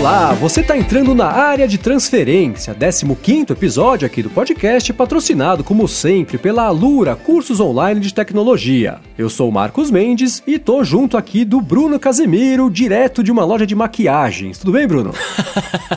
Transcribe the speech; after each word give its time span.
Olá, 0.00 0.32
você 0.32 0.62
está 0.62 0.78
entrando 0.78 1.14
na 1.14 1.26
área 1.26 1.68
de 1.68 1.76
transferência, 1.76 2.74
15 2.74 3.52
episódio 3.52 4.06
aqui 4.06 4.22
do 4.22 4.30
podcast, 4.30 4.90
patrocinado 4.94 5.62
como 5.62 5.86
sempre 5.86 6.38
pela 6.38 6.62
Alura 6.62 7.14
Cursos 7.14 7.60
Online 7.60 8.00
de 8.00 8.14
Tecnologia. 8.14 8.98
Eu 9.18 9.28
sou 9.28 9.52
Marcos 9.52 9.90
Mendes 9.90 10.42
e 10.46 10.58
tô 10.58 10.82
junto 10.82 11.18
aqui 11.18 11.44
do 11.44 11.60
Bruno 11.60 12.00
Casemiro, 12.00 12.70
direto 12.70 13.22
de 13.22 13.30
uma 13.30 13.44
loja 13.44 13.66
de 13.66 13.74
maquiagens. 13.74 14.56
Tudo 14.56 14.72
bem, 14.72 14.86
Bruno? 14.86 15.12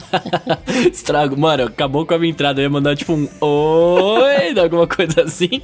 Estrago, 0.92 1.40
mano, 1.40 1.64
acabou 1.64 2.06
com 2.06 2.14
a 2.14 2.20
minha 2.20 2.32
entrada, 2.32 2.60
eu 2.60 2.64
ia 2.64 2.70
mandar 2.70 2.98
tipo 2.98 3.14
um 3.14 3.30
oi, 3.40 4.60
alguma 4.60 4.86
coisa 4.86 5.22
assim. 5.22 5.62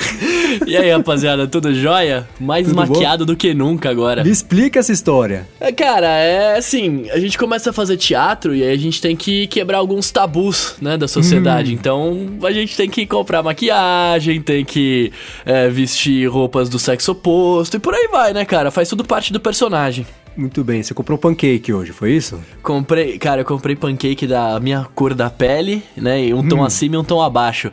e 0.66 0.76
aí, 0.76 0.90
rapaziada, 0.90 1.46
tudo 1.46 1.74
jóia? 1.74 2.26
Mais 2.40 2.66
tudo 2.66 2.76
maquiado 2.76 3.24
bom? 3.24 3.32
do 3.32 3.36
que 3.36 3.54
nunca 3.54 3.90
agora. 3.90 4.24
Me 4.24 4.30
explica 4.30 4.80
essa 4.80 4.92
história. 4.92 5.46
É, 5.60 5.72
cara, 5.72 6.06
é 6.06 6.56
assim, 6.56 7.08
a 7.10 7.18
gente 7.18 7.38
começa 7.38 7.70
a 7.70 7.72
fazer 7.72 7.96
teatro 7.96 8.54
e 8.54 8.62
aí 8.62 8.72
a 8.72 8.78
gente 8.78 9.00
tem 9.00 9.16
que 9.16 9.46
quebrar 9.46 9.78
alguns 9.78 10.10
tabus, 10.10 10.76
né, 10.80 10.96
da 10.96 11.08
sociedade. 11.08 11.72
Hum. 11.72 11.74
Então, 11.74 12.28
a 12.42 12.52
gente 12.52 12.76
tem 12.76 12.88
que 12.88 13.06
comprar 13.06 13.42
maquiagem, 13.42 14.40
tem 14.40 14.64
que 14.64 15.12
é, 15.44 15.68
vestir 15.68 16.28
roupas 16.28 16.68
do 16.68 16.78
sexo 16.78 17.12
oposto 17.12 17.76
e 17.76 17.80
por 17.80 17.94
aí 17.94 18.08
vai, 18.10 18.32
né, 18.32 18.44
cara? 18.44 18.70
Faz 18.70 18.88
tudo 18.88 19.04
parte 19.04 19.32
do 19.32 19.40
personagem. 19.40 20.06
Muito 20.36 20.64
bem, 20.64 20.82
você 20.82 20.94
comprou 20.94 21.18
pancake 21.18 21.72
hoje, 21.72 21.92
foi 21.92 22.12
isso? 22.12 22.40
Comprei, 22.62 23.18
cara, 23.18 23.42
eu 23.42 23.44
comprei 23.44 23.76
pancake 23.76 24.26
da 24.26 24.58
minha 24.60 24.86
cor 24.94 25.12
da 25.12 25.28
pele, 25.28 25.82
né? 25.94 26.34
Um 26.34 26.48
tom 26.48 26.60
hum. 26.60 26.64
acima 26.64 26.94
e 26.94 26.98
um 26.98 27.04
tom 27.04 27.20
abaixo. 27.20 27.70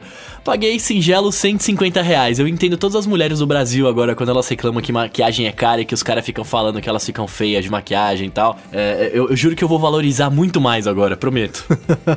Paguei 0.49 0.80
singelo 0.80 1.31
150 1.31 2.02
reais. 2.02 2.39
Eu 2.39 2.48
entendo 2.48 2.76
todas 2.76 2.95
as 2.95 3.05
mulheres 3.05 3.38
do 3.38 3.46
Brasil 3.46 3.87
agora 3.87 4.15
quando 4.15 4.29
elas 4.29 4.48
reclamam 4.48 4.82
que 4.82 4.91
maquiagem 4.91 5.46
é 5.46 5.51
cara 5.51 5.82
e 5.82 5.85
que 5.85 5.93
os 5.93 6.01
caras 6.01 6.26
ficam 6.26 6.43
falando 6.43 6.82
que 6.82 6.90
elas 6.90 7.05
ficam 7.05 7.27
feias 7.27 7.63
de 7.63 7.70
maquiagem 7.70 8.29
e 8.29 8.32
tal. 8.32 8.57
É, 8.73 9.12
eu, 9.13 9.29
eu, 9.29 9.35
juro 9.35 9.55
que 9.55 9.63
eu 9.63 9.68
vou 9.68 9.77
valorizar 9.77 10.32
muito 10.32 10.60
mais 10.60 10.88
agora, 10.88 11.15
prometo. 11.15 11.63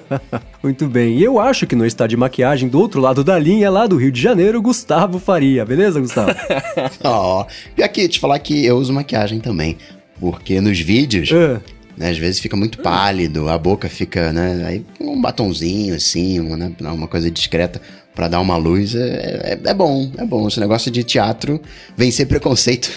muito 0.64 0.88
bem. 0.88 1.18
E 1.18 1.22
eu 1.22 1.38
acho 1.38 1.66
que 1.66 1.76
não 1.76 1.84
está 1.84 2.06
de 2.06 2.16
maquiagem 2.16 2.70
do 2.70 2.80
outro 2.80 3.02
lado 3.02 3.22
da 3.22 3.38
linha, 3.38 3.70
lá 3.70 3.86
do 3.86 3.98
Rio 3.98 4.10
de 4.10 4.22
Janeiro, 4.22 4.62
Gustavo 4.62 5.18
Faria. 5.18 5.66
Beleza, 5.66 6.00
Gustavo? 6.00 6.34
Ó, 7.04 7.42
oh, 7.42 7.46
e 7.76 7.82
aqui, 7.82 8.08
te 8.08 8.18
falar 8.18 8.38
que 8.38 8.64
eu 8.64 8.78
uso 8.78 8.94
maquiagem 8.94 9.40
também. 9.40 9.76
Porque 10.18 10.58
nos 10.58 10.80
vídeos, 10.80 11.30
é. 11.32 11.60
né, 11.98 12.08
às 12.08 12.16
vezes 12.16 12.40
fica 12.40 12.56
muito 12.56 12.78
pálido, 12.78 13.50
a 13.50 13.58
boca 13.58 13.90
fica, 13.90 14.32
né? 14.32 14.64
Aí 14.66 14.86
um 14.98 15.20
batonzinho 15.20 15.94
assim, 15.94 16.40
uma, 16.40 16.56
né, 16.56 16.72
uma 16.80 17.06
coisa 17.06 17.30
discreta 17.30 17.78
para 18.14 18.28
dar 18.28 18.40
uma 18.40 18.56
luz 18.56 18.94
é, 18.94 19.58
é, 19.64 19.70
é, 19.70 19.74
bom, 19.74 20.10
é 20.16 20.24
bom. 20.24 20.46
Esse 20.48 20.60
negócio 20.60 20.90
de 20.90 21.02
teatro, 21.02 21.60
vencer 21.96 22.26
preconceito, 22.26 22.90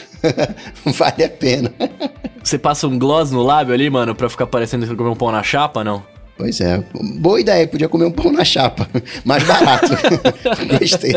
vale 0.86 1.24
a 1.24 1.30
pena. 1.30 1.74
Você 2.44 2.58
passa 2.58 2.88
um 2.88 3.00
gloss 3.00 3.32
no 3.32 3.42
lábio 3.42 3.74
ali, 3.74 3.90
mano, 3.90 4.14
pra 4.14 4.30
ficar 4.30 4.48
parecendo 4.48 4.86
que 4.86 4.96
comeu 4.96 5.14
um 5.14 5.16
pão 5.16 5.32
na 5.32 5.44
chapa, 5.44 5.84
não? 5.84 6.15
Pois 6.38 6.60
é, 6.60 6.84
boa 7.18 7.40
ideia, 7.40 7.66
podia 7.66 7.88
comer 7.88 8.06
um 8.06 8.12
pão 8.12 8.30
na 8.30 8.44
chapa, 8.44 8.90
mais 9.24 9.42
barato. 9.44 9.88
Gostei. 10.80 11.14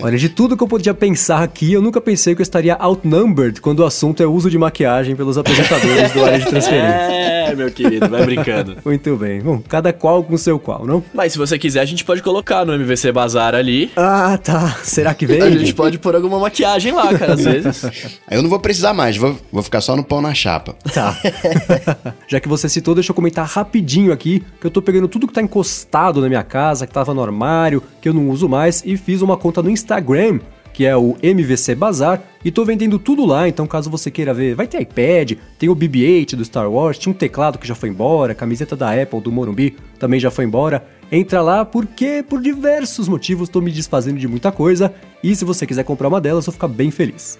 Olha, 0.00 0.16
de 0.16 0.28
tudo 0.28 0.56
que 0.56 0.62
eu 0.62 0.68
podia 0.68 0.94
pensar 0.94 1.42
aqui, 1.42 1.72
eu 1.72 1.82
nunca 1.82 2.00
pensei 2.00 2.34
que 2.36 2.40
eu 2.40 2.44
estaria 2.44 2.74
outnumbered 2.76 3.60
quando 3.60 3.80
o 3.80 3.84
assunto 3.84 4.22
é 4.22 4.26
uso 4.26 4.48
de 4.48 4.56
maquiagem 4.56 5.16
pelos 5.16 5.36
apresentadores 5.36 6.12
do 6.12 6.24
área 6.24 6.38
de 6.38 6.46
transferência. 6.46 7.32
É, 7.42 7.54
meu 7.54 7.70
querido, 7.70 8.08
vai 8.08 8.24
brincando. 8.24 8.76
Muito 8.84 9.16
bem. 9.16 9.40
Bom, 9.40 9.60
cada 9.68 9.92
qual 9.92 10.22
com 10.22 10.34
o 10.34 10.38
seu 10.38 10.58
qual, 10.58 10.86
não? 10.86 11.02
Mas 11.12 11.32
se 11.32 11.38
você 11.38 11.58
quiser, 11.58 11.80
a 11.80 11.84
gente 11.84 12.04
pode 12.04 12.22
colocar 12.22 12.64
no 12.64 12.72
MVC 12.72 13.10
Bazar 13.10 13.54
ali. 13.54 13.90
Ah, 13.96 14.38
tá. 14.42 14.78
Será 14.82 15.12
que 15.12 15.26
vem? 15.26 15.42
A 15.42 15.50
gente 15.50 15.74
pode 15.74 15.98
pôr 15.98 16.14
alguma 16.14 16.38
maquiagem 16.38 16.92
lá, 16.92 17.12
cara, 17.12 17.34
às 17.34 17.44
vezes. 17.44 17.84
Aí 18.26 18.38
eu 18.38 18.42
não 18.42 18.48
vou 18.48 18.60
precisar 18.60 18.94
mais, 18.94 19.16
vou, 19.16 19.36
vou 19.50 19.62
ficar 19.62 19.80
só 19.80 19.96
no 19.96 20.04
pão 20.04 20.22
na 20.22 20.32
chapa. 20.32 20.76
Tá. 20.94 21.18
Já 22.28 22.40
que 22.40 22.48
você 22.48 22.68
citou, 22.68 22.94
deixa 22.94 23.10
eu 23.10 23.14
comentar 23.14 23.44
rapidinho 23.44 24.12
aqui 24.12 24.42
que 24.60 24.66
eu 24.66 24.70
tô 24.70 24.80
pegando 24.80 25.08
tudo 25.08 25.26
que 25.26 25.32
tá 25.32 25.42
encostado 25.42 26.20
na 26.20 26.28
minha 26.28 26.42
casa, 26.42 26.86
que 26.86 26.92
tava 26.92 27.12
no 27.12 27.22
armário, 27.22 27.82
que 28.00 28.08
eu 28.08 28.14
não 28.14 28.28
uso 28.28 28.48
mais, 28.48 28.82
e 28.84 28.96
fiz 28.96 29.22
uma 29.22 29.36
conta 29.36 29.62
no 29.62 29.70
Instagram, 29.70 30.40
que 30.72 30.86
é 30.86 30.96
o 30.96 31.16
MVC 31.22 31.74
Bazar, 31.74 32.22
e 32.44 32.50
tô 32.50 32.64
vendendo 32.64 32.98
tudo 32.98 33.26
lá, 33.26 33.48
então 33.48 33.66
caso 33.66 33.90
você 33.90 34.10
queira 34.10 34.32
ver, 34.32 34.54
vai 34.54 34.66
ter 34.66 34.80
iPad, 34.80 35.32
tem 35.58 35.68
o 35.68 35.76
BB-8 35.76 36.34
do 36.34 36.44
Star 36.44 36.70
Wars, 36.70 36.98
tinha 36.98 37.12
um 37.12 37.16
teclado 37.16 37.58
que 37.58 37.68
já 37.68 37.74
foi 37.74 37.88
embora, 37.88 38.34
camiseta 38.34 38.74
da 38.74 38.90
Apple 38.90 39.20
do 39.20 39.30
Morumbi 39.30 39.76
também 39.98 40.18
já 40.18 40.30
foi 40.30 40.44
embora. 40.44 40.84
Entra 41.10 41.42
lá 41.42 41.64
porque 41.64 42.24
por 42.26 42.40
diversos 42.40 43.06
motivos 43.06 43.48
estou 43.48 43.60
me 43.60 43.70
desfazendo 43.70 44.18
de 44.18 44.26
muita 44.26 44.50
coisa, 44.50 44.92
e 45.22 45.36
se 45.36 45.44
você 45.44 45.66
quiser 45.66 45.84
comprar 45.84 46.08
uma 46.08 46.20
delas, 46.20 46.46
eu 46.46 46.52
vou 46.52 46.54
ficar 46.54 46.68
bem 46.68 46.90
feliz. 46.90 47.38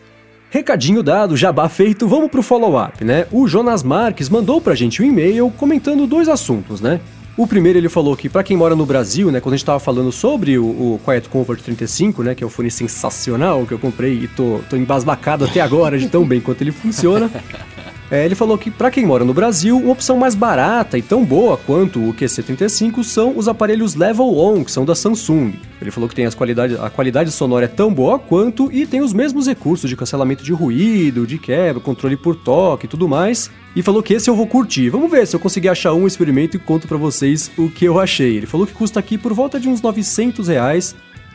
Recadinho 0.53 1.03
dado, 1.03 1.35
jabá 1.35 1.67
feito, 1.67 2.07
vamos 2.07 2.31
pro 2.31 2.43
follow-up, 2.43 3.03
né? 3.03 3.27
O 3.33 3.49
Jonas 3.49 3.83
Marques 3.83 4.29
mandou 4.29 4.61
pra 4.61 4.75
gente 4.75 5.01
um 5.01 5.07
e-mail 5.07 5.51
comentando 5.57 6.07
dois 6.07 6.29
assuntos, 6.29 6.79
né? 6.79 7.01
O 7.39 7.47
primeiro 7.47 7.79
ele 7.79 7.89
falou 7.89 8.15
que 8.15 8.29
para 8.29 8.43
quem 8.43 8.55
mora 8.55 8.77
no 8.77 8.85
Brasil, 8.85 9.33
né, 9.33 9.41
quando 9.41 9.55
a 9.55 9.57
gente 9.57 9.65
tava 9.65 9.81
falando 9.81 10.13
sobre 10.13 10.59
o, 10.59 10.65
o, 10.67 11.01
Quiet 11.03 11.31
Comfort 11.31 11.63
35, 11.63 12.23
né, 12.23 12.35
que 12.35 12.45
é 12.45 12.47
um 12.47 12.51
fone 12.51 12.71
sensacional 12.71 13.65
que 13.65 13.73
eu 13.73 13.79
comprei 13.79 14.25
e 14.25 14.29
tô, 14.29 14.61
tô 14.69 14.77
embasbacado 14.77 15.47
até 15.47 15.59
agora 15.59 15.99
de 15.99 16.07
tão 16.11 16.23
bem 16.23 16.39
quanto 16.39 16.61
ele 16.61 16.71
funciona. 16.71 17.31
É, 18.13 18.27
ele 18.27 18.35
falou 18.35 18.59
que 18.59 18.71
para 18.71 18.91
quem 18.91 19.07
mora 19.07 19.25
no 19.25 19.33
Brasil, 19.33 19.79
uma 19.79 19.93
opção 19.93 20.19
mais 20.19 20.35
barata 20.35 20.99
e 20.99 21.03
tão 21.03 21.25
boa 21.25 21.57
quanto 21.57 21.99
o 21.99 22.13
QC35 22.13 23.03
são 23.03 23.39
os 23.39 23.49
aparelhos 23.49 23.95
Level 23.95 24.37
On, 24.37 24.63
que 24.63 24.71
são 24.71 24.85
da 24.85 24.95
Samsung. 24.95 25.55
Ele 25.81 25.91
falou 25.91 26.07
que 26.07 26.15
tem 26.15 26.27
as 26.27 26.35
qualidade, 26.35 26.77
a 26.79 26.91
qualidade 26.91 27.31
sonora 27.31 27.65
é 27.65 27.69
tão 27.69 27.91
boa 27.91 28.19
quanto 28.19 28.71
e 28.71 28.87
tem 28.87 29.01
os 29.01 29.15
mesmos 29.15 29.47
recursos 29.47 29.89
de 29.89 29.97
cancelamento 29.97 30.45
de 30.45 30.53
ruído, 30.53 31.27
de 31.27 31.39
quebra, 31.39 31.81
controle 31.81 32.15
por 32.15 32.37
toque 32.37 32.85
e 32.85 32.89
tudo 32.89 33.09
mais. 33.09 33.51
E 33.75 33.81
falou 33.81 34.03
que 34.03 34.13
esse 34.13 34.29
eu 34.29 34.37
vou 34.37 34.47
curtir. 34.47 34.91
Vamos 34.91 35.11
ver 35.11 35.27
se 35.27 35.35
eu 35.35 35.41
conseguir 35.41 35.71
achar 35.71 35.95
um 35.95 36.07
experimento 36.07 36.55
e 36.55 36.61
conto 36.61 36.87
para 36.87 36.99
vocês 36.99 37.51
o 37.57 37.71
que 37.71 37.87
eu 37.87 37.99
achei. 37.99 38.37
Ele 38.37 38.47
falou 38.47 38.67
que 38.67 38.75
custa 38.75 39.01
aqui 39.01 39.17
por 39.17 39.33
volta 39.33 39.59
de 39.59 39.71
uns 39.71 39.81
900 39.81 40.49
reais 40.49 40.95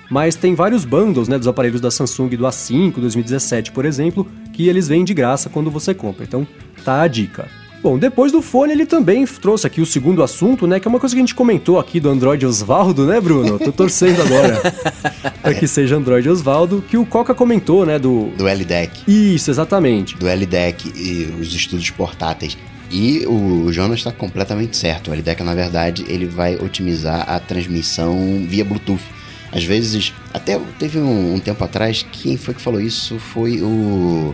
mas 0.09 0.35
tem 0.35 0.55
vários 0.55 0.85
bundles 0.85 1.27
né, 1.27 1.37
dos 1.37 1.47
aparelhos 1.47 1.81
da 1.81 1.91
Samsung 1.91 2.29
do 2.29 2.45
A5 2.45 2.93
2017, 2.93 3.71
por 3.71 3.85
exemplo, 3.85 4.27
que 4.53 4.67
eles 4.67 4.87
vêm 4.87 5.03
de 5.03 5.13
graça 5.13 5.49
quando 5.49 5.69
você 5.69 5.93
compra. 5.93 6.23
Então 6.23 6.47
tá 6.87 7.01
a 7.01 7.07
dica. 7.07 7.49
Bom, 7.83 7.99
depois 7.99 8.31
do 8.31 8.41
fone, 8.41 8.71
ele 8.71 8.85
também 8.85 9.25
trouxe 9.25 9.67
aqui 9.67 9.81
o 9.81 9.85
segundo 9.85 10.23
assunto, 10.23 10.65
né? 10.65 10.79
Que 10.79 10.87
é 10.87 10.89
uma 10.89 10.99
coisa 10.99 11.13
que 11.13 11.19
a 11.19 11.21
gente 11.21 11.35
comentou 11.35 11.77
aqui 11.77 11.99
do 11.99 12.09
Android 12.09 12.45
Osvaldo, 12.45 13.05
né, 13.05 13.19
Bruno? 13.19 13.59
Tô 13.59 13.73
torcendo 13.73 14.21
agora 14.21 14.61
para 15.43 15.53
que 15.53 15.67
seja 15.67 15.97
Android 15.97 16.27
Osvaldo, 16.29 16.83
que 16.89 16.97
o 16.97 17.05
Coca 17.05 17.35
comentou, 17.35 17.85
né? 17.85 17.99
Do, 17.99 18.29
do 18.37 18.45
LDEC. 18.45 19.03
Isso, 19.05 19.51
exatamente. 19.51 20.15
Do 20.15 20.25
LDEC 20.27 20.93
e 20.95 21.35
os 21.39 21.53
estudos 21.53 21.89
portáteis. 21.91 22.57
E 22.89 23.25
o 23.27 23.69
Jonas 23.71 23.99
está 23.99 24.13
completamente 24.13 24.77
certo. 24.77 25.11
O 25.11 25.13
LDEC, 25.13 25.43
na 25.43 25.53
verdade, 25.53 26.05
ele 26.07 26.25
vai 26.25 26.55
otimizar 26.55 27.29
a 27.29 27.37
transmissão 27.37 28.45
via 28.47 28.63
Bluetooth. 28.63 29.03
Às 29.51 29.65
vezes, 29.65 30.13
até 30.33 30.57
teve 30.79 30.99
um, 30.99 31.35
um 31.35 31.39
tempo 31.39 31.63
atrás, 31.63 32.05
quem 32.11 32.37
foi 32.37 32.53
que 32.53 32.61
falou 32.61 32.79
isso? 32.79 33.19
Foi 33.19 33.61
o, 33.61 34.33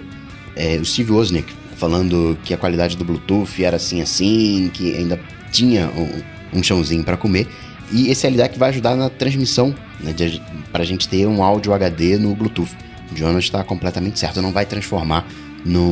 é, 0.56 0.78
o 0.78 0.86
Steve 0.86 1.12
Wozniak, 1.12 1.63
falando 1.84 2.38
que 2.46 2.54
a 2.54 2.58
qualidade 2.58 2.96
do 2.96 3.04
Bluetooth 3.04 3.62
era 3.62 3.76
assim 3.76 4.02
assim, 4.02 4.72
que 4.74 4.96
ainda 4.96 5.20
tinha 5.52 5.90
um, 5.90 6.60
um 6.60 6.64
chãozinho 6.64 7.04
para 7.04 7.18
comer. 7.18 7.46
E 7.92 8.08
esse 8.10 8.26
LDAC 8.26 8.58
vai 8.58 8.70
ajudar 8.70 8.96
na 8.96 9.10
transmissão, 9.10 9.76
né, 10.00 10.16
para 10.72 10.82
a 10.82 10.86
gente 10.86 11.10
ter 11.10 11.28
um 11.28 11.44
áudio 11.44 11.74
HD 11.74 12.18
no 12.18 12.34
Bluetooth. 12.36 12.72
O 13.12 13.18
Jonas 13.18 13.44
está 13.44 13.62
completamente 13.66 14.18
certo, 14.18 14.42
não 14.42 14.54
vai 14.54 14.66
transformar 14.66 15.28
no, 15.66 15.84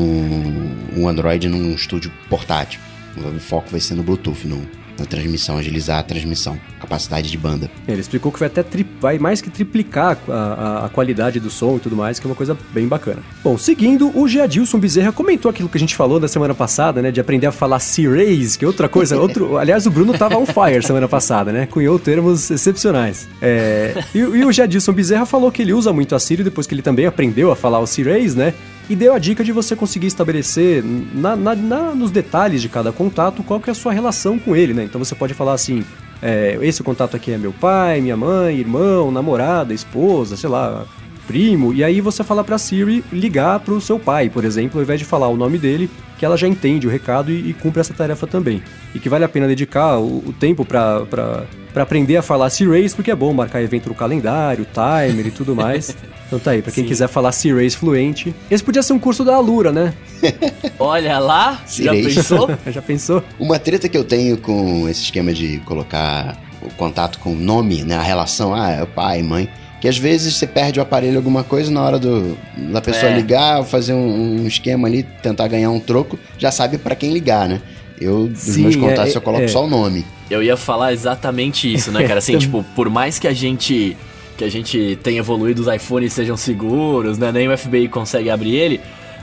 um 0.96 1.10
Android 1.10 1.50
num 1.50 1.74
estúdio 1.74 2.10
portátil. 2.30 2.80
O 3.18 3.38
foco 3.42 3.70
vai 3.70 3.82
ser 3.82 3.96
no 3.96 4.04
Bluetooth, 4.04 4.48
no, 4.48 4.66
na 5.02 5.06
transmissão, 5.06 5.58
agilizar 5.58 6.00
a 6.00 6.04
transmissão, 6.04 6.58
capacidade 6.80 7.30
de 7.30 7.38
banda. 7.38 7.70
Ele 7.88 8.00
explicou 8.00 8.32
que 8.32 8.40
vai 8.40 8.48
até 8.48 8.64
tri... 8.64 8.86
vai 9.00 9.20
mais 9.20 9.42
que 9.42 9.50
triplicar 9.50 10.18
a, 10.28 10.32
a, 10.32 10.86
a, 10.86 10.90
qualidade 10.90 11.40
do 11.40 11.50
som 11.50 11.78
e 11.78 11.80
tudo 11.80 11.96
mais, 11.96 12.20
que 12.20 12.26
é 12.26 12.30
uma 12.30 12.36
coisa 12.36 12.58
bem 12.74 12.88
bacana. 12.88 13.22
Bom, 13.44 13.58
seguindo, 13.58 14.18
o 14.18 14.28
Giadilson 14.28 14.80
Bezerra 14.80 15.12
comentou 15.12 15.50
aquilo 15.50 15.68
que 15.68 15.78
a 15.78 15.80
gente 15.80 15.96
falou 15.96 16.20
na 16.20 16.28
semana 16.28 16.54
passada, 16.54 17.02
né, 17.02 17.12
de 17.12 17.20
aprender 17.20 17.48
a 17.48 17.52
falar 17.52 17.80
C-Rays, 17.80 18.56
que 18.56 18.64
é 18.64 18.68
outra 18.68 18.88
coisa, 18.88 19.18
outro... 19.20 19.58
aliás, 19.58 19.86
o 19.86 19.92
Bruno 19.92 20.18
tava 20.18 20.38
on 20.38 20.46
fire 20.46 20.84
semana 20.84 21.08
passada, 21.08 21.52
né, 21.52 21.66
cunhou 21.66 22.00
termos 22.00 22.50
excepcionais. 22.50 23.28
É... 23.42 24.04
E, 24.14 24.20
e 24.20 24.46
o 24.46 24.52
Giadilson 24.52 24.94
Bezerra 24.94 25.26
falou 25.26 25.52
que 25.52 25.62
ele 25.62 25.74
usa 25.74 25.92
muito 25.92 26.16
a 26.16 26.20
Siri 26.20 26.44
depois 26.44 26.68
que 26.68 26.74
ele 26.74 26.82
também 26.82 27.06
aprendeu 27.06 27.52
a 27.52 27.56
falar 27.56 27.80
o 27.80 27.88
C-Rays, 27.88 28.36
né, 28.36 28.54
e 28.92 28.96
deu 28.96 29.14
a 29.14 29.20
dica 29.20 29.42
de 29.42 29.54
você 29.54 29.74
conseguir 29.74 30.08
estabelecer 30.08 30.84
na, 30.84 31.34
na, 31.34 31.56
na, 31.56 31.96
nos 31.96 32.12
detalhes 32.12 32.62
de 32.62 32.68
cada 32.68 32.92
contato 32.92 33.42
qual 33.42 33.58
que 33.58 33.70
é 33.70 33.72
a 33.72 33.74
sua 33.74 33.94
relação 33.94 34.38
com 34.38 34.54
ele, 34.54 34.74
né? 34.74 34.84
Então 34.84 35.00
você 35.00 35.16
pode 35.16 35.34
falar 35.34 35.54
assim, 35.54 35.86
é, 36.22 36.60
esse 36.62 36.84
contato 36.84 37.16
aqui 37.16 37.32
é 37.32 37.38
meu 37.38 37.54
pai, 37.54 38.02
minha 38.02 38.18
mãe, 38.18 38.58
irmão, 38.58 39.10
namorada, 39.10 39.74
esposa, 39.74 40.36
sei 40.36 40.50
lá, 40.50 40.86
primo, 41.28 41.74
e 41.74 41.84
aí 41.84 42.02
você 42.02 42.24
fala 42.24 42.44
pra 42.44 42.58
Siri 42.58 43.04
ligar 43.12 43.60
pro 43.60 43.80
seu 43.80 44.00
pai, 44.00 44.30
por 44.30 44.44
exemplo, 44.46 44.80
ao 44.80 44.84
invés 44.84 45.00
de 45.00 45.06
falar 45.06 45.28
o 45.28 45.38
nome 45.38 45.58
dele, 45.58 45.90
que 46.18 46.26
ela 46.26 46.38
já 46.38 46.48
entende 46.48 46.86
o 46.86 46.90
recado 46.90 47.32
e, 47.32 47.50
e 47.50 47.54
cumpre 47.54 47.82
essa 47.82 47.94
tarefa 47.94 48.28
também. 48.28 48.62
E 48.94 49.00
que 49.00 49.10
vale 49.10 49.24
a 49.24 49.30
pena 49.30 49.48
dedicar 49.48 49.98
o, 49.98 50.18
o 50.20 50.34
tempo 50.40 50.64
pra, 50.64 51.02
pra, 51.02 51.46
pra 51.74 51.84
aprender 51.84 52.18
a 52.18 52.22
falar 52.22 52.50
C-Race, 52.50 52.96
porque 52.96 53.10
é 53.10 53.16
bom 53.16 53.34
marcar 53.34 53.62
evento 53.62 53.90
no 53.90 53.96
calendário, 53.96 54.66
timer 54.66 55.28
e 55.28 55.32
tudo 55.32 55.56
mais. 55.56 55.96
Então 56.32 56.40
tá 56.40 56.52
aí, 56.52 56.62
pra 56.62 56.72
quem 56.72 56.86
Sim. 56.86 56.88
quiser 56.88 57.10
falar 57.10 57.34
C-Race 57.34 57.76
fluente. 57.76 58.34
Esse 58.50 58.64
podia 58.64 58.82
ser 58.82 58.94
um 58.94 59.00
curso 59.00 59.26
da 59.26 59.36
Alura, 59.36 59.70
né? 59.70 59.94
Olha 60.80 61.20
lá, 61.20 61.62
já 61.68 61.92
pensou? 61.92 62.50
já 62.72 62.82
pensou? 62.82 63.22
Uma 63.38 63.60
treta 63.60 63.90
que 63.90 63.98
eu 63.98 64.06
tenho 64.06 64.38
com 64.38 64.88
esse 64.88 65.02
esquema 65.04 65.34
de 65.34 65.58
colocar 65.66 66.38
o 66.62 66.70
contato 66.76 67.20
com 67.20 67.34
o 67.34 67.36
nome, 67.36 67.84
né? 67.84 67.98
A 67.98 68.02
relação, 68.02 68.56
ah, 68.56 68.70
é 68.70 68.86
pai, 68.86 69.22
mãe. 69.22 69.50
Que 69.82 69.88
às 69.88 69.98
vezes 69.98 70.36
você 70.36 70.46
perde 70.46 70.80
o 70.80 70.84
aparelho 70.84 71.18
alguma 71.18 71.44
coisa 71.44 71.72
na 71.72 71.82
hora 71.82 71.98
do, 71.98 72.38
da 72.72 72.80
pessoa 72.80 73.12
é. 73.12 73.16
ligar, 73.16 73.64
fazer 73.66 73.94
um, 73.94 74.44
um, 74.44 74.48
esquema 74.48 74.88
ali, 74.88 75.02
tentar 75.02 75.48
ganhar 75.48 75.72
um 75.72 75.80
troco, 75.80 76.20
já 76.38 76.52
sabe 76.52 76.78
para 76.78 76.96
quem 76.96 77.12
ligar, 77.12 77.50
né? 77.50 77.60
Eu, 78.00 78.28
dos 78.28 78.40
Sim, 78.40 78.62
meus 78.62 78.76
contatos, 78.76 79.16
é, 79.16 79.18
eu 79.18 79.22
coloco 79.22 79.44
é. 79.44 79.48
só 79.48 79.66
o 79.66 79.68
nome. 79.68 80.06
Eu 80.30 80.44
ia 80.44 80.56
falar 80.56 80.94
exatamente 80.94 81.72
isso, 81.72 81.92
né, 81.92 82.08
cara? 82.08 82.20
Assim, 82.20 82.38
tipo, 82.40 82.64
por 82.76 82.90
mais 82.90 83.18
que 83.18 83.28
a 83.28 83.34
gente 83.34 83.98
que 84.38 84.46
a 84.46 84.50
gente 84.50 84.98
tenha 85.04 85.20
evoluído, 85.20 85.62
os 85.62 85.68
iPhones 85.68 86.14
sejam 86.14 86.38
seguros, 86.38 87.18
né? 87.18 87.32
Nem 87.32 87.48
o 87.48 87.58
FBI 87.58 87.88
consegue 87.88 88.30
abrir 88.30 88.56
ele. 88.56 88.82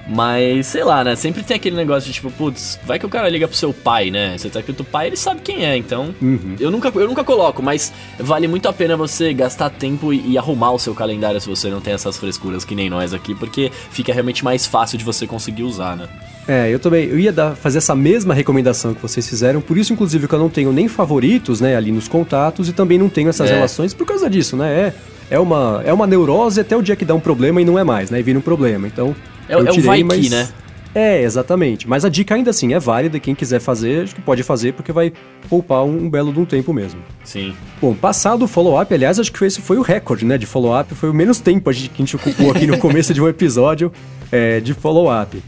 Mas, 0.08 0.68
sei 0.68 0.82
lá, 0.82 1.04
né? 1.04 1.14
Sempre 1.14 1.42
tem 1.42 1.54
aquele 1.54 1.76
negócio 1.76 2.06
de 2.06 2.14
tipo, 2.14 2.30
putz, 2.30 2.80
vai 2.86 2.98
que 2.98 3.04
o 3.04 3.10
cara 3.10 3.28
liga 3.28 3.46
pro 3.46 3.56
seu 3.56 3.74
pai, 3.74 4.10
né? 4.10 4.38
Você 4.38 4.48
tá 4.48 4.60
aqui 4.60 4.72
com 4.72 4.82
o 4.82 4.86
pai, 4.86 5.08
ele 5.08 5.16
sabe 5.16 5.42
quem 5.42 5.66
é, 5.66 5.76
então. 5.76 6.14
Uhum. 6.22 6.56
Eu, 6.58 6.70
nunca, 6.70 6.90
eu 6.94 7.06
nunca 7.06 7.22
coloco, 7.22 7.62
mas 7.62 7.92
vale 8.18 8.48
muito 8.48 8.66
a 8.68 8.72
pena 8.72 8.96
você 8.96 9.34
gastar 9.34 9.68
tempo 9.68 10.12
e, 10.12 10.32
e, 10.32 10.38
arrumar 10.38 10.72
o 10.72 10.78
seu 10.78 10.94
calendário 10.94 11.38
se 11.38 11.48
você 11.48 11.68
não 11.68 11.80
tem 11.80 11.92
essas 11.92 12.16
frescuras 12.16 12.64
que 12.64 12.74
nem 12.74 12.88
nós 12.88 13.12
aqui, 13.12 13.34
porque 13.34 13.70
fica 13.90 14.12
realmente 14.12 14.42
mais 14.42 14.64
fácil 14.64 14.96
de 14.96 15.04
você 15.04 15.26
conseguir 15.26 15.64
usar, 15.64 15.94
né? 15.94 16.08
É, 16.48 16.70
eu 16.70 16.78
também. 16.78 17.06
Eu 17.06 17.18
ia 17.18 17.30
dar, 17.30 17.54
fazer 17.54 17.76
essa 17.76 17.94
mesma 17.94 18.32
recomendação 18.32 18.94
que 18.94 19.02
vocês 19.02 19.28
fizeram, 19.28 19.60
por 19.60 19.76
isso, 19.76 19.92
inclusive, 19.92 20.26
que 20.26 20.34
eu 20.34 20.38
não 20.38 20.48
tenho 20.48 20.72
nem 20.72 20.88
favoritos, 20.88 21.60
né, 21.60 21.76
ali 21.76 21.92
nos 21.92 22.08
contatos 22.08 22.66
e 22.70 22.72
também 22.72 22.96
não 22.96 23.10
tenho 23.10 23.28
essas 23.28 23.50
é. 23.50 23.54
relações 23.54 23.92
por 23.92 24.06
causa 24.06 24.30
disso, 24.30 24.56
né? 24.56 24.94
É, 25.30 25.34
é, 25.36 25.38
uma, 25.38 25.82
é 25.84 25.92
uma 25.92 26.06
neurose 26.06 26.58
até 26.58 26.74
o 26.74 26.80
dia 26.80 26.96
que 26.96 27.04
dá 27.04 27.14
um 27.14 27.20
problema 27.20 27.60
e 27.60 27.64
não 27.66 27.78
é 27.78 27.84
mais, 27.84 28.10
né? 28.10 28.20
E 28.20 28.22
vira 28.22 28.38
um 28.38 28.42
problema. 28.42 28.86
Então. 28.86 29.14
É, 29.48 29.54
eu 29.54 29.66
tirei, 29.66 29.76
é 29.76 29.80
o 29.80 29.82
vai 29.82 30.02
mas... 30.02 30.20
que, 30.20 30.30
né? 30.30 30.48
É, 30.94 31.22
exatamente. 31.22 31.88
Mas 31.88 32.04
a 32.04 32.08
dica 32.08 32.34
ainda 32.34 32.50
assim 32.50 32.72
é 32.72 32.78
válida, 32.78 33.20
quem 33.20 33.34
quiser 33.34 33.60
fazer, 33.60 34.04
acho 34.04 34.14
que 34.14 34.20
pode 34.20 34.42
fazer, 34.42 34.72
porque 34.72 34.90
vai 34.90 35.12
poupar 35.48 35.84
um, 35.84 36.04
um 36.04 36.10
belo 36.10 36.32
de 36.32 36.40
um 36.40 36.44
tempo 36.44 36.72
mesmo. 36.72 37.00
Sim. 37.24 37.54
Bom, 37.80 37.94
passado 37.94 38.44
o 38.44 38.48
follow-up, 38.48 38.92
aliás, 38.92 39.18
acho 39.18 39.30
que 39.30 39.44
esse 39.44 39.60
foi 39.60 39.76
o 39.76 39.82
recorde, 39.82 40.24
né, 40.24 40.38
de 40.38 40.46
follow-up, 40.46 40.94
foi 40.94 41.10
o 41.10 41.14
menos 41.14 41.40
tempo 41.40 41.70
que 41.70 41.70
a 41.70 41.98
gente 41.98 42.16
ocupou 42.16 42.50
aqui 42.50 42.66
no 42.66 42.78
começo 42.80 43.12
de 43.12 43.20
um 43.20 43.28
episódio 43.28 43.92
é, 44.32 44.60
de 44.60 44.74
follow-up. 44.74 45.40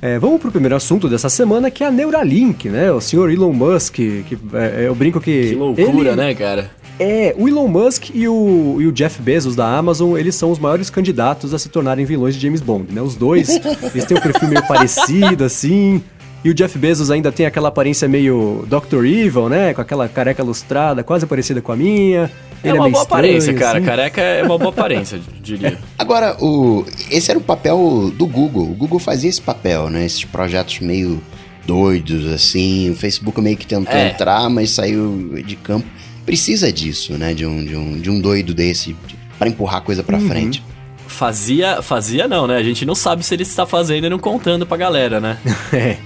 É, 0.00 0.18
vamos 0.18 0.40
pro 0.40 0.50
primeiro 0.50 0.76
assunto 0.76 1.08
dessa 1.08 1.28
semana, 1.28 1.70
que 1.70 1.82
é 1.82 1.86
a 1.86 1.90
Neuralink, 1.90 2.68
né? 2.68 2.92
O 2.92 3.00
senhor 3.00 3.30
Elon 3.30 3.52
Musk, 3.52 3.94
que 3.94 4.38
é, 4.52 4.86
eu 4.86 4.94
brinco 4.94 5.20
que... 5.20 5.50
Que 5.50 5.54
loucura, 5.54 6.10
ele... 6.10 6.16
né, 6.16 6.34
cara? 6.34 6.70
É, 6.98 7.34
o 7.36 7.46
Elon 7.46 7.68
Musk 7.68 8.10
e 8.14 8.26
o, 8.26 8.78
e 8.80 8.86
o 8.86 8.92
Jeff 8.92 9.20
Bezos 9.20 9.54
da 9.54 9.66
Amazon, 9.66 10.16
eles 10.16 10.34
são 10.34 10.50
os 10.50 10.58
maiores 10.58 10.88
candidatos 10.88 11.52
a 11.52 11.58
se 11.58 11.68
tornarem 11.68 12.06
vilões 12.06 12.34
de 12.34 12.40
James 12.40 12.62
Bond, 12.62 12.92
né? 12.92 13.02
Os 13.02 13.14
dois, 13.14 13.50
eles 13.94 14.04
têm 14.06 14.16
um 14.16 14.20
perfil 14.20 14.48
meio 14.48 14.66
parecido, 14.66 15.44
assim. 15.44 16.02
E 16.42 16.50
o 16.50 16.54
Jeff 16.54 16.78
Bezos 16.78 17.10
ainda 17.10 17.32
tem 17.32 17.44
aquela 17.44 17.68
aparência 17.68 18.08
meio 18.08 18.64
Dr. 18.68 19.04
Evil, 19.04 19.48
né? 19.48 19.74
Com 19.74 19.80
aquela 19.80 20.08
careca 20.08 20.42
lustrada, 20.42 21.02
quase 21.02 21.26
parecida 21.26 21.60
com 21.60 21.72
a 21.72 21.76
minha. 21.76 22.30
É 22.62 22.68
Ele 22.68 22.78
é 22.78 22.80
uma 22.80 22.88
é 22.88 22.90
boa 22.92 23.02
estranho, 23.02 23.24
aparência, 23.24 23.54
cara. 23.54 23.78
Assim. 23.78 23.86
Careca 23.86 24.20
é 24.20 24.42
uma 24.42 24.56
boa 24.56 24.70
aparência, 24.70 25.20
diria. 25.42 25.76
Agora, 25.98 26.36
o, 26.42 26.86
esse 27.10 27.30
era 27.30 27.38
o 27.38 27.42
papel 27.42 28.12
do 28.16 28.26
Google. 28.26 28.62
O 28.62 28.74
Google 28.74 28.98
fazia 28.98 29.28
esse 29.28 29.40
papel, 29.40 29.90
né? 29.90 30.06
Esses 30.06 30.24
projetos 30.24 30.80
meio 30.80 31.20
doidos, 31.66 32.26
assim. 32.32 32.90
O 32.90 32.94
Facebook 32.94 33.40
meio 33.40 33.56
que 33.56 33.66
tentou 33.66 33.92
é. 33.92 34.10
entrar, 34.10 34.48
mas 34.48 34.70
saiu 34.70 35.34
de 35.44 35.56
campo 35.56 35.95
precisa 36.26 36.70
disso, 36.72 37.14
né? 37.14 37.32
De 37.32 37.46
um, 37.46 37.64
de 37.64 37.76
um, 37.76 37.98
de 37.98 38.10
um 38.10 38.20
doido 38.20 38.52
desse 38.52 38.94
para 39.38 39.48
empurrar 39.48 39.78
a 39.78 39.80
coisa 39.80 40.02
pra 40.02 40.18
uhum. 40.18 40.28
frente. 40.28 40.62
Fazia, 41.06 41.80
fazia 41.80 42.26
não, 42.26 42.46
né? 42.46 42.56
A 42.56 42.62
gente 42.62 42.84
não 42.84 42.94
sabe 42.94 43.24
se 43.24 43.32
ele 43.32 43.44
está 43.44 43.64
fazendo 43.64 44.06
e 44.06 44.10
não 44.10 44.18
contando 44.18 44.66
pra 44.66 44.76
galera, 44.76 45.20
né? 45.20 45.38
é. 45.72 45.96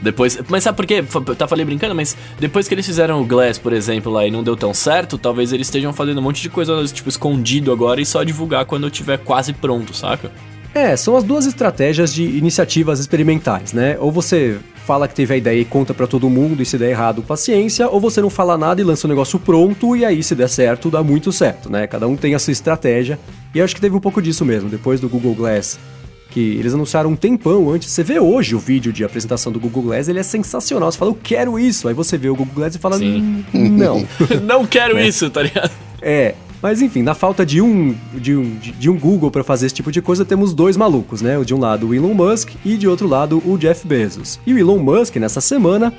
Depois, 0.00 0.38
mas 0.48 0.62
sabe 0.62 0.76
por 0.76 0.86
quê? 0.86 1.04
Tá 1.36 1.48
falei 1.48 1.64
brincando, 1.64 1.94
mas 1.94 2.16
depois 2.38 2.68
que 2.68 2.74
eles 2.74 2.86
fizeram 2.86 3.20
o 3.20 3.24
Glass, 3.24 3.58
por 3.58 3.72
exemplo, 3.72 4.12
lá 4.12 4.24
e 4.24 4.30
não 4.30 4.44
deu 4.44 4.56
tão 4.56 4.72
certo, 4.72 5.18
talvez 5.18 5.52
eles 5.52 5.66
estejam 5.66 5.92
fazendo 5.92 6.18
um 6.18 6.22
monte 6.22 6.40
de 6.40 6.48
coisa 6.48 6.84
tipo 6.86 7.08
escondido 7.08 7.72
agora 7.72 8.00
e 8.00 8.06
só 8.06 8.22
divulgar 8.22 8.64
quando 8.64 8.88
tiver 8.90 9.18
quase 9.18 9.52
pronto, 9.52 9.92
saca? 9.94 10.30
É, 10.72 10.96
são 10.96 11.16
as 11.16 11.24
duas 11.24 11.46
estratégias 11.46 12.14
de 12.14 12.22
iniciativas 12.22 13.00
experimentais, 13.00 13.72
né? 13.72 13.96
Ou 13.98 14.12
você 14.12 14.58
fala 14.88 15.06
que 15.06 15.14
teve 15.14 15.34
a 15.34 15.36
ideia 15.36 15.60
e 15.60 15.66
conta 15.66 15.92
para 15.92 16.06
todo 16.06 16.30
mundo 16.30 16.62
e 16.62 16.64
se 16.64 16.78
der 16.78 16.88
errado, 16.88 17.20
paciência, 17.20 17.90
ou 17.90 18.00
você 18.00 18.22
não 18.22 18.30
fala 18.30 18.56
nada 18.56 18.80
e 18.80 18.84
lança 18.84 19.06
o 19.06 19.10
negócio 19.10 19.38
pronto 19.38 19.94
e 19.94 20.02
aí 20.02 20.22
se 20.22 20.34
der 20.34 20.48
certo, 20.48 20.88
dá 20.90 21.02
muito 21.02 21.30
certo, 21.30 21.70
né? 21.70 21.86
Cada 21.86 22.08
um 22.08 22.16
tem 22.16 22.34
a 22.34 22.38
sua 22.38 22.52
estratégia. 22.52 23.18
E 23.54 23.58
eu 23.58 23.64
acho 23.66 23.74
que 23.74 23.82
teve 23.82 23.94
um 23.94 24.00
pouco 24.00 24.22
disso 24.22 24.46
mesmo, 24.46 24.70
depois 24.70 24.98
do 24.98 25.06
Google 25.06 25.34
Glass 25.34 25.78
que 26.30 26.40
eles 26.40 26.72
anunciaram 26.72 27.10
um 27.10 27.16
tempão 27.16 27.70
antes. 27.70 27.90
Você 27.90 28.02
vê 28.02 28.18
hoje 28.18 28.54
o 28.54 28.58
vídeo 28.58 28.92
de 28.92 29.04
apresentação 29.04 29.52
do 29.52 29.60
Google 29.60 29.82
Glass, 29.82 30.08
ele 30.08 30.20
é 30.20 30.22
sensacional. 30.22 30.90
Você 30.90 30.98
fala, 30.98 31.10
eu 31.10 31.18
quero 31.22 31.58
isso. 31.58 31.88
Aí 31.88 31.94
você 31.94 32.16
vê 32.16 32.28
o 32.28 32.34
Google 32.34 32.54
Glass 32.54 32.74
e 32.74 32.78
fala, 32.78 32.98
Sim. 32.98 33.44
não. 33.52 34.06
não 34.42 34.66
quero 34.66 34.98
é. 34.98 35.06
isso, 35.06 35.28
tá 35.30 35.42
ligado? 35.42 35.70
É, 36.00 36.34
mas 36.62 36.82
enfim, 36.82 37.02
na 37.02 37.14
falta 37.14 37.46
de 37.46 37.60
um, 37.60 37.94
de 38.14 38.34
um, 38.34 38.56
de, 38.56 38.90
um 38.90 38.98
Google 38.98 39.30
para 39.30 39.44
fazer 39.44 39.66
esse 39.66 39.74
tipo 39.74 39.92
de 39.92 40.02
coisa, 40.02 40.24
temos 40.24 40.52
dois 40.52 40.76
malucos, 40.76 41.22
né? 41.22 41.38
De 41.44 41.54
um 41.54 41.58
lado 41.58 41.88
o 41.88 41.94
Elon 41.94 42.14
Musk 42.14 42.50
e 42.64 42.76
de 42.76 42.88
outro 42.88 43.06
lado 43.06 43.42
o 43.46 43.56
Jeff 43.56 43.86
Bezos. 43.86 44.40
E 44.46 44.52
o 44.52 44.58
Elon 44.58 44.78
Musk, 44.78 45.16
nessa 45.16 45.40
semana, 45.40 45.94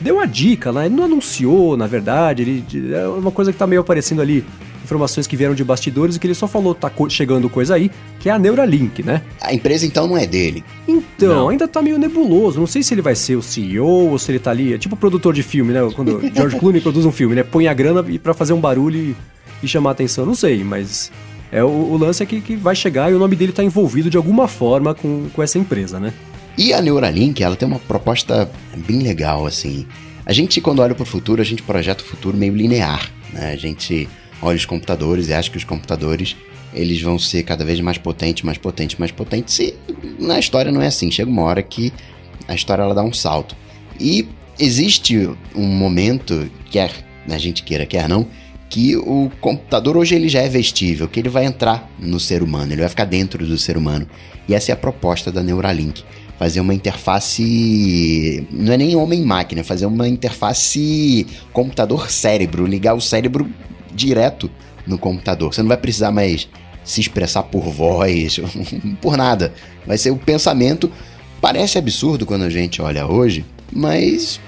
deu 0.00 0.16
uma 0.16 0.26
dica 0.26 0.70
lá, 0.70 0.86
ele 0.86 0.94
não 0.94 1.04
anunciou, 1.04 1.76
na 1.76 1.86
verdade, 1.86 2.42
ele, 2.42 2.94
é 2.94 3.06
uma 3.06 3.30
coisa 3.30 3.52
que 3.52 3.58
tá 3.58 3.66
meio 3.66 3.82
aparecendo 3.82 4.20
ali, 4.20 4.44
informações 4.82 5.26
que 5.26 5.36
vieram 5.36 5.54
de 5.54 5.62
bastidores 5.62 6.16
e 6.16 6.18
que 6.18 6.26
ele 6.26 6.34
só 6.34 6.48
falou, 6.48 6.74
tá 6.74 6.90
chegando 7.08 7.48
coisa 7.48 7.76
aí, 7.76 7.90
que 8.18 8.28
é 8.28 8.32
a 8.32 8.38
Neuralink, 8.38 9.04
né? 9.04 9.22
A 9.40 9.54
empresa 9.54 9.86
então 9.86 10.08
não 10.08 10.18
é 10.18 10.26
dele. 10.26 10.64
Então, 10.88 11.28
não. 11.28 11.48
ainda 11.50 11.68
tá 11.68 11.80
meio 11.80 11.98
nebuloso, 11.98 12.58
não 12.58 12.66
sei 12.66 12.82
se 12.82 12.94
ele 12.94 13.02
vai 13.02 13.14
ser 13.14 13.36
o 13.36 13.42
CEO 13.42 13.86
ou 13.86 14.18
se 14.18 14.32
ele 14.32 14.40
tá 14.40 14.50
ali, 14.50 14.74
é 14.74 14.78
tipo 14.78 14.96
produtor 14.96 15.32
de 15.32 15.44
filme, 15.44 15.72
né? 15.72 15.88
Quando 15.94 16.20
George 16.34 16.56
Clooney 16.58 16.80
produz 16.80 17.06
um 17.06 17.12
filme, 17.12 17.36
né? 17.36 17.44
Põe 17.44 17.68
a 17.68 17.74
grana 17.74 18.04
para 18.20 18.34
fazer 18.34 18.52
um 18.52 18.60
barulho 18.60 18.96
e 18.98 19.16
e 19.62 19.68
chamar 19.68 19.92
atenção, 19.92 20.24
não 20.26 20.34
sei, 20.34 20.62
mas 20.64 21.10
é 21.52 21.62
o, 21.62 21.68
o 21.68 21.96
lance 21.96 22.22
é 22.22 22.26
que, 22.26 22.40
que, 22.40 22.56
vai 22.56 22.74
chegar 22.74 23.10
e 23.10 23.14
o 23.14 23.18
nome 23.18 23.36
dele 23.36 23.50
está 23.50 23.64
envolvido 23.64 24.08
de 24.08 24.16
alguma 24.16 24.46
forma 24.46 24.94
com, 24.94 25.28
com 25.30 25.42
essa 25.42 25.58
empresa, 25.58 25.98
né? 25.98 26.12
E 26.56 26.72
a 26.72 26.80
Neuralink, 26.80 27.42
ela 27.42 27.56
tem 27.56 27.66
uma 27.66 27.78
proposta 27.78 28.50
bem 28.76 29.00
legal, 29.00 29.46
assim. 29.46 29.86
A 30.26 30.32
gente, 30.32 30.60
quando 30.60 30.80
olha 30.80 30.94
para 30.94 31.02
o 31.02 31.06
futuro, 31.06 31.40
a 31.40 31.44
gente 31.44 31.62
projeta 31.62 32.02
o 32.02 32.06
futuro 32.06 32.36
meio 32.36 32.54
linear, 32.54 33.10
né? 33.32 33.52
A 33.52 33.56
gente 33.56 34.08
olha 34.42 34.56
os 34.56 34.64
computadores 34.64 35.28
e 35.28 35.32
acha 35.32 35.50
que 35.50 35.56
os 35.56 35.64
computadores 35.64 36.36
eles 36.72 37.02
vão 37.02 37.18
ser 37.18 37.42
cada 37.42 37.64
vez 37.64 37.80
mais 37.80 37.98
potentes, 37.98 38.42
mais 38.44 38.58
potentes, 38.58 38.98
mais 38.98 39.10
potentes. 39.10 39.58
E 39.58 39.74
na 40.18 40.38
história 40.38 40.70
não 40.70 40.80
é 40.80 40.86
assim. 40.86 41.10
Chega 41.10 41.30
uma 41.30 41.42
hora 41.42 41.62
que 41.62 41.92
a 42.46 42.54
história 42.54 42.82
ela 42.82 42.94
dá 42.94 43.02
um 43.02 43.12
salto. 43.12 43.56
E 43.98 44.28
existe 44.58 45.28
um 45.54 45.66
momento, 45.66 46.48
quer 46.70 46.92
a 47.28 47.38
gente 47.38 47.62
queira, 47.62 47.86
quer 47.86 48.08
não, 48.08 48.26
que 48.70 48.96
o 48.96 49.30
computador 49.40 49.96
hoje 49.96 50.14
ele 50.14 50.28
já 50.28 50.40
é 50.40 50.48
vestível, 50.48 51.08
que 51.08 51.18
ele 51.18 51.28
vai 51.28 51.44
entrar 51.44 51.90
no 51.98 52.20
ser 52.20 52.40
humano, 52.40 52.72
ele 52.72 52.80
vai 52.80 52.88
ficar 52.88 53.04
dentro 53.04 53.44
do 53.44 53.58
ser 53.58 53.76
humano. 53.76 54.06
E 54.48 54.54
essa 54.54 54.70
é 54.70 54.74
a 54.74 54.76
proposta 54.76 55.32
da 55.32 55.42
Neuralink. 55.42 56.04
Fazer 56.38 56.60
uma 56.60 56.72
interface. 56.72 58.46
Não 58.50 58.72
é 58.72 58.76
nem 58.78 58.96
homem-máquina, 58.96 59.60
é 59.60 59.64
fazer 59.64 59.84
uma 59.86 60.08
interface 60.08 61.26
computador-cérebro, 61.52 62.64
ligar 62.64 62.94
o 62.94 63.00
cérebro 63.00 63.50
direto 63.92 64.48
no 64.86 64.96
computador. 64.96 65.52
Você 65.52 65.62
não 65.62 65.68
vai 65.68 65.76
precisar 65.76 66.12
mais 66.12 66.48
se 66.84 67.00
expressar 67.00 67.42
por 67.42 67.64
voz, 67.64 68.40
por 69.02 69.16
nada. 69.16 69.52
Vai 69.84 69.98
ser 69.98 70.10
o 70.12 70.16
pensamento. 70.16 70.90
Parece 71.40 71.76
absurdo 71.76 72.24
quando 72.24 72.42
a 72.42 72.50
gente 72.50 72.80
olha 72.80 73.06
hoje, 73.06 73.44
mas 73.72 74.40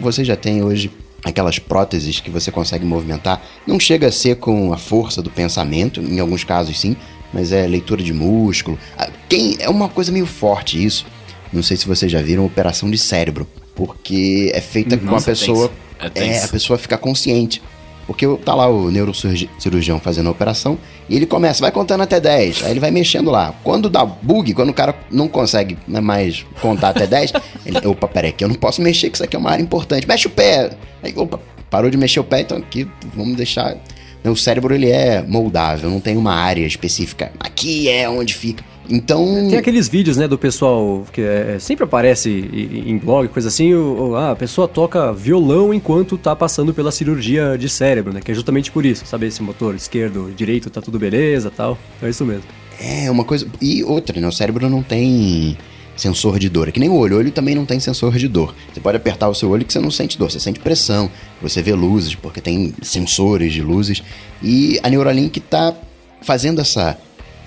você 0.00 0.24
já 0.24 0.36
tem 0.36 0.62
hoje 0.62 0.90
aquelas 1.24 1.58
próteses 1.58 2.20
que 2.20 2.30
você 2.30 2.50
consegue 2.50 2.84
movimentar. 2.84 3.42
Não 3.66 3.78
chega 3.78 4.08
a 4.08 4.12
ser 4.12 4.36
com 4.36 4.72
a 4.72 4.78
força 4.78 5.22
do 5.22 5.30
pensamento, 5.30 6.00
em 6.00 6.20
alguns 6.20 6.44
casos 6.44 6.78
sim, 6.78 6.96
mas 7.32 7.52
é 7.52 7.66
leitura 7.66 8.02
de 8.02 8.12
músculo. 8.12 8.78
Ah, 8.96 9.10
quem 9.28 9.56
é 9.58 9.68
uma 9.68 9.88
coisa 9.88 10.12
meio 10.12 10.26
forte 10.26 10.82
isso. 10.82 11.06
Não 11.52 11.62
sei 11.62 11.76
se 11.76 11.86
vocês 11.86 12.10
já 12.10 12.20
viram 12.20 12.44
operação 12.44 12.90
de 12.90 12.98
cérebro, 12.98 13.46
porque 13.74 14.50
é 14.54 14.60
feita 14.60 14.96
Nossa, 14.96 15.08
com 15.08 15.16
a 15.16 15.22
pessoa, 15.22 15.72
é, 16.14 16.26
é, 16.26 16.44
a 16.44 16.48
pessoa 16.48 16.78
ficar 16.78 16.98
consciente. 16.98 17.62
Porque 18.08 18.26
tá 18.42 18.54
lá 18.54 18.66
o 18.66 18.90
neurocirurgião 18.90 20.00
fazendo 20.00 20.28
a 20.28 20.32
operação 20.32 20.78
e 21.10 21.14
ele 21.14 21.26
começa, 21.26 21.60
vai 21.60 21.70
contando 21.70 22.00
até 22.00 22.18
10, 22.18 22.64
aí 22.64 22.70
ele 22.70 22.80
vai 22.80 22.90
mexendo 22.90 23.30
lá. 23.30 23.54
Quando 23.62 23.90
dá 23.90 24.02
bug, 24.02 24.54
quando 24.54 24.70
o 24.70 24.74
cara 24.74 24.94
não 25.10 25.28
consegue 25.28 25.76
né, 25.86 26.00
mais 26.00 26.46
contar 26.62 26.88
até 26.88 27.06
10, 27.06 27.34
ele, 27.66 27.86
opa, 27.86 28.08
peraí, 28.08 28.32
que 28.32 28.42
eu 28.42 28.48
não 28.48 28.54
posso 28.54 28.80
mexer, 28.80 29.10
que 29.10 29.16
isso 29.16 29.24
aqui 29.24 29.36
é 29.36 29.38
uma 29.38 29.50
área 29.50 29.62
importante. 29.62 30.08
Mexe 30.08 30.26
o 30.26 30.30
pé. 30.30 30.70
Aí, 31.02 31.12
opa, 31.14 31.38
parou 31.68 31.90
de 31.90 31.98
mexer 31.98 32.18
o 32.18 32.24
pé, 32.24 32.40
então 32.40 32.56
aqui 32.56 32.88
vamos 33.14 33.36
deixar. 33.36 33.76
O 34.24 34.34
cérebro 34.34 34.74
ele 34.74 34.90
é 34.90 35.22
moldável, 35.22 35.90
não 35.90 36.00
tem 36.00 36.16
uma 36.16 36.32
área 36.32 36.66
específica. 36.66 37.30
Aqui 37.38 37.90
é 37.90 38.08
onde 38.08 38.32
fica. 38.32 38.64
Então. 38.88 39.48
Tem 39.48 39.58
aqueles 39.58 39.88
vídeos, 39.88 40.16
né, 40.16 40.26
do 40.26 40.38
pessoal 40.38 41.04
que 41.12 41.20
é, 41.20 41.58
sempre 41.58 41.84
aparece 41.84 42.30
em 42.30 42.96
blog, 42.96 43.28
coisa 43.28 43.48
assim, 43.48 43.74
o, 43.74 44.14
ah, 44.16 44.32
a 44.32 44.36
pessoa 44.36 44.66
toca 44.66 45.12
violão 45.12 45.74
enquanto 45.74 46.16
tá 46.16 46.34
passando 46.34 46.72
pela 46.72 46.90
cirurgia 46.90 47.56
de 47.58 47.68
cérebro, 47.68 48.12
né? 48.12 48.20
Que 48.20 48.32
é 48.32 48.34
justamente 48.34 48.70
por 48.72 48.86
isso, 48.86 49.04
saber 49.06 49.30
se 49.30 49.42
motor 49.42 49.74
esquerdo, 49.74 50.32
direito, 50.34 50.70
tá 50.70 50.80
tudo 50.80 50.98
beleza 50.98 51.50
tal. 51.50 51.78
É 52.02 52.08
isso 52.08 52.24
mesmo. 52.24 52.44
É, 52.80 53.10
uma 53.10 53.24
coisa. 53.24 53.46
E 53.60 53.82
outra, 53.84 54.20
né? 54.20 54.26
O 54.26 54.32
cérebro 54.32 54.68
não 54.70 54.82
tem 54.82 55.56
sensor 55.96 56.38
de 56.38 56.48
dor. 56.48 56.68
É 56.68 56.72
que 56.72 56.80
nem 56.80 56.88
o 56.88 56.94
olho. 56.94 57.16
O 57.16 57.18
olho 57.18 57.30
também 57.30 57.54
não 57.54 57.66
tem 57.66 57.80
sensor 57.80 58.16
de 58.16 58.28
dor. 58.28 58.54
Você 58.72 58.80
pode 58.80 58.96
apertar 58.96 59.28
o 59.28 59.34
seu 59.34 59.50
olho 59.50 59.64
que 59.64 59.72
você 59.72 59.80
não 59.80 59.90
sente 59.90 60.16
dor, 60.16 60.30
você 60.30 60.40
sente 60.40 60.60
pressão, 60.60 61.10
você 61.42 61.60
vê 61.60 61.74
luzes, 61.74 62.14
porque 62.14 62.40
tem 62.40 62.72
sensores 62.82 63.52
de 63.52 63.62
luzes. 63.62 64.02
E 64.42 64.78
a 64.82 64.88
Neuralink 64.88 65.40
tá 65.40 65.74
fazendo 66.22 66.60
essa. 66.60 66.96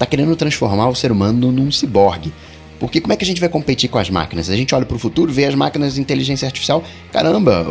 Tá 0.02 0.06
querendo 0.06 0.36
transformar 0.36 0.90
o 0.90 0.96
ser 0.96 1.12
humano 1.12 1.52
num 1.52 1.72
ciborgue. 1.72 2.34
Porque 2.80 3.00
como 3.00 3.14
é 3.14 3.16
que 3.16 3.24
a 3.24 3.28
gente 3.28 3.40
vai 3.40 3.50
competir 3.50 3.88
com 3.88 4.00
as 4.00 4.10
máquinas? 4.10 4.50
A 4.50 4.56
gente 4.56 4.74
olha 4.74 4.86
para 4.86 4.96
o 4.96 5.00
futuro, 5.00 5.32
vê 5.32 5.46
as 5.46 5.54
máquinas 5.54 5.94
de 5.94 6.02
inteligência 6.02 6.48
artificial, 6.48 6.84
caramba, 7.12 7.64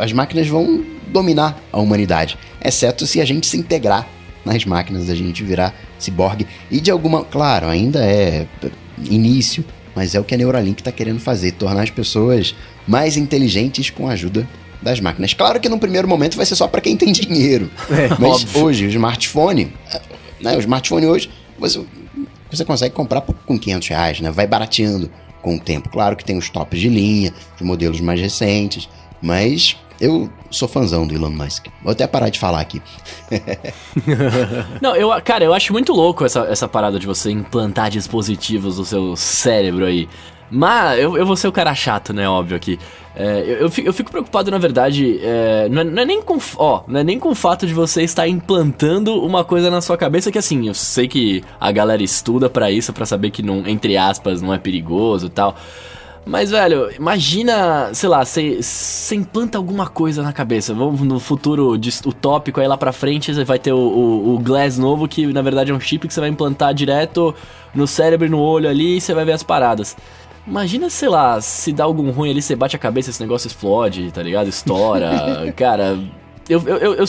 as 0.00 0.12
máquinas 0.12 0.48
vão 0.48 0.84
dominar 1.06 1.62
a 1.72 1.78
humanidade. 1.78 2.36
Exceto 2.62 3.06
se 3.06 3.20
a 3.20 3.24
gente 3.24 3.46
se 3.46 3.56
integrar 3.56 4.08
nas 4.44 4.64
máquinas, 4.64 5.08
a 5.08 5.14
gente 5.14 5.44
virar 5.44 5.72
ciborgue. 5.98 6.46
E 6.68 6.80
de 6.80 6.90
alguma. 6.90 7.24
Claro, 7.24 7.68
ainda 7.68 8.04
é 8.04 8.46
início, 9.08 9.64
mas 9.94 10.16
é 10.16 10.20
o 10.20 10.24
que 10.24 10.34
a 10.34 10.36
Neuralink 10.36 10.80
está 10.80 10.90
querendo 10.90 11.20
fazer, 11.20 11.52
tornar 11.52 11.82
as 11.82 11.90
pessoas 11.90 12.56
mais 12.86 13.16
inteligentes 13.16 13.90
com 13.90 14.08
a 14.08 14.12
ajuda 14.12 14.48
das 14.82 14.98
máquinas. 14.98 15.32
Claro 15.34 15.60
que 15.60 15.68
no 15.68 15.78
primeiro 15.78 16.08
momento 16.08 16.36
vai 16.36 16.44
ser 16.44 16.56
só 16.56 16.66
para 16.66 16.80
quem 16.80 16.96
tem 16.96 17.12
dinheiro, 17.12 17.70
é, 17.90 18.08
mas 18.18 18.42
óbvio. 18.42 18.64
hoje 18.64 18.86
o 18.86 18.88
smartphone, 18.88 19.72
né, 20.40 20.56
o 20.56 20.58
smartphone 20.60 21.06
hoje 21.06 21.30
você, 21.58 21.84
você 22.50 22.64
consegue 22.64 22.94
comprar 22.94 23.20
com 23.20 23.58
500 23.58 23.88
reais, 23.88 24.20
né? 24.20 24.30
Vai 24.30 24.46
barateando 24.46 25.10
com 25.42 25.56
o 25.56 25.60
tempo. 25.60 25.88
Claro 25.88 26.16
que 26.16 26.24
tem 26.24 26.36
os 26.36 26.48
tops 26.50 26.80
de 26.80 26.88
linha, 26.88 27.32
os 27.56 27.62
modelos 27.62 28.00
mais 28.00 28.20
recentes, 28.20 28.88
mas 29.20 29.76
eu 30.00 30.30
sou 30.50 30.68
fãzão 30.68 31.06
do 31.06 31.14
Elon 31.14 31.30
Musk. 31.30 31.66
Vou 31.82 31.92
até 31.92 32.06
parar 32.06 32.28
de 32.28 32.38
falar 32.38 32.60
aqui. 32.60 32.80
Não, 34.80 34.94
eu, 34.94 35.10
cara, 35.22 35.44
eu 35.44 35.52
acho 35.52 35.72
muito 35.72 35.92
louco 35.92 36.24
essa, 36.24 36.40
essa 36.40 36.68
parada 36.68 36.98
de 36.98 37.06
você 37.06 37.30
implantar 37.30 37.90
dispositivos 37.90 38.78
no 38.78 38.84
seu 38.84 39.16
cérebro 39.16 39.84
aí. 39.84 40.08
Mas 40.50 40.98
eu, 40.98 41.16
eu 41.16 41.26
vou 41.26 41.36
ser 41.36 41.48
o 41.48 41.52
cara 41.52 41.74
chato, 41.74 42.12
né? 42.12 42.28
Óbvio 42.28 42.56
aqui. 42.56 42.78
É, 43.14 43.40
eu, 43.60 43.70
eu, 43.84 43.92
fico, 43.92 44.10
preocupado, 44.10 44.50
na 44.50 44.58
verdade, 44.58 45.18
é, 45.22 45.68
não, 45.68 45.80
é, 45.80 45.84
não, 45.84 46.02
é, 46.02 46.06
nem 46.06 46.22
com, 46.22 46.38
ó, 46.56 46.82
não 46.86 47.00
é 47.00 47.04
nem 47.04 47.18
com 47.18 47.30
o 47.30 47.34
fato 47.34 47.66
de 47.66 47.74
você 47.74 48.02
estar 48.02 48.28
implantando 48.28 49.20
uma 49.24 49.42
coisa 49.42 49.70
na 49.70 49.80
sua 49.80 49.96
cabeça 49.96 50.30
que, 50.30 50.38
assim, 50.38 50.68
eu 50.68 50.74
sei 50.74 51.08
que 51.08 51.42
a 51.58 51.72
galera 51.72 52.02
estuda 52.02 52.48
para 52.48 52.70
isso, 52.70 52.92
para 52.92 53.04
saber 53.04 53.30
que, 53.30 53.42
não, 53.42 53.66
entre 53.66 53.96
aspas, 53.96 54.40
não 54.40 54.54
é 54.54 54.58
perigoso 54.58 55.26
e 55.26 55.30
tal. 55.30 55.56
Mas, 56.28 56.50
velho, 56.50 56.90
imagina, 56.94 57.92
sei 57.94 58.06
lá, 58.06 58.22
você 58.22 59.14
implanta 59.14 59.56
alguma 59.56 59.86
coisa 59.86 60.22
na 60.22 60.30
cabeça. 60.30 60.74
Vamos 60.74 61.00
no 61.00 61.18
futuro 61.18 61.72
utópico 62.04 62.60
aí 62.60 62.68
lá 62.68 62.76
pra 62.76 62.92
frente, 62.92 63.34
você 63.34 63.44
vai 63.44 63.58
ter 63.58 63.72
o, 63.72 63.78
o, 63.78 64.34
o, 64.34 64.38
Glass 64.38 64.76
novo, 64.76 65.08
que 65.08 65.26
na 65.28 65.40
verdade 65.40 65.72
é 65.72 65.74
um 65.74 65.80
chip 65.80 66.06
que 66.06 66.12
você 66.12 66.20
vai 66.20 66.28
implantar 66.28 66.74
direto 66.74 67.34
no 67.74 67.86
cérebro 67.86 68.26
e 68.26 68.30
no 68.30 68.38
olho 68.38 68.68
ali 68.68 68.98
e 68.98 69.00
você 69.00 69.14
vai 69.14 69.24
ver 69.24 69.32
as 69.32 69.42
paradas. 69.42 69.96
Imagina, 70.48 70.88
sei 70.88 71.10
lá, 71.10 71.40
se 71.42 71.72
dá 71.72 71.84
algum 71.84 72.10
ruim 72.10 72.30
ali, 72.30 72.40
você 72.40 72.56
bate 72.56 72.74
a 72.74 72.78
cabeça, 72.78 73.10
esse 73.10 73.20
negócio 73.20 73.46
explode, 73.46 74.10
tá 74.10 74.22
ligado? 74.22 74.48
Estoura. 74.48 75.52
Cara, 75.54 75.98
eu, 76.48 76.62
eu, 76.66 76.94
eu, 76.94 77.04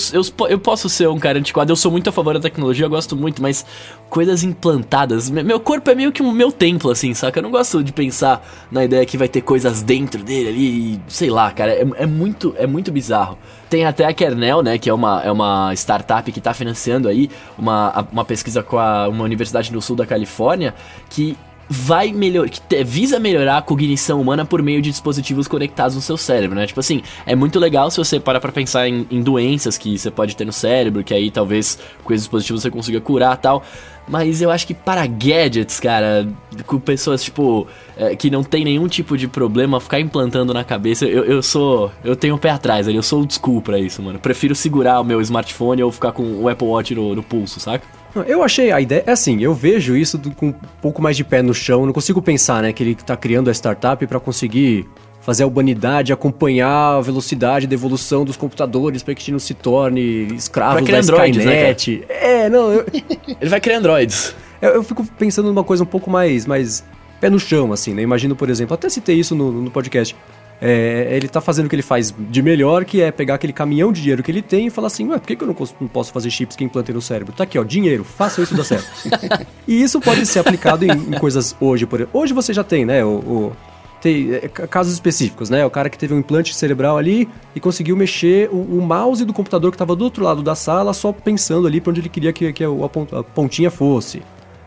eu, 0.50 0.60
posso 0.60 0.89
ser 0.89 1.08
um 1.08 1.17
cara 1.17 1.39
antiquado, 1.39 1.72
eu 1.72 1.75
sou 1.75 1.89
muito 1.89 2.10
a 2.10 2.12
favor 2.12 2.34
da 2.34 2.41
tecnologia, 2.41 2.86
eu 2.86 2.89
gosto 2.89 3.15
muito, 3.15 3.41
mas 3.41 3.65
coisas 4.10 4.43
implantadas. 4.43 5.29
Meu 5.29 5.58
corpo 5.62 5.89
é 5.89 5.96
meio 5.96 6.12
que 6.12 6.22
o 6.22 6.29
meu 6.34 6.51
templo, 6.51 6.91
assim, 6.91 7.13
saca? 7.13 7.39
Eu 7.39 7.43
não 7.43 7.51
gosto 7.51 7.81
de 7.81 7.93
pensar 7.93 8.46
na 8.69 8.84
ideia 8.84 9.05
que 9.05 9.17
vai 9.17 9.29
ter 9.29 9.39
coisas 9.39 9.81
dentro 9.81 10.22
dele 10.22 10.50
ali, 10.50 11.01
sei 11.08 11.29
lá, 11.29 11.50
cara, 11.51 11.72
é, 11.72 11.88
é 11.96 12.05
muito, 12.05 12.53
é 12.58 12.67
muito 12.67 12.91
bizarro. 12.91 13.38
Tem 13.69 13.86
até 13.86 14.03
a 14.03 14.12
Kernel, 14.12 14.62
né, 14.62 14.77
que 14.77 14.89
é 14.89 14.93
uma, 14.93 15.22
é 15.24 15.31
uma 15.31 15.74
startup 15.74 16.29
que 16.29 16.39
está 16.39 16.53
financiando 16.53 17.08
aí 17.08 17.29
uma, 17.58 18.05
uma 18.12 18.25
pesquisa 18.25 18.62
com 18.62 18.77
a, 18.77 19.08
uma 19.08 19.24
universidade 19.24 19.72
no 19.72 19.81
sul 19.81 19.96
da 19.96 20.05
Califórnia, 20.05 20.75
que 21.10 21.38
vai 21.70 22.12
melhorar, 22.12 22.50
que 22.50 22.84
visa 22.84 23.20
melhorar 23.20 23.58
a 23.58 23.62
cognição 23.62 24.20
humana 24.20 24.44
por 24.44 24.64
meio 24.64 24.82
de 24.82 24.90
dispositivos 24.90 25.48
conectados 25.48 25.96
no 25.96 26.02
seu 26.02 26.18
cérebro, 26.18 26.58
né? 26.58 26.66
Tipo 26.66 26.80
assim, 26.80 27.04
é 27.28 27.36
muito 27.36 27.60
legal 27.60 27.92
se 27.92 27.98
você 27.98 28.20
parar 28.20 28.40
pra 28.40 28.52
pensar 28.52 28.88
em, 28.88 29.06
em 29.12 29.22
doenças 29.22 29.78
que 29.78 29.96
você 29.98 30.10
pode 30.10 30.36
ter 30.36 30.46
no 30.46 30.52
cérebro, 30.52 31.04
que 31.04 31.14
aí 31.14 31.30
talvez 31.30 31.78
com 32.04 32.12
esses 32.12 32.24
dispositivos 32.24 32.64
você 32.64 32.72
consiga 32.72 33.00
curar 33.00 33.38
tal. 33.38 33.64
Mas 34.08 34.42
eu 34.42 34.50
acho 34.50 34.66
que 34.66 34.74
para 34.74 35.06
gadgets, 35.06 35.80
cara, 35.80 36.28
com 36.66 36.80
pessoas, 36.80 37.24
tipo, 37.24 37.68
é, 37.96 38.16
que 38.16 38.32
não 38.32 38.44
tem 38.44 38.64
nenhum 38.64 38.88
tipo 38.88 39.16
de 39.16 39.28
problema, 39.28 39.80
ficar 39.80 40.00
implantando 40.00 40.52
na 40.52 40.64
cabeça, 40.64 41.06
eu, 41.06 41.24
eu 41.26 41.44
sou. 41.44 41.92
Eu 42.04 42.16
tenho 42.16 42.34
o 42.34 42.40
pé 42.40 42.50
atrás 42.50 42.88
ali, 42.88 42.98
eu 42.98 43.04
sou 43.04 43.20
old 43.20 43.32
school 43.32 43.62
pra 43.62 43.78
isso, 43.78 44.02
mano. 44.02 44.18
Prefiro 44.18 44.56
segurar 44.56 45.00
o 45.00 45.04
meu 45.04 45.22
smartphone 45.22 45.84
ou 45.84 45.92
ficar 45.92 46.12
com 46.12 46.24
o 46.42 46.50
Apple 46.50 46.68
Watch 46.68 46.96
no, 46.96 47.14
no 47.14 47.22
pulso, 47.22 47.60
saca? 47.60 47.99
Eu 48.28 48.44
achei 48.44 48.72
a 48.72 48.82
ideia. 48.82 49.04
É 49.06 49.12
assim, 49.12 49.42
eu 49.42 49.54
vejo 49.54 49.96
isso 49.96 50.18
do, 50.18 50.32
com 50.32 50.48
um 50.48 50.56
pouco 50.82 51.01
mais 51.01 51.16
de 51.16 51.24
pé 51.24 51.42
no 51.42 51.54
chão. 51.54 51.86
Não 51.86 51.94
consigo 51.94 52.22
pensar, 52.22 52.62
né, 52.62 52.74
que 52.74 52.84
ele 52.84 52.96
tá 52.96 53.16
criando 53.16 53.50
a 53.50 53.54
startup 53.54 54.06
para 54.08 54.20
conseguir 54.20 54.88
fazer 55.22 55.44
a 55.44 55.48
humanidade 55.48 56.12
acompanhar 56.12 56.98
a 56.98 57.01
velocidade 57.01 57.68
da 57.68 57.74
evolução 57.74 58.25
dos 58.25 58.38
computadores 58.38 59.04
para 59.04 59.13
que 59.13 59.20
a 59.20 59.22
gente 59.22 59.32
não 59.34 59.39
se 59.39 59.54
torne 59.54 60.34
escravos 60.34 60.89
da 60.89 60.98
androids, 60.98 61.46
né, 61.46 61.72
Skynet. 61.72 62.06
Né, 62.08 62.46
é, 62.46 62.50
não. 62.50 62.72
Eu... 62.72 62.86
ele 63.39 63.50
vai 63.50 63.60
criar 63.60 63.78
androids. 63.78 64.36
Eu, 64.62 64.72
eu, 64.72 64.84
fico 64.84 65.06
pensando 65.18 65.48
numa 65.48 65.63
coisa 65.63 65.84
um 65.84 65.88
pouco 65.88 66.10
mais, 66.10 66.46
mais 66.46 66.84
pé 67.20 67.30
no 67.30 67.39
chão, 67.39 67.72
assim, 67.72 67.94
né? 67.94 68.01
Imagino, 68.01 68.36
por 68.36 68.50
exemplo, 68.50 68.74
até 68.74 68.89
citei 68.89 69.20
isso 69.20 69.36
no, 69.36 69.51
no 69.51 69.72
podcast. 69.72 70.16
É, 70.62 71.08
ele 71.12 71.28
tá 71.30 71.39
fazendo 71.39 71.68
o 71.68 71.70
que 71.70 71.75
ele 71.75 71.82
faz 71.82 72.13
de 72.18 72.42
melhor, 72.42 72.84
que 72.84 73.01
é 73.01 73.12
pegar 73.12 73.36
aquele 73.36 73.54
caminhão 73.54 73.94
de 73.94 74.01
dinheiro 74.01 74.22
que 74.22 74.30
ele 74.30 74.42
tem 74.42 74.68
e 74.68 74.70
falar 74.70 74.88
assim, 74.88 75.08
ué, 75.08 75.18
por 75.18 75.25
que, 75.25 75.36
que 75.36 75.44
eu 75.44 75.48
não, 75.48 75.56
não 75.80 75.88
posso 75.88 76.12
fazer 76.12 76.30
chips 76.30 76.56
que 76.56 76.63
implantem 76.63 76.94
no 76.94 77.01
cérebro? 77.01 77.34
Tá 77.34 77.44
aqui, 77.44 77.58
ó, 77.58 77.63
dinheiro, 77.63 78.04
faça 78.04 78.42
isso 78.42 78.56
dar 78.56 78.66
certo. 78.66 78.88
e 79.66 79.82
isso 79.82 80.01
pode 80.01 80.25
ser 80.25 80.39
aplicado 80.39 80.84
em, 80.84 80.92
em, 80.92 81.18
coisas 81.18 81.56
hoje, 81.62 81.86
por 81.86 82.01
exemplo. 82.01 82.20
Hoje 82.20 82.34
você 82.34 82.54
já 82.54 82.63
tem, 82.63 82.86
né, 82.86 83.06
o, 83.06 83.10
o 83.10 83.58
tem 84.01 84.34
é, 84.34 84.48
casos 84.48 84.94
específicos, 84.94 85.50
né? 85.50 85.66
O 85.66 85.70
cara 85.70 85.89
que 85.89 85.98
teve 85.98 86.13
um 86.13 86.20
implante 86.20 86.56
cerebral 86.56 86.98
ali 86.98 87.28
e 87.54 87.60
conseguiu 87.60 87.96
mexer 87.96 88.50
o, 88.50 88.56
o 88.56 88.82
mouse 88.82 89.25
do 89.25 89.34
computador 89.34 89.72
que 89.72 89.75
estava 89.75 89.96
do 89.96 90.04
outro 90.04 90.24
lado 90.24 90.42
da 90.42 90.56
sala, 90.56 90.94
só 90.94 91.12
pensando 91.12 91.68
ali 91.68 91.82
para 91.82 91.92
onde 91.92 92.01
ele 92.01 92.10
queria 92.10 92.32
que, 92.32 92.51
que 92.54 92.63
a, 92.63 93.24
pontinha 93.36 93.70
fosse. 93.70 94.22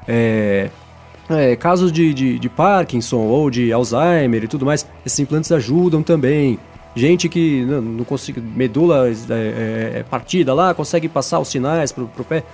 É, 0.06 0.70
é, 1.38 1.56
casos 1.56 1.92
de, 1.92 2.12
de, 2.12 2.38
de, 2.38 2.48
Parkinson 2.48 3.18
ou 3.18 3.50
de 3.50 3.72
Alzheimer 3.72 4.44
e 4.44 4.48
tudo 4.48 4.64
mais, 4.66 4.86
esses 5.04 5.18
implantes 5.18 5.50
ajudam 5.52 6.02
também. 6.02 6.58
Gente 6.94 7.28
que 7.28 7.64
não, 7.64 7.80
não 7.80 8.04
consegue, 8.04 8.40
medula 8.40 9.08
é, 9.08 9.12
é, 9.30 9.98
é, 9.98 10.04
partida 10.08 10.52
lá, 10.52 10.74
consegue 10.74 11.08
passar 11.08 11.40
os 11.40 11.48
sinais 11.48 11.90
pro, 11.90 12.06
pro 12.06 12.24
pé. 12.24 12.44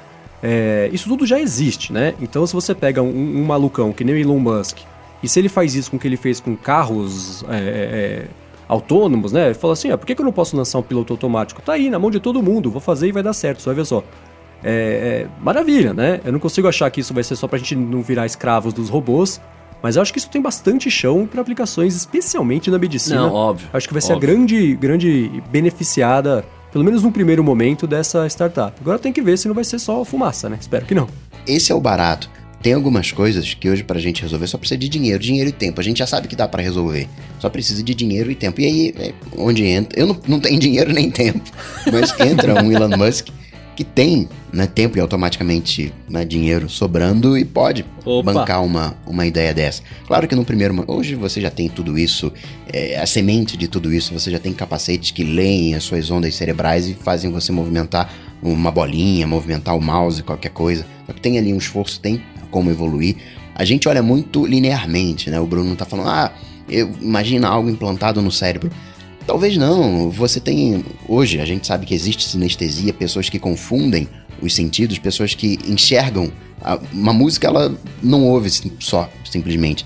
É, 0.42 0.88
isso 0.92 1.08
tudo 1.08 1.26
já 1.26 1.40
existe, 1.40 1.92
né? 1.92 2.14
Então 2.20 2.46
se 2.46 2.54
você 2.54 2.74
pega 2.74 3.02
um, 3.02 3.08
um, 3.08 3.44
malucão 3.44 3.92
que 3.92 4.04
nem 4.04 4.14
o 4.14 4.18
Elon 4.18 4.38
Musk, 4.38 4.78
e 5.20 5.28
se 5.28 5.40
ele 5.40 5.48
faz 5.48 5.74
isso 5.74 5.90
com 5.90 5.96
o 5.96 6.00
que 6.00 6.06
ele 6.06 6.16
fez 6.16 6.38
com 6.38 6.54
carros 6.54 7.44
é, 7.48 8.26
autônomos, 8.68 9.32
né? 9.32 9.52
Fala 9.54 9.72
assim, 9.72 9.90
ah, 9.90 9.98
por 9.98 10.06
que, 10.06 10.14
que 10.14 10.20
eu 10.20 10.24
não 10.24 10.32
posso 10.32 10.56
lançar 10.56 10.78
um 10.78 10.82
piloto 10.82 11.12
automático? 11.12 11.60
Tá 11.60 11.72
aí, 11.72 11.90
na 11.90 11.98
mão 11.98 12.10
de 12.10 12.20
todo 12.20 12.40
mundo, 12.40 12.70
vou 12.70 12.80
fazer 12.80 13.08
e 13.08 13.12
vai 13.12 13.22
dar 13.24 13.32
certo, 13.32 13.64
vai 13.64 13.74
ver 13.74 13.84
só 13.84 14.04
é, 14.62 15.26
é, 15.26 15.26
maravilha, 15.40 15.92
né? 15.92 16.20
Eu 16.24 16.32
não 16.32 16.40
consigo 16.40 16.68
achar 16.68 16.90
que 16.90 17.00
isso 17.00 17.14
vai 17.14 17.22
ser 17.22 17.36
só 17.36 17.46
pra 17.46 17.58
gente 17.58 17.76
não 17.76 18.02
virar 18.02 18.26
escravos 18.26 18.72
dos 18.72 18.88
robôs, 18.88 19.40
mas 19.82 19.96
eu 19.96 20.02
acho 20.02 20.12
que 20.12 20.18
isso 20.18 20.28
tem 20.28 20.42
bastante 20.42 20.90
chão 20.90 21.26
para 21.26 21.40
aplicações, 21.40 21.94
especialmente 21.94 22.70
na 22.70 22.78
medicina. 22.78 23.22
Não, 23.22 23.32
óbvio. 23.32 23.68
Acho 23.72 23.86
que 23.86 23.94
vai 23.94 24.02
ser 24.02 24.14
óbvio. 24.14 24.28
a 24.28 24.32
grande, 24.32 24.74
grande 24.74 25.42
beneficiada, 25.50 26.44
pelo 26.72 26.84
menos 26.84 27.02
no 27.02 27.12
primeiro 27.12 27.44
momento, 27.44 27.86
dessa 27.86 28.26
startup. 28.26 28.72
Agora 28.80 28.98
tem 28.98 29.12
que 29.12 29.22
ver 29.22 29.38
se 29.38 29.46
não 29.46 29.54
vai 29.54 29.64
ser 29.64 29.78
só 29.78 30.04
fumaça, 30.04 30.48
né? 30.48 30.58
Espero 30.60 30.84
que 30.84 30.94
não. 30.94 31.08
Esse 31.46 31.70
é 31.70 31.74
o 31.74 31.80
barato. 31.80 32.28
Tem 32.60 32.72
algumas 32.72 33.12
coisas 33.12 33.54
que 33.54 33.70
hoje 33.70 33.84
pra 33.84 34.00
gente 34.00 34.20
resolver 34.20 34.48
só 34.48 34.58
precisa 34.58 34.76
de 34.76 34.88
dinheiro, 34.88 35.22
dinheiro 35.22 35.48
e 35.48 35.52
tempo. 35.52 35.80
A 35.80 35.84
gente 35.84 35.98
já 35.98 36.08
sabe 36.08 36.26
que 36.26 36.34
dá 36.34 36.48
para 36.48 36.60
resolver. 36.60 37.08
Só 37.38 37.48
precisa 37.48 37.84
de 37.84 37.94
dinheiro 37.94 38.32
e 38.32 38.34
tempo. 38.34 38.60
E 38.60 38.66
aí, 38.66 38.94
é 38.98 39.14
onde 39.36 39.64
entra. 39.64 39.98
Eu 39.98 40.08
não, 40.08 40.20
não 40.26 40.40
tenho 40.40 40.58
dinheiro 40.58 40.92
nem 40.92 41.08
tempo. 41.08 41.40
Mas 41.92 42.18
entra 42.18 42.60
um 42.60 42.72
Elon 42.72 42.96
Musk 42.96 43.28
que 43.78 43.84
tem 43.84 44.28
né, 44.52 44.66
tempo 44.66 44.98
e 44.98 45.00
automaticamente 45.00 45.94
né, 46.10 46.24
dinheiro 46.24 46.68
sobrando 46.68 47.38
e 47.38 47.44
pode 47.44 47.84
Opa. 48.04 48.32
bancar 48.32 48.64
uma, 48.64 48.96
uma 49.06 49.24
ideia 49.24 49.54
dessa. 49.54 49.84
Claro 50.04 50.26
que 50.26 50.34
no 50.34 50.44
primeiro. 50.44 50.82
Hoje 50.88 51.14
você 51.14 51.40
já 51.40 51.48
tem 51.48 51.68
tudo 51.68 51.96
isso, 51.96 52.32
é, 52.72 52.98
a 52.98 53.06
semente 53.06 53.56
de 53.56 53.68
tudo 53.68 53.94
isso, 53.94 54.12
você 54.12 54.32
já 54.32 54.40
tem 54.40 54.52
capacetes 54.52 55.12
que 55.12 55.22
leem 55.22 55.76
as 55.76 55.84
suas 55.84 56.10
ondas 56.10 56.34
cerebrais 56.34 56.88
e 56.88 56.94
fazem 56.94 57.30
você 57.30 57.52
movimentar 57.52 58.12
uma 58.42 58.72
bolinha, 58.72 59.28
movimentar 59.28 59.76
o 59.76 59.80
mouse, 59.80 60.24
qualquer 60.24 60.50
coisa. 60.50 60.84
Só 61.06 61.12
que 61.12 61.20
tem 61.20 61.38
ali 61.38 61.54
um 61.54 61.58
esforço, 61.58 62.00
tem 62.00 62.20
como 62.50 62.72
evoluir. 62.72 63.14
A 63.54 63.64
gente 63.64 63.88
olha 63.88 64.02
muito 64.02 64.44
linearmente, 64.44 65.30
né? 65.30 65.38
O 65.38 65.46
Bruno 65.46 65.76
tá 65.76 65.84
falando, 65.84 66.08
ah, 66.08 66.32
eu, 66.68 66.90
imagina 67.00 67.46
algo 67.46 67.70
implantado 67.70 68.20
no 68.20 68.32
cérebro. 68.32 68.72
Talvez 69.28 69.58
não. 69.58 70.08
Você 70.08 70.40
tem. 70.40 70.82
Hoje, 71.06 71.38
a 71.38 71.44
gente 71.44 71.66
sabe 71.66 71.84
que 71.84 71.94
existe 71.94 72.24
sinestesia, 72.24 72.94
pessoas 72.94 73.28
que 73.28 73.38
confundem 73.38 74.08
os 74.40 74.54
sentidos, 74.54 74.98
pessoas 74.98 75.34
que 75.34 75.58
enxergam. 75.68 76.32
Uma 76.90 77.12
música, 77.12 77.46
ela 77.46 77.78
não 78.02 78.24
ouve 78.24 78.48
só, 78.80 79.06
simplesmente. 79.30 79.84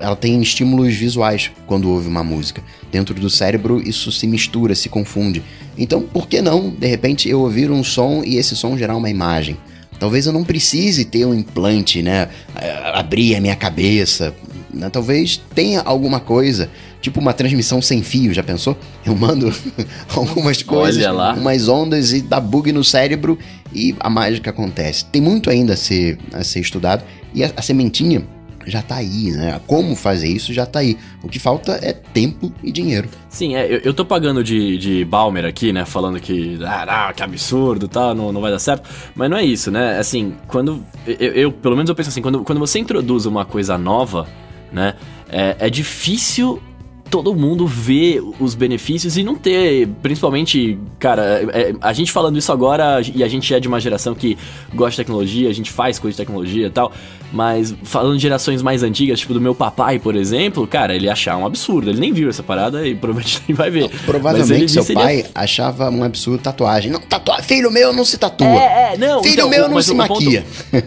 Ela 0.00 0.16
tem 0.16 0.40
estímulos 0.40 0.94
visuais 0.94 1.50
quando 1.66 1.90
ouve 1.90 2.08
uma 2.08 2.24
música. 2.24 2.62
Dentro 2.90 3.14
do 3.14 3.28
cérebro, 3.28 3.86
isso 3.86 4.10
se 4.10 4.26
mistura, 4.26 4.74
se 4.74 4.88
confunde. 4.88 5.42
Então, 5.76 6.00
por 6.00 6.26
que 6.26 6.40
não, 6.40 6.70
de 6.70 6.86
repente, 6.86 7.28
eu 7.28 7.40
ouvir 7.40 7.70
um 7.70 7.84
som 7.84 8.22
e 8.24 8.36
esse 8.36 8.56
som 8.56 8.78
gerar 8.78 8.96
uma 8.96 9.10
imagem? 9.10 9.58
Talvez 10.00 10.24
eu 10.26 10.32
não 10.32 10.42
precise 10.42 11.04
ter 11.04 11.26
um 11.26 11.34
implante, 11.34 12.02
né? 12.02 12.30
eh, 12.56 12.92
Abrir 12.94 13.36
a 13.36 13.40
minha 13.42 13.56
cabeça. 13.56 14.34
Né? 14.74 14.90
Talvez 14.90 15.40
tenha 15.54 15.80
alguma 15.82 16.20
coisa, 16.20 16.68
tipo 17.00 17.20
uma 17.20 17.32
transmissão 17.32 17.80
sem 17.80 18.02
fio, 18.02 18.32
já 18.34 18.42
pensou? 18.42 18.76
Eu 19.04 19.14
mando 19.16 19.52
algumas 20.14 20.62
coisas, 20.62 21.02
umas 21.36 21.68
ondas 21.68 22.12
e 22.12 22.20
dá 22.20 22.40
bug 22.40 22.72
no 22.72 22.84
cérebro 22.84 23.38
e 23.72 23.94
a 24.00 24.10
mágica 24.10 24.50
acontece. 24.50 25.04
Tem 25.06 25.20
muito 25.22 25.50
ainda 25.50 25.74
a 25.74 25.76
ser, 25.76 26.18
a 26.32 26.42
ser 26.44 26.60
estudado 26.60 27.02
e 27.34 27.42
a, 27.44 27.50
a 27.56 27.62
sementinha 27.62 28.22
já 28.66 28.80
tá 28.80 28.94
aí, 28.96 29.30
né? 29.30 29.60
Como 29.66 29.94
fazer 29.94 30.26
isso 30.26 30.50
já 30.50 30.64
tá 30.64 30.78
aí. 30.78 30.96
O 31.22 31.28
que 31.28 31.38
falta 31.38 31.72
é 31.82 31.92
tempo 31.92 32.50
e 32.62 32.72
dinheiro. 32.72 33.10
Sim, 33.28 33.54
é, 33.56 33.66
eu, 33.70 33.78
eu 33.80 33.92
tô 33.92 34.06
pagando 34.06 34.42
de, 34.42 34.78
de 34.78 35.04
Balmer 35.04 35.44
aqui, 35.44 35.70
né? 35.70 35.84
Falando 35.84 36.18
que, 36.18 36.58
ah, 36.64 37.08
ah, 37.08 37.12
que 37.12 37.22
absurdo, 37.22 37.86
tá, 37.88 38.14
não, 38.14 38.32
não 38.32 38.40
vai 38.40 38.50
dar 38.50 38.58
certo. 38.58 38.88
Mas 39.14 39.28
não 39.28 39.36
é 39.36 39.44
isso, 39.44 39.70
né? 39.70 39.98
Assim, 39.98 40.32
quando. 40.46 40.82
Eu, 41.06 41.32
eu- 41.34 41.52
pelo 41.52 41.76
menos 41.76 41.90
eu 41.90 41.94
penso 41.94 42.08
assim, 42.08 42.22
quando, 42.22 42.42
quando 42.42 42.58
você 42.58 42.78
introduz 42.78 43.26
uma 43.26 43.44
coisa 43.44 43.76
nova, 43.76 44.26
né? 44.74 44.94
É, 45.28 45.56
é 45.60 45.70
difícil 45.70 46.60
todo 47.10 47.32
mundo 47.34 47.66
ver 47.66 48.20
os 48.40 48.54
benefícios 48.54 49.16
e 49.16 49.22
não 49.22 49.36
ter, 49.36 49.86
principalmente, 50.02 50.76
cara, 50.98 51.46
é- 51.52 51.74
a 51.80 51.92
gente 51.92 52.10
falando 52.10 52.36
isso 52.38 52.50
agora 52.50 53.00
e 53.14 53.22
a 53.22 53.28
gente 53.28 53.52
é 53.54 53.60
de 53.60 53.68
uma 53.68 53.78
geração 53.78 54.14
que 54.14 54.36
gosta 54.74 54.92
de 54.92 54.96
tecnologia, 54.96 55.48
a 55.48 55.52
gente 55.52 55.70
faz 55.70 55.98
coisa 55.98 56.16
de 56.16 56.22
tecnologia 56.24 56.66
e 56.66 56.70
tal, 56.70 56.90
mas 57.32 57.72
falando 57.84 58.16
de 58.16 58.22
gerações 58.22 58.62
mais 58.62 58.82
antigas, 58.82 59.20
tipo 59.20 59.32
do 59.32 59.40
meu 59.40 59.54
papai, 59.54 59.98
por 60.00 60.16
exemplo, 60.16 60.66
cara, 60.66 60.94
ele 60.96 61.08
achar 61.08 61.36
um 61.36 61.46
absurdo, 61.46 61.90
ele 61.90 62.00
nem 62.00 62.12
viu 62.12 62.28
essa 62.28 62.42
parada 62.42 62.84
e 62.86 62.94
provavelmente 62.96 63.40
nem 63.46 63.54
vai 63.54 63.70
ver. 63.70 63.84
Ele 63.84 63.90
Provavelmente 64.06 64.72
seu 64.72 64.82
ele 64.84 64.94
pai 64.94 65.24
achava 65.34 65.90
um 65.90 66.02
absurdo 66.02 66.42
tatuagem. 66.42 66.90
Não, 66.90 67.00
tatua... 67.00 67.40
Filho 67.42 67.70
meu 67.70 67.92
não 67.92 68.04
se 68.04 68.18
tatua. 68.18 68.46
É, 68.46 68.94
é, 68.94 68.96
não, 68.98 69.22
Filho 69.22 69.34
então, 69.34 69.48
meu 69.50 69.68
não 69.68 69.80
se 69.80 69.92
o 69.92 69.96
ponto- 69.96 70.14
maquia. 70.14 70.44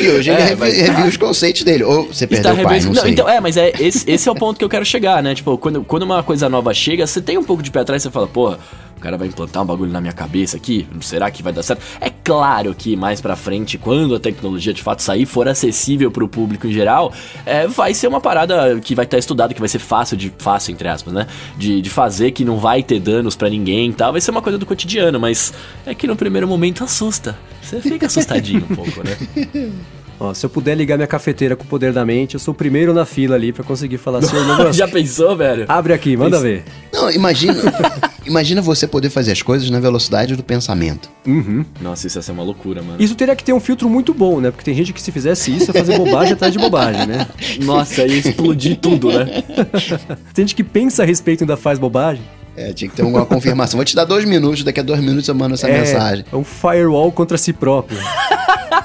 e 0.00 0.08
hoje 0.08 0.30
ele 0.30 0.40
É, 0.40 0.44
revi- 0.46 0.60
mas- 0.60 0.76
reviu 0.76 1.06
os 1.06 1.16
conceitos 1.16 1.62
dele. 1.62 1.84
Ou 1.84 2.06
você 2.08 2.26
perdeu 2.26 2.52
o 2.52 2.62
pai, 2.62 2.80
não, 2.80 2.92
Não, 2.92 3.02
sei. 3.02 3.10
então, 3.12 3.28
é, 3.28 3.40
mas 3.40 3.51
é, 3.56 3.72
esse, 3.78 4.10
esse 4.10 4.28
é 4.28 4.32
o 4.32 4.34
ponto 4.34 4.58
que 4.58 4.64
eu 4.64 4.68
quero 4.68 4.84
chegar, 4.84 5.22
né? 5.22 5.34
Tipo, 5.34 5.56
quando, 5.58 5.84
quando 5.84 6.02
uma 6.02 6.22
coisa 6.22 6.48
nova 6.48 6.72
chega, 6.74 7.06
você 7.06 7.20
tem 7.20 7.38
um 7.38 7.44
pouco 7.44 7.62
de 7.62 7.70
pé 7.70 7.80
atrás, 7.80 8.02
você 8.02 8.10
fala, 8.10 8.26
porra, 8.26 8.58
o 8.96 9.00
cara 9.00 9.18
vai 9.18 9.26
implantar 9.26 9.62
um 9.62 9.66
bagulho 9.66 9.90
na 9.90 10.00
minha 10.00 10.12
cabeça 10.12 10.56
aqui, 10.56 10.86
será 11.00 11.28
que 11.28 11.42
vai 11.42 11.52
dar 11.52 11.64
certo? 11.64 11.82
É 12.00 12.08
claro 12.08 12.72
que 12.72 12.94
mais 12.94 13.20
pra 13.20 13.34
frente, 13.34 13.76
quando 13.76 14.14
a 14.14 14.20
tecnologia 14.20 14.72
de 14.72 14.80
fato 14.80 15.02
sair, 15.02 15.26
for 15.26 15.48
acessível 15.48 16.10
pro 16.10 16.28
público 16.28 16.68
em 16.68 16.72
geral, 16.72 17.12
é, 17.44 17.66
vai 17.66 17.94
ser 17.94 18.06
uma 18.06 18.20
parada 18.20 18.78
que 18.80 18.94
vai 18.94 19.04
estar 19.04 19.18
estudado, 19.18 19.54
que 19.54 19.60
vai 19.60 19.68
ser 19.68 19.80
fácil 19.80 20.16
de, 20.16 20.32
fácil, 20.38 20.72
entre 20.72 20.86
aspas, 20.86 21.12
né? 21.12 21.26
De, 21.56 21.82
de 21.82 21.90
fazer, 21.90 22.30
que 22.30 22.44
não 22.44 22.58
vai 22.58 22.82
ter 22.82 23.00
danos 23.00 23.34
pra 23.34 23.50
ninguém 23.50 23.90
e 23.90 23.92
tal, 23.92 24.12
vai 24.12 24.20
ser 24.20 24.30
uma 24.30 24.42
coisa 24.42 24.56
do 24.56 24.64
cotidiano, 24.64 25.18
mas 25.18 25.52
é 25.84 25.94
que 25.94 26.06
no 26.06 26.14
primeiro 26.14 26.46
momento 26.46 26.84
assusta. 26.84 27.36
Você 27.60 27.80
fica 27.80 28.06
assustadinho 28.06 28.64
um 28.70 28.74
pouco, 28.74 29.02
né? 29.02 29.72
Ó, 30.22 30.32
se 30.32 30.46
eu 30.46 30.50
puder 30.50 30.76
ligar 30.76 30.96
minha 30.96 31.06
cafeteira 31.08 31.56
com 31.56 31.64
o 31.64 31.66
poder 31.66 31.92
da 31.92 32.04
mente, 32.04 32.34
eu 32.34 32.40
sou 32.40 32.52
o 32.52 32.56
primeiro 32.56 32.94
na 32.94 33.04
fila 33.04 33.34
ali 33.34 33.52
pra 33.52 33.64
conseguir 33.64 33.98
falar 33.98 34.20
assim, 34.20 34.36
"Ô, 34.36 34.44
Musk, 34.44 34.72
Já 34.78 34.86
pensou, 34.86 35.36
velho? 35.36 35.64
abre 35.66 35.92
aqui, 35.92 36.16
manda 36.16 36.36
Isso. 36.36 36.44
ver. 36.44 36.64
Não, 36.92 37.10
imagina, 37.10 37.56
imagina 38.24 38.62
você 38.62 38.86
poder 38.86 39.10
fazer 39.10 39.32
as 39.32 39.42
coisas 39.42 39.68
na 39.68 39.80
velocidade 39.80 40.36
do 40.36 40.44
pensamento. 40.44 41.10
Uhum. 41.26 41.64
Nossa, 41.80 42.06
isso 42.06 42.18
ia 42.18 42.22
ser 42.22 42.30
uma 42.30 42.44
loucura, 42.44 42.80
mano. 42.82 43.02
Isso 43.02 43.16
teria 43.16 43.34
que 43.34 43.42
ter 43.42 43.52
um 43.52 43.58
filtro 43.58 43.90
muito 43.90 44.14
bom, 44.14 44.40
né? 44.40 44.52
Porque 44.52 44.64
tem 44.64 44.74
gente 44.74 44.92
que 44.92 45.02
se 45.02 45.10
fizesse 45.10 45.56
isso, 45.56 45.70
ia 45.70 45.74
fazer 45.74 45.98
bobagem 45.98 46.34
atrás 46.34 46.52
de 46.52 46.58
bobagem, 46.60 47.04
né? 47.04 47.26
Nossa, 47.64 48.06
ia 48.06 48.18
explodir 48.18 48.78
tudo, 48.78 49.10
né? 49.10 49.42
Tem 50.32 50.44
gente 50.46 50.54
que 50.54 50.62
pensa 50.62 51.02
a 51.02 51.06
respeito 51.06 51.40
e 51.40 51.44
ainda 51.44 51.56
faz 51.56 51.80
bobagem. 51.80 52.22
É, 52.56 52.72
tinha 52.72 52.90
que 52.90 52.96
ter 52.96 53.02
uma 53.02 53.24
confirmação. 53.24 53.78
Vou 53.78 53.84
te 53.84 53.96
dar 53.96 54.04
dois 54.04 54.24
minutos, 54.24 54.62
daqui 54.62 54.80
a 54.80 54.82
dois 54.82 55.00
minutos 55.00 55.26
eu 55.28 55.34
mando 55.34 55.54
essa 55.54 55.68
é, 55.68 55.80
mensagem. 55.80 56.24
é 56.30 56.36
um 56.36 56.44
firewall 56.44 57.10
contra 57.10 57.38
si 57.38 57.52
próprio. 57.52 57.98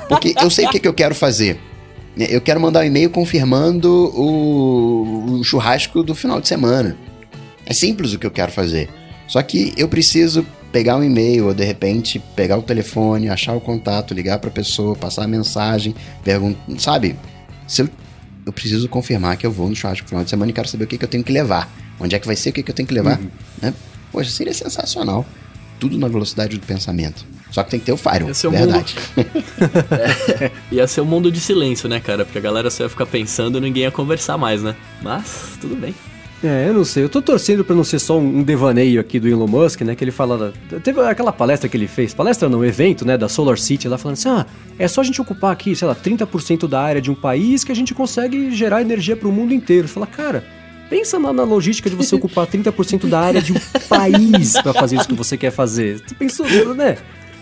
Porque 0.08 0.34
eu 0.42 0.50
sei 0.50 0.66
o 0.66 0.70
que, 0.70 0.80
que 0.80 0.88
eu 0.88 0.94
quero 0.94 1.14
fazer. 1.14 1.60
né? 2.16 2.28
Eu 2.30 2.40
quero 2.40 2.60
mandar 2.62 2.82
um 2.82 2.84
e-mail 2.86 3.10
confirmando 3.10 3.90
o, 4.16 5.40
o 5.40 5.44
churrasco 5.44 6.02
do 6.02 6.16
final 6.16 6.40
de 6.40 6.48
semana. 6.48 6.96
É 7.66 7.74
simples 7.74 8.14
o 8.14 8.20
que 8.20 8.26
eu 8.26 8.32
quero 8.32 8.52
fazer. 8.52 8.90
Só 9.28 9.42
que 9.42 9.74
eu 9.76 9.90
preciso 9.90 10.46
pegar 10.72 10.96
um 10.96 11.04
e-mail 11.04 11.48
ou 11.48 11.54
de 11.54 11.66
repente 11.66 12.20
pegar 12.36 12.58
o 12.58 12.62
telefone, 12.62 13.30
achar 13.30 13.54
o 13.54 13.60
contato, 13.60 14.14
ligar 14.14 14.40
pra 14.40 14.50
pessoa, 14.50 14.96
passar 14.96 15.24
a 15.24 15.28
mensagem, 15.28 15.94
perguntar, 16.24 16.62
sabe? 16.78 17.18
Se 17.68 17.82
eu, 17.82 17.90
eu 18.48 18.54
preciso 18.54 18.88
confirmar 18.88 19.36
que 19.36 19.46
eu 19.46 19.52
vou 19.52 19.68
no 19.68 19.76
churrasco 19.76 20.06
no 20.06 20.10
final 20.10 20.24
de 20.24 20.30
semana 20.30 20.50
e 20.50 20.54
quero 20.54 20.70
saber 20.70 20.86
o 20.86 20.88
que, 20.88 20.98
que 20.98 21.04
eu 21.04 21.10
tenho 21.10 21.22
que 21.24 21.34
levar. 21.34 21.70
Onde 22.00 22.16
é 22.16 22.20
que 22.20 22.26
vai 22.26 22.36
ser, 22.36 22.52
o 22.52 22.54
que, 22.54 22.64
que 22.64 22.72
eu 22.72 22.76
tenho 22.76 22.88
que 22.88 22.94
levar. 22.94 23.20
Né? 23.62 23.74
Poxa, 24.10 24.30
seria 24.30 24.54
sensacional. 24.54 25.26
Tudo 25.78 25.98
na 25.98 26.08
velocidade 26.08 26.58
do 26.58 26.66
pensamento. 26.66 27.26
Só 27.52 27.62
que 27.62 27.72
tem 27.72 27.80
que 27.80 27.86
ter 27.86 27.92
o 27.92 27.98
firewall, 27.98 28.32
Esse 28.32 28.48
é 28.48 28.50
verdade. 28.50 28.96
Ia 30.72 30.88
ser 30.88 31.02
um 31.02 31.06
mundo 31.06 31.30
de 31.30 31.42
silêncio, 31.42 31.90
né, 31.90 32.00
cara? 32.00 32.24
Porque 32.24 32.38
a 32.38 32.42
galera 32.42 32.70
só 32.70 32.84
ia 32.84 32.90
ficar 32.90 33.06
pensando 33.06 33.58
e 33.58 33.62
ninguém 33.62 33.84
ia 33.84 33.92
conversar 33.92 34.38
mais, 34.38 34.64
né? 34.64 34.76
Mas, 35.02 35.58
tudo 35.60 35.76
bem. 35.76 35.94
É, 36.44 36.66
eu 36.70 36.74
não 36.74 36.86
sei. 36.86 37.04
Eu 37.04 37.10
tô 37.10 37.20
torcendo 37.22 37.66
pra 37.66 37.76
não 37.76 37.84
ser 37.84 37.98
só 37.98 38.20
um 38.20 38.44
devaneio 38.44 39.02
aqui 39.02 39.20
do 39.20 39.28
Elon 39.28 39.48
Musk, 39.48 39.82
né? 39.82 39.96
Que 39.96 40.04
ele 40.04 40.12
fala. 40.12 40.54
da- 40.70 40.80
Teve 40.80 41.02
aquela 41.02 41.32
palestra 41.34 41.68
que 41.68 41.76
ele 41.76 41.88
fez, 41.88 42.14
palestra 42.14 42.48
não, 42.48 42.64
evento, 42.64 43.04
né? 43.06 43.18
Da 43.18 43.28
Solar 43.28 43.58
City, 43.58 43.88
lá 43.88 43.98
falando 43.98 44.18
assim: 44.18 44.30
ah, 44.30 44.46
é 44.78 44.88
só 44.88 45.02
a 45.02 45.04
gente 45.04 45.20
ocupar 45.20 45.52
aqui, 45.52 45.76
sei 45.76 45.88
lá, 45.88 45.96
30% 45.96 46.68
da 46.68 46.80
área 46.80 47.02
de 47.02 47.10
um 47.10 47.16
país 47.16 47.64
que 47.64 47.72
a 47.72 47.76
gente 47.76 47.94
consegue 47.94 48.52
gerar 48.52 48.82
energia 48.82 49.16
pro 49.18 49.32
mundo 49.32 49.52
inteiro. 49.54 49.88
Você 49.88 49.96
fala, 49.96 50.06
cara. 50.08 50.44
Pensa 50.90 51.20
na, 51.20 51.34
na 51.34 51.44
logística 51.44 51.90
de 51.90 51.98
você 51.98 52.16
ocupar 52.16 52.48
30% 52.48 53.08
da 53.10 53.20
área 53.20 53.42
de 53.42 53.52
um 53.52 53.58
país 53.90 54.54
pra 54.62 54.74
fazer 54.74 54.96
isso 54.96 55.08
que 55.10 55.16
você 55.16 55.36
quer 55.36 55.52
fazer. 55.52 56.02
Você 56.08 56.16
pensou, 56.16 56.46
né? 56.76 56.98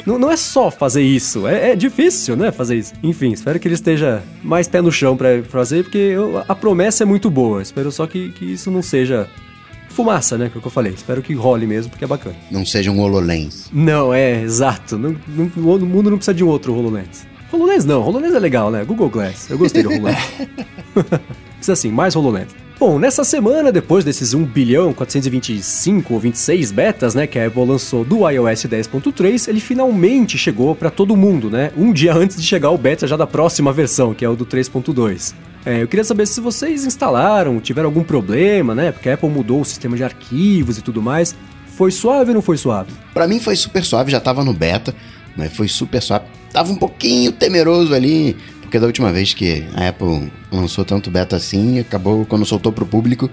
Não, 0.06 0.20
não 0.20 0.32
é 0.32 0.38
só 0.38 0.70
fazer 0.70 1.02
isso, 1.02 1.48
é, 1.48 1.72
é 1.72 1.76
difícil, 1.76 2.36
né, 2.36 2.52
fazer 2.52 2.76
isso. 2.78 2.94
Enfim, 3.02 3.32
espero 3.32 3.60
que 3.60 3.68
ele 3.68 3.74
esteja 3.76 4.22
mais 4.44 4.68
pé 4.68 4.80
no 4.82 4.92
chão 4.92 5.18
pra 5.18 5.42
fazer, 5.44 5.84
porque 5.84 5.98
eu- 5.98 6.44
a 6.48 6.54
promessa 6.56 7.04
é 7.04 7.06
muito 7.06 7.30
boa. 7.30 7.62
Espero 7.62 7.92
só 7.92 8.06
que, 8.06 8.30
que 8.34 8.46
isso 8.46 8.70
não 8.70 8.82
seja 8.84 9.28
fumaça, 9.90 10.38
né, 10.38 10.48
que 10.50 10.58
é 10.58 10.60
o 10.60 10.62
que 10.62 10.68
eu 10.68 10.72
falei. 10.72 10.94
Espero 10.94 11.22
que 11.24 11.34
role 11.34 11.66
mesmo, 11.66 11.90
porque 11.90 12.04
é 12.06 12.08
bacana. 12.08 12.36
Não 12.52 12.64
seja 12.66 12.92
um 12.92 13.00
HoloLens. 13.02 13.70
Não, 13.74 14.14
é, 14.14 14.42
exato. 14.44 14.98
Não, 14.98 15.16
não- 15.28 15.46
o 15.76 15.80
mundo 15.86 16.10
não 16.12 16.18
precisa 16.18 16.36
de 16.36 16.44
um 16.44 16.48
outro 16.50 16.74
HoloLens. 16.74 17.26
HoloLens 17.52 17.86
não, 17.86 18.02
HoloLens 18.02 18.36
é 18.36 18.40
legal, 18.40 18.70
né? 18.70 18.84
Google 18.84 19.10
Glass. 19.10 19.50
Eu 19.50 19.58
gostei 19.58 19.82
do 19.82 19.90
HoloLens. 19.90 20.18
Precisa 21.56 21.74
assim, 21.74 21.90
mais 21.92 22.16
HoloLens. 22.16 22.50
Bom, 22.78 23.00
nessa 23.00 23.24
semana, 23.24 23.72
depois 23.72 24.04
desses 24.04 24.34
1 24.34 24.44
bilhão 24.44 24.92
425 24.92 26.14
ou 26.14 26.20
26 26.20 26.72
betas, 26.74 27.16
né, 27.16 27.26
que 27.26 27.40
a 27.40 27.48
Apple 27.48 27.66
lançou 27.66 28.04
do 28.04 28.30
iOS 28.30 28.66
10.3, 28.66 29.48
ele 29.48 29.62
finalmente 29.62 30.38
chegou 30.38 30.76
para 30.76 30.90
todo 30.90 31.16
mundo, 31.16 31.50
né? 31.50 31.72
Um 31.78 31.94
dia 31.94 32.14
antes 32.14 32.36
de 32.36 32.44
chegar 32.46 32.72
o 32.72 32.78
beta 32.78 33.08
já 33.08 33.16
da 33.16 33.26
próxima 33.26 33.72
versão, 33.72 34.14
que 34.14 34.26
é 34.26 34.30
o 34.30 34.36
do 34.36 34.46
3.2. 34.46 35.34
É, 35.66 35.82
eu 35.82 35.88
queria 35.88 36.04
saber 36.04 36.28
se 36.28 36.42
vocês 36.42 36.86
instalaram, 36.86 37.62
tiveram 37.62 37.88
algum 37.88 38.04
problema, 38.04 38.76
né? 38.76 38.92
Porque 38.92 39.10
a 39.10 39.14
Apple 39.14 39.30
mudou 39.30 39.62
o 39.62 39.66
sistema 39.66 39.96
de 39.96 40.04
arquivos 40.04 40.78
e 40.78 40.82
tudo 40.82 41.02
mais. 41.02 41.34
Foi 41.78 41.92
suave 41.92 42.32
ou 42.32 42.36
não 42.36 42.42
foi 42.42 42.58
suave? 42.58 42.92
Pra 43.14 43.26
mim 43.26 43.40
foi 43.40 43.56
super 43.56 43.86
suave, 43.86 44.12
já 44.12 44.20
tava 44.20 44.44
no 44.44 44.54
beta, 44.54 44.94
mas 45.36 45.56
foi 45.56 45.70
super 45.70 46.02
suave. 46.02 46.26
Tava 46.52 46.72
um 46.72 46.76
pouquinho 46.76 47.32
temeroso 47.32 47.94
ali, 47.94 48.38
porque 48.66 48.80
da 48.80 48.88
última 48.88 49.12
vez 49.12 49.34
que 49.34 49.64
a 49.74 49.90
Apple 49.90 50.32
lançou 50.52 50.84
tanto 50.84 51.10
beta 51.10 51.36
assim, 51.36 51.80
acabou, 51.80 52.26
quando 52.26 52.46
soltou 52.46 52.72
pro 52.72 52.86
público, 52.86 53.30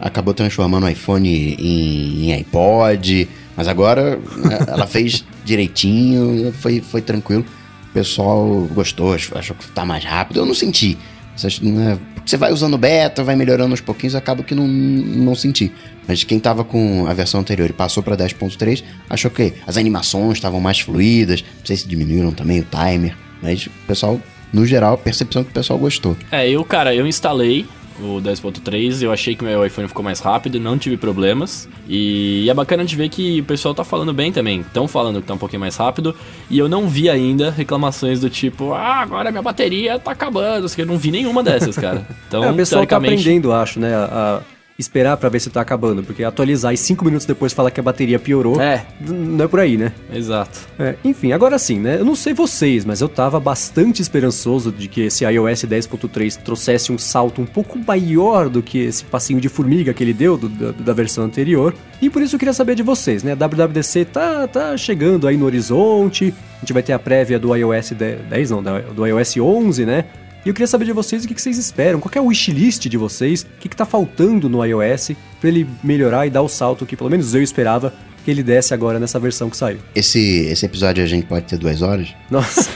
acabou 0.00 0.32
transformando 0.32 0.86
o 0.86 0.88
iPhone 0.88 1.28
em, 1.28 2.26
em 2.26 2.32
iPod, 2.32 3.28
mas 3.56 3.68
agora 3.68 4.16
né, 4.36 4.58
ela 4.68 4.86
fez 4.86 5.24
direitinho, 5.44 6.52
foi, 6.60 6.80
foi 6.80 7.02
tranquilo. 7.02 7.44
O 7.90 7.92
pessoal 7.92 8.68
gostou, 8.72 9.14
achou 9.14 9.56
que 9.56 9.66
tá 9.68 9.84
mais 9.84 10.04
rápido. 10.04 10.40
Eu 10.40 10.46
não 10.46 10.54
senti. 10.54 10.96
Você, 11.34 11.48
né, 11.62 11.98
você 12.24 12.36
vai 12.36 12.52
usando 12.52 12.76
beta, 12.76 13.24
vai 13.24 13.34
melhorando 13.34 13.72
aos 13.72 13.80
pouquinhos, 13.80 14.14
acaba 14.14 14.42
que 14.42 14.54
não, 14.54 14.66
não 14.66 15.34
senti. 15.34 15.72
Mas 16.06 16.22
quem 16.22 16.38
tava 16.38 16.64
com 16.64 17.06
a 17.06 17.14
versão 17.14 17.40
anterior 17.40 17.68
e 17.68 17.72
passou 17.72 18.02
pra 18.02 18.16
10.3, 18.16 18.84
achou 19.10 19.30
que 19.30 19.54
as 19.66 19.76
animações 19.76 20.34
estavam 20.34 20.60
mais 20.60 20.80
fluídas. 20.80 21.42
Não 21.42 21.66
sei 21.66 21.76
se 21.76 21.88
diminuíram 21.88 22.30
também 22.32 22.60
o 22.60 22.64
timer. 22.64 23.16
Mas 23.42 23.66
o 23.66 23.70
pessoal, 23.86 24.20
no 24.52 24.64
geral, 24.66 24.94
a 24.94 24.98
percepção 24.98 25.44
que 25.44 25.50
o 25.50 25.54
pessoal 25.54 25.78
gostou. 25.78 26.16
É, 26.30 26.48
eu, 26.48 26.64
cara, 26.64 26.94
eu 26.94 27.06
instalei 27.06 27.66
o 28.00 28.20
10.3, 28.22 29.02
eu 29.02 29.10
achei 29.12 29.34
que 29.34 29.42
meu 29.42 29.66
iPhone 29.66 29.88
ficou 29.88 30.04
mais 30.04 30.20
rápido, 30.20 30.60
não 30.60 30.78
tive 30.78 30.96
problemas. 30.96 31.68
E 31.88 32.46
é 32.48 32.54
bacana 32.54 32.84
de 32.84 32.94
ver 32.94 33.08
que 33.08 33.40
o 33.40 33.44
pessoal 33.44 33.74
tá 33.74 33.82
falando 33.82 34.12
bem 34.12 34.30
também. 34.30 34.60
Estão 34.60 34.86
falando 34.86 35.20
que 35.20 35.26
tá 35.26 35.34
um 35.34 35.38
pouquinho 35.38 35.58
mais 35.60 35.76
rápido. 35.76 36.14
E 36.48 36.56
eu 36.58 36.68
não 36.68 36.86
vi 36.88 37.10
ainda 37.10 37.50
reclamações 37.50 38.20
do 38.20 38.30
tipo, 38.30 38.72
ah, 38.72 39.00
agora 39.00 39.30
minha 39.32 39.42
bateria 39.42 39.98
tá 39.98 40.12
acabando. 40.12 40.66
Eu 40.78 40.86
não 40.86 40.96
vi 40.96 41.10
nenhuma 41.10 41.42
dessas, 41.42 41.76
cara. 41.76 42.06
Então, 42.28 42.44
É, 42.44 42.50
o 42.50 42.54
pessoal 42.54 42.82
tá 42.82 42.86
teoricamente. 42.86 43.22
aprendendo, 43.22 43.52
acho, 43.52 43.80
né? 43.80 43.94
A, 43.94 44.04
a 44.04 44.57
esperar 44.78 45.16
pra 45.16 45.28
ver 45.28 45.40
se 45.40 45.50
tá 45.50 45.60
acabando, 45.60 46.04
porque 46.04 46.22
atualizar 46.22 46.72
e 46.72 46.76
cinco 46.76 47.04
minutos 47.04 47.26
depois 47.26 47.52
falar 47.52 47.72
que 47.72 47.80
a 47.80 47.82
bateria 47.82 48.16
piorou, 48.18 48.60
É. 48.60 48.86
não 49.00 49.44
é 49.44 49.48
por 49.48 49.58
aí, 49.58 49.76
né? 49.76 49.92
Exato. 50.12 50.60
É, 50.78 50.94
enfim, 51.04 51.32
agora 51.32 51.58
sim, 51.58 51.80
né? 51.80 51.98
Eu 51.98 52.04
não 52.04 52.14
sei 52.14 52.32
vocês, 52.32 52.84
mas 52.84 53.00
eu 53.00 53.08
tava 53.08 53.40
bastante 53.40 54.00
esperançoso 54.00 54.70
de 54.70 54.86
que 54.86 55.00
esse 55.00 55.24
iOS 55.24 55.64
10.3 55.64 56.36
trouxesse 56.36 56.92
um 56.92 56.98
salto 56.98 57.42
um 57.42 57.46
pouco 57.46 57.76
maior 57.84 58.48
do 58.48 58.62
que 58.62 58.78
esse 58.78 59.04
passinho 59.04 59.40
de 59.40 59.48
formiga 59.48 59.92
que 59.92 60.04
ele 60.04 60.12
deu 60.14 60.36
do- 60.36 60.48
da, 60.48 60.70
da 60.70 60.92
versão 60.92 61.24
anterior. 61.24 61.74
E 62.00 62.08
por 62.08 62.22
isso 62.22 62.36
eu 62.36 62.38
queria 62.38 62.54
saber 62.54 62.76
de 62.76 62.84
vocês, 62.84 63.24
né? 63.24 63.32
A 63.32 63.34
WWDC 63.34 64.04
tá, 64.04 64.46
tá 64.46 64.76
chegando 64.76 65.26
aí 65.26 65.36
no 65.36 65.44
horizonte, 65.46 66.32
a 66.56 66.60
gente 66.60 66.72
vai 66.72 66.84
ter 66.84 66.92
a 66.92 66.98
prévia 67.00 67.36
do 67.36 67.52
iOS 67.54 67.90
10, 67.90 68.20
10 68.30 68.50
não, 68.52 68.62
do 68.62 69.04
iOS 69.04 69.36
11, 69.38 69.84
né? 69.84 70.04
E 70.48 70.50
eu 70.50 70.54
queria 70.54 70.66
saber 70.66 70.86
de 70.86 70.92
vocês 70.92 71.26
o 71.26 71.28
que 71.28 71.34
que 71.34 71.42
vocês 71.42 71.58
esperam, 71.58 72.00
qual 72.00 72.10
que 72.10 72.16
é 72.16 72.20
o 72.22 72.24
wishlist 72.24 72.88
de 72.88 72.96
vocês, 72.96 73.42
o 73.42 73.60
que, 73.60 73.68
que 73.68 73.76
tá 73.76 73.84
faltando 73.84 74.48
no 74.48 74.64
iOS 74.64 75.10
pra 75.38 75.50
ele 75.50 75.68
melhorar 75.84 76.26
e 76.26 76.30
dar 76.30 76.40
o 76.40 76.48
salto 76.48 76.86
que 76.86 76.96
pelo 76.96 77.10
menos 77.10 77.34
eu 77.34 77.42
esperava 77.42 77.92
que 78.24 78.30
ele 78.30 78.42
desse 78.42 78.72
agora 78.72 78.98
nessa 78.98 79.18
versão 79.20 79.50
que 79.50 79.58
saiu. 79.58 79.76
Esse, 79.94 80.46
esse 80.46 80.64
episódio 80.64 81.04
a 81.04 81.06
gente 81.06 81.26
pode 81.26 81.44
ter 81.44 81.58
duas 81.58 81.82
horas? 81.82 82.14
Nossa. 82.30 82.70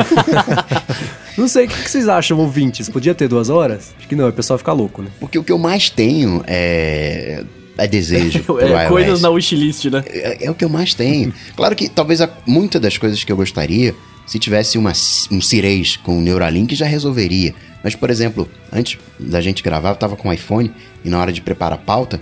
não 1.38 1.48
sei, 1.48 1.64
o 1.64 1.68
que 1.68 1.82
que 1.82 1.90
vocês 1.90 2.10
acham, 2.10 2.38
ouvintes? 2.38 2.90
Podia 2.90 3.14
ter 3.14 3.26
duas 3.26 3.48
horas? 3.48 3.94
Acho 3.96 4.06
que 4.06 4.14
não, 4.14 4.28
o 4.28 4.32
pessoal 4.34 4.58
fica 4.58 4.72
louco, 4.74 5.00
né? 5.00 5.08
Porque 5.18 5.38
o 5.38 5.42
que 5.42 5.50
eu 5.50 5.56
mais 5.56 5.88
tenho 5.88 6.44
é, 6.46 7.42
é 7.78 7.86
desejo 7.86 8.40
pro 8.44 8.60
É, 8.60 8.82
iOS. 8.82 8.88
coisas 8.90 9.22
na 9.22 9.30
wishlist, 9.30 9.86
né? 9.86 10.04
É, 10.08 10.44
é 10.44 10.50
o 10.50 10.54
que 10.54 10.62
eu 10.66 10.68
mais 10.68 10.92
tenho. 10.92 11.32
Claro 11.56 11.74
que 11.74 11.88
talvez 11.88 12.20
a, 12.20 12.28
muitas 12.46 12.82
das 12.82 12.98
coisas 12.98 13.24
que 13.24 13.32
eu 13.32 13.36
gostaria, 13.36 13.94
se 14.26 14.38
tivesse 14.38 14.78
uma, 14.78 14.92
um 15.30 15.40
Cirês 15.40 15.96
com 15.96 16.20
Neuralink, 16.20 16.74
já 16.74 16.86
resolveria. 16.86 17.54
Mas, 17.82 17.94
por 17.94 18.10
exemplo, 18.10 18.48
antes 18.72 18.98
da 19.18 19.40
gente 19.40 19.62
gravar, 19.62 19.90
eu 19.90 19.96
tava 19.96 20.16
com 20.16 20.28
o 20.28 20.32
iPhone 20.32 20.70
e 21.04 21.08
na 21.08 21.18
hora 21.20 21.32
de 21.32 21.40
preparar 21.40 21.78
a 21.78 21.82
pauta, 21.82 22.20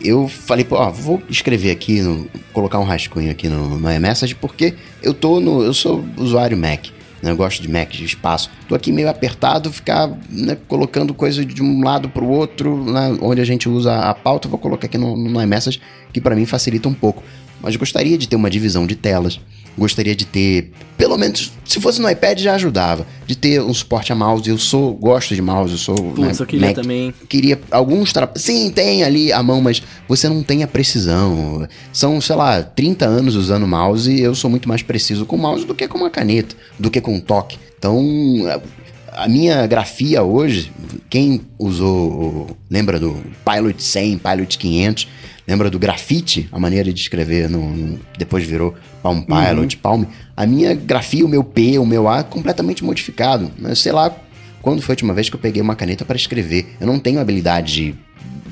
eu 0.00 0.26
falei, 0.28 0.66
ó, 0.70 0.90
vou 0.90 1.22
escrever 1.28 1.70
aqui, 1.70 2.00
no, 2.00 2.28
colocar 2.52 2.78
um 2.78 2.84
rascunho 2.84 3.30
aqui 3.30 3.48
no, 3.48 3.78
no 3.78 3.92
iMessage, 3.92 4.34
porque 4.34 4.74
eu 5.02 5.14
tô 5.14 5.40
no. 5.40 5.62
Eu 5.62 5.74
sou 5.74 6.04
usuário 6.16 6.56
Mac. 6.56 6.86
né, 7.22 7.30
Eu 7.30 7.36
gosto 7.36 7.62
de 7.62 7.70
Mac, 7.70 7.90
de 7.90 8.04
espaço. 8.04 8.50
Tô 8.68 8.74
aqui 8.74 8.90
meio 8.90 9.08
apertado, 9.08 9.70
ficar 9.72 10.08
né, 10.28 10.56
colocando 10.66 11.14
coisa 11.14 11.44
de 11.44 11.62
um 11.62 11.84
lado 11.84 12.08
pro 12.08 12.26
outro, 12.26 12.84
né, 12.90 13.16
onde 13.20 13.40
a 13.40 13.44
gente 13.44 13.68
usa 13.68 13.96
a 13.96 14.14
pauta, 14.14 14.48
vou 14.48 14.58
colocar 14.58 14.86
aqui 14.86 14.98
no, 14.98 15.16
no 15.16 15.40
iMessage, 15.40 15.80
que 16.12 16.20
para 16.20 16.34
mim 16.34 16.46
facilita 16.46 16.88
um 16.88 16.94
pouco. 16.94 17.22
Mas 17.60 17.76
gostaria 17.76 18.18
de 18.18 18.28
ter 18.28 18.34
uma 18.34 18.50
divisão 18.50 18.86
de 18.86 18.96
telas. 18.96 19.38
Gostaria 19.76 20.14
de 20.14 20.26
ter, 20.26 20.70
pelo 20.98 21.16
menos, 21.16 21.50
se 21.64 21.80
fosse 21.80 22.00
no 22.00 22.10
iPad 22.10 22.38
já 22.38 22.54
ajudava, 22.54 23.06
de 23.26 23.34
ter 23.34 23.62
um 23.62 23.72
suporte 23.72 24.12
a 24.12 24.14
mouse. 24.14 24.48
Eu 24.48 24.58
sou, 24.58 24.92
gosto 24.94 25.34
de 25.34 25.40
mouse, 25.40 25.72
eu 25.72 25.78
sou. 25.78 25.94
Putz, 25.94 26.40
eu 26.40 26.46
queria 26.46 26.74
também. 26.74 27.14
Queria 27.28 27.60
alguns 27.70 28.12
tra... 28.12 28.30
Sim, 28.36 28.70
tem 28.70 29.02
ali 29.02 29.32
a 29.32 29.42
mão, 29.42 29.60
mas 29.62 29.82
você 30.06 30.28
não 30.28 30.42
tem 30.42 30.62
a 30.62 30.66
precisão. 30.66 31.66
São, 31.92 32.20
sei 32.20 32.36
lá, 32.36 32.62
30 32.62 33.06
anos 33.06 33.34
usando 33.34 33.66
mouse 33.66 34.12
e 34.12 34.20
eu 34.20 34.34
sou 34.34 34.50
muito 34.50 34.68
mais 34.68 34.82
preciso 34.82 35.24
com 35.24 35.36
mouse 35.38 35.64
do 35.64 35.74
que 35.74 35.88
com 35.88 35.98
uma 35.98 36.10
caneta, 36.10 36.54
do 36.78 36.90
que 36.90 37.00
com 37.00 37.14
um 37.14 37.20
toque. 37.20 37.58
Então, 37.78 37.98
a 39.12 39.28
minha 39.28 39.66
grafia 39.66 40.22
hoje, 40.22 40.72
quem 41.08 41.40
usou, 41.58 42.56
lembra 42.70 42.98
do 42.98 43.22
Pilot 43.44 43.82
100, 43.82 44.18
Pilot 44.18 44.58
500, 44.58 45.08
lembra 45.46 45.68
do 45.70 45.78
grafite, 45.78 46.48
a 46.52 46.58
maneira 46.58 46.92
de 46.92 47.00
escrever, 47.00 47.48
no, 47.48 47.70
no- 47.74 48.00
depois 48.18 48.44
virou 48.44 48.74
Palm 49.02 49.22
Pilot, 49.22 49.76
Palm. 49.78 50.04
A 50.36 50.46
minha 50.46 50.74
grafia, 50.74 51.24
o 51.24 51.28
meu 51.28 51.42
P, 51.44 51.78
o 51.78 51.86
meu 51.86 52.08
A, 52.08 52.20
é 52.20 52.22
completamente 52.22 52.84
modificado. 52.84 53.50
Mas 53.58 53.78
sei 53.80 53.92
lá 53.92 54.14
quando 54.60 54.80
foi 54.80 54.92
a 54.92 54.94
última 54.94 55.12
vez 55.12 55.28
que 55.28 55.34
eu 55.36 55.40
peguei 55.40 55.60
uma 55.60 55.74
caneta 55.74 56.04
para 56.04 56.16
escrever. 56.16 56.76
Eu 56.80 56.86
não 56.86 56.98
tenho 56.98 57.18
habilidade 57.20 57.72
de, 57.74 57.94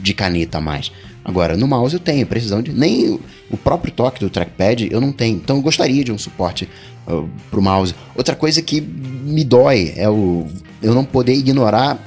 de 0.02 0.12
caneta 0.14 0.60
mais. 0.60 0.90
Agora, 1.24 1.56
no 1.56 1.68
mouse 1.68 1.94
eu 1.94 2.00
tenho 2.00 2.26
precisão 2.26 2.60
de. 2.62 2.72
Nem 2.72 3.10
o- 3.10 3.20
o 3.50 3.56
próprio 3.56 3.92
toque 3.92 4.20
do 4.20 4.28
trackpad 4.30 4.88
eu 4.90 5.00
não 5.00 5.12
tenho. 5.12 5.36
Então 5.36 5.56
eu 5.56 5.62
gostaria 5.62 6.02
de 6.02 6.10
um 6.10 6.18
suporte 6.18 6.68
uh, 7.06 7.28
pro 7.50 7.60
mouse. 7.62 7.94
Outra 8.16 8.34
coisa 8.34 8.60
que 8.62 8.80
me 8.80 9.44
dói 9.44 9.92
é 9.96 10.08
o 10.08 10.46
eu 10.82 10.94
não 10.94 11.04
poder 11.04 11.34
ignorar 11.34 12.02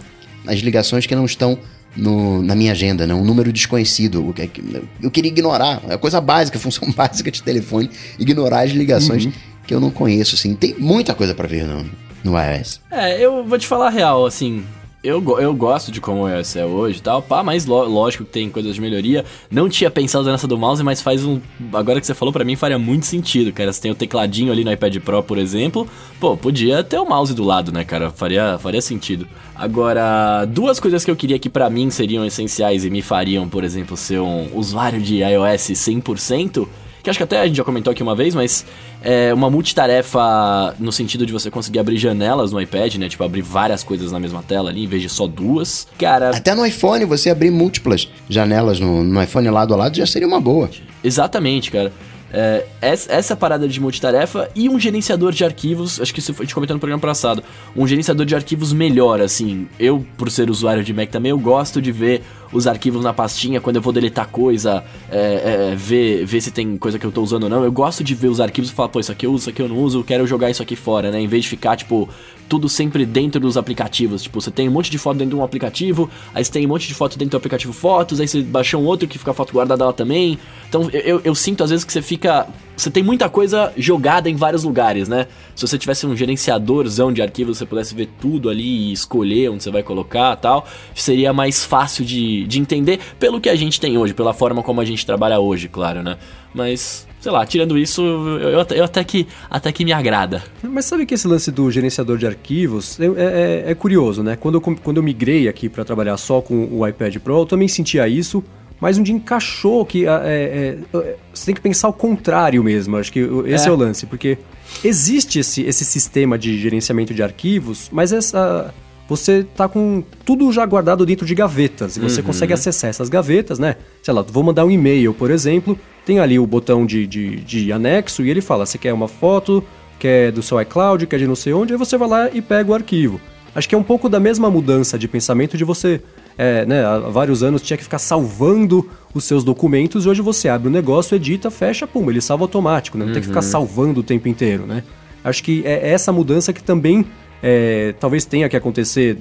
as 0.47 0.59
ligações 0.59 1.05
que 1.05 1.15
não 1.15 1.25
estão 1.25 1.57
no- 1.95 2.41
na 2.41 2.55
minha 2.55 2.71
agenda, 2.71 3.05
né? 3.07 3.13
Um 3.13 3.23
número 3.23 3.51
desconhecido. 3.53 4.27
O 4.29 4.33
que 4.33 4.41
é 4.41 4.47
que- 4.47 4.63
Eu 5.01 5.11
queria 5.11 5.29
ignorar. 5.31 5.81
É 5.87 5.97
coisa 5.97 6.19
básica, 6.21 6.57
função 6.59 6.91
básica 6.91 7.29
de 7.31 7.41
telefone. 7.43 7.89
Ignorar 8.19 8.61
as 8.61 8.71
ligações 8.71 9.29
que 9.67 9.73
eu 9.73 9.79
não 9.79 9.89
conheço, 9.91 10.35
assim. 10.35 10.53
Tem 10.55 10.75
muita 10.77 11.13
coisa 11.13 11.33
para 11.33 11.47
ver 11.47 11.65
no, 11.65 11.85
no 12.23 12.33
iOS. 12.37 12.81
É, 12.91 13.19
eu 13.23 13.43
vou 13.45 13.57
te 13.57 13.67
falar 13.67 13.87
a 13.87 13.91
real, 13.91 14.25
assim. 14.25 14.63
Eu, 15.03 15.21
eu 15.37 15.53
gosto 15.53 15.91
de 15.91 15.99
como 15.99 16.21
o 16.21 16.29
iOS 16.29 16.55
é 16.55 16.65
hoje 16.65 16.99
e 16.99 17.01
tal, 17.01 17.21
pá, 17.21 17.43
mas 17.43 17.65
lógico 17.65 18.23
que 18.23 18.31
tem 18.31 18.49
coisas 18.49 18.73
de 18.73 18.79
melhoria. 18.79 19.25
Não 19.51 19.67
tinha 19.67 19.91
pensado 19.91 20.23
nessa 20.31 20.47
do 20.47 20.57
mouse, 20.57 20.81
mas 20.81 21.01
faz 21.01 21.25
um. 21.25 21.41
Agora 21.73 21.99
que 21.99 22.07
você 22.07 22.13
falou, 22.13 22.31
pra 22.31 22.45
mim 22.45 22.55
faria 22.55 22.79
muito 22.79 23.05
sentido, 23.05 23.51
cara. 23.51 23.73
Você 23.73 23.81
tem 23.81 23.91
o 23.91 23.95
tecladinho 23.95 24.49
ali 24.49 24.63
no 24.63 24.71
iPad 24.71 24.95
Pro, 24.99 25.21
por 25.21 25.37
exemplo. 25.37 25.85
Pô, 26.21 26.37
podia 26.37 26.85
ter 26.85 26.99
o 26.99 27.05
mouse 27.05 27.33
do 27.33 27.43
lado, 27.43 27.69
né, 27.69 27.83
cara? 27.83 28.11
Faria, 28.11 28.57
faria 28.59 28.81
sentido. 28.81 29.27
Agora, 29.53 30.45
duas 30.45 30.79
coisas 30.79 31.03
que 31.03 31.11
eu 31.11 31.17
queria 31.17 31.37
que 31.37 31.49
pra 31.49 31.69
mim 31.69 31.89
seriam 31.89 32.25
essenciais 32.25 32.85
e 32.85 32.89
me 32.89 33.01
fariam, 33.01 33.49
por 33.49 33.65
exemplo, 33.65 33.97
ser 33.97 34.21
um 34.21 34.51
usuário 34.53 35.01
de 35.01 35.17
iOS 35.17 35.71
100%. 35.71 36.65
Que 37.03 37.09
acho 37.09 37.19
que 37.19 37.23
até 37.23 37.41
a 37.41 37.45
gente 37.45 37.57
já 37.57 37.63
comentou 37.65 37.91
aqui 37.91 38.01
uma 38.01 38.15
vez, 38.15 38.33
mas 38.33 38.65
é 39.03 39.33
uma 39.33 39.49
multitarefa 39.49 40.73
no 40.79 40.91
sentido 40.91 41.25
de 41.25 41.33
você 41.33 41.51
conseguir 41.51 41.79
abrir 41.79 41.97
janelas 41.97 42.51
no 42.51 42.61
iPad, 42.61 42.95
né? 42.95 43.09
Tipo, 43.09 43.23
abrir 43.25 43.41
várias 43.41 43.83
coisas 43.83 44.11
na 44.11 44.19
mesma 44.19 44.41
tela 44.41 44.69
ali, 44.69 44.83
em 44.83 44.87
vez 44.87 45.01
de 45.01 45.09
só 45.09 45.27
duas. 45.27 45.85
Cara, 45.99 46.29
Até 46.29 46.55
no 46.55 46.65
iPhone, 46.65 47.03
você 47.05 47.29
abrir 47.29 47.51
múltiplas 47.51 48.07
janelas 48.29 48.79
no, 48.79 49.03
no 49.03 49.21
iPhone 49.21 49.49
lado 49.49 49.73
a 49.73 49.77
lado 49.77 49.97
já 49.97 50.05
seria 50.05 50.27
uma 50.27 50.39
boa. 50.39 50.69
exatamente, 51.03 51.69
cara. 51.71 51.91
É, 52.35 52.65
essa, 52.81 53.35
parada 53.35 53.67
de 53.67 53.79
multitarefa 53.79 54.49
e 54.55 54.67
um 54.67 54.79
gerenciador 54.79 55.31
de 55.31 55.45
arquivos, 55.45 56.01
acho 56.01 56.11
que 56.11 56.19
isso 56.19 56.33
foi- 56.33 56.43
a 56.43 56.45
gente 56.47 56.55
comentou 56.55 56.73
no 56.73 56.79
programa 56.79 56.99
passado, 56.99 57.43
um 57.75 57.85
gerenciador 57.85 58.25
de 58.25 58.33
arquivos 58.33 58.73
melhor, 58.73 59.21
assim. 59.21 59.67
Eu, 59.79 60.03
por 60.17 60.31
ser 60.31 60.49
usuário 60.49 60.83
de 60.83 60.91
Mac 60.91 61.09
também, 61.11 61.29
eu 61.29 61.37
gosto 61.37 61.79
de 61.79 61.91
ver 61.91 62.23
os 62.53 62.67
arquivos 62.67 63.03
na 63.03 63.13
pastinha 63.13 63.59
quando 63.59 63.77
eu 63.77 63.81
vou 63.81 63.91
deletar 63.91 64.27
coisa, 64.27 64.83
é, 65.09 65.71
é, 65.71 65.75
ver, 65.75 66.25
ver 66.25 66.41
se 66.41 66.51
tem 66.51 66.77
coisa 66.77 66.99
que 66.99 67.05
eu 67.05 67.11
tô 67.11 67.21
usando 67.21 67.43
ou 67.43 67.49
não. 67.49 67.63
Eu 67.63 67.71
gosto 67.71 68.03
de 68.03 68.13
ver 68.15 68.27
os 68.27 68.39
arquivos 68.39 68.69
e 68.69 68.73
falar, 68.73 68.89
pô, 68.89 68.99
isso 68.99 69.11
aqui 69.11 69.25
eu 69.25 69.31
uso, 69.31 69.41
isso 69.41 69.49
aqui 69.49 69.61
eu 69.61 69.67
não 69.67 69.77
uso, 69.77 70.03
quero 70.03 70.25
jogar 70.27 70.49
isso 70.49 70.61
aqui 70.61 70.75
fora, 70.75 71.11
né? 71.11 71.19
Em 71.19 71.27
vez 71.27 71.43
de 71.43 71.49
ficar, 71.49 71.75
tipo, 71.75 72.07
tudo 72.47 72.69
sempre 72.69 73.05
dentro 73.05 73.41
dos 73.41 73.57
aplicativos. 73.57 74.23
Tipo, 74.23 74.39
você 74.39 74.51
tem 74.51 74.69
um 74.69 74.71
monte 74.71 74.91
de 74.91 74.97
foto 74.97 75.17
dentro 75.17 75.35
de 75.35 75.41
um 75.41 75.43
aplicativo, 75.43 76.09
aí 76.33 76.43
você 76.43 76.51
tem 76.51 76.65
um 76.65 76.69
monte 76.69 76.87
de 76.87 76.93
foto 76.93 77.17
dentro 77.17 77.31
do 77.31 77.37
aplicativo 77.37 77.73
Fotos, 77.73 78.19
aí 78.19 78.27
você 78.27 78.41
baixou 78.41 78.81
um 78.81 78.85
outro 78.85 79.07
que 79.07 79.17
fica 79.17 79.31
a 79.31 79.33
foto 79.33 79.53
guardada 79.53 79.85
lá 79.85 79.93
também. 79.93 80.37
Então 80.69 80.89
eu, 80.91 81.01
eu, 81.01 81.21
eu 81.23 81.35
sinto 81.35 81.63
às 81.63 81.69
vezes 81.69 81.83
que 81.83 81.91
você 81.91 82.01
fica. 82.01 82.47
Você 82.75 82.89
tem 82.89 83.03
muita 83.03 83.29
coisa 83.29 83.71
jogada 83.77 84.29
em 84.29 84.35
vários 84.35 84.63
lugares, 84.63 85.07
né? 85.07 85.27
Se 85.55 85.65
você 85.65 85.77
tivesse 85.77 86.05
um 86.07 86.15
gerenciadorzão 86.15 87.13
de 87.13 87.21
arquivos, 87.21 87.57
você 87.59 87.65
pudesse 87.65 87.93
ver 87.93 88.09
tudo 88.19 88.49
ali 88.49 88.89
e 88.89 88.91
escolher 88.93 89.49
onde 89.49 89.63
você 89.63 89.69
vai 89.71 89.83
colocar 89.83 90.35
tal, 90.37 90.65
seria 90.95 91.31
mais 91.31 91.63
fácil 91.63 92.03
de, 92.03 92.45
de 92.47 92.59
entender 92.59 92.99
pelo 93.19 93.39
que 93.39 93.47
a 93.49 93.55
gente 93.55 93.79
tem 93.79 93.97
hoje, 93.97 94.13
pela 94.13 94.33
forma 94.33 94.63
como 94.63 94.81
a 94.81 94.85
gente 94.85 95.05
trabalha 95.05 95.39
hoje, 95.39 95.67
claro, 95.69 96.01
né? 96.01 96.17
Mas, 96.53 97.07
sei 97.19 97.31
lá, 97.31 97.45
tirando 97.45 97.77
isso, 97.77 98.01
eu, 98.03 98.49
eu 98.49 98.59
até- 98.59 98.79
eu 98.79 98.83
até, 98.83 99.03
que, 99.03 99.27
até 99.49 99.71
que 99.71 99.83
me 99.85 99.91
agrada. 99.93 100.43
Mas 100.61 100.85
sabe 100.85 101.05
que 101.05 101.13
esse 101.15 101.27
lance 101.27 101.51
do 101.51 101.69
gerenciador 101.71 102.17
de 102.17 102.27
arquivos 102.27 102.99
é, 102.99 103.05
é- 103.05 103.63
é 103.71 103.75
curioso, 103.75 104.21
né? 104.23 104.35
Quando 104.35 104.55
eu, 104.55 104.61
quando 104.61 104.97
eu 104.97 105.03
migrei 105.03 105.47
aqui 105.47 105.69
para 105.69 105.83
trabalhar 105.85 106.17
só 106.17 106.41
com 106.41 106.67
o 106.71 106.87
iPad 106.87 107.15
Pro, 107.17 107.39
eu 107.39 107.45
também 107.45 107.67
sentia 107.67 108.07
isso, 108.07 108.43
mas 108.83 108.97
um 108.97 109.01
dia 109.01 109.15
encaixou 109.15 109.85
que 109.85 110.05
ah, 110.05 110.21
é, 110.25 110.77
é, 110.93 110.97
é, 110.97 111.15
você 111.33 111.45
tem 111.45 111.55
que 111.55 111.61
pensar 111.61 111.87
o 111.87 111.93
contrário 111.93 112.61
mesmo. 112.61 112.97
Acho 112.97 113.13
que 113.13 113.21
esse 113.45 113.67
é, 113.67 113.69
É. 113.69 113.71
o 113.71 113.77
lance, 113.77 114.05
porque 114.05 114.37
existe 114.83 115.39
esse, 115.39 115.61
esse 115.61 115.85
sistema 115.85 116.37
de 116.37 116.59
gerenciamento 116.59 117.13
de 117.13 117.23
arquivos, 117.23 117.89
mas 117.93 118.11
essa 118.11 118.73
você 119.07 119.45
tá 119.55 119.69
com 119.69 120.03
tudo 120.25 120.51
já 120.51 120.65
guardado 120.65 121.05
dentro 121.05 121.25
de 121.25 121.33
gavetas 121.33 121.95
e 121.95 122.01
você 122.01 122.21
consegue 122.21 122.51
acessar 122.51 122.89
essas 122.89 123.07
gavetas, 123.07 123.57
né? 123.57 123.77
Sei 124.01 124.13
lá, 124.13 124.21
vou 124.21 124.43
mandar 124.43 124.65
um 124.65 124.71
e-mail, 124.71 125.13
por 125.13 125.31
exemplo, 125.31 125.79
tem 126.05 126.19
ali 126.19 126.37
o 126.37 126.45
botão 126.45 126.85
de, 126.85 127.07
de, 127.07 127.37
de 127.37 127.71
anexo 127.71 128.21
e 128.21 128.29
ele 128.29 128.41
fala: 128.41 128.65
você 128.65 128.77
quer 128.77 128.91
uma 128.91 129.07
foto, 129.07 129.63
quer 129.97 130.29
do 130.29 130.43
seu 130.43 130.59
iCloud, 130.59 131.07
quer 131.07 131.19
de 131.19 131.25
não 131.27 131.35
sei 131.35 131.53
onde, 131.53 131.71
aí 131.71 131.79
você 131.79 131.97
vai 131.97 132.09
lá 132.09 132.29
e 132.33 132.41
pega 132.41 132.69
o 132.69 132.73
arquivo. 132.73 133.21
Acho 133.55 133.69
que 133.69 133.75
é 133.75 133.77
um 133.77 133.83
pouco 133.83 134.09
da 134.09 134.19
mesma 134.19 134.49
mudança 134.49 134.99
de 134.99 135.07
pensamento 135.07 135.55
de 135.55 135.63
você, 135.63 136.01
é, 136.37 136.65
né, 136.65 136.83
há 136.85 136.97
vários 136.99 137.43
anos 137.43 137.61
tinha 137.61 137.77
que 137.77 137.83
ficar 137.83 137.99
salvando 137.99 138.89
os 139.13 139.23
seus 139.23 139.43
documentos 139.43 140.05
e 140.05 140.09
hoje 140.09 140.21
você 140.21 140.49
abre 140.49 140.67
o 140.67 140.71
negócio, 140.71 141.15
edita, 141.15 141.51
fecha, 141.51 141.85
pum, 141.85 142.09
ele 142.09 142.21
salva 142.21 142.43
automático, 142.43 142.97
né? 142.97 143.05
Não 143.05 143.13
tem 143.13 143.21
que 143.21 143.27
ficar 143.27 143.43
salvando 143.43 143.99
o 143.99 144.03
tempo 144.03 144.27
inteiro, 144.27 144.65
né? 144.65 144.83
Acho 145.23 145.43
que 145.43 145.61
é 145.65 145.91
essa 145.91 146.11
mudança 146.11 146.51
que 146.51 146.63
também 146.63 147.05
é, 147.41 147.93
talvez 147.99 148.25
tenha 148.25 148.49
que 148.49 148.57
acontecer 148.57 149.17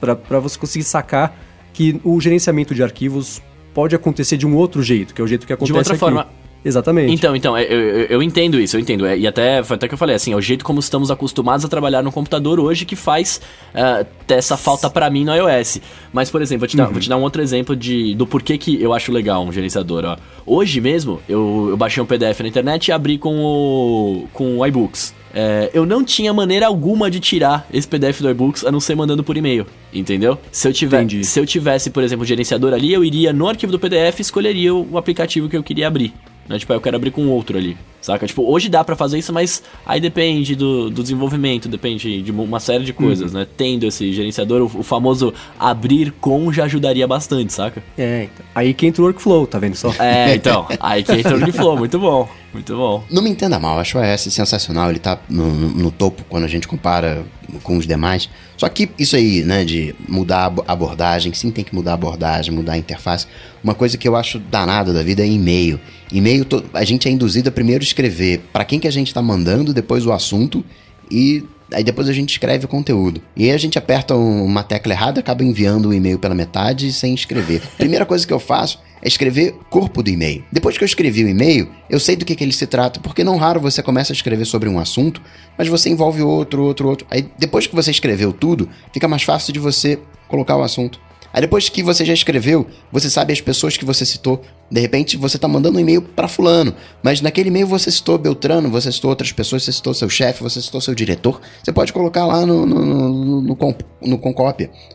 para 0.00 0.38
você 0.38 0.58
conseguir 0.58 0.84
sacar 0.84 1.36
que 1.72 2.00
o 2.04 2.20
gerenciamento 2.20 2.74
de 2.74 2.82
arquivos 2.82 3.42
pode 3.74 3.94
acontecer 3.94 4.36
de 4.36 4.46
um 4.46 4.54
outro 4.54 4.82
jeito, 4.82 5.12
que 5.12 5.20
é 5.20 5.24
o 5.24 5.26
jeito 5.26 5.46
que 5.46 5.52
acontece 5.52 5.76
outra 5.76 5.92
aqui. 5.92 6.00
forma. 6.00 6.26
Exatamente. 6.66 7.12
Então, 7.12 7.36
então, 7.36 7.56
é, 7.56 7.62
eu, 7.64 7.80
eu, 7.80 8.06
eu 8.06 8.22
entendo 8.22 8.58
isso, 8.58 8.76
eu 8.76 8.80
entendo. 8.80 9.06
É, 9.06 9.16
e 9.16 9.24
até 9.26 9.58
até 9.58 9.86
que 9.86 9.94
eu 9.94 9.98
falei, 9.98 10.16
assim, 10.16 10.32
é 10.32 10.36
o 10.36 10.40
jeito 10.40 10.64
como 10.64 10.80
estamos 10.80 11.12
acostumados 11.12 11.64
a 11.64 11.68
trabalhar 11.68 12.02
no 12.02 12.10
computador 12.10 12.58
hoje 12.58 12.84
que 12.84 12.96
faz 12.96 13.40
uh, 13.72 14.04
ter 14.26 14.34
essa 14.34 14.56
falta 14.56 14.90
para 14.90 15.08
mim 15.08 15.24
no 15.24 15.32
iOS. 15.32 15.80
Mas, 16.12 16.28
por 16.28 16.42
exemplo, 16.42 16.60
vou 16.60 16.68
te, 16.68 16.76
dar, 16.76 16.86
Uhum. 16.86 16.92
vou 16.92 17.00
te 17.00 17.08
dar 17.08 17.16
um 17.16 17.22
outro 17.22 17.40
exemplo 17.40 17.76
de, 17.76 18.14
do 18.16 18.26
porquê 18.26 18.58
que 18.58 18.82
eu 18.82 18.92
acho 18.92 19.12
legal 19.12 19.44
um 19.44 19.52
gerenciador, 19.52 20.04
ó. 20.04 20.16
Hoje 20.44 20.80
mesmo, 20.80 21.20
eu, 21.28 21.68
eu 21.70 21.76
baixei 21.76 22.02
um 22.02 22.06
PDF 22.06 22.40
na 22.40 22.48
internet 22.48 22.88
e 22.88 22.92
abri 22.92 23.16
com 23.16 23.38
o, 23.40 24.28
com 24.32 24.58
o 24.58 24.66
iBooks. 24.66 25.14
É, 25.32 25.70
eu 25.74 25.84
não 25.84 26.02
tinha 26.02 26.32
maneira 26.32 26.66
alguma 26.66 27.10
de 27.10 27.20
tirar 27.20 27.66
esse 27.72 27.86
PDF 27.86 28.22
do 28.22 28.30
iBooks 28.30 28.64
a 28.64 28.72
não 28.72 28.80
ser 28.80 28.94
mandando 28.94 29.22
por 29.22 29.36
e-mail, 29.36 29.66
entendeu? 29.92 30.38
Se 30.50 30.66
eu, 30.66 30.72
tiver, 30.72 31.02
Entendi. 31.02 31.24
se 31.24 31.38
eu 31.38 31.44
tivesse, 31.44 31.90
por 31.90 32.02
exemplo, 32.02 32.24
o 32.24 32.26
gerenciador 32.26 32.72
ali, 32.72 32.92
eu 32.92 33.04
iria 33.04 33.32
no 33.32 33.46
arquivo 33.46 33.70
do 33.70 33.78
PDF 33.78 34.18
e 34.18 34.22
escolheria 34.22 34.74
o 34.74 34.96
aplicativo 34.96 35.48
que 35.48 35.56
eu 35.56 35.62
queria 35.62 35.88
abrir. 35.88 36.14
Né? 36.48 36.58
Tipo, 36.58 36.72
eu 36.72 36.80
quero 36.80 36.96
abrir 36.96 37.10
com 37.10 37.28
outro 37.28 37.56
ali, 37.58 37.76
saca? 38.06 38.26
Tipo, 38.26 38.50
hoje 38.50 38.68
dá 38.68 38.82
pra 38.84 38.96
fazer 38.96 39.18
isso, 39.18 39.32
mas 39.32 39.62
aí 39.84 40.00
depende 40.00 40.54
do, 40.54 40.88
do 40.90 41.02
desenvolvimento, 41.02 41.68
depende 41.68 42.22
de 42.22 42.30
uma 42.30 42.60
série 42.60 42.84
de 42.84 42.92
coisas, 42.92 43.32
né? 43.32 43.46
Tendo 43.56 43.86
esse 43.86 44.12
gerenciador, 44.12 44.62
o, 44.62 44.80
o 44.80 44.82
famoso 44.82 45.34
abrir 45.58 46.12
com 46.20 46.52
já 46.52 46.64
ajudaria 46.64 47.06
bastante, 47.06 47.52
saca? 47.52 47.82
É, 47.98 48.24
então. 48.24 48.46
Aí 48.54 48.72
que 48.72 48.86
entra 48.86 49.02
o 49.02 49.06
workflow, 49.06 49.46
tá 49.46 49.58
vendo 49.58 49.74
só? 49.76 49.92
É, 49.98 50.34
então, 50.34 50.66
aí 50.80 51.02
que 51.02 51.12
entra 51.12 51.36
o 51.36 51.40
Workflow, 51.40 51.76
muito 51.78 51.98
bom, 51.98 52.28
muito 52.52 52.76
bom. 52.76 53.04
Não 53.10 53.22
me 53.22 53.30
entenda 53.30 53.58
mal, 53.58 53.74
eu 53.74 53.80
acho 53.80 53.98
o 53.98 54.04
iOS 54.04 54.20
sensacional, 54.32 54.90
ele 54.90 54.98
tá 54.98 55.18
no, 55.28 55.50
no- 55.52 55.90
topo 55.90 56.24
quando 56.28 56.44
a 56.44 56.48
gente 56.48 56.68
compara 56.68 57.24
com 57.62 57.76
os 57.78 57.86
demais. 57.86 58.28
Só 58.56 58.68
que 58.68 58.88
isso 58.98 59.16
aí, 59.16 59.42
né, 59.42 59.64
de 59.64 59.94
mudar 60.08 60.38
a 60.40 60.44
abo- 60.46 60.64
abordagem, 60.66 61.32
sim, 61.32 61.50
tem 61.50 61.64
que 61.64 61.74
mudar 61.74 61.92
a 61.92 61.94
abordagem, 61.94 62.52
mudar 62.54 62.72
a 62.74 62.78
interface. 62.78 63.26
Uma 63.64 63.74
coisa 63.74 63.96
que 63.96 64.06
eu 64.06 64.14
acho 64.16 64.38
danada 64.38 64.92
da 64.92 65.02
vida 65.02 65.22
é 65.22 65.26
e-mail. 65.28 65.80
E-mail, 66.12 66.46
a 66.72 66.84
gente 66.84 67.08
é 67.08 67.10
induzido 67.10 67.48
a 67.48 67.52
primeiro 67.52 67.82
escrever 68.00 68.42
para 68.52 68.64
quem 68.64 68.78
que 68.78 68.86
a 68.86 68.90
gente 68.92 69.12
tá 69.12 69.22
mandando, 69.22 69.72
depois 69.72 70.04
o 70.04 70.12
assunto 70.12 70.62
e 71.10 71.42
aí 71.72 71.82
depois 71.82 72.08
a 72.08 72.12
gente 72.12 72.30
escreve 72.30 72.66
o 72.66 72.68
conteúdo. 72.68 73.20
E 73.34 73.44
aí 73.44 73.52
a 73.52 73.58
gente 73.58 73.78
aperta 73.78 74.14
um- 74.14 74.44
uma 74.44 74.62
tecla 74.62 74.92
errada, 74.92 75.20
acaba 75.20 75.42
enviando 75.42 75.88
o 75.88 75.94
e-mail 75.94 76.18
pela 76.18 76.34
metade 76.34 76.92
sem 76.92 77.14
escrever. 77.14 77.62
Primeira 77.78 78.04
coisa 78.04 78.26
que 78.26 78.32
eu 78.32 78.38
faço 78.38 78.78
é 79.02 79.08
escrever 79.08 79.54
corpo 79.70 80.02
do 80.02 80.10
e-mail. 80.10 80.44
Depois 80.52 80.76
que 80.76 80.84
eu 80.84 80.86
escrevi 80.86 81.24
o 81.24 81.28
e-mail, 81.28 81.68
eu 81.88 81.98
sei 81.98 82.16
do 82.16 82.24
que, 82.24 82.36
que 82.36 82.44
ele 82.44 82.52
se 82.52 82.66
trata, 82.66 83.00
porque 83.00 83.24
não 83.24 83.36
raro 83.36 83.60
você 83.60 83.82
começa 83.82 84.12
a 84.12 84.14
escrever 84.14 84.44
sobre 84.44 84.68
um 84.68 84.78
assunto, 84.78 85.20
mas 85.56 85.68
você 85.68 85.88
envolve 85.88 86.22
outro, 86.22 86.62
outro, 86.62 86.88
outro. 86.88 87.06
Aí 87.10 87.26
depois 87.38 87.66
que 87.66 87.74
você 87.74 87.90
escreveu 87.90 88.32
tudo, 88.32 88.68
fica 88.92 89.08
mais 89.08 89.22
fácil 89.22 89.52
de 89.52 89.58
você 89.58 89.98
colocar 90.28 90.56
o 90.56 90.62
assunto. 90.62 91.00
Aí 91.36 91.42
depois 91.42 91.68
que 91.68 91.82
você 91.82 92.02
já 92.02 92.14
escreveu, 92.14 92.66
você 92.90 93.10
sabe 93.10 93.30
as 93.30 93.42
pessoas 93.42 93.76
que 93.76 93.84
você 93.84 94.06
citou. 94.06 94.40
De 94.70 94.80
repente 94.80 95.18
você 95.18 95.36
tá 95.36 95.46
mandando 95.46 95.76
um 95.76 95.80
e-mail 95.82 96.00
para 96.00 96.26
fulano, 96.26 96.74
mas 97.02 97.20
naquele 97.20 97.50
e-mail 97.50 97.66
você 97.66 97.90
citou 97.90 98.16
Beltrano, 98.16 98.70
você 98.70 98.90
citou 98.90 99.10
outras 99.10 99.32
pessoas, 99.32 99.62
você 99.62 99.70
citou 99.70 99.92
seu 99.92 100.08
chefe, 100.08 100.42
você 100.42 100.62
citou 100.62 100.80
seu 100.80 100.94
diretor. 100.94 101.38
Você 101.62 101.74
pode 101.74 101.92
colocar 101.92 102.24
lá 102.24 102.46
no, 102.46 102.64
no, 102.64 102.86
no, 102.86 103.08
no, 103.10 103.40
no 103.42 103.58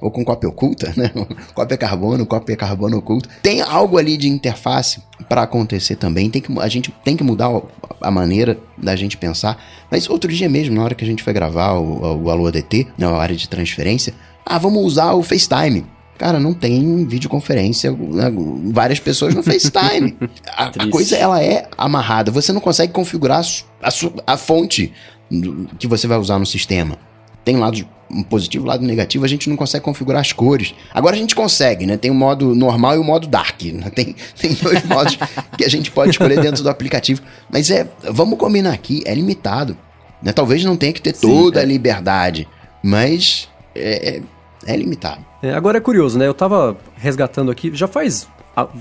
ou 0.01 0.09
com 0.11 0.25
cópia 0.25 0.49
oculta, 0.49 0.91
né? 0.97 1.11
cópia 1.53 1.77
carbono, 1.77 2.25
cópia 2.25 2.55
carbono 2.57 2.97
oculta. 2.97 3.29
Tem 3.43 3.61
algo 3.61 3.99
ali 3.99 4.17
de 4.17 4.27
interface 4.27 4.99
para 5.29 5.43
acontecer 5.43 5.95
também. 5.95 6.27
Tem 6.27 6.41
que, 6.41 6.59
a 6.59 6.67
gente 6.67 6.91
tem 7.03 7.15
que 7.15 7.23
mudar 7.23 7.49
o- 7.51 7.67
a 8.01 8.09
maneira 8.09 8.57
da 8.75 8.95
gente 8.95 9.15
pensar. 9.15 9.63
Mas 9.91 10.09
outro 10.09 10.33
dia 10.33 10.49
mesmo, 10.49 10.73
na 10.73 10.83
hora 10.83 10.95
que 10.95 11.03
a 11.03 11.07
gente 11.07 11.21
foi 11.21 11.33
gravar 11.33 11.73
o, 11.73 12.23
o 12.23 12.31
Alô 12.31 12.47
ADT, 12.47 12.87
na 12.97 13.11
área 13.11 13.35
de 13.35 13.47
transferência, 13.47 14.11
ah, 14.43 14.57
vamos 14.57 14.83
usar 14.83 15.13
o 15.13 15.21
FaceTime. 15.21 15.85
Cara, 16.21 16.39
não 16.39 16.53
tem 16.53 17.03
videoconferência, 17.07 17.91
né, 17.91 18.31
várias 18.71 18.99
pessoas 18.99 19.33
no 19.33 19.41
FaceTime. 19.41 20.15
A, 20.55 20.65
a 20.65 20.87
coisa, 20.87 21.15
ela 21.15 21.43
é 21.43 21.67
amarrada. 21.75 22.29
Você 22.29 22.53
não 22.53 22.61
consegue 22.61 22.93
configurar 22.93 23.41
a, 23.81 23.87
a, 23.89 23.91
a 24.33 24.37
fonte 24.37 24.93
do- 25.31 25.67
que 25.79 25.87
você 25.87 26.05
vai 26.05 26.19
usar 26.19 26.37
no 26.37 26.45
sistema. 26.45 26.95
Tem 27.43 27.57
lado 27.57 27.83
positivo, 28.29 28.67
lado 28.67 28.85
negativo, 28.85 29.25
a 29.25 29.27
gente 29.27 29.49
não 29.49 29.55
consegue 29.55 29.83
configurar 29.83 30.21
as 30.21 30.31
cores. 30.31 30.75
Agora 30.93 31.15
a 31.15 31.17
gente 31.17 31.33
consegue, 31.33 31.87
né? 31.87 31.97
Tem 31.97 32.11
o 32.11 32.13
modo 32.13 32.53
normal 32.53 32.93
e 32.93 32.97
o 32.99 33.03
modo 33.03 33.25
dark. 33.27 33.59
Né? 33.63 33.89
Tem, 33.89 34.15
tem 34.39 34.53
dois 34.53 34.85
modos 34.85 35.17
que 35.57 35.65
a 35.65 35.69
gente 35.69 35.89
pode 35.89 36.11
escolher 36.11 36.39
dentro 36.39 36.61
do 36.61 36.69
aplicativo. 36.69 37.19
Mas 37.51 37.71
é, 37.71 37.89
vamos 38.11 38.37
combinar 38.37 38.73
aqui, 38.73 39.01
é 39.07 39.15
limitado. 39.15 39.75
Né? 40.21 40.31
Talvez 40.31 40.63
não 40.63 40.77
tenha 40.77 40.93
que 40.93 41.01
ter 41.01 41.13
toda 41.13 41.61
a 41.61 41.65
liberdade, 41.65 42.47
mas 42.83 43.49
é, 43.73 44.21
é- 44.65 44.75
limitado. 44.75 45.25
É, 45.41 45.53
agora 45.53 45.77
é 45.77 45.81
curioso, 45.81 46.17
né? 46.17 46.27
Eu 46.27 46.33
tava 46.33 46.77
resgatando 46.95 47.51
aqui, 47.51 47.71
já 47.73 47.87
faz 47.87 48.27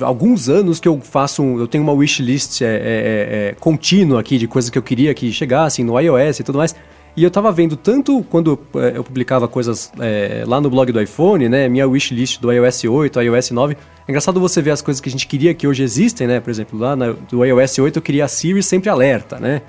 alguns 0.01 0.49
anos 0.49 0.81
que 0.81 0.89
eu 0.89 1.01
faço 1.01 1.43
um, 1.43 1.59
eu 1.59 1.69
tenho 1.69 1.85
uma 1.85 1.93
wishlist 1.93 2.61
é, 2.61 2.65
é, 2.65 2.69
é, 2.69 3.49
é, 3.51 3.57
contínua 3.59 4.21
aqui 4.21 4.37
de 4.37 4.49
coisas 4.49 4.69
que 4.69 4.77
eu 4.77 4.83
queria 4.83 5.15
que 5.15 5.33
chegassem 5.33 5.85
no 5.85 5.99
iOS 5.99 6.41
e 6.41 6.45
tudo 6.45 6.59
mais. 6.59 6.75
E 7.17 7.25
eu 7.25 7.31
tava 7.31 7.51
vendo 7.51 7.77
tanto 7.77 8.25
quando 8.31 8.59
é, 8.77 8.97
eu 8.97 9.03
publicava 9.03 9.49
coisas 9.49 9.93
é, 9.99 10.45
lá 10.47 10.61
no 10.61 10.71
blog 10.71 10.93
do 10.93 11.01
iPhone, 11.01 11.49
né? 11.49 11.69
Minha 11.69 11.87
wishlist 11.89 12.41
do 12.41 12.53
iOS 12.53 12.85
8, 12.85 13.21
iOS 13.21 13.51
9. 13.51 13.75
É 13.75 13.77
engraçado 14.11 14.41
você 14.41 14.63
ver 14.63 14.71
as 14.71 14.81
coisas 14.81 15.01
que 15.01 15.09
a 15.09 15.13
gente 15.13 15.27
queria 15.27 15.53
que 15.53 15.67
hoje 15.67 15.83
existem, 15.83 16.27
né? 16.27 16.41
Por 16.41 16.51
exemplo, 16.51 16.79
lá 16.79 16.95
na, 16.95 17.13
do 17.13 17.45
iOS 17.45 17.79
8 17.79 17.97
eu 17.97 18.03
queria 18.03 18.25
a 18.25 18.29
Siri 18.29 18.63
sempre 18.63 18.89
alerta, 18.89 19.39
né? 19.39 19.63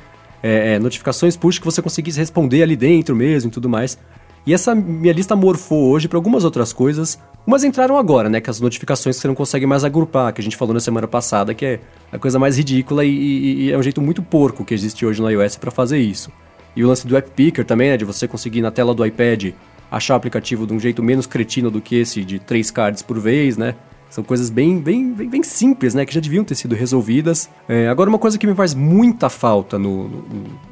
É, 0.43 0.73
é, 0.73 0.79
notificações 0.79 1.35
push 1.35 1.59
que 1.59 1.65
você 1.65 1.81
conseguisse 1.81 2.17
responder 2.17 2.63
ali 2.63 2.75
dentro 2.75 3.15
mesmo 3.15 3.49
e 3.49 3.51
tudo 3.51 3.69
mais. 3.69 3.97
E 4.45 4.53
essa 4.53 4.73
minha 4.73 5.13
lista 5.13 5.35
morfou 5.35 5.89
hoje 5.91 6.07
para 6.07 6.17
algumas 6.17 6.43
outras 6.43 6.73
coisas. 6.73 7.19
Umas 7.45 7.63
entraram 7.63 7.97
agora, 7.97 8.27
né? 8.29 8.41
Que 8.41 8.49
as 8.49 8.59
notificações 8.59 9.15
que 9.15 9.21
você 9.21 9.27
não 9.27 9.35
consegue 9.35 9.65
mais 9.65 9.83
agrupar, 9.83 10.33
que 10.33 10.41
a 10.41 10.43
gente 10.43 10.57
falou 10.57 10.73
na 10.73 10.79
semana 10.79 11.07
passada, 11.07 11.53
que 11.53 11.65
é 11.65 11.79
a 12.11 12.17
coisa 12.17 12.39
mais 12.39 12.57
ridícula 12.57 13.05
e, 13.05 13.09
e- 13.09 13.61
e 13.65 13.71
é 13.71 13.77
um 13.77 13.83
jeito 13.83 14.01
muito 14.01 14.21
porco 14.21 14.65
que 14.65 14.73
existe 14.73 15.05
hoje 15.05 15.21
no 15.21 15.29
iOS 15.29 15.57
para 15.57 15.69
fazer 15.71 15.99
isso. 15.99 16.31
E 16.75 16.83
o 16.83 16.87
lance 16.87 17.05
do 17.05 17.15
App 17.17 17.29
Picker 17.31 17.65
também, 17.65 17.89
né? 17.89 17.97
De 17.97 18.05
você 18.05 18.27
conseguir 18.27 18.61
na 18.61 18.71
tela 18.71 18.93
do 18.95 19.05
iPad 19.05 19.53
achar 19.91 20.13
o 20.13 20.17
aplicativo 20.17 20.65
de 20.65 20.73
um 20.73 20.79
jeito 20.79 21.03
menos 21.03 21.27
cretino 21.27 21.69
do 21.69 21.81
que 21.81 21.95
esse 21.97 22.23
de 22.23 22.39
três 22.39 22.71
cards 22.71 23.01
por 23.01 23.19
vez, 23.19 23.57
né? 23.57 23.75
São 24.11 24.25
coisas 24.25 24.49
bem, 24.49 24.77
bem, 24.77 25.13
bem, 25.13 25.29
bem 25.29 25.41
simples, 25.41 25.93
né? 25.95 26.05
Que 26.05 26.13
já 26.13 26.19
deviam 26.19 26.43
ter 26.43 26.53
sido 26.53 26.75
resolvidas. 26.75 27.49
É, 27.67 27.87
agora, 27.87 28.09
uma 28.09 28.19
coisa 28.19 28.37
que 28.37 28.45
me 28.45 28.53
faz 28.53 28.73
muita 28.73 29.29
falta 29.29 29.79
no, 29.79 30.09
no, 30.09 30.23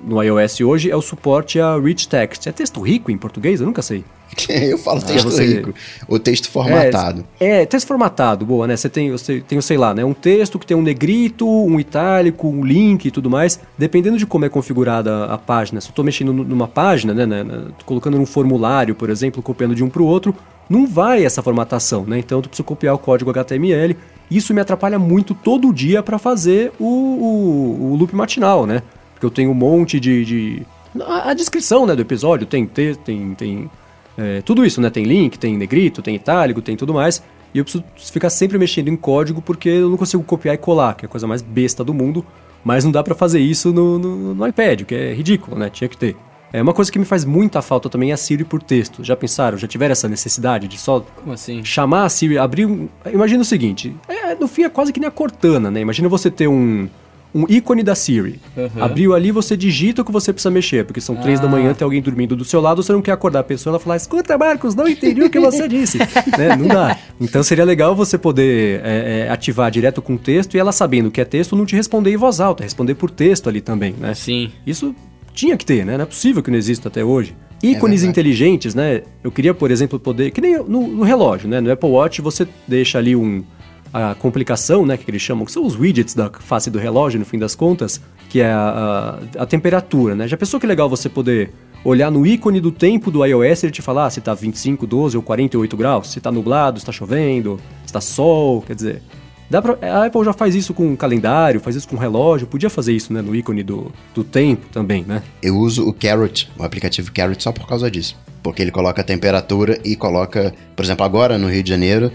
no 0.04 0.21
iOS 0.23 0.60
hoje 0.60 0.91
é 0.91 0.95
o 0.95 1.02
suporte 1.02 1.58
a 1.58 1.78
Rich 1.80 2.10
Text. 2.10 2.47
É 2.47 2.52
texto 2.52 2.82
rico 2.82 3.10
em 3.10 3.17
português? 3.17 3.62
Eu 3.62 3.65
nunca 3.65 3.82
sei. 3.82 4.04
Eu 4.49 4.78
falo 4.78 5.02
texto 5.02 5.32
você- 5.32 5.45
rico, 5.45 5.73
o 6.08 6.19
texto 6.19 6.52
formatado. 6.52 7.23
É, 7.39 7.62
é, 7.62 7.65
texto 7.65 7.88
formatado, 7.88 8.45
boa, 8.45 8.67
né? 8.67 8.75
Você 8.75 8.89
tem, 8.89 9.10
você 9.10 9.39
tem, 9.39 9.60
sei 9.62 9.78
lá, 9.78 9.93
né? 9.93 10.04
Um 10.04 10.13
texto 10.13 10.60
que 10.60 10.67
tem 10.67 10.75
um 10.75 10.82
negrito, 10.82 11.47
um 11.47 11.80
itálico, 11.80 12.45
um 12.47 12.63
link 12.63 13.06
e 13.06 13.12
tudo 13.12 13.30
mais. 13.30 13.58
Dependendo 13.78 14.17
de 14.17 14.25
como 14.25 14.43
é 14.43 14.49
configurada 14.49 15.25
a 15.25 15.38
página. 15.38 15.80
Se 15.80 15.88
eu 15.89 15.93
tô 15.93 16.04
mexendo 16.04 16.34
nu- 16.34 16.43
numa 16.43 16.67
página, 16.67 17.13
né? 17.13 17.25
né, 17.25 17.41
né, 17.43 17.63
colocando 17.86 18.17
num 18.17 18.25
formulário, 18.25 18.93
por 18.95 19.10
exemplo, 19.10 19.41
copiando 19.41 19.73
de 19.73 19.84
um 19.84 19.89
pro 19.89 20.04
outro, 20.06 20.36
não 20.69 20.86
vai 20.86 21.25
essa 21.25 21.41
formatação, 21.41 22.05
né? 22.05 22.19
Então 22.19 22.38
eu 22.38 22.41
preciso 22.43 22.63
copiar 22.63 22.93
o 22.93 22.99
código 22.99 23.32
HTML. 23.32 23.97
Isso 24.29 24.53
me 24.53 24.62
atrapalha 24.62 24.99
muito 24.99 25.34
todo 25.34 25.73
dia 25.73 26.03
para 26.03 26.19
fazer 26.19 26.71
o, 26.79 26.86
o, 26.86 27.91
o 27.91 27.95
loop 27.95 28.15
matinal, 28.15 28.67
né? 28.67 28.84
Porque 29.13 29.25
eu 29.25 29.32
tenho 29.32 29.49
um 29.49 29.55
monte 29.55 29.99
de. 29.99 30.23
de... 30.23 30.62
A, 31.01 31.32
a 31.32 31.34
descrição 31.34 31.86
né, 31.86 31.95
do 31.95 32.01
episódio 32.01 32.45
tem 32.45 32.65
texto, 32.65 33.01
tem. 33.01 33.34
tem 33.34 33.71
é, 34.17 34.41
tudo 34.41 34.65
isso, 34.65 34.79
né? 34.79 34.89
Tem 34.89 35.03
link, 35.03 35.39
tem 35.39 35.58
negrito, 35.58 36.01
tem 36.01 36.15
itálico, 36.15 36.62
tem 36.62 36.77
tudo 36.77 36.93
mais. 36.93 37.23
E 37.53 37.58
eu 37.58 37.63
preciso 37.63 37.84
ficar 38.12 38.29
sempre 38.29 38.60
mexendo 38.60 38.89
em 38.89 38.95
código 38.95 39.41
porque 39.41 39.69
eu 39.69 39.89
não 39.89 39.97
consigo 39.97 40.23
copiar 40.23 40.53
e 40.53 40.58
colar, 40.58 40.93
que 40.93 41.05
é 41.05 41.08
a 41.08 41.10
coisa 41.10 41.25
mais 41.25 41.41
besta 41.41 41.84
do 41.84 41.93
mundo. 41.93 42.23
Mas 42.63 42.84
não 42.84 42.91
dá 42.91 43.01
pra 43.01 43.15
fazer 43.15 43.39
isso 43.39 43.71
no, 43.71 43.97
no, 43.97 44.36
no 44.36 44.47
iPad, 44.47 44.84
que 44.84 44.93
é 44.93 45.13
ridículo, 45.13 45.58
né? 45.58 45.69
Tinha 45.69 45.88
que 45.88 45.97
ter. 45.97 46.15
É 46.51 46.62
uma 46.62 46.73
coisa 46.73 46.91
que 46.91 46.97
me 46.97 47.05
faz 47.05 47.23
muita 47.25 47.62
falta 47.62 47.89
também 47.89 48.12
é 48.12 48.13
a 48.13 48.17
Siri 48.17 48.43
por 48.43 48.62
texto. 48.62 49.03
Já 49.03 49.15
pensaram? 49.15 49.57
Já 49.57 49.67
tiveram 49.67 49.91
essa 49.91 50.07
necessidade 50.07 50.67
de 50.67 50.77
só 50.79 50.99
Como 51.21 51.33
assim? 51.33 51.63
chamar 51.63 52.05
a 52.05 52.09
Siri, 52.09 52.38
abrir 52.38 52.65
um. 52.65 52.88
Imagina 53.13 53.41
o 53.41 53.45
seguinte: 53.45 53.95
é, 54.07 54.33
no 54.35 54.47
fim 54.47 54.63
é 54.63 54.69
quase 54.69 54.91
que 54.91 54.99
nem 54.99 55.07
a 55.07 55.12
Cortana, 55.12 55.69
né? 55.69 55.79
Imagina 55.81 56.09
você 56.09 56.31
ter 56.31 56.47
um, 56.47 56.89
um 57.35 57.45
ícone 57.47 57.83
da 57.83 57.93
Siri. 57.93 58.39
Uhum. 58.57 58.83
Abriu 58.83 59.13
ali, 59.13 59.31
você 59.31 59.55
digita 59.55 60.01
o 60.01 60.05
que 60.05 60.12
você 60.12 60.33
precisa 60.33 60.49
mexer, 60.49 60.83
porque 60.85 60.99
são 60.99 61.15
três 61.15 61.39
da 61.39 61.45
Ah. 61.45 61.49
manhã, 61.51 61.71
tem 61.75 61.85
alguém 61.85 62.01
dormindo 62.01 62.35
do 62.35 62.43
seu 62.43 62.59
lado, 62.59 62.81
você 62.81 62.91
não 62.91 63.01
quer 63.03 63.12
acordar 63.12 63.41
a 63.41 63.43
pessoa, 63.43 63.73
ela 63.73 63.79
falar: 63.79 63.97
escuta, 63.97 64.35
Marcos, 64.35 64.73
não 64.73 64.88
entendi 64.88 65.21
o 65.21 65.29
que 65.29 65.39
você 65.39 65.67
disse. 65.69 65.99
né? 65.99 66.55
Não 66.57 66.67
dá. 66.67 66.97
Então 67.21 67.43
seria 67.43 67.63
legal 67.63 67.95
você 67.95 68.17
poder 68.17 68.81
é, 68.83 69.25
é, 69.27 69.29
ativar 69.29 69.69
direto 69.69 70.01
com 70.01 70.17
texto 70.17 70.55
e 70.55 70.59
ela 70.59 70.71
sabendo 70.71 71.12
que 71.12 71.21
é 71.21 71.25
texto, 71.25 71.55
não 71.55 71.65
te 71.65 71.75
responder 71.75 72.12
em 72.12 72.17
voz 72.17 72.39
alta, 72.39 72.63
responder 72.63 72.95
por 72.95 73.12
texto 73.12 73.47
ali 73.47 73.62
também, 73.62 73.93
né? 73.99 74.15
Sim. 74.15 74.51
Isso 74.65 74.95
tinha 75.39 75.56
que 75.56 75.65
ter, 75.65 75.86
né? 75.86 75.95
Não 75.95 76.04
é 76.04 76.06
possível 76.06 76.43
que 76.43 76.52
não 76.52 76.58
exista 76.58 76.89
até 76.89 77.04
hoje. 77.04 77.36
Ícones 77.63 78.02
verdade. 78.02 78.08
inteligentes, 78.08 78.75
né? 78.75 79.04
Eu 79.23 79.32
queria, 79.32 79.54
por 79.54 79.71
exemplo, 79.71 79.97
poder. 79.99 80.32
Que 80.32 80.41
nem 80.41 80.58
no, 80.58 80.88
no 80.88 81.04
relógio, 81.04 81.47
né? 81.47 81.62
No 81.62 81.71
Apple 81.71 81.89
Watch 81.89 82.21
você 82.21 82.47
deixa 82.67 82.97
ali 82.97 83.15
um. 83.15 83.43
A 83.91 84.13
complicação, 84.13 84.86
né? 84.86 84.97
Que 84.97 85.10
eles 85.10 85.21
chamam, 85.21 85.45
que 85.45 85.52
são 85.52 85.65
os 85.65 85.75
widgets 85.75 86.13
da 86.13 86.30
face 86.30 86.69
do 86.69 86.78
relógio, 86.78 87.19
no 87.19 87.25
fim 87.25 87.39
das 87.39 87.56
contas, 87.56 87.99
que 88.30 88.39
é 88.39 88.52
a, 88.52 89.17
a, 89.38 89.43
a 89.43 89.45
temperatura, 89.45 90.13
né? 90.13 90.28
Já 90.28 90.38
pensou 90.38 90.60
que 90.60 90.67
legal 90.67 90.88
você 90.88 91.10
poder 91.10 91.52
olhar 91.84 92.12
no 92.12 92.28
ícone 92.28 92.60
do 92.60 92.71
tempo 92.71 93.10
do 93.10 93.25
iOS 93.25 93.63
e 93.63 93.65
ele 93.67 93.73
te 93.73 93.82
falar 93.82 94.06
ah, 94.06 94.10
se 94.10 94.21
tá 94.21 94.34
25, 94.34 94.86
12 94.86 95.17
ou 95.17 95.23
48 95.23 95.78
graus, 95.78 96.12
se 96.12 96.19
tá 96.19 96.32
nublado, 96.32 96.80
se 96.80 96.86
tá 96.86 96.91
chovendo, 96.91 97.60
se 97.86 97.93
tá 97.93 98.02
sol, 98.02 98.62
quer 98.62 98.75
dizer. 98.75 99.02
Dá 99.49 99.62
pra, 99.62 99.77
a 99.81 100.05
Apple 100.05 100.23
já 100.23 100.33
faz 100.33 100.53
isso 100.53 100.73
com 100.73 100.95
calendário, 100.95 101.59
faz 101.59 101.75
isso 101.75 101.88
com 101.88 101.95
relógio, 101.95 102.45
podia 102.45 102.69
fazer 102.69 102.93
isso, 102.93 103.12
né, 103.12 103.21
no 103.21 103.35
ícone 103.35 103.63
do, 103.63 103.91
do 104.13 104.23
tempo 104.23 104.67
também, 104.71 105.03
né? 105.07 105.23
Eu 105.41 105.57
uso 105.57 105.88
o 105.88 105.93
Carrot, 105.93 106.49
o 106.57 106.63
aplicativo 106.63 107.12
Carrot, 107.12 107.41
só 107.41 107.51
por 107.51 107.67
causa 107.67 107.89
disso. 107.89 108.15
Porque 108.43 108.62
ele 108.62 108.71
coloca 108.71 109.01
a 109.01 109.03
temperatura 109.03 109.79
e 109.83 109.95
coloca, 109.95 110.53
por 110.75 110.85
exemplo, 110.85 111.03
agora 111.03 111.38
no 111.38 111.49
Rio 111.49 111.63
de 111.63 111.69
Janeiro, 111.69 112.12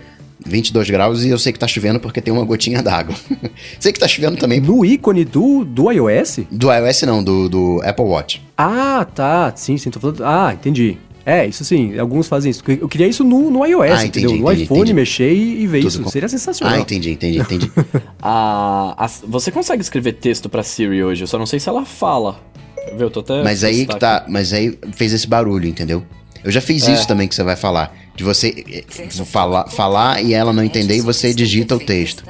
22 0.47 0.90
graus 0.90 1.25
e 1.25 1.31
eu 1.31 1.38
sei 1.38 1.53
que 1.53 1.59
tá 1.59 1.66
chovendo 1.66 1.99
porque 1.99 2.20
tem 2.20 2.33
uma 2.33 2.44
gotinha 2.44 2.83
d'água. 2.83 3.14
sei 3.81 3.92
que 3.92 3.99
tá 3.99 4.07
chovendo 4.07 4.37
também. 4.37 4.61
No 4.61 4.85
ícone 4.85 5.25
do, 5.25 5.64
do 5.64 5.90
iOS? 5.90 6.40
Do 6.51 6.73
iOS 6.73 7.03
não, 7.03 7.23
do, 7.23 7.49
do 7.49 7.83
Apple 7.85 8.05
Watch. 8.05 8.42
Ah, 8.57 9.07
tá. 9.14 9.53
Sim, 9.57 9.77
sim, 9.77 9.90
tô 9.90 10.01
falando. 10.01 10.25
Ah, 10.25 10.53
entendi. 10.53 10.99
É, 11.27 11.47
isso 11.47 11.65
sim, 11.65 11.99
alguns 11.99 12.29
fazem 12.29 12.51
isso. 12.51 12.63
Eu 12.67 12.87
queria 12.89 13.07
isso 13.09 13.25
no, 13.25 13.51
no 13.51 13.65
iOS, 13.65 13.91
Ah, 13.93 14.05
entendi, 14.05 14.27
entendeu? 14.27 14.43
No 14.45 14.49
entendi, 14.53 14.63
iPhone, 14.65 14.81
entendi. 14.81 14.93
mexer 14.95 15.33
e, 15.33 15.63
e 15.63 15.67
ver 15.67 15.79
Tudo 15.81 15.89
isso. 15.89 16.03
com- 16.03 16.11
Seria 16.11 16.29
sensacional. 16.29 16.77
Ah, 16.77 16.81
entendi, 16.81 17.11
entendi, 17.13 17.39
entendi. 17.39 17.73
A, 18.21 18.95
a- 19.07 19.11
você 19.27 19.51
consegue 19.51 19.81
escrever 19.81 20.13
texto 20.15 20.49
pra 20.49 20.63
Siri 20.63 21.03
hoje, 21.03 21.23
eu 21.23 21.27
só 21.27 21.39
não 21.39 21.47
sei 21.47 21.59
se 21.59 21.69
ela 21.69 21.85
fala. 21.87 22.39
Quer 22.77 22.97
ver? 22.97 23.05
Eu 23.05 23.11
tô 23.11 23.21
até. 23.21 23.43
Mas 23.43 23.65
aí 23.65 23.87
que 23.87 23.93
aqui. 23.93 24.01
tá, 24.01 24.27
mas 24.29 24.53
aí 24.53 24.79
fez 24.93 25.13
esse 25.15 25.27
barulho, 25.27 25.67
entendeu? 25.67 26.05
Eu 26.43 26.51
já 26.51 26.61
fiz 26.61 26.87
É. 26.87 26.93
isso 26.93 27.09
também 27.09 27.27
que 27.27 27.35
você 27.35 27.43
vai 27.43 27.57
falar. 27.57 27.95
De 28.15 28.23
você 28.23 28.63
eh, 28.71 28.85
falar, 29.25 29.67
falar 29.69 30.23
e 30.23 30.35
ela 30.35 30.53
não 30.53 30.63
entender 30.63 30.97
e 30.97 31.01
você 31.01 31.33
digita 31.33 31.75
o 31.75 31.79
texto. 31.79 32.23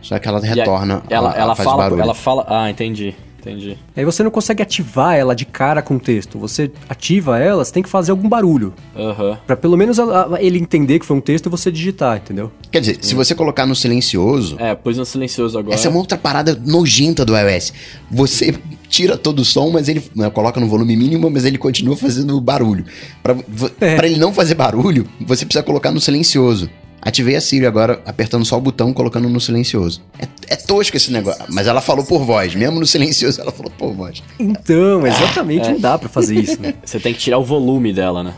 Só 0.00 0.18
que 0.20 0.28
ela 0.28 0.38
E 0.38 0.46
retorna, 0.48 1.02
Ela, 1.10 1.30
ela, 1.30 1.36
ela 1.38 1.56
faz 1.56 1.68
fala. 1.68 1.82
barulho. 1.82 2.00
Ela 2.02 2.14
fala. 2.14 2.46
Ah, 2.48 2.70
entendi. 2.70 3.14
Entendi. 3.46 3.76
Aí 3.96 4.04
você 4.04 4.22
não 4.22 4.30
consegue 4.30 4.62
ativar 4.62 5.14
ela 5.16 5.34
de 5.34 5.44
cara 5.44 5.82
com 5.82 5.96
o 5.96 6.00
texto. 6.00 6.38
Você 6.38 6.70
ativa 6.88 7.38
ela, 7.38 7.64
você 7.64 7.72
tem 7.72 7.82
que 7.82 7.88
fazer 7.88 8.10
algum 8.10 8.28
barulho. 8.28 8.72
Aham. 8.96 9.38
Pra 9.46 9.56
pelo 9.56 9.76
menos 9.76 9.98
ele 10.40 10.58
entender 10.58 10.98
que 10.98 11.04
foi 11.06 11.16
um 11.16 11.20
texto 11.20 11.46
e 11.46 11.48
você 11.50 11.70
digitar, 11.70 12.16
entendeu? 12.16 12.50
Quer 12.70 12.80
dizer, 12.80 12.98
se 13.02 13.14
você 13.14 13.34
colocar 13.34 13.66
no 13.66 13.74
silencioso, 13.74 14.56
É, 14.58 14.74
pôs 14.74 14.96
no 14.96 15.04
silencioso 15.04 15.58
agora. 15.58 15.74
essa 15.74 15.88
é 15.88 15.90
uma 15.90 15.98
outra 16.00 16.16
parada 16.16 16.58
nojenta 16.64 17.24
do 17.24 17.36
iOS. 17.36 17.72
Você 18.10 18.54
tira 18.88 19.16
todo 19.16 19.40
o 19.40 19.44
som, 19.44 19.70
mas 19.70 19.88
ele 19.88 20.02
né, 20.14 20.30
coloca 20.30 20.58
no 20.60 20.66
volume 20.66 20.96
mínimo, 20.96 21.28
mas 21.30 21.44
ele 21.44 21.58
continua 21.58 21.96
fazendo 21.96 22.40
barulho. 22.40 22.84
Pra, 23.22 23.34
vo- 23.34 23.70
É. 23.80 23.96
pra 23.96 24.06
ele 24.06 24.18
não 24.18 24.32
fazer 24.32 24.54
barulho, 24.54 25.06
você 25.20 25.44
precisa 25.44 25.62
colocar 25.62 25.90
no 25.90 26.00
silencioso. 26.00 26.70
Ativei 27.04 27.36
a 27.36 27.40
Siri 27.40 27.66
agora, 27.66 28.00
apertando 28.06 28.44
só 28.44 28.56
o 28.56 28.60
botão, 28.60 28.92
colocando 28.92 29.28
no 29.28 29.40
silencioso. 29.40 30.02
É, 30.18 30.26
é 30.54 30.56
tosco 30.56 30.96
esse 30.96 31.12
negócio. 31.12 31.44
Mas 31.50 31.66
ela 31.66 31.80
falou 31.80 32.04
por 32.04 32.24
voz. 32.24 32.54
Mesmo 32.54 32.80
no 32.80 32.86
silencioso, 32.86 33.40
ela 33.40 33.52
falou 33.52 33.70
por 33.70 33.92
voz. 33.92 34.22
Então, 34.38 35.06
exatamente, 35.06 35.68
não 35.68 35.80
dá 35.80 35.98
pra 35.98 36.08
fazer 36.08 36.36
isso, 36.36 36.60
né? 36.60 36.74
Você 36.84 36.98
tem 36.98 37.12
que 37.12 37.18
tirar 37.18 37.38
o 37.38 37.44
volume 37.44 37.92
dela, 37.92 38.22
né? 38.22 38.34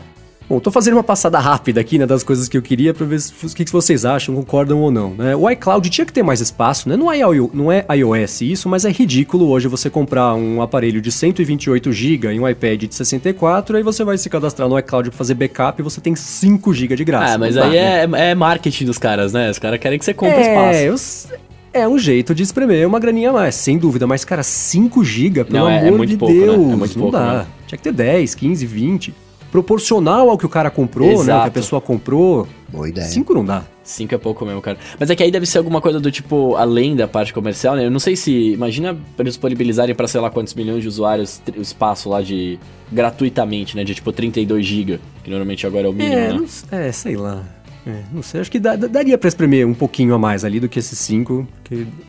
Bom, 0.49 0.61
tô 0.61 0.71
fazendo 0.71 0.93
uma 0.93 1.03
passada 1.03 1.37
rápida 1.39 1.81
aqui, 1.81 1.97
né, 1.97 2.05
das 2.05 2.23
coisas 2.23 2.47
que 2.47 2.57
eu 2.57 2.61
queria 2.61 2.93
pra 2.93 3.05
ver 3.05 3.19
o 3.43 3.49
que, 3.53 3.65
que 3.65 3.71
vocês 3.71 4.05
acham, 4.05 4.33
concordam 4.33 4.79
ou 4.79 4.89
não, 4.89 5.09
né? 5.13 5.35
O 5.35 5.49
iCloud 5.49 5.89
tinha 5.89 6.05
que 6.05 6.13
ter 6.13 6.23
mais 6.23 6.39
espaço, 6.39 6.87
né? 6.87 6.95
Não 6.95 7.11
é, 7.11 7.19
não 7.53 7.69
é 7.69 7.85
iOS 7.97 8.41
isso, 8.43 8.69
mas 8.69 8.85
é 8.85 8.89
ridículo 8.89 9.49
hoje 9.49 9.67
você 9.67 9.89
comprar 9.89 10.33
um 10.35 10.61
aparelho 10.61 11.01
de 11.01 11.11
128 11.11 11.91
GB 11.91 12.33
e 12.33 12.39
um 12.39 12.47
iPad 12.47 12.83
de 12.83 12.95
64, 12.95 13.75
aí 13.75 13.83
você 13.83 14.05
vai 14.05 14.17
se 14.17 14.29
cadastrar 14.29 14.69
no 14.69 14.79
iCloud 14.79 15.09
pra 15.09 15.17
fazer 15.17 15.33
backup 15.33 15.81
e 15.81 15.83
você 15.83 15.99
tem 15.99 16.15
5 16.15 16.73
GB 16.73 16.95
de 16.95 17.03
graça. 17.03 17.33
Ah, 17.35 17.37
mas 17.37 17.55
dá, 17.55 17.65
aí 17.65 17.71
né? 17.71 18.05
é, 18.27 18.29
é 18.31 18.35
marketing 18.35 18.85
dos 18.85 18.97
caras, 18.97 19.33
né? 19.33 19.51
Os 19.51 19.59
caras 19.59 19.77
querem 19.81 19.99
que 19.99 20.05
você 20.05 20.13
compre 20.13 20.37
É, 20.37 20.41
espaço. 20.43 20.79
eu 20.79 20.93
s- 20.93 21.27
é 21.73 21.85
um 21.85 21.99
jeito 21.99 22.33
de 22.33 22.43
espremer 22.43 22.87
uma 22.87 22.99
graninha 23.01 23.31
a 23.31 23.33
mais, 23.33 23.53
sem 23.55 23.77
dúvida. 23.77 24.07
Mas, 24.07 24.23
cara, 24.23 24.43
5 24.43 25.03
GB, 25.03 25.43
pelo 25.43 25.59
Não, 25.59 25.69
é- 25.69 25.75
é 25.75 25.87
amor 25.89 25.97
muito 25.97 26.09
de 26.11 26.15
pouco, 26.17 26.33
né? 26.33 26.41
É 26.41 26.45
Deus, 26.45 26.57
muito 26.57 26.95
não 26.97 27.01
pouco, 27.11 27.17
dá. 27.17 27.33
né? 27.39 27.45
Tinha 27.67 27.77
que 27.77 27.83
ter 27.83 27.91
10, 27.91 28.33
15, 28.33 28.65
20. 28.65 29.13
Proporcional 29.61 30.29
ao 30.29 30.37
que 30.37 30.45
o 30.45 30.49
cara 30.49 30.69
comprou, 30.69 31.07
né? 31.07 31.13
O 31.15 31.23
que 31.25 31.31
a 31.31 31.35
Exato. 31.35 31.51
pessoa 31.51 31.81
comprou. 31.81 32.47
Boa 32.69 32.87
ideia. 32.87 33.07
5 33.07 33.33
não 33.33 33.43
dá. 33.43 33.63
Cinco 33.83 34.13
é 34.13 34.17
pouco 34.19 34.45
mesmo, 34.45 34.61
cara. 34.61 34.77
Mas 34.99 35.09
é 35.09 35.15
que 35.15 35.23
aí 35.23 35.31
deve 35.31 35.47
ser 35.47 35.57
alguma 35.57 35.81
coisa 35.81 35.99
do 35.99 36.11
tipo, 36.11 36.55
além 36.55 36.95
da 36.95 37.07
parte 37.07 37.33
comercial, 37.33 37.75
né? 37.75 37.83
Eu 37.85 37.89
não 37.89 37.99
sei 37.99 38.15
se. 38.15 38.51
Imagina 38.51 38.95
eles 39.17 39.33
disponibilizarem 39.33 39.95
pra 39.95 40.07
sei 40.07 40.21
lá 40.21 40.29
quantos 40.29 40.53
milhões 40.53 40.83
de 40.83 40.87
usuários 40.87 41.41
o 41.57 41.61
espaço 41.61 42.07
lá 42.07 42.21
de. 42.21 42.59
gratuitamente, 42.91 43.75
né? 43.75 43.83
De 43.83 43.95
tipo 43.95 44.11
32 44.11 44.63
GB, 44.63 44.99
que 45.23 45.29
normalmente 45.31 45.65
agora 45.65 45.87
é 45.87 45.89
o 45.89 45.93
mínimo, 45.93 46.13
É, 46.15 46.27
né? 46.27 46.33
não 46.71 46.77
é, 46.79 46.91
sei 46.91 47.15
lá. 47.15 47.43
É, 47.87 48.01
não 48.13 48.21
sei, 48.21 48.41
acho 48.41 48.51
que 48.51 48.59
dá- 48.59 48.75
daria 48.75 49.17
pra 49.17 49.27
espremer 49.29 49.65
um 49.65 49.73
pouquinho 49.73 50.13
a 50.13 50.19
mais 50.19 50.43
ali 50.45 50.59
do 50.59 50.69
que 50.69 50.77
esses 50.77 50.99
5. 50.99 51.47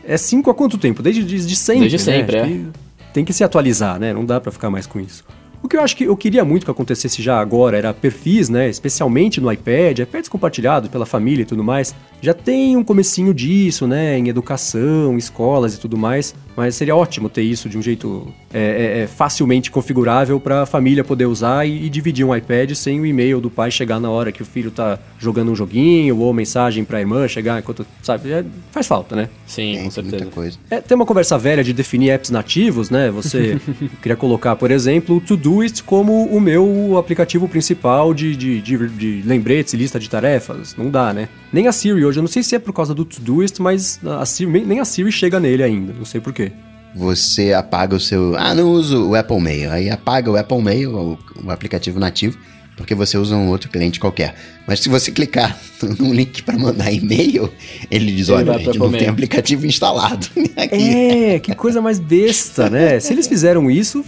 É 0.05 0.17
5 0.17 0.51
há 0.51 0.53
quanto 0.53 0.77
tempo? 0.77 1.01
Desde 1.01 1.23
de, 1.23 1.43
de 1.43 1.55
sempre. 1.55 1.89
Desde 1.89 1.97
né? 2.11 2.17
sempre, 2.17 2.37
Acho 2.37 2.45
é. 2.45 2.53
que 2.53 2.65
Tem 3.13 3.25
que 3.25 3.33
se 3.33 3.43
atualizar, 3.43 3.97
né? 3.99 4.13
Não 4.13 4.23
dá 4.25 4.39
pra 4.39 4.51
ficar 4.51 4.69
mais 4.69 4.85
com 4.85 4.99
isso. 4.99 5.23
O 5.61 5.67
que 5.67 5.75
eu 5.75 5.81
acho 5.81 5.95
que 5.97 6.05
eu 6.05 6.15
queria 6.15 6.45
muito 6.45 6.63
que 6.63 6.71
acontecesse 6.71 7.21
já 7.21 7.39
agora 7.39 7.77
era 7.77 7.93
perfis, 7.93 8.47
né? 8.47 8.69
Especialmente 8.69 9.41
no 9.41 9.51
iPad, 9.51 9.99
iPads 9.99 10.29
compartilhados 10.29 10.89
pela 10.89 11.05
família 11.05 11.43
e 11.43 11.45
tudo 11.45 11.63
mais. 11.63 11.93
Já 12.21 12.33
tem 12.33 12.77
um 12.77 12.83
comecinho 12.83 13.33
disso, 13.33 13.85
né? 13.85 14.17
Em 14.17 14.29
educação, 14.29 15.17
escolas 15.17 15.75
e 15.75 15.79
tudo 15.79 15.97
mais. 15.97 16.33
Mas 16.59 16.75
seria 16.75 16.93
ótimo 16.93 17.29
ter 17.29 17.41
isso 17.41 17.69
de 17.69 17.77
um 17.77 17.81
jeito 17.81 18.27
é, 18.53 18.59
é, 18.59 18.99
é, 19.03 19.07
facilmente 19.07 19.71
configurável 19.71 20.41
para 20.41 20.63
a 20.63 20.65
família 20.65 21.05
poder 21.05 21.25
usar 21.25 21.65
e, 21.65 21.85
e 21.85 21.89
dividir 21.89 22.25
um 22.25 22.35
iPad 22.35 22.73
sem 22.73 22.99
o 22.99 23.05
e-mail 23.05 23.39
do 23.39 23.49
pai 23.49 23.71
chegar 23.71 23.97
na 23.97 24.09
hora 24.09 24.29
que 24.29 24.41
o 24.41 24.45
filho 24.45 24.69
tá 24.69 24.99
jogando 25.17 25.53
um 25.53 25.55
joguinho 25.55 26.17
ou 26.17 26.33
mensagem 26.33 26.83
pra 26.83 26.99
irmã 26.99 27.29
chegar 27.29 27.59
enquanto, 27.59 27.87
sabe? 28.03 28.33
É, 28.33 28.43
faz 28.73 28.87
falta, 28.87 29.15
né? 29.15 29.29
Sim, 29.47 29.75
Tem 29.75 29.83
com 29.85 29.89
certeza. 29.91 30.17
muita 30.17 30.31
coisa. 30.35 30.57
É, 30.69 30.81
tem 30.81 30.95
uma 30.95 31.05
conversa 31.05 31.37
velha 31.37 31.63
de 31.63 31.71
definir 31.71 32.09
apps 32.09 32.29
nativos, 32.29 32.89
né? 32.89 33.09
Você 33.09 33.57
queria 34.03 34.17
colocar, 34.17 34.57
por 34.57 34.69
exemplo, 34.69 35.15
o 35.15 35.21
Todoist 35.21 35.81
como 35.83 36.25
o 36.25 36.41
meu 36.41 36.97
aplicativo 36.97 37.47
principal 37.47 38.13
de, 38.13 38.35
de, 38.35 38.59
de, 38.59 38.89
de 38.89 39.21
lembretes 39.25 39.73
e 39.73 39.77
lista 39.77 39.97
de 39.97 40.09
tarefas. 40.09 40.75
Não 40.77 40.89
dá, 40.89 41.13
né? 41.13 41.29
Nem 41.51 41.67
a 41.67 41.71
Siri 41.71 42.05
hoje, 42.05 42.19
eu 42.19 42.23
não 42.23 42.27
sei 42.27 42.43
se 42.43 42.55
é 42.55 42.59
por 42.59 42.73
causa 42.73 42.93
do 42.93 43.03
Todoist, 43.03 43.59
mas 43.59 43.99
a 44.05 44.25
Siri, 44.25 44.65
nem 44.65 44.79
a 44.79 44.85
Siri 44.85 45.11
chega 45.11 45.39
nele 45.39 45.63
ainda, 45.63 45.93
não 45.93 46.05
sei 46.05 46.21
porquê. 46.21 46.51
Você 46.95 47.53
apaga 47.53 47.95
o 47.95 47.99
seu. 47.99 48.35
Ah, 48.35 48.53
não 48.55 48.71
uso 48.71 49.09
o 49.09 49.15
Apple 49.15 49.39
Mail. 49.39 49.71
Aí 49.71 49.89
apaga 49.89 50.31
o 50.31 50.35
Apple 50.35 50.61
Mail, 50.61 50.95
o, 50.95 51.19
o 51.45 51.51
aplicativo 51.51 51.99
nativo, 51.99 52.37
porque 52.75 52.95
você 52.95 53.17
usa 53.17 53.35
um 53.35 53.49
outro 53.49 53.69
cliente 53.69 53.99
qualquer. 53.99 54.35
Mas 54.67 54.79
se 54.79 54.89
você 54.89 55.11
clicar 55.11 55.57
num 55.99 56.13
link 56.13 56.41
para 56.43 56.57
mandar 56.57 56.91
e-mail, 56.91 57.51
ele 57.91 58.11
diz: 58.11 58.29
olha, 58.29 58.53
a 58.53 58.57
gente 58.57 58.77
não 58.77 58.89
tem 58.89 59.01
Mail." 59.01 59.11
aplicativo 59.11 59.65
instalado 59.65 60.27
aqui. 60.57 60.95
É, 60.95 61.39
que 61.39 61.53
coisa 61.53 61.81
mais 61.81 61.99
besta, 61.99 62.69
né? 62.69 62.99
Se 62.99 63.13
eles 63.13 63.27
fizeram 63.27 63.69
isso, 63.69 64.03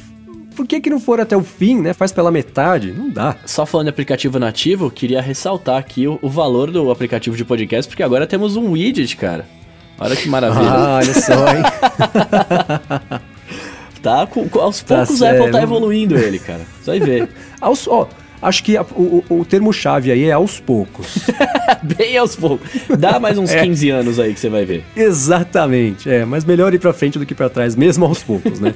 por 0.61 0.67
que 0.67 0.79
que 0.79 0.89
não 0.89 0.99
foram 0.99 1.23
até 1.23 1.35
o 1.35 1.41
fim, 1.43 1.79
né? 1.81 1.93
Faz 1.93 2.11
pela 2.11 2.29
metade? 2.31 2.91
Não 2.95 3.09
dá. 3.09 3.35
Só 3.45 3.65
falando 3.65 3.85
de 3.85 3.89
aplicativo 3.89 4.37
nativo, 4.37 4.91
queria 4.91 5.21
ressaltar 5.21 5.77
aqui 5.77 6.07
o, 6.07 6.19
o 6.21 6.29
valor 6.29 6.69
do 6.69 6.91
aplicativo 6.91 7.35
de 7.35 7.43
podcast, 7.43 7.89
porque 7.89 8.03
agora 8.03 8.27
temos 8.27 8.55
um 8.55 8.71
widget, 8.71 9.17
cara. 9.17 9.45
Olha 9.99 10.15
que 10.15 10.27
maravilha. 10.29 10.69
Ah, 10.69 10.95
olha 10.97 11.13
só, 11.13 11.47
hein? 11.47 13.21
Tá, 14.01 14.25
com- 14.25 14.49
com- 14.49 14.59
aos 14.59 14.81
Tá 14.81 14.97
poucos 14.97 15.21
a 15.21 15.27
Apple 15.29 15.45
tá 15.45 15.51
sério. 15.51 15.59
evoluindo 15.63 16.17
ele, 16.17 16.39
cara. 16.39 16.61
Só 16.83 16.91
aí 16.91 16.99
ver. 16.99 17.29
Aos, 17.61 17.87
ó, 17.87 18.09
acho 18.41 18.63
que 18.63 18.75
a- 18.75 18.81
o, 18.81 19.23
o- 19.29 19.45
termo-chave 19.45 20.11
aí 20.11 20.23
é 20.23 20.31
aos 20.31 20.59
poucos. 20.59 21.19
Bem 21.97 22.17
aos 22.17 22.35
poucos. 22.35 22.67
Dá 22.97 23.19
mais 23.19 23.37
uns 23.37 23.51
É. 23.51 23.61
15 23.61 23.89
anos 23.91 24.19
aí 24.19 24.33
que 24.33 24.39
você 24.39 24.49
vai 24.49 24.65
ver. 24.65 24.83
Exatamente, 24.95 26.09
é, 26.09 26.25
mas 26.25 26.43
melhor 26.43 26.73
ir 26.73 26.79
pra 26.79 26.93
frente 26.93 27.19
do 27.19 27.25
que 27.27 27.35
pra 27.35 27.47
trás, 27.47 27.75
mesmo 27.75 28.03
aos 28.05 28.23
poucos, 28.23 28.59
né? 28.59 28.73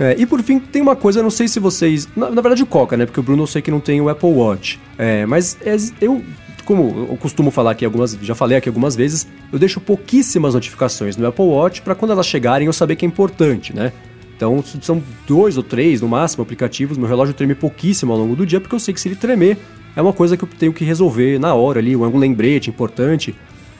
É, 0.00 0.16
e 0.18 0.24
por 0.24 0.42
fim, 0.42 0.58
tem 0.58 0.80
uma 0.80 0.96
coisa, 0.96 1.22
não 1.22 1.28
sei 1.28 1.46
se 1.46 1.60
vocês. 1.60 2.08
Na, 2.16 2.30
na 2.30 2.40
verdade, 2.40 2.62
o 2.62 2.66
Coca, 2.66 2.96
né? 2.96 3.04
Porque 3.04 3.20
o 3.20 3.22
Bruno 3.22 3.42
eu 3.42 3.46
sei 3.46 3.60
que 3.60 3.70
não 3.70 3.80
tem 3.80 4.00
o 4.00 4.08
Apple 4.08 4.30
Watch. 4.30 4.80
É, 4.96 5.26
mas 5.26 5.58
é, 5.62 5.76
eu, 6.00 6.24
como 6.64 7.06
eu 7.10 7.16
costumo 7.18 7.50
falar 7.50 7.72
aqui 7.72 7.84
algumas. 7.84 8.16
Já 8.22 8.34
falei 8.34 8.56
aqui 8.56 8.66
algumas 8.66 8.96
vezes, 8.96 9.28
eu 9.52 9.58
deixo 9.58 9.78
pouquíssimas 9.78 10.54
notificações 10.54 11.18
no 11.18 11.26
Apple 11.26 11.44
Watch 11.44 11.82
pra 11.82 11.94
quando 11.94 12.12
elas 12.12 12.26
chegarem 12.26 12.66
eu 12.66 12.72
saber 12.72 12.96
que 12.96 13.04
é 13.04 13.08
importante, 13.08 13.76
né? 13.76 13.92
Então 14.34 14.64
são 14.80 15.02
dois 15.28 15.58
ou 15.58 15.62
três 15.62 16.00
no 16.00 16.08
máximo 16.08 16.42
aplicativos. 16.42 16.96
Meu 16.96 17.06
relógio 17.06 17.34
treme 17.34 17.54
pouquíssimo 17.54 18.10
ao 18.10 18.18
longo 18.18 18.34
do 18.34 18.46
dia, 18.46 18.58
porque 18.58 18.74
eu 18.74 18.80
sei 18.80 18.94
que 18.94 19.00
se 19.02 19.06
ele 19.06 19.16
tremer, 19.16 19.58
é 19.94 20.00
uma 20.00 20.14
coisa 20.14 20.34
que 20.34 20.44
eu 20.44 20.48
tenho 20.58 20.72
que 20.72 20.82
resolver 20.82 21.38
na 21.38 21.52
hora 21.52 21.78
ali, 21.78 21.94
ou 21.94 22.06
algum 22.06 22.18
lembrete 22.18 22.70
importante. 22.70 23.34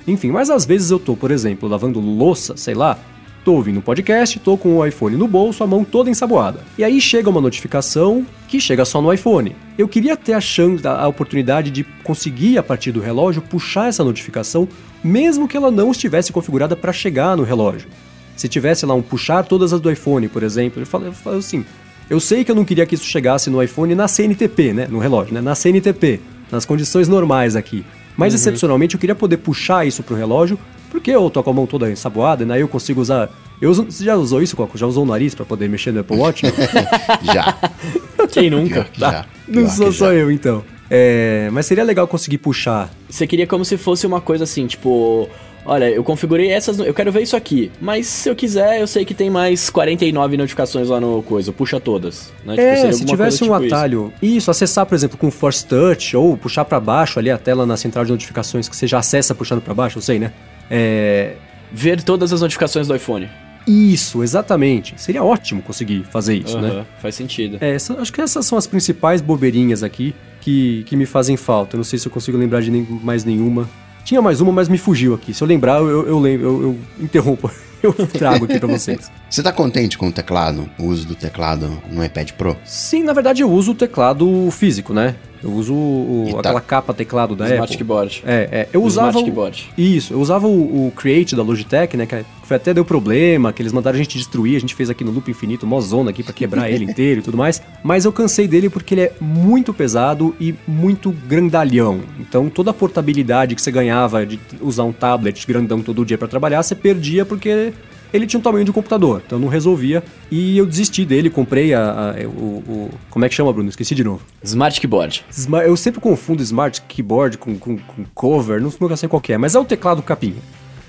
Enfim, 0.06 0.30
mas 0.30 0.50
às 0.50 0.66
vezes 0.66 0.90
eu 0.90 0.98
tô, 0.98 1.16
por 1.16 1.30
exemplo, 1.30 1.66
lavando 1.66 1.98
louça, 1.98 2.59
sei 2.59 2.74
lá, 2.74 2.98
tô 3.44 3.55
ouvindo 3.55 3.79
um 3.79 3.83
podcast, 3.83 4.38
tô 4.38 4.57
com 4.57 4.76
o 4.76 4.87
iPhone 4.87 5.16
no 5.16 5.26
bolso, 5.26 5.64
a 5.64 5.66
mão 5.66 5.85
toda 5.85 6.11
ensaboada. 6.11 6.61
E 6.76 6.85
aí 6.85 7.00
chega 7.00 7.31
uma 7.31 7.40
notificação 7.40 8.26
que 8.48 8.61
chega 8.61 8.85
só 8.85 9.00
no 9.00 9.12
iPhone. 9.12 9.57
Eu 9.79 9.88
queria 9.88 10.16
ter 10.16 10.35
a 10.35 10.40
chance, 10.40 10.87
a 10.87 11.07
oportunidade 11.09 11.70
de 11.70 11.85
conseguir, 12.05 12.59
a 12.59 12.62
partir 12.62 12.92
do 12.92 13.00
relógio, 13.00 13.42
puxar 13.42 13.88
essa 13.88 14.05
notificação, 14.05 14.68
mesmo 15.03 15.48
que 15.48 15.57
ela 15.57 15.70
não 15.70 15.90
estivesse 15.90 16.33
configurada 16.33 16.76
para 16.76 16.92
chegar 16.92 17.37
no 17.37 17.42
relógio. 17.42 17.88
Se 18.37 18.48
tivesse 18.48 18.87
lá 18.87 18.94
um 18.94 19.03
puxar 19.03 19.44
todas 19.44 19.72
as 19.72 19.81
do 19.81 19.90
iPhone, 19.90 20.29
por 20.29 20.42
exemplo, 20.42 20.81
eu 20.81 20.87
falo, 20.87 21.07
eu 21.07 21.12
falo 21.12 21.37
assim, 21.37 21.64
eu 22.09 22.18
sei 22.18 22.42
que 22.42 22.50
eu 22.50 22.55
não 22.55 22.64
queria 22.64 22.87
que 22.87 22.94
isso 22.94 23.05
chegasse 23.05 23.48
no 23.48 23.62
iPhone 23.62 23.94
na 23.94 24.09
CNTP, 24.09 24.72
né? 24.72 24.88
No 24.90 24.98
relógio, 24.98 25.33
né? 25.35 25.40
Na 25.40 25.55
CNTP, 25.55 26.20
nas 26.50 26.64
condições 26.64 27.09
normais 27.09 27.55
aqui. 27.55 27.85
Mas 28.16 28.35
excepcionalmente 28.35 28.94
eu 28.94 29.00
queria 29.00 29.14
poder 29.14 29.38
puxar 29.38 29.87
isso 29.87 30.03
pro 30.03 30.16
relógio, 30.16 30.59
porque 30.91 31.11
eu 31.11 31.30
tô 31.30 31.43
com 31.43 31.51
a 31.51 31.53
mão 31.55 31.66
toda 31.66 31.91
ensaboada, 31.91 32.45
né? 32.45 32.61
Eu 32.61 32.68
consigo 32.68 33.01
usar. 33.01 33.30
Eu 33.61 33.70
uso- 33.70 33.84
você 33.84 34.05
já 34.05 34.16
usou 34.16 34.43
isso, 34.43 34.57
Coco? 34.57 34.76
Já 34.76 34.86
usou 34.86 35.05
o 35.05 35.07
nariz 35.07 35.34
pra 35.34 35.45
poder 35.47 35.68
mexer 35.68 35.93
no 35.93 36.01
Apple 36.01 36.16
Watch? 36.16 36.43
Já. 37.22 37.57
Quem 38.32 38.51
nunca? 38.51 38.84
Que 38.84 39.01
já. 39.01 39.24
não 39.49 39.62
Pior 39.64 39.70
sou 39.70 39.93
só 39.93 40.12
eu, 40.12 40.30
então. 40.30 40.62
É, 40.88 41.49
mas 41.53 41.66
seria 41.66 41.84
legal 41.84 42.07
conseguir 42.07 42.38
puxar. 42.38 42.91
Você 43.09 43.26
queria 43.26 43.47
como 43.47 43.64
se 43.64 43.76
fosse 43.76 44.07
uma 44.07 44.20
coisa 44.20 44.45
assim, 44.45 44.66
tipo. 44.66 45.28
Olha, 45.71 45.89
eu 45.89 46.03
configurei 46.03 46.51
essas, 46.51 46.81
eu 46.81 46.93
quero 46.93 47.12
ver 47.12 47.23
isso 47.23 47.37
aqui, 47.37 47.71
mas 47.81 48.09
se 48.09 48.29
eu 48.29 48.35
quiser, 48.35 48.81
eu 48.81 48.89
sei 48.89 49.05
que 49.05 49.14
tem 49.14 49.31
mais 49.31 49.71
49 49.71 50.37
notificações 50.37 50.89
lá 50.89 50.99
no 50.99 51.23
coisa, 51.23 51.53
puxa 51.53 51.79
todas. 51.79 52.33
Né? 52.45 52.55
Tipo, 52.55 52.66
é, 52.66 52.93
se 52.93 53.05
tivesse 53.05 53.45
um 53.45 53.47
tipo 53.47 53.55
atalho, 53.55 54.12
isso. 54.21 54.37
isso. 54.37 54.51
acessar, 54.51 54.85
por 54.85 54.97
exemplo, 54.97 55.16
com 55.16 55.31
Force 55.31 55.64
Touch 55.64 56.16
ou 56.16 56.37
puxar 56.37 56.64
para 56.64 56.81
baixo 56.81 57.21
ali 57.21 57.31
a 57.31 57.39
tela 57.39 57.64
na 57.64 57.77
central 57.77 58.05
de 58.05 58.11
notificações 58.11 58.68
que 58.68 58.75
você 58.75 58.89
já 58.89 58.99
acessa 58.99 59.33
puxando 59.33 59.62
para 59.62 59.73
baixo, 59.73 59.99
eu 59.99 60.03
sei, 60.03 60.18
né? 60.18 60.33
É... 60.68 61.35
Ver 61.71 62.03
todas 62.03 62.33
as 62.33 62.41
notificações 62.41 62.89
do 62.89 62.97
iPhone. 62.97 63.29
Isso, 63.64 64.25
exatamente. 64.25 64.95
Seria 64.97 65.23
ótimo 65.23 65.62
conseguir 65.62 66.03
fazer 66.11 66.35
isso, 66.35 66.57
uhum, 66.57 66.62
né? 66.62 66.87
Faz 67.01 67.14
sentido. 67.14 67.59
É, 67.61 67.75
essa, 67.75 67.95
acho 68.01 68.12
que 68.12 68.21
essas 68.21 68.45
são 68.45 68.59
as 68.59 68.66
principais 68.66 69.21
bobeirinhas 69.21 69.85
aqui 69.85 70.16
que, 70.41 70.83
que 70.85 70.97
me 70.97 71.07
fazem 71.07 71.37
falta. 71.37 71.77
Eu 71.77 71.79
não 71.79 71.85
sei 71.85 71.97
se 71.97 72.09
eu 72.09 72.11
consigo 72.11 72.37
lembrar 72.37 72.61
de 72.61 72.73
nem, 72.73 72.85
mais 73.05 73.25
nenhuma. 73.25 73.68
Tinha 74.05 74.20
mais 74.22 74.40
uma, 74.40 74.53
mas 74.53 74.68
me 74.68 74.78
fugiu 74.78 75.14
aqui. 75.14 75.32
Se 75.32 75.42
eu 75.42 75.48
lembrar, 75.48 75.78
eu, 75.78 76.07
eu, 76.07 76.18
lembro, 76.18 76.46
eu, 76.46 76.62
eu 76.62 76.78
interrompo. 77.01 77.51
Eu 77.82 77.94
trago 77.94 78.44
aqui 78.44 78.59
pra 78.59 78.68
vocês. 78.68 79.11
Você 79.30 79.42
tá 79.42 79.51
contente 79.51 79.96
com 79.96 80.09
o 80.09 80.12
teclado, 80.12 80.68
o 80.78 80.84
uso 80.84 81.07
do 81.07 81.14
teclado 81.14 81.82
no 81.90 82.05
iPad 82.05 82.32
Pro? 82.32 82.55
Sim, 82.62 83.03
na 83.03 83.14
verdade 83.14 83.40
eu 83.40 83.51
uso 83.51 83.72
o 83.72 83.74
teclado 83.74 84.51
físico, 84.51 84.92
né? 84.92 85.16
Eu 85.43 85.53
uso 85.53 85.74
o, 85.74 86.28
tá. 86.34 86.41
aquela 86.41 86.61
capa 86.61 86.93
teclado 86.93 87.34
da 87.34 87.47
Smart 87.47 87.64
Apple. 87.64 87.76
Keyboard. 87.76 88.22
É, 88.26 88.49
é. 88.53 88.68
Eu 88.72 88.82
usava. 88.82 89.09
Smart 89.09 89.24
Keyboard. 89.24 89.70
Isso, 89.76 90.12
eu 90.12 90.20
usava 90.20 90.47
o, 90.47 90.86
o, 90.86 90.93
Create 90.93 91.34
da 91.34 91.43
Logitech, 91.43 91.97
né? 91.97 92.07
Que 92.07 92.24
até 92.51 92.74
deu 92.74 92.84
problema, 92.84 93.53
que 93.53 93.62
eles 93.62 93.72
mandaram 93.72 93.97
a 93.97 94.03
gente 94.03 94.18
destruir, 94.18 94.57
a 94.57 94.61
gente 94.61 94.74
fez 94.74 94.91
aqui 94.91 95.05
no 95.05 95.12
Loop 95.12 95.30
Infinito, 95.30 95.66
mó 95.66 95.80
zona 95.80 96.11
aqui 96.11 96.22
pra 96.22 96.32
quebrar 96.32 96.70
ele 96.70 96.84
inteiro 96.84 97.20
e 97.20 97.22
tudo 97.22 97.36
mais. 97.36 97.62
Mas 97.82 98.05
eu 98.05 98.12
cansei 98.12 98.49
dele 98.49 98.68
porque 98.68 98.95
ele 98.95 99.03
é 99.03 99.12
muito 99.20 99.72
pesado 99.72 100.34
e 100.41 100.55
muito 100.66 101.12
grandalhão. 101.28 102.01
Então 102.18 102.49
toda 102.49 102.70
a 102.70 102.74
portabilidade 102.74 103.55
que 103.55 103.62
você 103.62 103.70
ganhava 103.70 104.26
de 104.26 104.38
usar 104.61 104.84
um 104.84 104.93
tablet 104.93 105.47
grandão 105.47 105.80
todo 105.80 106.05
dia 106.05 106.18
para 106.18 106.28
trabalhar, 106.28 106.62
você 106.62 106.74
perdia 106.74 107.24
porque 107.24 107.72
ele 108.12 108.26
tinha 108.26 108.38
um 108.38 108.42
tamanho 108.42 108.64
de 108.64 108.70
um 108.70 108.74
computador, 108.74 109.22
então 109.24 109.38
não 109.38 109.48
resolvia. 109.48 110.02
E 110.30 110.56
eu 110.56 110.66
desisti 110.66 111.04
dele, 111.04 111.30
comprei 111.30 111.74
a, 111.74 111.80
a 112.11 112.26
o, 112.26 112.62
o, 112.66 112.90
Como 113.11 113.24
é 113.24 113.28
que 113.28 113.34
chama, 113.34 113.52
Bruno? 113.52 113.68
Esqueci 113.68 113.94
de 113.94 114.04
novo. 114.04 114.22
Smart 114.42 114.80
Keyboard. 114.80 115.24
Eu 115.64 115.76
sempre 115.76 116.00
confundo 116.00 116.42
Smart 116.42 116.82
Keyboard 116.82 117.38
com, 117.38 117.58
com, 117.58 117.76
com 117.76 118.04
cover, 118.14 118.61
não 118.61 118.70
sei 118.96 119.08
qual 119.08 119.22
é, 119.28 119.38
mas 119.38 119.54
é 119.54 119.58
o 119.58 119.64
teclado 119.64 120.02
capinha. 120.02 120.36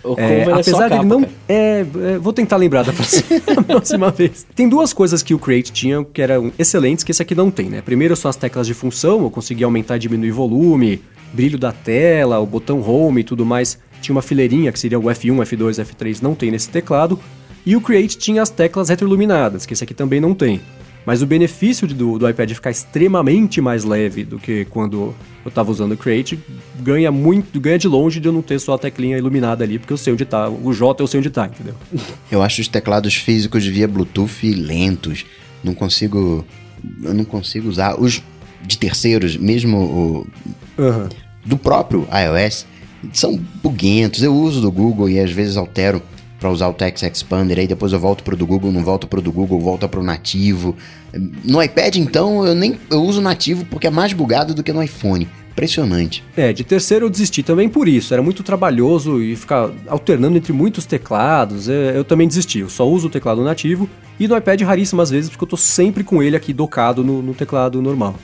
O 0.03 0.15
é, 0.17 0.39
é 0.39 0.53
apesar 0.53 0.89
dele 0.89 1.05
não. 1.05 1.22
É, 1.47 1.82
é, 1.82 2.17
vou 2.17 2.34
tentar 2.34 2.57
lembrar 2.57 2.84
da 2.84 2.91
próxima, 2.93 3.63
próxima, 3.67 4.11
vez. 4.11 4.45
Tem 4.55 4.67
duas 4.67 4.93
coisas 4.93 5.22
que 5.22 5.34
o 5.34 5.39
Create 5.39 5.72
tinha 5.72 6.03
que 6.03 6.22
eram 6.22 6.51
excelentes, 6.57 7.03
que 7.03 7.11
esse 7.11 7.22
aqui 7.22 7.36
não 7.36 7.51
tem, 7.51 7.69
né? 7.69 7.82
Primeiro 7.82 8.15
são 8.15 8.30
as 8.30 8.36
teclas 8.36 8.65
de 8.65 8.74
função, 8.74 9.22
eu 9.24 9.30
consegui 9.30 9.63
aumentar 9.63 9.97
e 9.97 9.99
diminuir 9.99 10.32
volume, 10.32 11.01
brilho 11.32 11.57
da 11.57 11.72
tela, 11.72 12.39
o 12.39 12.45
botão 12.45 12.82
home 12.82 13.22
e 13.22 13.24
tudo 13.24 13.45
mais 13.45 13.78
tinha 14.02 14.16
uma 14.16 14.22
fileirinha 14.22 14.72
que 14.72 14.80
seria 14.80 14.99
o 14.99 15.04
F1, 15.04 15.38
F2, 15.38 15.86
F3, 15.86 16.22
não 16.22 16.36
tem 16.36 16.52
nesse 16.52 16.70
teclado. 16.70 17.20
E 17.66 17.76
o 17.76 17.82
Create 17.82 18.18
tinha 18.18 18.41
as 18.41 18.49
teclas 18.49 18.89
retroiluminadas, 18.89 19.66
que 19.66 19.74
esse 19.74 19.84
aqui 19.84 19.93
também 19.93 20.20
não 20.20 20.34
tem. 20.34 20.60
Mas 21.06 21.22
o 21.22 21.26
benefício 21.26 21.88
do, 21.88 22.20
do 22.20 22.30
iPad 22.30 22.52
ficar 22.52 22.70
extremamente 22.70 23.60
mais 23.60 23.84
leve 23.84 24.24
do 24.24 24.38
que 24.38 24.66
quando 24.66 25.16
eu 25.43 25.49
estava 25.49 25.72
usando 25.72 25.93
o 25.93 25.97
Create 25.97 26.39
ganha 26.80 27.12
muito, 27.12 27.60
ganha 27.60 27.78
de 27.78 27.88
longe 27.88 28.20
de 28.20 28.28
eu 28.28 28.32
não 28.32 28.41
ter 28.41 28.60
só 28.60 28.76
a 28.76 28.78
teclinha 28.78 29.18
iluminada 29.18 29.64
ali, 29.64 29.80
porque 29.80 29.93
eu 29.93 29.97
sei 29.97 30.14
onde 30.14 30.24
está. 30.24 30.47
O 30.47 30.72
J 30.74 31.02
eu 31.02 31.08
sei 31.08 31.20
onde 31.20 31.30
está, 31.30 31.47
entendeu? 31.47 31.74
Eu 32.32 32.41
acho 32.43 32.62
os 32.62 32.68
teclados 32.68 33.16
físicos 33.16 33.66
via 33.66 33.88
Bluetooth 33.88 34.54
lentos. 34.54 35.26
Não 35.64 35.74
consigo. 35.74 36.45
Eu 37.04 37.14
não 37.14 37.26
consigo 37.26 37.68
usar. 37.68 37.99
Os 37.99 38.22
de 38.64 38.78
terceiros, 38.78 39.36
mesmo 39.38 39.78
o. 39.78 40.28
Uhum. 40.78 41.10
Do 41.43 41.58
próprio 41.58 42.08
iOS, 42.12 42.68
são 43.14 43.39
buguentos. 43.62 44.24
Eu 44.24 44.34
uso 44.36 44.62
do 44.62 44.72
Google 44.72 45.10
e 45.10 45.20
às 45.20 45.32
vezes 45.32 45.58
altero 45.58 46.02
para 46.39 46.49
usar 46.49 46.68
o 46.70 46.74
Text 46.74 47.04
Expander, 47.04 47.60
aí 47.60 47.68
depois 47.68 47.93
eu 47.93 47.99
volto 47.99 48.24
pro 48.24 48.36
do 48.36 48.47
Google, 48.47 48.72
não 48.72 48.84
volto 48.84 49.08
pro 49.08 49.22
do 49.22 49.32
Google, 49.32 49.60
volto 49.60 49.88
pro 49.88 50.02
nativo. 50.02 50.76
No 51.43 51.62
iPad, 51.62 51.97
então, 51.97 52.43
eu 52.43 52.56
nem 52.56 52.80
eu 52.89 53.04
uso 53.04 53.22
nativo 53.22 53.64
porque 53.66 53.86
é 53.86 53.91
mais 53.91 54.12
bugado 54.12 54.56
do 54.56 54.64
que 54.64 54.74
no 54.74 54.82
iPhone. 54.82 55.30
Impressionante. 55.52 56.24
É, 56.36 56.52
de 56.52 56.64
terceiro 56.64 57.06
eu 57.06 57.10
desisti 57.10 57.43
também 57.43 57.70
por 57.70 57.88
isso. 57.88 58.14
Era 58.14 58.24
muito 58.24 58.41
trabalhoso 58.41 59.22
e 59.22 59.36
ficar 59.36 59.70
alternando 59.86 60.38
entre 60.38 60.52
muitos 60.52 60.86
teclados. 60.86 61.70
É, 61.70 61.95
eu 61.95 62.04
também 62.04 62.28
desisti. 62.28 62.60
Eu 62.60 62.70
só 62.70 62.89
uso 62.89 63.08
o 63.08 63.10
teclado 63.10 63.43
nativo 63.43 63.88
e 64.20 64.28
no 64.28 64.36
iPad 64.36 64.62
raríssimas 64.62 65.12
vezes 65.12 65.30
porque 65.30 65.43
eu 65.43 65.49
tô 65.49 65.58
sempre 65.58 66.04
com 66.04 66.24
ele 66.24 66.36
aqui 66.36 66.54
docado 66.54 67.04
no, 67.04 67.22
no 67.22 67.34
teclado 67.34 67.82
normal. 67.82 68.16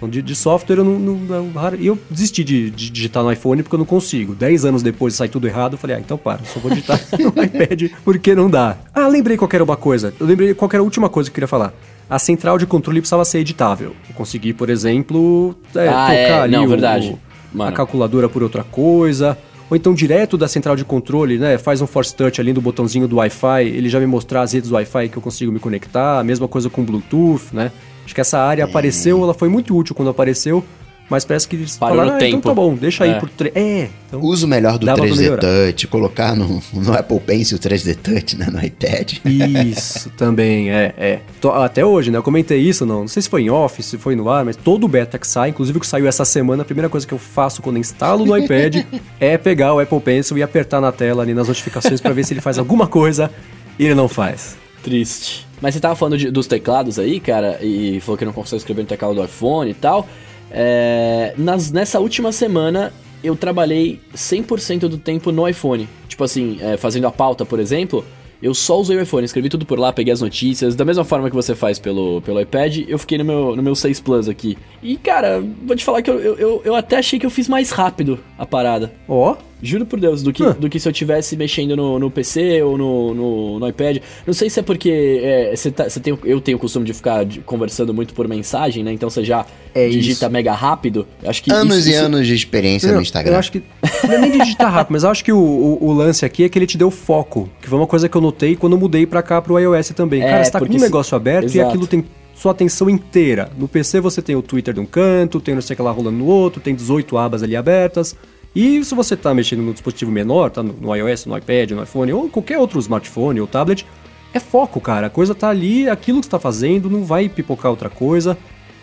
Então, 0.00 0.08
de, 0.08 0.22
de 0.22 0.34
software 0.34 0.78
eu 0.78 0.84
não, 0.84 0.98
não, 0.98 1.50
E 1.78 1.86
eu 1.86 1.98
desisti 2.10 2.42
de, 2.42 2.70
de, 2.70 2.90
digitar 2.90 3.22
no 3.22 3.30
iPhone 3.30 3.62
porque 3.62 3.74
eu 3.74 3.78
não 3.78 3.84
consigo. 3.84 4.34
Dez 4.34 4.64
anos 4.64 4.82
depois 4.82 5.12
de 5.12 5.18
sair 5.18 5.28
tudo 5.28 5.46
errado, 5.46 5.74
eu 5.74 5.78
falei, 5.78 5.96
ah, 5.96 6.00
então 6.00 6.16
para, 6.16 6.42
só 6.44 6.58
vou 6.58 6.70
digitar 6.70 6.98
no 7.12 7.44
iPad 7.44 7.92
porque 8.02 8.34
não 8.34 8.48
dá. 8.48 8.78
Ah, 8.94 9.06
lembrei 9.08 9.36
qual 9.36 9.50
era 9.52 9.62
uma 9.62 9.76
coisa. 9.76 10.14
Eu 10.18 10.26
lembrei 10.26 10.54
qual 10.54 10.70
era 10.72 10.80
a 10.80 10.82
última 10.82 11.10
coisa 11.10 11.28
que 11.28 11.32
eu 11.32 11.34
queria 11.34 11.48
falar. 11.48 11.74
A 12.08 12.18
central 12.18 12.56
de 12.56 12.66
controle 12.66 13.00
precisava 13.00 13.26
ser 13.26 13.40
editável. 13.40 13.94
Eu 14.08 14.14
consegui, 14.14 14.54
por 14.54 14.70
exemplo, 14.70 15.54
é, 15.74 15.86
ah, 15.86 16.06
trocar 16.06 16.14
é, 16.14 16.40
ali 16.40 16.56
não, 16.56 16.64
o, 16.64 16.68
verdade. 16.68 17.18
a 17.58 17.70
calculadora 17.70 18.26
por 18.26 18.42
outra 18.42 18.64
coisa. 18.64 19.36
Ou 19.68 19.76
então 19.76 19.92
direto 19.92 20.38
da 20.38 20.48
central 20.48 20.76
de 20.76 20.84
controle, 20.84 21.38
né? 21.38 21.58
Faz 21.58 21.82
um 21.82 21.86
force 21.86 22.14
touch 22.14 22.40
ali 22.40 22.54
do 22.54 22.60
botãozinho 22.60 23.06
do 23.06 23.16
Wi-Fi, 23.16 23.64
ele 23.64 23.88
já 23.88 24.00
me 24.00 24.06
mostrar 24.06 24.42
as 24.42 24.52
redes 24.52 24.72
Wi-Fi 24.72 25.10
que 25.10 25.18
eu 25.18 25.22
consigo 25.22 25.52
me 25.52 25.60
conectar. 25.60 26.18
A 26.18 26.24
mesma 26.24 26.48
coisa 26.48 26.70
com 26.70 26.82
Bluetooth, 26.82 27.52
né? 27.52 27.70
Acho 28.10 28.14
que 28.16 28.20
essa 28.20 28.40
área 28.40 28.62
é. 28.62 28.64
apareceu, 28.64 29.22
ela 29.22 29.32
foi 29.32 29.48
muito 29.48 29.76
útil 29.76 29.94
quando 29.94 30.08
apareceu, 30.08 30.64
mas 31.08 31.24
parece 31.24 31.46
que 31.46 31.54
eles 31.54 31.78
Parou 31.78 31.94
falaram, 31.94 32.10
no 32.10 32.16
ah, 32.16 32.18
tempo. 32.18 32.38
então 32.38 32.50
tá 32.50 32.54
bom, 32.56 32.74
deixa 32.74 33.06
é. 33.06 33.14
aí 33.14 33.20
por... 33.20 33.30
Tre... 33.30 33.52
É, 33.54 33.88
então 34.08 34.20
Uso 34.20 34.48
melhor 34.48 34.78
do 34.78 34.86
3D 34.86 35.38
Touch, 35.38 35.86
colocar 35.86 36.34
no, 36.34 36.60
no 36.72 36.92
Apple 36.92 37.20
Pencil 37.20 37.56
3D 37.56 37.94
Touch, 37.94 38.36
né, 38.36 38.48
no 38.50 38.60
iPad. 38.60 39.18
Isso, 39.24 40.10
também, 40.18 40.72
é, 40.72 40.92
é. 40.98 41.20
Até 41.62 41.86
hoje, 41.86 42.10
né, 42.10 42.18
eu 42.18 42.22
comentei 42.24 42.58
isso, 42.58 42.84
não, 42.84 43.02
não 43.02 43.08
sei 43.08 43.22
se 43.22 43.28
foi 43.28 43.42
em 43.42 43.50
Office, 43.50 43.86
se 43.86 43.96
foi 43.96 44.16
no 44.16 44.28
ar, 44.28 44.44
mas 44.44 44.56
todo 44.56 44.82
o 44.82 44.88
beta 44.88 45.16
que 45.16 45.26
sai, 45.28 45.50
inclusive 45.50 45.78
o 45.78 45.80
que 45.80 45.86
saiu 45.86 46.08
essa 46.08 46.24
semana, 46.24 46.62
a 46.62 46.66
primeira 46.66 46.88
coisa 46.88 47.06
que 47.06 47.14
eu 47.14 47.18
faço 47.18 47.62
quando 47.62 47.78
instalo 47.78 48.26
no 48.26 48.36
iPad 48.36 48.84
é 49.20 49.38
pegar 49.38 49.72
o 49.72 49.78
Apple 49.78 50.00
Pencil 50.00 50.36
e 50.36 50.42
apertar 50.42 50.80
na 50.80 50.90
tela 50.90 51.22
ali 51.22 51.32
nas 51.32 51.46
notificações 51.46 52.00
para 52.00 52.12
ver 52.12 52.24
se 52.24 52.34
ele 52.34 52.40
faz 52.40 52.58
alguma 52.58 52.88
coisa 52.88 53.30
e 53.78 53.84
ele 53.84 53.94
não 53.94 54.08
faz. 54.08 54.58
Triste. 54.82 55.46
Mas 55.60 55.74
você 55.74 55.80
tava 55.80 55.94
falando 55.94 56.16
de, 56.16 56.30
dos 56.30 56.46
teclados 56.46 56.98
aí, 56.98 57.20
cara, 57.20 57.58
e 57.62 58.00
falou 58.00 58.16
que 58.16 58.24
não 58.24 58.32
consegue 58.32 58.58
escrever 58.58 58.82
no 58.82 58.88
teclado 58.88 59.14
do 59.14 59.24
iPhone 59.24 59.70
e 59.70 59.74
tal. 59.74 60.08
É, 60.50 61.34
nas, 61.36 61.70
nessa 61.70 62.00
última 62.00 62.32
semana, 62.32 62.92
eu 63.22 63.36
trabalhei 63.36 64.00
100% 64.14 64.80
do 64.88 64.98
tempo 64.98 65.30
no 65.30 65.46
iPhone. 65.48 65.88
Tipo 66.08 66.24
assim, 66.24 66.58
é, 66.60 66.76
fazendo 66.76 67.06
a 67.06 67.12
pauta, 67.12 67.44
por 67.44 67.60
exemplo, 67.60 68.04
eu 68.42 68.54
só 68.54 68.80
usei 68.80 68.96
o 68.96 69.02
iPhone, 69.02 69.24
escrevi 69.24 69.50
tudo 69.50 69.66
por 69.66 69.78
lá, 69.78 69.92
peguei 69.92 70.12
as 70.12 70.22
notícias. 70.22 70.74
Da 70.74 70.84
mesma 70.84 71.04
forma 71.04 71.28
que 71.28 71.36
você 71.36 71.54
faz 71.54 71.78
pelo, 71.78 72.22
pelo 72.22 72.40
iPad, 72.40 72.78
eu 72.88 72.98
fiquei 72.98 73.18
no 73.18 73.24
meu, 73.24 73.54
no 73.54 73.62
meu 73.62 73.74
6 73.74 74.00
Plus 74.00 74.28
aqui. 74.28 74.56
E, 74.82 74.96
cara, 74.96 75.44
vou 75.62 75.76
te 75.76 75.84
falar 75.84 76.00
que 76.00 76.10
eu, 76.10 76.18
eu, 76.18 76.62
eu 76.64 76.74
até 76.74 76.96
achei 76.96 77.18
que 77.18 77.26
eu 77.26 77.30
fiz 77.30 77.48
mais 77.48 77.70
rápido 77.70 78.18
a 78.38 78.46
parada. 78.46 78.92
Ó. 79.06 79.32
Oh. 79.32 79.49
Juro 79.62 79.84
por 79.84 80.00
Deus, 80.00 80.22
do 80.22 80.32
que, 80.32 80.42
do 80.54 80.68
que 80.68 80.80
se 80.80 80.88
eu 80.88 80.92
tivesse 80.92 81.36
mexendo 81.36 81.76
no, 81.76 81.98
no 81.98 82.10
PC 82.10 82.62
ou 82.62 82.78
no, 82.78 83.14
no, 83.14 83.58
no, 83.58 83.68
iPad. 83.68 83.98
Não 84.26 84.32
sei 84.32 84.48
se 84.48 84.60
é 84.60 84.62
porque 84.62 85.20
é, 85.22 85.54
você 85.54 85.70
tá, 85.70 85.84
tem, 85.84 86.18
eu 86.24 86.40
tenho 86.40 86.56
o 86.56 86.60
costume 86.60 86.86
de 86.86 86.94
ficar 86.94 87.26
conversando 87.44 87.92
muito 87.92 88.14
por 88.14 88.26
mensagem, 88.26 88.82
né? 88.82 88.92
Então 88.92 89.10
você 89.10 89.22
já 89.22 89.44
é 89.74 89.88
digita 89.88 90.26
isso. 90.26 90.32
mega 90.32 90.52
rápido. 90.52 91.06
Acho 91.24 91.42
que 91.42 91.52
anos 91.52 91.78
isso, 91.78 91.88
e 91.88 91.92
isso... 91.92 92.04
anos 92.04 92.26
de 92.26 92.34
experiência 92.34 92.88
não, 92.88 92.96
no 92.96 93.02
Instagram. 93.02 93.32
Eu 93.32 93.38
acho 93.38 93.52
que. 93.52 93.62
Não 94.04 94.14
é 94.14 94.18
nem 94.18 94.30
digitar 94.38 94.72
rápido, 94.72 94.92
mas 94.92 95.04
eu 95.04 95.10
acho 95.10 95.24
que 95.24 95.32
o, 95.32 95.38
o, 95.38 95.84
o, 95.88 95.92
lance 95.92 96.24
aqui 96.24 96.44
é 96.44 96.48
que 96.48 96.58
ele 96.58 96.66
te 96.66 96.78
deu 96.78 96.90
foco. 96.90 97.48
Que 97.60 97.68
foi 97.68 97.78
uma 97.78 97.86
coisa 97.86 98.08
que 98.08 98.16
eu 98.16 98.20
notei 98.20 98.56
quando 98.56 98.74
eu 98.74 98.78
mudei 98.78 99.06
pra 99.06 99.22
cá 99.22 99.40
pro 99.40 99.58
iOS 99.58 99.90
também. 99.90 100.22
É, 100.22 100.30
Cara, 100.30 100.44
você 100.44 100.50
tá 100.50 100.58
com 100.58 100.66
um 100.66 100.78
negócio 100.78 101.16
aberto 101.16 101.44
Exato. 101.44 101.58
e 101.58 101.60
aquilo 101.60 101.86
tem 101.86 102.04
sua 102.34 102.52
atenção 102.52 102.88
inteira. 102.88 103.50
No 103.58 103.68
PC 103.68 104.00
você 104.00 104.22
tem 104.22 104.34
o 104.34 104.40
Twitter 104.40 104.72
de 104.72 104.80
um 104.80 104.86
canto, 104.86 105.40
tem 105.40 105.54
não 105.54 105.60
sei 105.60 105.74
o 105.74 105.76
que 105.76 105.82
lá 105.82 105.90
rolando 105.90 106.16
no 106.16 106.26
outro, 106.26 106.60
tem 106.60 106.74
18 106.74 107.18
abas 107.18 107.42
ali 107.42 107.54
abertas. 107.54 108.16
E 108.54 108.84
se 108.84 108.94
você 108.94 109.14
está 109.14 109.32
mexendo 109.32 109.62
no 109.62 109.72
dispositivo 109.72 110.10
menor, 110.10 110.50
tá 110.50 110.62
no, 110.62 110.94
iOS, 110.94 111.26
no 111.26 111.36
iPad, 111.36 111.70
no 111.70 111.82
iPhone 111.82 112.12
ou 112.12 112.28
qualquer 112.28 112.58
outro 112.58 112.78
smartphone 112.80 113.40
ou 113.40 113.46
tablet, 113.46 113.86
é 114.34 114.40
foco, 114.40 114.80
cara. 114.80 115.06
A 115.06 115.10
coisa 115.10 115.34
tá 115.34 115.48
ali, 115.48 115.88
aquilo 115.88 116.20
que 116.20 116.26
você 116.26 116.30
tá 116.30 116.38
fazendo, 116.38 116.90
não 116.90 117.04
vai 117.04 117.28
pipocar 117.28 117.70
outra 117.70 117.88
coisa. 117.88 118.36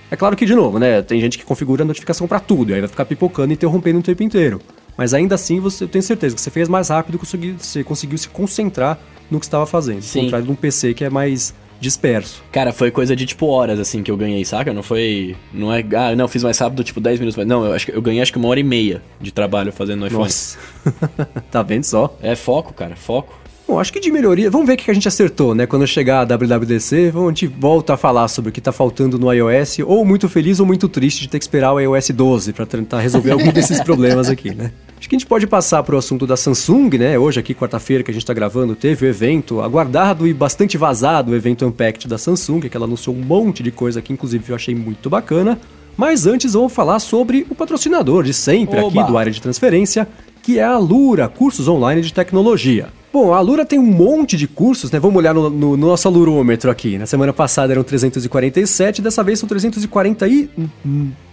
É 0.09 0.15
claro 0.15 0.37
que, 0.37 0.45
de 0.45 0.55
novo, 0.55 0.79
né? 0.79 1.01
Tem 1.01 1.19
gente 1.19 1.37
que 1.37 1.43
configura 1.43 1.83
a 1.83 1.85
notificação 1.85 2.27
para 2.27 2.39
tudo, 2.39 2.71
e 2.71 2.75
aí 2.75 2.79
vai 2.79 2.87
ficar 2.87 3.05
pipocando 3.05 3.51
e 3.51 3.55
interrompendo 3.55 3.99
o 3.99 4.03
tempo 4.03 4.23
inteiro. 4.23 4.61
Mas 4.97 5.13
ainda 5.13 5.35
assim, 5.35 5.59
você, 5.59 5.83
eu 5.83 5.87
tenho 5.87 6.01
certeza 6.01 6.33
que 6.33 6.41
você 6.41 6.49
fez 6.49 6.69
mais 6.69 6.89
rápido, 6.89 7.19
você 7.19 7.83
conseguiu 7.83 8.17
se 8.17 8.29
concentrar 8.29 8.97
no 9.29 9.39
que 9.39 9.45
estava 9.45 9.65
fazendo. 9.65 10.01
Sim. 10.01 10.19
Ao 10.19 10.25
contrário 10.25 10.45
de 10.47 10.51
um 10.51 10.55
PC 10.55 10.93
que 10.93 11.03
é 11.03 11.09
mais 11.09 11.53
disperso. 11.79 12.43
Cara, 12.51 12.71
foi 12.71 12.91
coisa 12.91 13.15
de 13.15 13.25
tipo 13.25 13.45
horas 13.47 13.79
assim 13.79 14.03
que 14.03 14.11
eu 14.11 14.17
ganhei, 14.17 14.43
saca? 14.45 14.73
Não 14.73 14.83
foi. 14.83 15.35
Não 15.53 15.73
é. 15.73 15.83
Ah, 15.95 16.15
não, 16.15 16.27
fiz 16.27 16.43
mais 16.43 16.57
rápido, 16.57 16.83
tipo 16.83 16.99
10 16.99 17.19
minutos. 17.19 17.45
Não, 17.45 17.65
eu 17.65 17.73
acho 17.73 17.85
que 17.85 17.95
eu 17.95 18.01
ganhei 18.01 18.21
acho 18.21 18.31
que 18.31 18.37
uma 18.37 18.47
hora 18.47 18.59
e 18.59 18.63
meia 18.63 19.01
de 19.19 19.31
trabalho 19.31 19.71
fazendo 19.71 20.01
no 20.01 20.07
iPhone. 20.07 20.23
Nossa. 20.23 20.57
tá 21.51 21.61
vendo 21.63 21.83
só? 21.83 22.17
É 22.21 22.35
foco, 22.35 22.73
cara, 22.73 22.95
foco. 22.95 23.47
Bom, 23.67 23.81
acho 23.81 23.91
que 23.91 23.99
de 23.99 24.09
melhoria. 24.09 24.49
Vamos 24.49 24.65
ver 24.65 24.73
o 24.73 24.77
que 24.77 24.89
a 24.89 24.93
gente 24.93 25.09
acertou, 25.09 25.53
né? 25.53 25.65
Quando 25.65 25.85
chegar 25.85 26.21
a 26.21 26.23
WWDC, 26.23 27.11
a 27.13 27.27
gente 27.27 27.47
volta 27.47 27.95
a 27.95 27.97
falar 27.97 28.29
sobre 28.29 28.49
o 28.49 28.53
que 28.53 28.61
tá 28.61 28.71
faltando 28.71 29.19
no 29.19 29.31
iOS, 29.31 29.79
ou 29.85 30.05
muito 30.05 30.29
feliz 30.29 30.61
ou 30.61 30.65
muito 30.65 30.87
triste 30.87 31.19
de 31.21 31.27
ter 31.27 31.37
que 31.37 31.43
esperar 31.43 31.73
o 31.73 31.79
iOS 31.79 32.11
12 32.11 32.53
para 32.53 32.65
tentar 32.65 33.01
resolver 33.01 33.31
algum 33.31 33.51
desses 33.51 33.81
problemas 33.83 34.29
aqui, 34.29 34.55
né? 34.55 34.71
Acho 35.07 35.11
que 35.11 35.15
a 35.15 35.19
gente 35.19 35.27
pode 35.27 35.47
passar 35.47 35.81
para 35.83 35.95
o 35.95 35.97
assunto 35.97 36.27
da 36.27 36.35
Samsung, 36.35 36.89
né? 36.97 37.17
Hoje, 37.17 37.39
aqui, 37.39 37.53
quarta-feira, 37.53 38.03
que 38.03 38.11
a 38.11 38.13
gente 38.13 38.23
está 38.23 38.33
gravando, 38.33 38.75
teve 38.75 39.05
o 39.05 39.09
evento 39.09 39.61
aguardado 39.61 40.27
e 40.27 40.33
bastante 40.33 40.77
vazado, 40.77 41.31
o 41.31 41.35
evento 41.35 41.65
Unpacked 41.65 42.09
da 42.09 42.17
Samsung, 42.17 42.59
que 42.59 42.75
ela 42.75 42.85
anunciou 42.85 43.15
um 43.15 43.21
monte 43.21 43.63
de 43.63 43.71
coisa 43.71 44.01
que, 44.01 44.11
inclusive, 44.11 44.43
eu 44.49 44.55
achei 44.57 44.75
muito 44.75 45.09
bacana. 45.09 45.57
Mas 45.95 46.27
antes, 46.27 46.51
vamos 46.51 46.73
falar 46.73 46.99
sobre 46.99 47.47
o 47.49 47.55
patrocinador 47.55 48.21
de 48.21 48.33
sempre 48.33 48.81
Oba. 48.81 48.99
aqui 48.99 49.09
do 49.09 49.17
área 49.17 49.31
de 49.31 49.41
transferência, 49.41 50.05
que 50.43 50.59
é 50.59 50.65
a 50.65 50.77
Lura, 50.77 51.29
cursos 51.29 51.69
online 51.69 52.01
de 52.01 52.11
tecnologia. 52.13 52.89
Bom, 53.13 53.33
a 53.33 53.39
Lura 53.39 53.65
tem 53.65 53.79
um 53.79 53.83
monte 53.83 54.35
de 54.35 54.45
cursos, 54.45 54.91
né? 54.91 54.99
Vamos 54.99 55.15
olhar 55.15 55.33
no, 55.33 55.49
no, 55.49 55.77
no 55.77 55.87
nosso 55.87 56.05
alurômetro 56.09 56.69
aqui. 56.69 56.97
Na 56.97 57.05
semana 57.05 57.31
passada 57.31 57.71
eram 57.71 57.81
347, 57.81 59.01
dessa 59.01 59.23
vez 59.23 59.39
são 59.39 59.47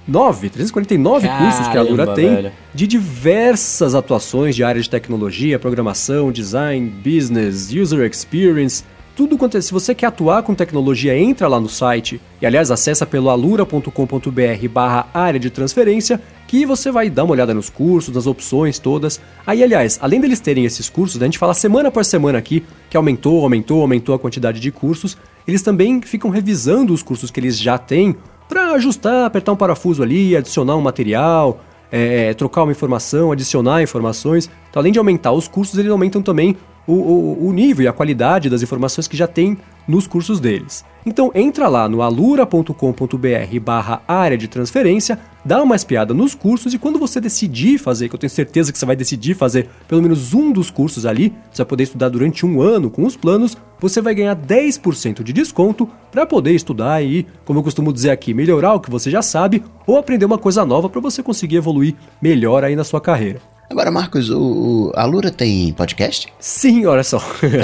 349, 0.06 0.48
349 0.50 1.26
Caramba, 1.26 1.44
cursos 1.44 1.68
que 1.68 1.78
a 1.78 1.82
Lura 1.82 2.06
tem 2.14 2.34
velho. 2.34 2.52
de 2.74 2.86
diversas 2.86 3.94
atuações 3.94 4.54
de 4.54 4.62
área 4.62 4.80
de 4.80 4.88
tecnologia, 4.88 5.58
programação, 5.58 6.30
design, 6.30 6.88
business, 6.88 7.72
user 7.72 8.08
experience, 8.08 8.84
tudo 9.16 9.38
quanto 9.38 9.56
é. 9.56 9.60
Se 9.60 9.72
você 9.72 9.94
quer 9.94 10.06
atuar 10.06 10.42
com 10.42 10.54
tecnologia, 10.54 11.16
entra 11.16 11.46
lá 11.46 11.60
no 11.60 11.68
site 11.68 12.20
e, 12.42 12.46
aliás, 12.46 12.70
acessa 12.70 13.06
pelo 13.06 13.30
alura.com.br 13.30 14.68
barra 14.70 15.06
área 15.14 15.38
de 15.38 15.50
transferência 15.50 16.20
que 16.46 16.66
você 16.66 16.90
vai 16.90 17.08
dar 17.08 17.24
uma 17.24 17.32
olhada 17.32 17.54
nos 17.54 17.70
cursos, 17.70 18.14
nas 18.14 18.26
opções 18.26 18.78
todas. 18.78 19.20
Aí, 19.46 19.62
aliás, 19.62 19.98
além 20.02 20.20
deles 20.20 20.40
terem 20.40 20.64
esses 20.64 20.88
cursos, 20.90 21.18
né, 21.18 21.24
a 21.24 21.28
gente 21.28 21.38
fala 21.38 21.54
semana 21.54 21.90
por 21.90 22.04
semana 22.04 22.38
aqui 22.38 22.64
que 22.90 22.96
aumentou, 22.96 23.42
aumentou, 23.42 23.80
aumentou 23.80 24.14
a 24.14 24.18
quantidade 24.18 24.60
de 24.60 24.70
cursos, 24.70 25.16
eles 25.46 25.62
também 25.62 26.02
ficam 26.02 26.30
revisando 26.30 26.92
os 26.92 27.02
cursos 27.02 27.30
que 27.30 27.40
eles 27.40 27.58
já 27.58 27.78
têm 27.78 28.16
para 28.48 28.72
ajustar, 28.72 29.26
apertar 29.26 29.52
um 29.52 29.56
parafuso 29.56 30.02
ali, 30.02 30.36
adicionar 30.36 30.76
um 30.76 30.80
material, 30.80 31.60
é, 31.90 32.34
trocar 32.34 32.62
uma 32.62 32.72
informação, 32.72 33.32
adicionar 33.32 33.82
informações. 33.82 34.50
Então, 34.70 34.80
além 34.80 34.92
de 34.92 34.98
aumentar 34.98 35.32
os 35.32 35.48
cursos, 35.48 35.78
eles 35.78 35.90
aumentam 35.90 36.22
também 36.22 36.56
o, 36.86 36.92
o, 36.92 37.48
o 37.48 37.52
nível 37.52 37.84
e 37.84 37.88
a 37.88 37.92
qualidade 37.92 38.50
das 38.50 38.62
informações 38.62 39.08
que 39.08 39.16
já 39.16 39.26
tem 39.26 39.56
nos 39.86 40.06
cursos 40.06 40.40
deles. 40.40 40.84
Então 41.06 41.30
entra 41.34 41.68
lá 41.68 41.88
no 41.88 42.00
alura.com.br 42.00 43.60
barra 43.62 44.02
área 44.08 44.38
de 44.38 44.48
transferência, 44.48 45.18
dá 45.44 45.62
uma 45.62 45.76
espiada 45.76 46.14
nos 46.14 46.34
cursos 46.34 46.72
e 46.72 46.78
quando 46.78 46.98
você 46.98 47.20
decidir 47.20 47.78
fazer, 47.78 48.08
que 48.08 48.14
eu 48.14 48.18
tenho 48.18 48.30
certeza 48.30 48.72
que 48.72 48.78
você 48.78 48.86
vai 48.86 48.96
decidir 48.96 49.34
fazer 49.34 49.68
pelo 49.86 50.00
menos 50.00 50.32
um 50.32 50.50
dos 50.50 50.70
cursos 50.70 51.04
ali, 51.04 51.32
você 51.52 51.62
vai 51.62 51.68
poder 51.68 51.82
estudar 51.84 52.08
durante 52.08 52.46
um 52.46 52.62
ano 52.62 52.90
com 52.90 53.04
os 53.04 53.16
planos, 53.16 53.56
você 53.78 54.00
vai 54.00 54.14
ganhar 54.14 54.34
10% 54.34 55.22
de 55.22 55.32
desconto 55.32 55.88
para 56.10 56.24
poder 56.24 56.54
estudar 56.54 57.02
e, 57.04 57.26
como 57.44 57.58
eu 57.58 57.62
costumo 57.62 57.92
dizer 57.92 58.10
aqui, 58.10 58.32
melhorar 58.32 58.72
o 58.74 58.80
que 58.80 58.90
você 58.90 59.10
já 59.10 59.20
sabe 59.20 59.62
ou 59.86 59.98
aprender 59.98 60.24
uma 60.24 60.38
coisa 60.38 60.64
nova 60.64 60.88
para 60.88 61.00
você 61.02 61.22
conseguir 61.22 61.56
evoluir 61.56 61.94
melhor 62.22 62.64
aí 62.64 62.74
na 62.74 62.84
sua 62.84 63.00
carreira. 63.00 63.53
Agora, 63.68 63.90
Marcos, 63.90 64.30
o, 64.30 64.92
a 64.94 65.04
Lura 65.04 65.30
tem 65.30 65.72
podcast? 65.72 66.32
Sim, 66.38 66.84
olha 66.84 67.02
só. 67.02 67.20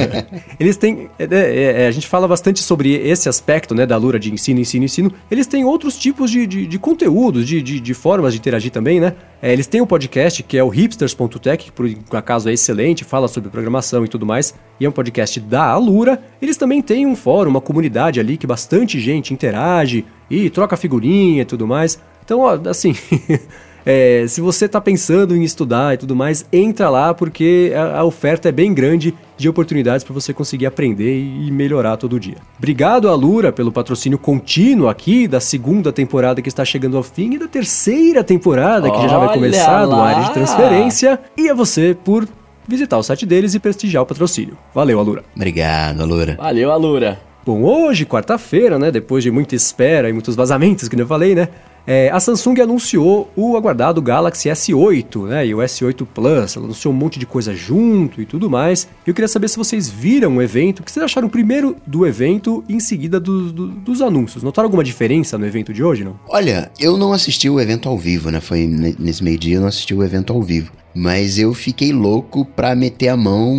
Eles 0.59 0.77
têm. 0.77 1.11
É, 1.19 1.25
é, 1.25 1.83
é, 1.83 1.87
a 1.87 1.91
gente 1.91 2.07
fala 2.07 2.27
bastante 2.27 2.61
sobre 2.63 2.95
esse 2.95 3.29
aspecto 3.29 3.75
né, 3.75 3.85
da 3.85 3.97
Lura 3.97 4.19
de 4.19 4.33
ensino, 4.33 4.61
ensino, 4.61 4.85
ensino. 4.85 5.13
Eles 5.31 5.47
têm 5.47 5.65
outros 5.65 5.99
tipos 5.99 6.31
de, 6.31 6.47
de, 6.47 6.67
de 6.67 6.79
conteúdos, 6.79 7.47
de, 7.47 7.61
de, 7.61 7.79
de, 7.79 7.95
formas 7.95 8.33
de 8.33 8.39
interagir 8.39 8.71
também, 8.71 8.99
né? 8.99 9.15
É, 9.43 9.53
eles 9.53 9.67
têm 9.67 9.81
um 9.81 9.87
podcast 9.87 10.43
que 10.43 10.57
é 10.57 10.65
o 10.65 10.69
hipsters.tech, 10.69 11.65
que 11.65 11.71
por 11.71 12.17
acaso 12.17 12.49
é 12.49 12.53
excelente, 12.53 13.05
fala 13.05 13.29
sobre 13.29 13.51
programação 13.51 14.05
e 14.05 14.09
tudo 14.09 14.25
mais, 14.25 14.55
e 14.81 14.87
é 14.87 14.89
um 14.89 14.93
podcast 14.93 15.39
da 15.39 15.65
Alura. 15.65 16.21
Eles 16.41 16.57
também 16.57 16.81
têm 16.81 17.07
um 17.07 17.15
fórum, 17.15 17.51
uma 17.51 17.61
comunidade 17.61 18.19
ali 18.19 18.37
que 18.37 18.47
bastante 18.47 18.99
gente 18.99 19.35
interage 19.35 20.05
e 20.31 20.49
troca 20.49 20.77
figurinha 20.77 21.43
e 21.43 21.45
tudo 21.45 21.67
mais. 21.67 22.01
Então, 22.25 22.41
ó, 22.41 22.59
assim. 22.69 22.95
É, 23.85 24.25
se 24.29 24.41
você 24.41 24.67
está 24.67 24.81
pensando 24.81 25.37
em 25.37 25.43
estudar 25.43 25.95
e 25.95 25.97
tudo 25.97 26.15
mais, 26.15 26.47
entra 26.53 26.89
lá 26.89 27.15
porque 27.15 27.73
a, 27.75 28.01
a 28.01 28.05
oferta 28.05 28.49
é 28.49 28.53
bem 28.53 28.73
grande 28.73 29.15
de 29.37 29.49
oportunidades 29.49 30.05
para 30.05 30.13
você 30.13 30.35
conseguir 30.35 30.67
aprender 30.67 31.19
e 31.19 31.51
melhorar 31.51 31.97
todo 31.97 32.21
dia. 32.21 32.37
Obrigado, 32.59 33.09
Alura, 33.09 33.51
pelo 33.51 33.73
patrocínio 33.73 34.19
contínuo 34.19 34.89
aqui 34.89 35.27
da 35.27 35.41
segunda 35.41 35.91
temporada 35.93 36.43
que 36.43 36.49
está 36.49 36.65
chegando 36.65 36.97
ao 36.97 37.03
fim 37.03 37.35
e 37.35 37.39
da 37.39 37.49
terceira 37.49 38.23
temporada 38.23 38.91
que 38.91 38.99
Olha 38.99 39.09
já 39.09 39.19
vai 39.19 39.35
começar 39.35 39.87
do 39.87 39.95
área 39.95 40.25
de 40.25 40.35
transferência. 40.35 41.19
E 41.37 41.49
a 41.49 41.55
você 41.55 41.97
por 42.05 42.29
visitar 42.69 42.99
o 42.99 43.03
site 43.03 43.27
deles 43.27 43.55
e 43.55 43.59
prestigiar 43.59 44.03
o 44.03 44.07
patrocínio. 44.07 44.57
Valeu, 44.75 45.01
Alura. 45.01 45.25
Obrigado, 45.35 46.03
Alura. 46.03 46.37
Valeu, 46.37 46.71
Alura. 46.71 47.19
Bom, 47.45 47.63
hoje, 47.63 48.05
quarta-feira, 48.05 48.79
né, 48.79 48.91
depois 48.91 49.25
de 49.25 49.31
muita 49.31 49.55
espera 49.55 50.11
e 50.11 50.13
muitos 50.13 50.37
vazamentos 50.37 50.89
que 50.89 51.01
eu 51.01 51.07
falei, 51.07 51.35
né, 51.35 51.49
é, 51.87 52.11
a 52.11 52.21
Samsung 52.21 52.61
anunciou 52.61 53.31
o 53.37 53.57
aguardado 53.57 54.01
Galaxy 54.03 54.49
S8, 54.49 55.27
né? 55.27 55.47
E 55.47 55.55
o 55.55 55.59
S8 55.59 56.07
Plus, 56.07 56.57
ela 56.57 56.67
anunciou 56.67 56.93
um 56.93 56.97
monte 56.97 57.19
de 57.19 57.27
coisa 57.27 57.55
junto 57.55 58.21
e 58.21 58.27
tudo 58.27 58.51
mais. 58.51 58.89
Eu 59.07 59.15
queria 59.15 59.29
saber 59.29 59.49
se 59.49 59.57
vocês 59.57 59.89
viram 59.89 60.37
o 60.37 60.43
evento, 60.43 60.81
o 60.81 60.83
que 60.83 60.93
vocês 60.93 61.05
acharam 61.05 61.29
primeiro 61.29 61.77
do 61.87 62.07
evento 62.07 62.65
e 62.69 62.75
em 62.75 62.81
seguida 62.81 63.19
do, 63.19 63.53
do, 63.53 63.67
dos 63.69 64.03
anúncios. 64.03 64.43
Notaram 64.43 64.67
alguma 64.67 64.85
diferença 64.85 65.39
no 65.39 65.47
evento 65.47 65.73
de 65.73 65.83
hoje, 65.83 66.05
não? 66.05 66.19
Olha, 66.29 66.71
eu 66.79 66.97
não 66.97 67.13
assisti 67.13 67.49
o 67.49 67.61
evento 67.61 67.89
ao 67.89 67.99
vivo, 67.99 68.31
né? 68.31 68.41
Foi 68.41 68.67
nesse 68.67 69.23
meio 69.23 69.39
dia 69.39 69.57
eu 69.57 69.61
não 69.61 69.69
assisti 69.69 69.95
o 69.95 70.05
evento 70.05 70.33
ao 70.33 70.43
vivo. 70.43 70.73
Mas 70.93 71.39
eu 71.39 71.55
fiquei 71.55 71.93
louco 71.93 72.45
pra 72.45 72.75
meter 72.75 73.09
a 73.09 73.17
mão. 73.17 73.57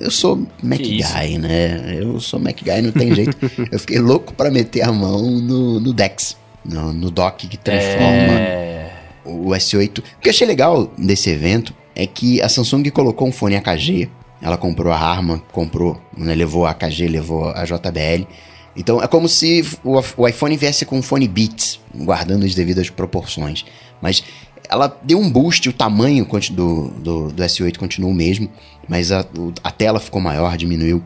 Eu 0.00 0.10
sou 0.10 0.46
Mac 0.62 0.80
Guy, 0.80 1.38
né? 1.38 1.98
Eu 1.98 2.20
sou 2.20 2.38
Mac 2.38 2.58
Guy, 2.62 2.82
não 2.82 2.92
tem 2.92 3.14
jeito. 3.14 3.36
eu 3.72 3.78
fiquei 3.78 3.98
louco 3.98 4.34
pra 4.34 4.50
meter 4.50 4.82
a 4.82 4.92
mão 4.92 5.22
no, 5.22 5.80
no 5.80 5.92
Dex 5.94 6.36
no, 6.64 6.92
no 6.92 7.10
dock 7.10 7.46
que 7.46 7.56
transforma 7.56 8.38
é... 8.38 8.92
o 9.24 9.50
S8. 9.50 9.98
O 9.98 10.02
que 10.20 10.28
eu 10.28 10.30
achei 10.30 10.46
legal 10.46 10.90
desse 10.96 11.30
evento 11.30 11.74
é 11.94 12.06
que 12.06 12.40
a 12.40 12.48
Samsung 12.48 12.88
colocou 12.90 13.28
um 13.28 13.32
fone 13.32 13.56
AKG. 13.56 14.10
Ela 14.40 14.56
comprou 14.56 14.92
a 14.92 14.96
Harman, 14.96 15.40
comprou, 15.52 16.00
né, 16.16 16.34
levou 16.34 16.66
a 16.66 16.70
AKG, 16.70 17.06
levou 17.08 17.50
a 17.50 17.64
JBL. 17.64 18.26
Então 18.76 19.02
é 19.02 19.06
como 19.06 19.28
se 19.28 19.64
o, 19.84 20.26
iPhone 20.26 20.56
viesse 20.56 20.84
com 20.84 20.98
um 20.98 21.02
fone 21.02 21.28
Beats, 21.28 21.78
guardando 21.94 22.44
as 22.44 22.54
devidas 22.54 22.88
proporções. 22.90 23.64
Mas 24.00 24.24
ela 24.68 24.98
deu 25.02 25.18
um 25.18 25.30
boost, 25.30 25.68
o 25.68 25.72
tamanho 25.72 26.26
do, 26.50 26.88
do, 26.88 27.32
do 27.32 27.42
S8 27.42 27.76
continua 27.76 28.10
o 28.10 28.14
mesmo, 28.14 28.48
mas 28.88 29.12
a, 29.12 29.24
a 29.62 29.70
tela 29.70 30.00
ficou 30.00 30.20
maior, 30.20 30.56
diminuiu 30.56 31.02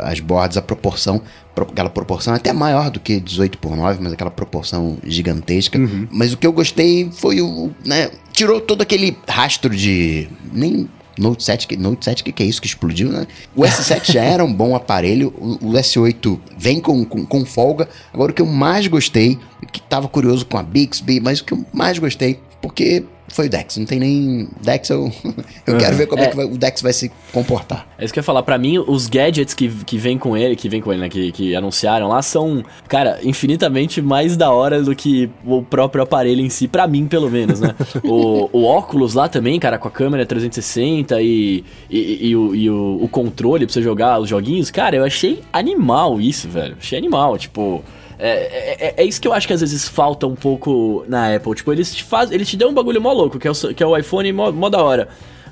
as 0.00 0.20
bordas, 0.20 0.56
a 0.56 0.62
proporção, 0.62 1.22
aquela 1.56 1.90
proporção 1.90 2.34
até 2.34 2.52
maior 2.52 2.90
do 2.90 3.00
que 3.00 3.18
18 3.20 3.58
por 3.58 3.76
9, 3.76 3.98
mas 4.02 4.12
aquela 4.12 4.30
proporção 4.30 4.98
gigantesca. 5.04 5.78
Uhum. 5.78 6.06
Mas 6.10 6.32
o 6.32 6.36
que 6.36 6.46
eu 6.46 6.52
gostei 6.52 7.10
foi 7.12 7.40
o, 7.40 7.70
né, 7.84 8.10
tirou 8.32 8.60
todo 8.60 8.82
aquele 8.82 9.16
rastro 9.28 9.74
de 9.74 10.28
nem 10.52 10.88
Note 11.18 11.44
7, 11.44 11.76
Note 11.76 12.04
7, 12.04 12.24
que, 12.24 12.32
que 12.32 12.42
é 12.42 12.46
isso 12.46 12.60
que 12.60 12.66
explodiu, 12.66 13.10
né? 13.10 13.26
O 13.54 13.62
S7 13.62 14.12
já 14.12 14.22
era 14.22 14.44
um 14.44 14.52
bom 14.52 14.74
aparelho, 14.76 15.32
o, 15.36 15.68
o 15.68 15.72
S8 15.72 16.38
vem 16.56 16.80
com, 16.80 17.04
com, 17.04 17.24
com, 17.26 17.44
folga. 17.44 17.88
Agora, 18.12 18.32
o 18.32 18.34
que 18.34 18.40
eu 18.40 18.46
mais 18.46 18.86
gostei, 18.86 19.38
que 19.70 19.80
tava 19.80 20.08
curioso 20.08 20.46
com 20.46 20.56
a 20.56 20.62
Bixby, 20.62 21.20
mas 21.20 21.40
o 21.40 21.44
que 21.44 21.52
eu 21.52 21.64
mais 21.72 21.98
gostei, 21.98 22.40
porque 22.60 23.04
foi 23.32 23.46
o 23.46 23.50
Dex. 23.50 23.78
Não 23.78 23.86
tem 23.86 23.98
nem. 23.98 24.48
Dex, 24.60 24.90
eu, 24.90 25.10
eu 25.66 25.74
uhum. 25.74 25.80
quero 25.80 25.96
ver 25.96 26.06
como 26.06 26.22
é, 26.22 26.26
é 26.26 26.28
que 26.28 26.36
vai, 26.36 26.44
o 26.44 26.56
Dex 26.56 26.82
vai 26.82 26.92
se 26.92 27.10
comportar. 27.32 27.88
É 27.98 28.04
isso 28.04 28.12
que 28.12 28.18
eu 28.18 28.22
ia 28.22 28.24
falar. 28.24 28.42
Pra 28.42 28.58
mim, 28.58 28.78
os 28.78 29.08
gadgets 29.08 29.54
que, 29.54 29.68
que 29.68 29.96
vem 29.96 30.18
com 30.18 30.36
ele, 30.36 30.54
que 30.54 30.68
vem 30.68 30.80
com 30.80 30.92
ele, 30.92 31.00
né? 31.00 31.08
Que, 31.08 31.32
que 31.32 31.56
anunciaram 31.56 32.08
lá, 32.08 32.20
são, 32.20 32.62
cara, 32.86 33.18
infinitamente 33.22 34.02
mais 34.02 34.36
da 34.36 34.50
hora 34.50 34.82
do 34.82 34.94
que 34.94 35.30
o 35.44 35.62
próprio 35.62 36.02
aparelho 36.02 36.42
em 36.42 36.50
si, 36.50 36.68
pra 36.68 36.86
mim, 36.86 37.06
pelo 37.06 37.30
menos, 37.30 37.60
né? 37.60 37.74
o, 38.04 38.50
o 38.52 38.64
óculos 38.64 39.14
lá 39.14 39.28
também, 39.28 39.58
cara, 39.58 39.78
com 39.78 39.88
a 39.88 39.90
câmera 39.90 40.26
360 40.26 41.20
e, 41.22 41.64
e, 41.90 42.28
e, 42.28 42.36
o, 42.36 42.54
e 42.54 42.70
o, 42.70 42.98
o 43.02 43.08
controle 43.08 43.64
pra 43.64 43.72
você 43.72 43.82
jogar 43.82 44.20
os 44.20 44.28
joguinhos, 44.28 44.70
cara, 44.70 44.94
eu 44.94 45.04
achei 45.04 45.42
animal 45.52 46.20
isso, 46.20 46.48
velho. 46.48 46.76
Achei 46.78 46.98
animal, 46.98 47.38
tipo. 47.38 47.82
É, 48.24 48.28
é, 48.28 48.76
é, 48.78 48.94
é, 48.98 49.04
isso 49.04 49.20
que 49.20 49.26
eu 49.26 49.32
acho 49.32 49.48
que 49.48 49.52
às 49.52 49.60
vezes 49.60 49.88
falta 49.88 50.28
um 50.28 50.36
pouco 50.36 51.04
na 51.08 51.34
Apple. 51.34 51.56
Tipo, 51.56 51.72
eles 51.72 51.92
te, 51.92 52.04
faz, 52.04 52.30
eles 52.30 52.48
te 52.48 52.56
dão 52.56 52.70
um 52.70 52.72
bagulho 52.72 53.02
mó 53.02 53.12
louco, 53.12 53.36
que 53.36 53.48
é 53.48 53.50
o, 53.50 53.54
que 53.74 53.82
é 53.82 53.86
o 53.86 53.98
iPhone 53.98 54.32
mó, 54.32 54.52
mó 54.52 54.68
da 54.68 54.80
hora. 54.80 55.08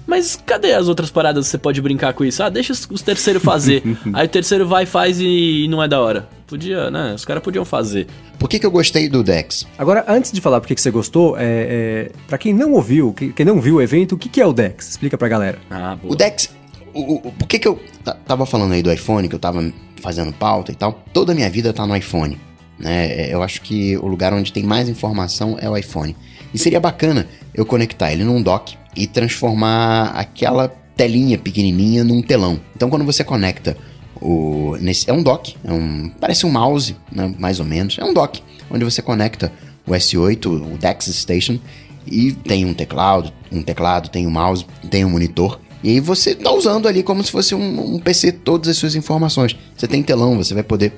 Mas 0.06 0.40
cadê 0.46 0.72
as 0.72 0.86
outras 0.86 1.10
paradas 1.10 1.46
que 1.46 1.50
você 1.50 1.58
pode 1.58 1.82
brincar 1.82 2.12
com 2.14 2.24
isso? 2.24 2.40
Ah, 2.44 2.48
deixa 2.48 2.72
os, 2.72 2.86
os 2.88 3.02
terceiros 3.02 3.42
fazer. 3.42 3.82
Aí 4.14 4.24
o 4.24 4.28
terceiro 4.28 4.68
vai, 4.68 4.86
faz 4.86 5.18
e, 5.20 5.64
e 5.64 5.68
não 5.68 5.82
é 5.82 5.88
da 5.88 6.00
hora. 6.00 6.28
Podia, 6.46 6.92
né? 6.92 7.12
Os 7.12 7.24
caras 7.24 7.42
podiam 7.42 7.64
fazer. 7.64 8.06
Por 8.38 8.48
que, 8.48 8.60
que 8.60 8.66
eu 8.66 8.70
gostei 8.70 9.08
do 9.08 9.24
Dex? 9.24 9.66
Agora, 9.76 10.04
antes 10.06 10.30
de 10.30 10.40
falar 10.40 10.60
por 10.60 10.68
que, 10.68 10.76
que 10.76 10.80
você 10.80 10.92
gostou, 10.92 11.36
é, 11.36 11.42
é, 11.42 12.12
para 12.28 12.38
quem 12.38 12.54
não 12.54 12.72
ouviu, 12.74 13.12
quem 13.12 13.44
não 13.44 13.60
viu 13.60 13.76
o 13.76 13.82
evento, 13.82 14.14
o 14.14 14.18
que, 14.18 14.28
que 14.28 14.40
é 14.40 14.46
o 14.46 14.52
Dex? 14.52 14.90
Explica 14.90 15.18
pra 15.18 15.26
galera. 15.26 15.58
Ah, 15.68 15.96
boa. 16.00 16.14
O 16.14 16.16
Dex, 16.16 16.50
o, 16.94 17.28
o, 17.28 17.32
por 17.32 17.48
que, 17.48 17.58
que 17.58 17.66
eu 17.66 17.80
tava 18.26 18.46
falando 18.46 18.72
aí 18.72 18.82
do 18.82 18.92
iPhone, 18.92 19.28
que 19.28 19.34
eu 19.34 19.40
tava 19.40 19.72
fazendo 20.00 20.32
pauta 20.32 20.70
e 20.70 20.74
tal? 20.76 21.04
Toda 21.12 21.32
a 21.32 21.34
minha 21.34 21.50
vida 21.50 21.72
tá 21.72 21.84
no 21.84 21.96
iPhone. 21.96 22.38
Né? 22.80 23.12
É, 23.12 23.34
eu 23.34 23.42
acho 23.42 23.60
que 23.60 23.96
o 23.98 24.06
lugar 24.06 24.32
onde 24.32 24.52
tem 24.52 24.62
mais 24.62 24.88
informação 24.88 25.56
é 25.60 25.68
o 25.68 25.76
iPhone. 25.76 26.16
E 26.52 26.58
seria 26.58 26.80
bacana 26.80 27.28
eu 27.54 27.64
conectar 27.66 28.10
ele 28.10 28.24
num 28.24 28.42
dock 28.42 28.76
e 28.96 29.06
transformar 29.06 30.12
aquela 30.16 30.68
telinha 30.96 31.38
pequenininha 31.38 32.02
num 32.02 32.22
telão. 32.22 32.58
Então 32.74 32.88
quando 32.88 33.04
você 33.04 33.22
conecta 33.22 33.76
o 34.20 34.76
nesse 34.80 35.08
é 35.08 35.12
um 35.12 35.22
dock, 35.22 35.56
é 35.64 35.72
um 35.72 36.10
parece 36.20 36.44
um 36.44 36.50
mouse, 36.50 36.96
né, 37.12 37.32
mais 37.38 37.60
ou 37.60 37.66
menos. 37.66 37.98
É 37.98 38.04
um 38.04 38.12
dock 38.12 38.42
onde 38.70 38.84
você 38.84 39.00
conecta 39.02 39.52
o 39.86 39.92
S8, 39.92 40.46
o 40.46 40.78
Dex 40.78 41.06
Station 41.06 41.58
e 42.06 42.32
tem 42.32 42.64
um 42.64 42.74
teclado, 42.74 43.32
um 43.52 43.62
teclado, 43.62 44.08
tem 44.08 44.26
um 44.26 44.30
mouse, 44.30 44.66
tem 44.90 45.04
um 45.04 45.10
monitor. 45.10 45.60
E 45.82 45.90
aí 45.90 46.00
você 46.00 46.34
tá 46.34 46.52
usando 46.52 46.86
ali 46.86 47.02
como 47.02 47.22
se 47.22 47.30
fosse 47.30 47.54
um, 47.54 47.94
um 47.94 47.98
PC 47.98 48.32
todas 48.32 48.68
as 48.68 48.76
suas 48.76 48.94
informações. 48.94 49.56
Você 49.76 49.86
tem 49.86 50.02
telão, 50.02 50.36
você 50.36 50.52
vai 50.52 50.62
poder. 50.62 50.92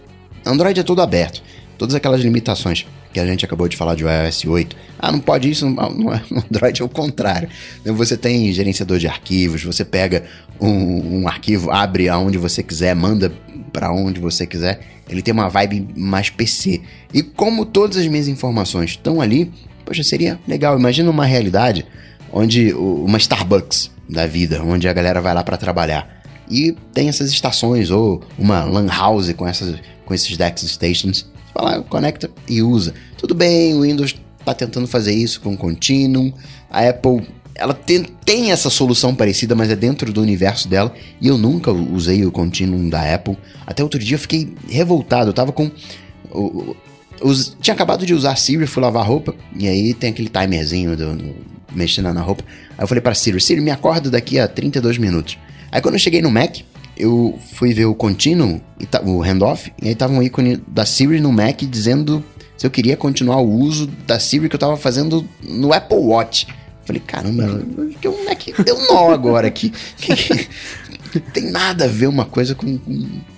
Android 0.44 0.78
é 0.80 0.82
todo 0.82 1.00
aberto. 1.00 1.42
Todas 1.78 1.94
aquelas 1.94 2.20
limitações 2.20 2.86
que 3.12 3.20
a 3.20 3.26
gente 3.26 3.44
acabou 3.44 3.68
de 3.68 3.76
falar 3.76 3.94
de 3.94 4.04
iOS 4.04 4.44
8. 4.44 4.76
Ah, 4.98 5.12
não 5.12 5.20
pode 5.20 5.50
isso, 5.50 5.66
é, 5.66 5.68
no 5.70 6.40
Android 6.50 6.80
é 6.80 6.84
o 6.84 6.88
contrário. 6.88 7.48
Você 7.84 8.16
tem 8.16 8.52
gerenciador 8.52 8.98
de 8.98 9.06
arquivos, 9.06 9.62
você 9.62 9.84
pega 9.84 10.24
um, 10.60 11.20
um 11.20 11.28
arquivo, 11.28 11.70
abre 11.70 12.08
aonde 12.08 12.38
você 12.38 12.62
quiser, 12.62 12.94
manda 12.94 13.32
para 13.72 13.92
onde 13.92 14.20
você 14.20 14.46
quiser. 14.46 14.80
Ele 15.08 15.20
tem 15.20 15.34
uma 15.34 15.48
vibe 15.48 15.88
mais 15.96 16.30
PC. 16.30 16.80
E 17.12 17.22
como 17.22 17.66
todas 17.66 17.96
as 17.96 18.06
minhas 18.06 18.28
informações 18.28 18.90
estão 18.90 19.20
ali, 19.20 19.52
poxa, 19.84 20.02
seria 20.02 20.38
legal. 20.48 20.78
Imagina 20.78 21.10
uma 21.10 21.26
realidade 21.26 21.84
onde 22.32 22.72
uma 22.72 23.18
Starbucks 23.18 23.90
da 24.08 24.26
vida, 24.26 24.62
onde 24.62 24.88
a 24.88 24.92
galera 24.92 25.20
vai 25.20 25.34
lá 25.34 25.42
para 25.44 25.56
trabalhar. 25.56 26.22
E 26.50 26.76
tem 26.92 27.08
essas 27.08 27.30
estações, 27.30 27.90
ou 27.90 28.22
uma 28.38 28.64
LAN 28.64 28.86
house 28.86 29.32
com, 29.32 29.46
essas, 29.46 29.76
com 30.04 30.14
esses 30.14 30.36
DeX 30.36 30.62
Stations. 30.62 31.26
Vai 31.54 31.64
lá, 31.64 31.82
conecta 31.82 32.30
e 32.48 32.62
usa. 32.62 32.94
Tudo 33.16 33.34
bem, 33.34 33.74
o 33.74 33.82
Windows 33.82 34.14
está 34.40 34.54
tentando 34.54 34.86
fazer 34.86 35.12
isso 35.12 35.40
com 35.40 35.56
Continuum. 35.56 36.32
A 36.70 36.88
Apple 36.88 37.26
ela 37.54 37.74
tem, 37.74 38.04
tem, 38.24 38.50
essa 38.50 38.70
solução 38.70 39.14
parecida, 39.14 39.54
mas 39.54 39.70
é 39.70 39.76
dentro 39.76 40.12
do 40.12 40.22
universo 40.22 40.68
dela. 40.68 40.92
E 41.20 41.28
eu 41.28 41.36
nunca 41.36 41.70
usei 41.70 42.24
o 42.24 42.32
Continuum 42.32 42.88
da 42.88 43.14
Apple. 43.14 43.36
Até 43.66 43.82
outro 43.82 44.00
dia 44.00 44.14
eu 44.14 44.18
fiquei 44.18 44.54
revoltado. 44.68 45.30
Eu 45.30 45.34
tava 45.34 45.52
com. 45.52 45.70
O, 46.30 46.74
os, 47.20 47.56
tinha 47.60 47.74
acabado 47.74 48.06
de 48.06 48.14
usar 48.14 48.36
Siri, 48.36 48.66
fui 48.66 48.82
lavar 48.82 49.06
roupa. 49.06 49.34
E 49.56 49.68
aí 49.68 49.92
tem 49.94 50.10
aquele 50.10 50.28
timerzinho 50.28 50.96
do, 50.96 51.14
do, 51.14 51.34
mexendo 51.74 52.12
na 52.12 52.22
roupa. 52.22 52.42
Aí 52.76 52.84
eu 52.84 52.88
falei 52.88 53.02
para 53.02 53.14
Siri: 53.14 53.40
Siri, 53.40 53.60
me 53.60 53.70
acorda 53.70 54.10
daqui 54.10 54.38
a 54.38 54.48
32 54.48 54.96
minutos. 54.98 55.38
Aí 55.70 55.80
quando 55.80 55.94
eu 55.94 56.00
cheguei 56.00 56.22
no 56.22 56.30
Mac, 56.30 56.60
eu 56.96 57.38
fui 57.54 57.72
ver 57.72 57.86
o 57.86 57.94
Continuum, 57.94 58.60
o 59.04 59.22
handoff. 59.22 59.72
E 59.80 59.88
aí 59.88 59.94
tava 59.94 60.12
um 60.12 60.22
ícone 60.22 60.62
da 60.66 60.84
Siri 60.84 61.20
no 61.20 61.32
Mac 61.32 61.62
dizendo 61.62 62.22
se 62.56 62.66
eu 62.66 62.70
queria 62.70 62.96
continuar 62.96 63.38
o 63.38 63.50
uso 63.50 63.86
da 64.06 64.20
Siri 64.20 64.48
que 64.48 64.54
eu 64.54 64.60
tava 64.60 64.76
fazendo 64.76 65.26
no 65.42 65.72
Apple 65.72 65.98
Watch. 65.98 66.46
Falei, 66.84 67.02
caramba, 67.04 67.62
que 68.00 68.08
um 68.08 68.24
Mac 68.24 68.40
deu 68.64 68.76
um 68.76 68.86
nó 68.86 69.12
agora 69.12 69.48
aqui. 69.48 69.72
tem 71.32 71.50
nada 71.50 71.84
a 71.84 71.88
ver 71.88 72.06
uma 72.06 72.24
coisa 72.24 72.54
com, 72.54 72.78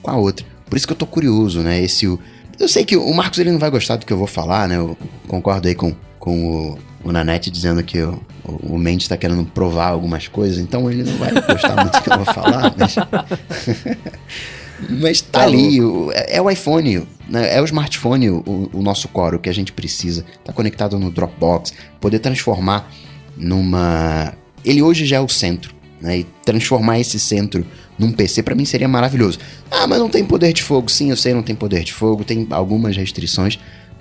com, 0.03 0.11
a 0.11 0.17
outra. 0.17 0.45
Por 0.69 0.77
isso 0.77 0.87
que 0.87 0.93
eu 0.93 0.97
tô 0.97 1.07
curioso, 1.07 1.61
né? 1.61 1.83
Esse, 1.83 2.07
eu 2.07 2.69
sei 2.69 2.85
que 2.85 2.97
o 2.97 3.15
Marcos 3.15 3.39
ele 3.39 3.51
não 3.51 3.59
vai 3.59 3.71
gostar 3.71 3.97
do 3.97 4.07
que 4.07 4.13
eu 4.13 4.19
vou 4.19 4.27
falar, 4.27 4.69
né? 4.69 4.77
Eu 4.77 4.97
concordo 5.29 5.69
aí 5.69 5.75
com, 5.75 5.95
com 6.19 6.73
o, 6.73 6.79
o 7.05 7.13
Nanete 7.13 7.51
dizendo 7.51 7.83
que 7.83 7.99
o, 8.45 8.75
o 8.75 8.79
Mendes 8.79 9.05
está 9.05 9.17
querendo 9.17 9.45
provar 9.47 9.89
algumas 9.89 10.29
coisas, 10.29 10.59
então 10.59 10.91
ele 10.91 11.03
não 11.03 11.17
vai 11.17 11.33
gostar 11.33 11.77
muito 11.77 11.93
do 11.93 12.03
que 12.03 12.13
eu 12.13 12.17
vou 12.17 12.27
falar, 12.27 12.75
mas. 12.77 12.95
mas 15.01 15.21
tá, 15.21 15.41
tá 15.41 15.45
ali, 15.45 15.81
o, 15.81 16.11
é 16.13 16.41
o 16.41 16.51
iPhone, 16.51 17.07
né? 17.29 17.57
é 17.57 17.61
o 17.61 17.65
smartphone 17.65 18.31
o, 18.31 18.71
o 18.73 18.83
nosso 18.83 19.09
core, 19.09 19.37
o 19.37 19.39
que 19.39 19.49
a 19.49 19.55
gente 19.55 19.73
precisa. 19.73 20.25
Tá 20.45 20.53
conectado 20.53 20.99
no 20.99 21.11
Dropbox, 21.11 21.73
poder 22.01 22.19
transformar 22.19 22.91
numa. 23.37 24.35
Ele 24.65 24.83
hoje 24.83 25.07
já 25.07 25.17
é 25.17 25.21
o 25.21 25.29
centro, 25.29 25.75
né? 26.01 26.19
E 26.19 26.25
transformar 26.45 27.01
esse 27.01 27.19
centro 27.19 27.67
num 27.99 28.13
PC 28.13 28.43
para 28.43 28.55
mim 28.55 28.65
seria 28.65 28.89
maravilhoso. 28.89 29.39
Ah, 29.71 29.87
mas 29.87 29.99
não 29.99 30.09
tem 30.09 30.25
poder 30.25 30.53
de 30.53 30.63
fogo. 30.63 30.91
Sim, 30.91 31.11
eu 31.11 31.17
sei, 31.17 31.33
não 31.33 31.43
tem 31.43 31.55
poder 31.55 31.83
de 31.83 31.93
fogo, 31.93 32.25
tem 32.25 32.47
algumas 32.51 32.97
restrições, 32.97 33.59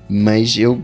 mas 0.09 0.57
eu 0.57 0.81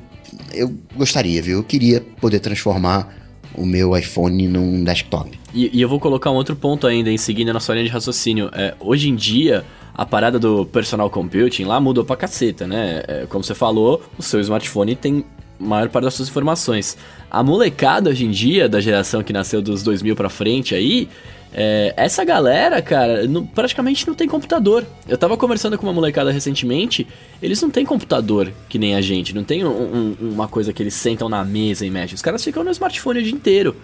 eu 0.53 0.73
gostaria, 0.95 1.41
viu? 1.41 1.57
Eu 1.57 1.63
queria 1.63 2.01
poder 2.21 2.39
transformar 2.39 3.18
o 3.59 3.65
meu 3.65 3.95
iPhone 3.95 4.47
num 4.47 4.83
desktop. 4.83 5.37
E, 5.53 5.69
e 5.77 5.81
eu 5.81 5.89
vou 5.89 5.99
colocar 5.99 6.31
um 6.31 6.35
outro 6.35 6.55
ponto 6.55 6.87
ainda 6.87 7.11
em 7.11 7.17
seguida 7.17 7.51
na 7.51 7.59
sua 7.59 7.75
linha 7.75 7.85
de 7.85 7.91
raciocínio. 7.91 8.49
É, 8.53 8.73
hoje 8.79 9.09
em 9.09 9.15
dia, 9.15 9.65
a 9.93 10.05
parada 10.05 10.39
do 10.39 10.65
personal 10.65 11.09
computing 11.09 11.65
lá 11.65 11.79
mudou 11.79 12.05
pra 12.05 12.15
caceta, 12.15 12.65
né? 12.65 13.03
É, 13.07 13.25
como 13.27 13.43
você 13.43 13.53
falou, 13.53 14.01
o 14.17 14.23
seu 14.23 14.39
smartphone 14.39 14.95
tem 14.95 15.25
maior 15.59 15.89
parte 15.89 16.05
das 16.05 16.13
suas 16.13 16.29
informações. 16.29 16.97
A 17.29 17.43
molecada 17.43 18.09
hoje 18.09 18.25
em 18.25 18.31
dia, 18.31 18.69
da 18.69 18.79
geração 18.79 19.21
que 19.21 19.33
nasceu 19.33 19.61
dos 19.61 19.83
2000 19.83 20.15
pra 20.15 20.29
frente 20.29 20.73
aí, 20.73 21.09
é, 21.53 21.93
essa 21.97 22.23
galera, 22.23 22.81
cara, 22.81 23.27
não, 23.27 23.45
praticamente 23.45 24.07
não 24.07 24.13
tem 24.13 24.27
computador. 24.27 24.85
Eu 25.07 25.17
tava 25.17 25.35
conversando 25.35 25.77
com 25.77 25.85
uma 25.85 25.93
molecada 25.93 26.31
recentemente, 26.31 27.07
eles 27.41 27.61
não 27.61 27.69
têm 27.69 27.85
computador 27.85 28.51
que 28.67 28.77
nem 28.77 28.95
a 28.95 29.01
gente, 29.01 29.33
não 29.33 29.43
tem 29.43 29.65
um, 29.65 29.69
um, 29.69 30.15
uma 30.21 30.47
coisa 30.47 30.71
que 30.71 30.83
eles 30.83 30.93
sentam 30.93 31.27
na 31.27 31.43
mesa 31.43 31.85
e 31.85 31.89
mexem. 31.89 32.15
Os 32.15 32.21
caras 32.21 32.43
ficam 32.43 32.63
no 32.63 32.71
smartphone 32.71 33.19
o 33.19 33.23
dia 33.23 33.33
inteiro. 33.33 33.75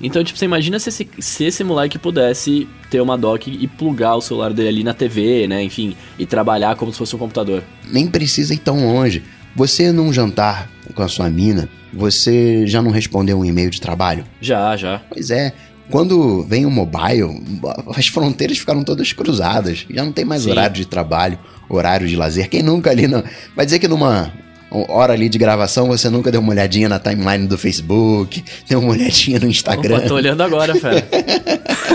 Então, 0.00 0.24
tipo, 0.24 0.36
você 0.36 0.46
imagina 0.46 0.80
se 0.80 0.88
esse, 0.88 1.08
se 1.20 1.44
esse 1.44 1.62
moleque 1.62 1.96
pudesse 1.96 2.66
ter 2.90 3.00
uma 3.00 3.16
dock 3.16 3.48
e 3.48 3.68
plugar 3.68 4.16
o 4.16 4.20
celular 4.20 4.52
dele 4.52 4.68
ali 4.68 4.84
na 4.84 4.92
TV, 4.92 5.46
né? 5.46 5.62
Enfim, 5.62 5.94
e 6.18 6.26
trabalhar 6.26 6.74
como 6.74 6.90
se 6.92 6.98
fosse 6.98 7.14
um 7.14 7.18
computador. 7.20 7.62
Nem 7.88 8.08
precisa 8.08 8.52
ir 8.52 8.58
tão 8.58 8.84
longe. 8.84 9.22
Você 9.54 9.92
num 9.92 10.12
jantar 10.12 10.68
com 10.94 11.02
a 11.02 11.08
sua 11.08 11.30
mina, 11.30 11.68
você 11.92 12.66
já 12.66 12.82
não 12.82 12.90
respondeu 12.90 13.38
um 13.38 13.44
e-mail 13.44 13.70
de 13.70 13.80
trabalho? 13.80 14.24
Já, 14.40 14.76
já. 14.76 15.00
Pois 15.08 15.30
é. 15.30 15.52
Quando 15.92 16.42
vem 16.44 16.64
o 16.64 16.70
mobile, 16.70 17.42
as 17.94 18.06
fronteiras 18.06 18.56
ficaram 18.56 18.82
todas 18.82 19.12
cruzadas. 19.12 19.86
Já 19.90 20.02
não 20.02 20.10
tem 20.10 20.24
mais 20.24 20.44
Sim. 20.44 20.50
horário 20.50 20.74
de 20.74 20.86
trabalho, 20.86 21.38
horário 21.68 22.08
de 22.08 22.16
lazer. 22.16 22.48
Quem 22.48 22.62
nunca 22.62 22.90
ali 22.90 23.06
não. 23.06 23.22
Vai 23.54 23.66
dizer 23.66 23.78
que 23.78 23.86
numa 23.86 24.32
hora 24.72 25.12
ali 25.12 25.28
de 25.28 25.38
gravação, 25.38 25.86
você 25.86 26.08
nunca 26.08 26.30
deu 26.30 26.40
uma 26.40 26.50
olhadinha 26.52 26.88
na 26.88 26.98
timeline 26.98 27.46
do 27.46 27.58
Facebook, 27.58 28.42
deu 28.68 28.80
uma 28.80 28.92
olhadinha 28.92 29.38
no 29.38 29.46
Instagram. 29.46 29.98
Opa, 29.98 30.08
tô 30.08 30.14
olhando 30.14 30.42
agora, 30.42 30.74
fera. 30.74 31.06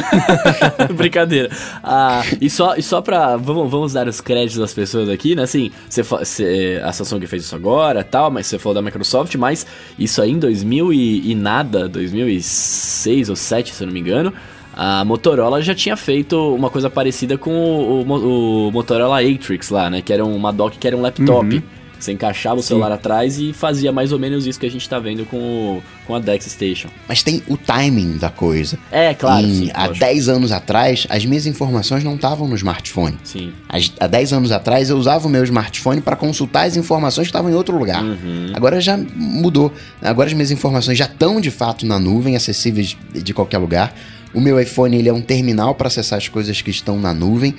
Brincadeira. 0.93 1.49
Ah, 1.83 2.23
e, 2.39 2.49
só, 2.49 2.75
e 2.75 2.83
só 2.83 3.01
pra. 3.01 3.37
Vamos, 3.37 3.69
vamos 3.69 3.93
dar 3.93 4.07
os 4.07 4.21
créditos 4.21 4.57
das 4.57 4.73
pessoas 4.73 5.09
aqui, 5.09 5.35
né? 5.35 5.43
Assim, 5.43 5.71
você, 5.89 6.03
você, 6.03 6.81
a 6.83 6.91
Samsung 6.91 7.25
fez 7.25 7.43
isso 7.43 7.55
agora 7.55 8.03
tal, 8.03 8.29
mas 8.29 8.47
você 8.47 8.59
falou 8.59 8.75
da 8.75 8.81
Microsoft, 8.81 9.35
mas 9.35 9.65
isso 9.97 10.21
aí 10.21 10.31
em 10.31 10.39
2000 10.39 10.93
e, 10.93 11.31
e 11.31 11.35
nada, 11.35 11.87
2006 11.87 13.29
ou 13.29 13.35
2007, 13.35 13.73
se 13.73 13.83
eu 13.83 13.87
não 13.87 13.93
me 13.93 13.99
engano. 13.99 14.33
A 14.79 15.03
Motorola 15.03 15.59
já 15.59 15.73
tinha 15.73 15.97
feito 15.97 16.53
uma 16.53 16.69
coisa 16.69 16.87
parecida 16.87 17.35
com 17.35 17.49
o, 17.49 18.03
o, 18.03 18.67
o 18.67 18.71
Motorola 18.71 19.19
Atrix 19.21 19.71
lá, 19.71 19.89
né? 19.89 20.03
Que 20.03 20.13
era 20.13 20.23
uma 20.23 20.53
dock 20.53 20.77
que 20.77 20.85
era 20.85 20.95
um 20.95 21.01
laptop. 21.01 21.55
Uhum. 21.55 21.76
Você 21.99 22.11
encaixava 22.11 22.59
o 22.59 22.61
Sim. 22.61 22.69
celular 22.69 22.91
atrás 22.91 23.39
e 23.39 23.53
fazia 23.53 23.91
mais 23.91 24.11
ou 24.11 24.19
menos 24.19 24.45
isso 24.45 24.59
que 24.59 24.65
a 24.65 24.71
gente 24.71 24.87
tá 24.87 24.99
vendo 24.99 25.25
com, 25.25 25.37
o, 25.37 25.83
com 26.05 26.15
a 26.15 26.19
Dex 26.19 26.45
Station. 26.45 26.89
Mas 27.07 27.23
tem 27.23 27.41
o 27.47 27.57
timing 27.57 28.17
da 28.17 28.29
coisa. 28.29 28.77
É, 28.91 29.13
claro. 29.13 29.45
Sim, 29.45 29.71
há 29.73 29.87
10 29.87 30.29
anos 30.29 30.51
atrás, 30.51 31.07
as 31.09 31.25
minhas 31.25 31.45
informações 31.45 32.03
não 32.03 32.15
estavam 32.15 32.47
no 32.47 32.55
smartphone. 32.55 33.17
Sim. 33.23 33.53
há 33.99 34.07
10 34.07 34.33
anos 34.33 34.51
atrás, 34.51 34.89
eu 34.89 34.97
usava 34.97 35.27
o 35.27 35.29
meu 35.29 35.43
smartphone 35.43 36.01
para 36.01 36.15
consultar 36.15 36.67
as 36.67 36.77
informações 36.77 37.27
que 37.27 37.29
estavam 37.29 37.49
em 37.49 37.55
outro 37.55 37.77
lugar. 37.77 38.03
Uhum. 38.03 38.51
Agora 38.53 38.79
já 38.79 38.97
mudou. 38.97 39.71
Agora 40.01 40.27
as 40.27 40.33
minhas 40.33 40.51
informações 40.51 40.97
já 40.97 41.05
estão 41.05 41.41
de 41.41 41.51
fato 41.51 41.85
na 41.85 41.99
nuvem, 41.99 42.35
acessíveis 42.35 42.95
de 43.13 43.33
qualquer 43.33 43.57
lugar. 43.57 43.93
O 44.33 44.41
meu 44.41 44.59
iPhone 44.59 44.95
ele 44.95 45.09
é 45.09 45.13
um 45.13 45.21
terminal 45.21 45.73
para 45.73 45.87
acessar 45.87 46.17
as 46.17 46.27
coisas 46.27 46.61
que 46.61 46.69
estão 46.69 46.99
na 46.99 47.13
nuvem. 47.13 47.55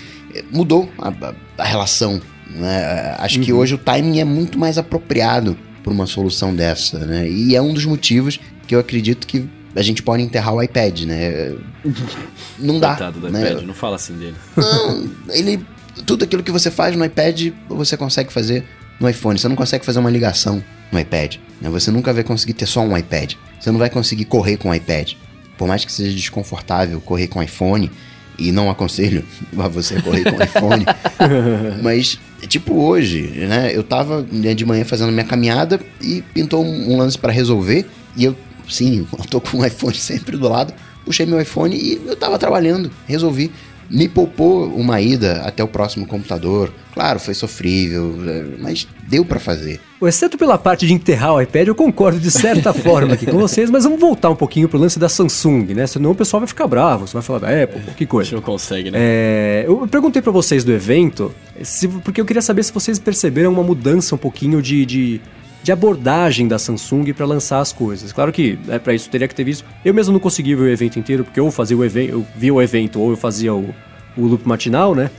Mudou 0.50 0.88
a, 0.98 1.08
a, 1.08 1.34
a 1.58 1.64
relação 1.64 2.20
né? 2.50 3.14
Acho 3.18 3.38
uhum. 3.38 3.44
que 3.44 3.52
hoje 3.52 3.74
o 3.74 3.78
timing 3.78 4.20
é 4.20 4.24
muito 4.24 4.58
mais 4.58 4.78
apropriado 4.78 5.56
para 5.82 5.92
uma 5.92 6.06
solução 6.06 6.54
dessa, 6.54 6.98
né? 7.00 7.28
E 7.28 7.54
é 7.54 7.62
um 7.62 7.72
dos 7.72 7.84
motivos 7.84 8.40
que 8.66 8.74
eu 8.74 8.80
acredito 8.80 9.26
que 9.26 9.48
a 9.74 9.82
gente 9.82 10.02
pode 10.02 10.22
enterrar 10.22 10.54
o 10.54 10.62
iPad, 10.62 11.02
né? 11.02 11.54
Não 12.58 12.80
dá. 12.80 12.88
Coitado 12.88 13.20
do 13.20 13.30
né? 13.30 13.50
iPad, 13.50 13.64
não 13.64 13.74
fala 13.74 13.96
assim 13.96 14.14
dele. 14.14 14.34
Não, 14.56 15.08
ele. 15.28 15.64
Tudo 16.04 16.24
aquilo 16.24 16.42
que 16.42 16.50
você 16.50 16.70
faz 16.70 16.96
no 16.96 17.04
iPad, 17.04 17.52
você 17.68 17.96
consegue 17.96 18.32
fazer 18.32 18.64
no 19.00 19.08
iPhone. 19.08 19.38
Você 19.38 19.48
não 19.48 19.56
consegue 19.56 19.84
fazer 19.84 19.98
uma 19.98 20.10
ligação 20.10 20.62
no 20.92 20.98
iPad. 20.98 21.36
Né? 21.60 21.68
Você 21.70 21.90
nunca 21.90 22.12
vai 22.12 22.22
conseguir 22.22 22.54
ter 22.54 22.66
só 22.66 22.80
um 22.80 22.96
iPad. 22.96 23.34
Você 23.58 23.70
não 23.70 23.78
vai 23.78 23.90
conseguir 23.90 24.24
correr 24.24 24.56
com 24.56 24.70
o 24.70 24.74
iPad. 24.74 25.14
Por 25.56 25.66
mais 25.66 25.84
que 25.84 25.92
seja 25.92 26.14
desconfortável 26.14 27.00
correr 27.00 27.26
com 27.26 27.40
o 27.40 27.42
iPhone, 27.42 27.90
e 28.38 28.52
não 28.52 28.70
aconselho 28.70 29.24
a 29.58 29.68
você 29.68 30.00
correr 30.00 30.24
com 30.24 30.36
o 30.36 30.42
iPhone, 30.42 30.86
mas 31.82 32.18
tipo 32.46 32.74
hoje, 32.74 33.22
né? 33.22 33.74
Eu 33.74 33.82
tava 33.82 34.22
de 34.22 34.64
manhã 34.64 34.84
fazendo 34.84 35.12
minha 35.12 35.24
caminhada 35.24 35.80
e 36.00 36.22
pintou 36.34 36.64
um, 36.64 36.96
lance 36.96 37.18
para 37.18 37.32
resolver 37.32 37.86
e 38.16 38.24
eu, 38.24 38.36
sim, 38.68 39.06
eu 39.18 39.24
tô 39.26 39.40
com 39.40 39.58
o 39.58 39.66
iPhone 39.66 39.94
sempre 39.98 40.36
do 40.36 40.48
lado, 40.48 40.72
puxei 41.04 41.26
meu 41.26 41.40
iPhone 41.40 41.76
e 41.76 42.00
eu 42.06 42.16
tava 42.16 42.38
trabalhando, 42.38 42.90
resolvi 43.06 43.50
me 43.90 44.08
poupou 44.08 44.66
uma 44.74 45.00
ida 45.00 45.42
até 45.42 45.64
o 45.64 45.68
próximo 45.68 46.06
computador. 46.06 46.72
Claro, 46.92 47.18
foi 47.18 47.34
sofrível, 47.34 48.16
é, 48.26 48.44
mas 48.58 48.86
deu 49.08 49.24
para 49.24 49.40
fazer. 49.40 49.80
Exceto 50.00 50.38
pela 50.38 50.56
parte 50.56 50.86
de 50.86 50.92
enterrar 50.92 51.34
o 51.34 51.40
iPad, 51.40 51.68
eu 51.68 51.74
concordo 51.74 52.20
de 52.20 52.30
certa 52.30 52.72
forma 52.74 53.14
aqui 53.14 53.26
com 53.26 53.38
vocês, 53.38 53.68
mas 53.68 53.84
vamos 53.84 53.98
voltar 53.98 54.30
um 54.30 54.36
pouquinho 54.36 54.68
pro 54.68 54.78
lance 54.78 54.98
da 54.98 55.08
Samsung, 55.08 55.74
né? 55.74 55.86
Senão 55.86 56.12
o 56.12 56.14
pessoal 56.14 56.40
vai 56.40 56.46
ficar 56.46 56.66
bravo, 56.68 57.06
você 57.06 57.14
vai 57.14 57.22
falar 57.22 57.38
da 57.40 57.62
Apple, 57.62 57.80
que 57.96 58.06
coisa. 58.06 58.28
A 58.28 58.30
gente 58.30 58.34
não 58.36 58.42
consegue, 58.42 58.90
né? 58.90 58.98
É, 59.00 59.64
eu 59.66 59.88
perguntei 59.88 60.22
para 60.22 60.30
vocês 60.30 60.62
do 60.62 60.72
evento, 60.72 61.34
se, 61.62 61.88
porque 61.88 62.20
eu 62.20 62.24
queria 62.24 62.42
saber 62.42 62.62
se 62.62 62.72
vocês 62.72 62.98
perceberam 62.98 63.52
uma 63.52 63.62
mudança 63.62 64.14
um 64.14 64.18
pouquinho 64.18 64.62
de, 64.62 64.86
de 64.86 65.20
de 65.62 65.72
abordagem 65.72 66.46
da 66.46 66.58
Samsung 66.58 67.12
para 67.12 67.26
lançar 67.26 67.60
as 67.60 67.72
coisas. 67.72 68.12
Claro 68.12 68.32
que 68.32 68.58
né, 68.64 68.78
para 68.78 68.94
isso 68.94 69.10
teria 69.10 69.28
que 69.28 69.34
ter 69.34 69.44
visto. 69.44 69.64
Eu 69.84 69.92
mesmo 69.92 70.12
não 70.12 70.20
consegui 70.20 70.54
ver 70.54 70.62
o 70.62 70.68
evento 70.68 70.98
inteiro, 70.98 71.24
porque 71.24 71.40
ou 71.40 71.50
fazia 71.50 71.76
o 71.76 71.84
evento, 71.84 72.12
eu 72.12 72.26
via 72.36 72.54
o 72.54 72.62
evento 72.62 73.00
ou 73.00 73.10
eu 73.10 73.16
fazia 73.16 73.52
o, 73.52 73.74
o 74.16 74.26
loop 74.26 74.46
matinal, 74.46 74.94
né? 74.94 75.10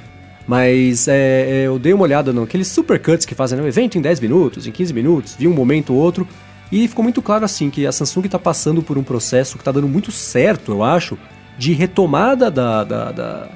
Mas 0.49 1.07
é, 1.07 1.13
é, 1.47 1.67
eu 1.67 1.77
dei 1.77 1.93
uma 1.93 2.01
olhada 2.01 2.33
naqueles 2.33 2.67
supercuts 2.69 3.23
que 3.23 3.35
fazem 3.35 3.55
né, 3.55 3.63
o 3.63 3.67
evento 3.67 3.99
em 3.99 4.01
10 4.01 4.19
minutos, 4.19 4.65
em 4.65 4.71
15 4.71 4.93
minutos, 4.95 5.35
vi 5.37 5.47
um 5.47 5.53
momento 5.53 5.93
ou 5.93 5.99
outro, 5.99 6.27
e 6.71 6.87
ficou 6.87 7.03
muito 7.03 7.21
claro 7.21 7.45
assim 7.45 7.69
que 7.69 7.85
a 7.85 7.91
Samsung 7.91 8.25
está 8.25 8.39
passando 8.39 8.81
por 8.81 8.97
um 8.97 9.03
processo 9.03 9.57
que 9.57 9.61
está 9.61 9.71
dando 9.71 9.87
muito 9.87 10.11
certo, 10.11 10.71
eu 10.71 10.83
acho, 10.83 11.19
de 11.55 11.73
retomada 11.73 12.49
da, 12.49 12.83
da, 12.83 13.11
da 13.11 13.47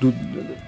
do, 0.00 0.14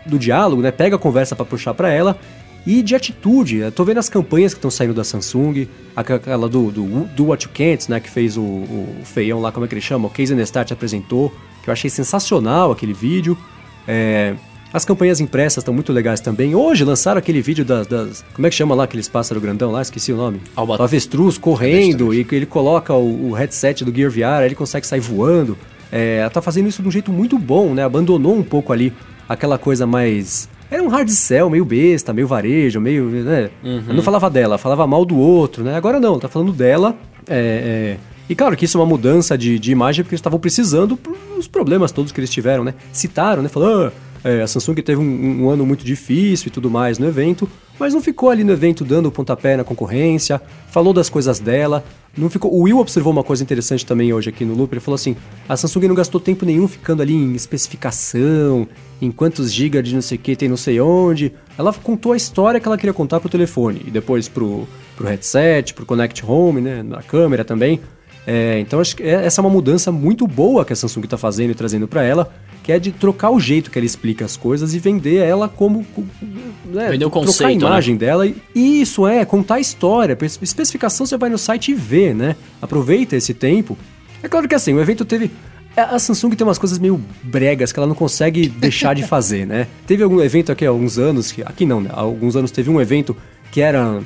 do, 0.05 0.19
diálogo, 0.19 0.61
né? 0.61 0.73
Pega 0.73 0.97
a 0.97 0.99
conversa 0.99 1.37
para 1.37 1.45
puxar 1.45 1.73
para 1.73 1.89
ela 1.89 2.19
e 2.67 2.83
de 2.83 2.97
atitude. 2.97 3.59
Eu 3.59 3.71
tô 3.71 3.85
vendo 3.85 3.99
as 3.99 4.09
campanhas 4.09 4.53
que 4.53 4.59
estão 4.59 4.73
saindo 4.73 4.93
da 4.93 5.05
Samsung, 5.05 5.69
aquela 5.95 6.49
do, 6.49 6.73
do, 6.73 7.05
do 7.15 7.27
What 7.27 7.47
You 7.47 7.53
Can't, 7.55 7.89
né? 7.89 8.01
Que 8.01 8.11
fez 8.11 8.37
o, 8.37 8.43
o, 8.43 9.03
feião 9.05 9.41
lá, 9.41 9.53
como 9.53 9.67
é 9.67 9.69
que 9.69 9.75
ele 9.75 9.81
chama? 9.81 10.09
O 10.09 10.11
Casey 10.11 10.35
Neistat 10.35 10.73
apresentou, 10.73 11.33
que 11.63 11.71
eu 11.71 11.73
achei 11.73 11.89
sensacional 11.89 12.73
aquele 12.73 12.93
vídeo. 12.93 13.39
É, 13.87 14.35
as 14.73 14.85
campanhas 14.85 15.21
impressas 15.21 15.59
estão 15.63 15.75
muito 15.75 15.93
legais 15.93 16.21
também. 16.21 16.55
Hoje 16.55 16.85
lançaram 16.85 17.19
aquele 17.19 17.41
vídeo 17.43 17.65
das, 17.65 17.87
das, 17.87 18.25
Como 18.33 18.47
é 18.47 18.51
que 18.51 18.57
chama 18.57 18.75
lá 18.75 18.85
aqueles 18.85 19.09
pássaros 19.09 19.43
grandão 19.43 19.71
lá? 19.71 19.83
Esqueci 19.83 20.13
o 20.13 20.17
nome. 20.17 20.41
Albat 20.55 20.83
avestruz 20.83 21.37
correndo 21.37 22.07
avestruz. 22.07 22.33
e 22.33 22.35
ele 22.35 22.47
coloca 22.47 22.95
o, 22.95 23.31
o, 23.31 23.33
headset 23.33 23.85
do 23.85 23.95
Gear 23.95 24.11
VR, 24.11 24.41
aí 24.41 24.47
ele 24.47 24.55
consegue 24.55 24.87
sair 24.87 25.01
voando. 25.01 25.57
É, 25.91 26.19
ela 26.19 26.31
tá 26.31 26.41
fazendo 26.41 26.69
isso 26.69 26.83
de 26.83 26.89
um 26.89 26.91
jeito 26.91 27.13
muito 27.13 27.39
bom, 27.39 27.75
né? 27.75 27.85
Abandonou 27.85 28.37
um 28.37 28.45
pouco 28.45 28.73
ali 28.73 28.93
aquela 29.29 29.59
coisa 29.59 29.87
mais 29.87 30.49
era 30.71 30.83
um 30.83 30.89
hard 30.89 31.09
sell, 31.09 31.51
meio 31.51 31.65
besta, 31.65 32.13
meio 32.13 32.29
varejo, 32.29 32.81
meio. 32.81 33.07
Né? 33.07 33.51
Uhum. 33.63 33.95
não 33.95 34.03
falava 34.03 34.31
dela, 34.31 34.57
falava 34.57 34.87
mal 34.87 35.05
do 35.05 35.19
outro, 35.19 35.65
né? 35.65 35.75
Agora 35.75 35.99
não, 35.99 36.19
tá 36.19 36.29
falando 36.29 36.53
dela. 36.53 36.95
É, 37.29 37.97
é... 37.99 38.11
E 38.29 38.35
claro 38.37 38.57
que 38.57 38.65
isso 38.65 38.79
é 38.79 38.81
uma 38.81 38.87
mudança 38.87 39.37
de, 39.37 39.59
de 39.59 39.73
imagem 39.73 40.05
porque 40.05 40.15
eles 40.15 40.21
estavam 40.21 40.39
precisando 40.39 40.97
os 41.37 41.49
problemas 41.49 41.91
todos 41.91 42.13
que 42.13 42.21
eles 42.21 42.31
tiveram, 42.31 42.63
né? 42.63 42.75
Citaram, 42.93 43.43
né? 43.43 43.49
Falando, 43.49 43.87
ah, 43.89 43.93
é, 44.23 44.43
a 44.43 44.47
Samsung 44.47 44.75
teve 44.77 45.01
um, 45.01 45.45
um, 45.45 45.51
ano 45.51 45.65
muito 45.65 45.85
difícil 45.85 46.49
e 46.49 46.51
tudo 46.51 46.71
mais 46.71 46.99
no 46.99 47.07
evento, 47.07 47.49
mas 47.79 47.95
não 47.95 48.03
ficou 48.03 48.29
ali 48.29 48.45
no 48.45 48.53
evento 48.53 48.85
dando 48.85 49.11
pontapé 49.11 49.57
na 49.57 49.65
concorrência, 49.65 50.41
falou 50.69 50.93
das 50.93 51.09
coisas 51.09 51.39
dela, 51.39 51.83
não 52.17 52.29
ficou. 52.29 52.53
O 52.53 52.63
Will 52.63 52.79
observou 52.79 53.13
uma 53.13 53.25
coisa 53.25 53.43
interessante 53.43 53.87
também 53.87 54.13
hoje 54.13 54.29
aqui 54.29 54.45
no 54.45 54.55
Loop. 54.55 54.73
Ele 54.73 54.81
falou 54.81 54.97
assim: 54.97 55.17
a 55.49 55.57
Samsung 55.57 55.89
não 55.89 55.95
gastou 55.95 56.21
tempo 56.21 56.45
nenhum 56.45 56.69
ficando 56.69 57.01
ali 57.01 57.15
em 57.15 57.35
especificação, 57.35 58.69
em 59.01 59.11
quantos 59.11 59.53
gigas 59.53 59.85
de 59.85 59.95
não 59.95 60.03
sei 60.03 60.19
o 60.19 60.21
que 60.21 60.37
tem 60.37 60.49
não 60.49 60.57
sei 60.57 60.81
onde. 60.81 61.33
Ela 61.57 61.73
contou 61.73 62.13
a 62.13 62.17
história 62.17 62.61
que 62.61 62.67
ela 62.67 62.77
queria 62.77 62.93
contar 62.93 63.21
pro 63.21 63.29
telefone 63.29 63.83
e 63.87 63.91
depois 63.91 64.29
pro, 64.29 64.67
pro 64.97 65.07
headset, 65.07 65.73
pro 65.73 65.87
Connect 65.87 66.25
Home, 66.27 66.61
né, 66.61 66.83
na 66.83 67.03
câmera 67.03 67.45
também. 67.45 67.81
É, 68.27 68.59
então 68.61 68.81
acho 68.81 68.97
que 68.97 69.03
é, 69.03 69.25
essa 69.25 69.41
é 69.41 69.43
uma 69.43 69.51
mudança 69.51 69.91
muito 69.91 70.27
boa 70.27 70.65
que 70.65 70.73
a 70.73 70.77
Samsung 70.77 71.05
está 71.05 71.17
fazendo 71.17 71.51
e 71.51 71.55
trazendo 71.55 71.89
para 71.89 72.03
ela, 72.03 72.31
que 72.71 72.73
é 72.73 72.79
de 72.79 72.93
trocar 72.93 73.31
o 73.31 73.41
jeito 73.41 73.69
que 73.69 73.79
ela 73.79 73.87
explica 73.87 74.25
as 74.25 74.37
coisas 74.37 74.75
e 74.75 74.79
vender 74.79 75.17
ela 75.17 75.49
como. 75.49 75.85
Né, 76.65 76.89
Vender 76.91 77.05
o 77.05 77.11
conceito. 77.11 77.39
Trocar 77.39 77.47
a 77.47 77.49
né? 77.49 77.55
imagem 77.55 77.95
né? 77.95 77.99
dela. 77.99 78.27
E 78.55 78.81
isso 78.81 79.09
é, 79.09 79.25
contar 79.25 79.57
a 79.57 79.61
história. 79.61 80.17
Especificação 80.41 81.05
você 81.05 81.17
vai 81.17 81.29
no 81.29 81.39
site 81.39 81.73
e 81.73 81.75
vê, 81.75 82.15
né? 82.15 82.37
Aproveita 82.63 83.17
esse 83.17 83.35
tempo. 83.35 83.77
É 84.23 84.29
claro 84.29 84.47
que 84.47 84.55
assim, 84.55 84.73
o 84.73 84.81
evento 84.81 85.05
teve. 85.05 85.33
A 85.77 85.99
Samsung 85.99 86.31
tem 86.31 86.47
umas 86.47 86.59
coisas 86.59 86.79
meio 86.79 87.01
bregas 87.23 87.73
que 87.73 87.79
ela 87.79 87.87
não 87.87 87.95
consegue 87.95 88.47
deixar 88.61 88.95
de 88.95 89.03
fazer, 89.03 89.47
né? 89.47 89.67
Teve 89.85 90.05
algum 90.05 90.21
evento 90.21 90.53
aqui 90.53 90.65
há 90.65 90.69
alguns 90.69 90.97
anos, 90.97 91.33
que, 91.33 91.43
aqui 91.43 91.67
não, 91.67 91.81
né? 91.81 91.91
Há 91.93 92.01
alguns 92.01 92.37
anos 92.37 92.53
teve 92.53 92.71
um 92.71 92.81
evento 92.81 93.17
que 93.51 93.61
era 93.61 94.01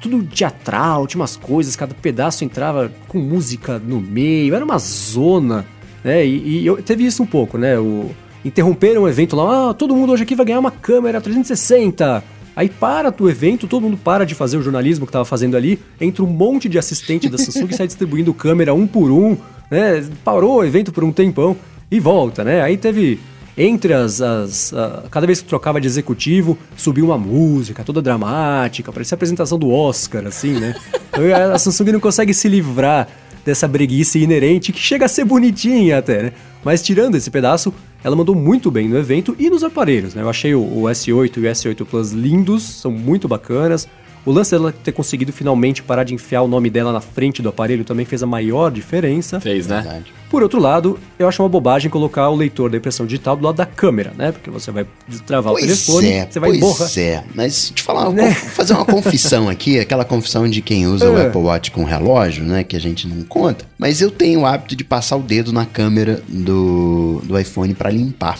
tudo 0.00 0.22
teatral, 0.24 1.06
tinha 1.06 1.20
umas 1.20 1.36
coisas, 1.36 1.76
cada 1.76 1.94
pedaço 1.94 2.44
entrava 2.44 2.90
com 3.08 3.18
música 3.18 3.78
no 3.78 4.00
meio, 4.00 4.54
era 4.54 4.64
uma 4.64 4.78
zona, 4.78 5.64
né? 6.04 6.24
E, 6.24 6.60
e 6.60 6.66
eu, 6.66 6.82
teve 6.82 7.04
isso 7.04 7.22
um 7.22 7.26
pouco, 7.26 7.58
né? 7.58 7.78
O, 7.78 8.10
interromperam 8.44 9.02
o 9.02 9.08
evento 9.08 9.36
lá, 9.36 9.70
ah, 9.70 9.74
todo 9.74 9.94
mundo 9.94 10.12
hoje 10.12 10.22
aqui 10.22 10.34
vai 10.34 10.46
ganhar 10.46 10.60
uma 10.60 10.70
câmera 10.70 11.20
360. 11.20 12.22
Aí 12.56 12.68
para 12.68 13.14
o 13.18 13.28
evento, 13.30 13.66
todo 13.66 13.82
mundo 13.82 13.96
para 13.96 14.24
de 14.24 14.34
fazer 14.34 14.56
o 14.56 14.62
jornalismo 14.62 15.06
que 15.06 15.10
estava 15.10 15.24
fazendo 15.24 15.56
ali, 15.56 15.78
entra 16.00 16.22
um 16.22 16.26
monte 16.26 16.68
de 16.68 16.78
assistente 16.78 17.28
da 17.28 17.38
Samsung 17.38 17.68
e 17.70 17.74
sai 17.74 17.86
distribuindo 17.88 18.34
câmera 18.34 18.74
um 18.74 18.86
por 18.86 19.10
um, 19.10 19.36
né? 19.70 20.06
Parou 20.24 20.56
o 20.56 20.64
evento 20.64 20.92
por 20.92 21.04
um 21.04 21.12
tempão 21.12 21.56
e 21.90 22.00
volta, 22.00 22.42
né? 22.44 22.62
Aí 22.62 22.76
teve 22.76 23.20
entre 23.56 23.92
as, 23.92 24.20
as 24.20 24.72
a, 24.72 25.04
cada 25.10 25.26
vez 25.26 25.40
que 25.40 25.48
trocava 25.48 25.80
de 25.80 25.86
executivo, 25.86 26.58
subiu 26.76 27.06
uma 27.06 27.18
música 27.18 27.84
toda 27.84 28.00
dramática, 28.00 28.92
parecia 28.92 29.14
a 29.14 29.16
apresentação 29.16 29.58
do 29.58 29.70
Oscar, 29.70 30.26
assim, 30.26 30.52
né? 30.52 30.74
Então 31.10 31.52
a 31.52 31.58
Samsung 31.58 31.90
não 31.90 32.00
consegue 32.00 32.32
se 32.32 32.48
livrar 32.48 33.08
dessa 33.44 33.66
breguice 33.66 34.18
inerente 34.18 34.72
que 34.72 34.78
chega 34.78 35.06
a 35.06 35.08
ser 35.08 35.24
bonitinha 35.24 35.98
até, 35.98 36.22
né? 36.24 36.32
Mas 36.64 36.82
tirando 36.82 37.14
esse 37.14 37.30
pedaço, 37.30 37.72
ela 38.04 38.16
mandou 38.16 38.34
muito 38.34 38.70
bem 38.70 38.88
no 38.88 38.98
evento 38.98 39.34
e 39.38 39.48
nos 39.48 39.64
aparelhos, 39.64 40.14
né? 40.14 40.22
Eu 40.22 40.28
achei 40.28 40.54
o, 40.54 40.60
o 40.60 40.82
S8 40.82 41.36
e 41.36 41.40
o 41.40 41.42
S8 41.42 41.84
Plus 41.86 42.12
lindos, 42.12 42.62
são 42.62 42.90
muito 42.90 43.26
bacanas. 43.26 43.88
O 44.24 44.32
lance 44.32 44.50
dela 44.50 44.72
ter 44.72 44.92
conseguido 44.92 45.32
finalmente 45.32 45.82
parar 45.82 46.04
de 46.04 46.14
enfiar 46.14 46.42
o 46.42 46.48
nome 46.48 46.68
dela 46.68 46.92
na 46.92 47.00
frente 47.00 47.40
do 47.40 47.48
aparelho 47.48 47.84
também 47.84 48.04
fez 48.04 48.22
a 48.22 48.26
maior 48.26 48.70
diferença. 48.70 49.40
Fez, 49.40 49.66
né? 49.66 49.80
Verdade. 49.80 50.12
Por 50.28 50.42
outro 50.42 50.60
lado, 50.60 50.98
eu 51.18 51.26
acho 51.26 51.42
uma 51.42 51.48
bobagem 51.48 51.90
colocar 51.90 52.28
o 52.28 52.36
leitor 52.36 52.70
da 52.70 52.76
impressão 52.76 53.04
digital 53.04 53.34
do 53.34 53.44
lado 53.44 53.56
da 53.56 53.66
câmera, 53.66 54.12
né? 54.16 54.30
Porque 54.30 54.50
você 54.50 54.70
vai 54.70 54.86
destravar 55.08 55.52
pois 55.52 55.64
o 55.64 55.66
telefone, 55.66 56.12
é, 56.12 56.26
você 56.30 56.38
vai 56.38 56.50
pois 56.50 56.60
borrar. 56.60 56.98
é, 56.98 57.24
mas 57.34 57.70
te 57.70 57.82
falar, 57.82 58.10
né? 58.10 58.32
fazer 58.54 58.74
uma 58.74 58.84
confissão 58.84 59.48
aqui, 59.48 59.80
aquela 59.80 60.04
confissão 60.04 60.48
de 60.48 60.60
quem 60.60 60.86
usa 60.86 61.06
é. 61.06 61.08
o 61.08 61.26
Apple 61.26 61.40
Watch 61.40 61.70
com 61.70 61.82
relógio, 61.82 62.44
né? 62.44 62.62
Que 62.62 62.76
a 62.76 62.80
gente 62.80 63.08
não 63.08 63.24
conta. 63.24 63.64
Mas 63.76 64.00
eu 64.00 64.10
tenho 64.10 64.40
o 64.40 64.46
hábito 64.46 64.76
de 64.76 64.84
passar 64.84 65.16
o 65.16 65.22
dedo 65.22 65.52
na 65.52 65.66
câmera 65.66 66.22
do, 66.28 67.22
do 67.24 67.38
iPhone 67.38 67.74
para 67.74 67.90
limpar. 67.90 68.38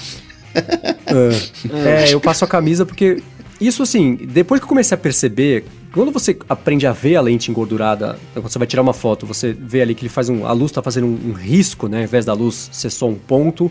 É. 1.10 2.04
é, 2.04 2.14
eu 2.14 2.20
passo 2.20 2.44
a 2.44 2.46
camisa 2.46 2.86
porque 2.86 3.20
isso 3.60 3.82
assim, 3.82 4.14
depois 4.16 4.60
que 4.60 4.64
eu 4.64 4.68
comecei 4.68 4.94
a 4.94 4.98
perceber 4.98 5.64
quando 5.92 6.10
você 6.12 6.36
aprende 6.48 6.86
a 6.86 6.92
ver 6.92 7.16
a 7.16 7.20
lente 7.20 7.50
engordurada, 7.50 8.18
quando 8.32 8.48
você 8.48 8.58
vai 8.58 8.66
tirar 8.66 8.82
uma 8.82 8.92
foto, 8.92 9.26
você 9.26 9.52
vê 9.52 9.82
ali 9.82 9.94
que 9.94 10.02
ele 10.02 10.08
faz 10.08 10.28
um. 10.28 10.46
A 10.46 10.52
luz 10.52 10.70
está 10.70 10.82
fazendo 10.82 11.06
um, 11.06 11.30
um, 11.30 11.32
risco, 11.32 11.88
né? 11.88 11.98
Ao 11.98 12.04
invés 12.04 12.24
da 12.24 12.32
luz 12.32 12.70
ser 12.72 12.90
só 12.90 13.08
um 13.08 13.14
ponto. 13.14 13.70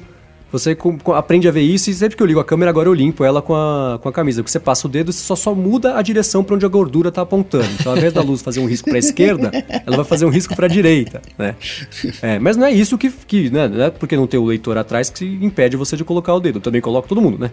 Você 0.52 0.74
com, 0.74 0.98
com, 0.98 1.14
aprende 1.14 1.48
a 1.48 1.52
ver 1.52 1.62
isso 1.62 1.92
e 1.92 1.94
sempre 1.94 2.18
que 2.18 2.24
eu 2.24 2.28
ligo 2.28 2.40
a 2.40 2.44
câmera, 2.44 2.72
agora 2.72 2.90
eu 2.90 2.94
limpo 2.94 3.24
ela 3.24 3.40
com 3.40 3.54
a, 3.56 4.00
com 4.02 4.10
a 4.10 4.12
camisa. 4.12 4.42
Porque 4.42 4.52
você 4.52 4.60
passa 4.60 4.88
o 4.88 4.90
dedo 4.90 5.12
e 5.12 5.14
só, 5.14 5.36
só 5.36 5.54
muda 5.54 5.96
a 5.96 6.02
direção 6.02 6.44
para 6.44 6.56
onde 6.56 6.66
a 6.66 6.70
gordura 6.70 7.10
está 7.10 7.22
apontando. 7.22 7.70
Então, 7.80 7.92
ao 7.92 7.98
invés 7.98 8.12
da 8.12 8.22
luz 8.22 8.42
fazer 8.42 8.60
um 8.60 8.66
risco 8.66 8.90
para 8.90 8.98
a 8.98 9.00
esquerda, 9.00 9.52
ela 9.86 9.96
vai 9.96 10.06
fazer 10.06 10.26
um 10.26 10.30
risco 10.30 10.56
para 10.56 10.66
a 10.66 10.70
direita, 10.70 11.22
né? 11.38 11.56
É, 12.22 12.40
mas 12.40 12.58
não 12.58 12.66
é 12.66 12.72
isso 12.72 12.98
que, 12.98 13.12
que 13.12 13.50
né? 13.52 13.68
Não 13.68 13.84
é 13.84 13.90
porque 13.92 14.18
não 14.18 14.26
tem 14.26 14.40
o 14.40 14.46
leitor 14.46 14.78
atrás 14.78 15.10
que 15.10 15.26
impede 15.42 15.78
você 15.78 15.96
de 15.96 16.04
colocar 16.04 16.34
o 16.34 16.40
dedo. 16.40 16.58
Eu 16.58 16.62
também 16.62 16.82
coloco 16.82 17.08
todo 17.08 17.22
mundo, 17.22 17.38
né? 17.38 17.52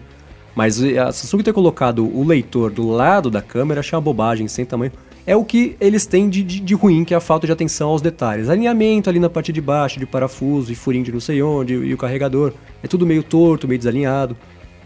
Mas 0.57 0.81
a 0.81 1.11
Samsung 1.11 1.43
ter 1.43 1.53
colocado 1.53 2.03
o 2.03 2.25
leitor 2.25 2.71
do 2.71 2.89
lado 2.89 3.29
da 3.29 3.43
câmera, 3.43 3.81
achei 3.81 3.95
uma 3.95 4.01
bobagem, 4.01 4.47
sem 4.47 4.65
tamanho. 4.65 4.91
É 5.23 5.35
o 5.35 5.45
que 5.45 5.77
eles 5.79 6.07
têm 6.07 6.27
de, 6.27 6.41
de, 6.41 6.59
de, 6.59 6.73
ruim, 6.73 7.05
que 7.05 7.13
é 7.13 7.17
a 7.17 7.19
falta 7.19 7.45
de 7.45 7.53
atenção 7.53 7.89
aos 7.89 8.01
detalhes. 8.01 8.49
Alinhamento 8.49 9.07
ali 9.07 9.19
na 9.19 9.29
parte 9.29 9.53
de 9.53 9.61
baixo, 9.61 9.99
de 9.99 10.07
parafuso 10.07 10.71
e 10.71 10.75
furinho 10.75 11.03
de 11.03 11.11
não 11.11 11.19
sei 11.19 11.43
onde, 11.43 11.75
e 11.75 11.93
o 11.93 11.97
carregador. 11.97 12.53
É 12.81 12.87
tudo 12.87 13.05
meio 13.05 13.21
torto, 13.21 13.67
meio 13.67 13.77
desalinhado. 13.77 14.35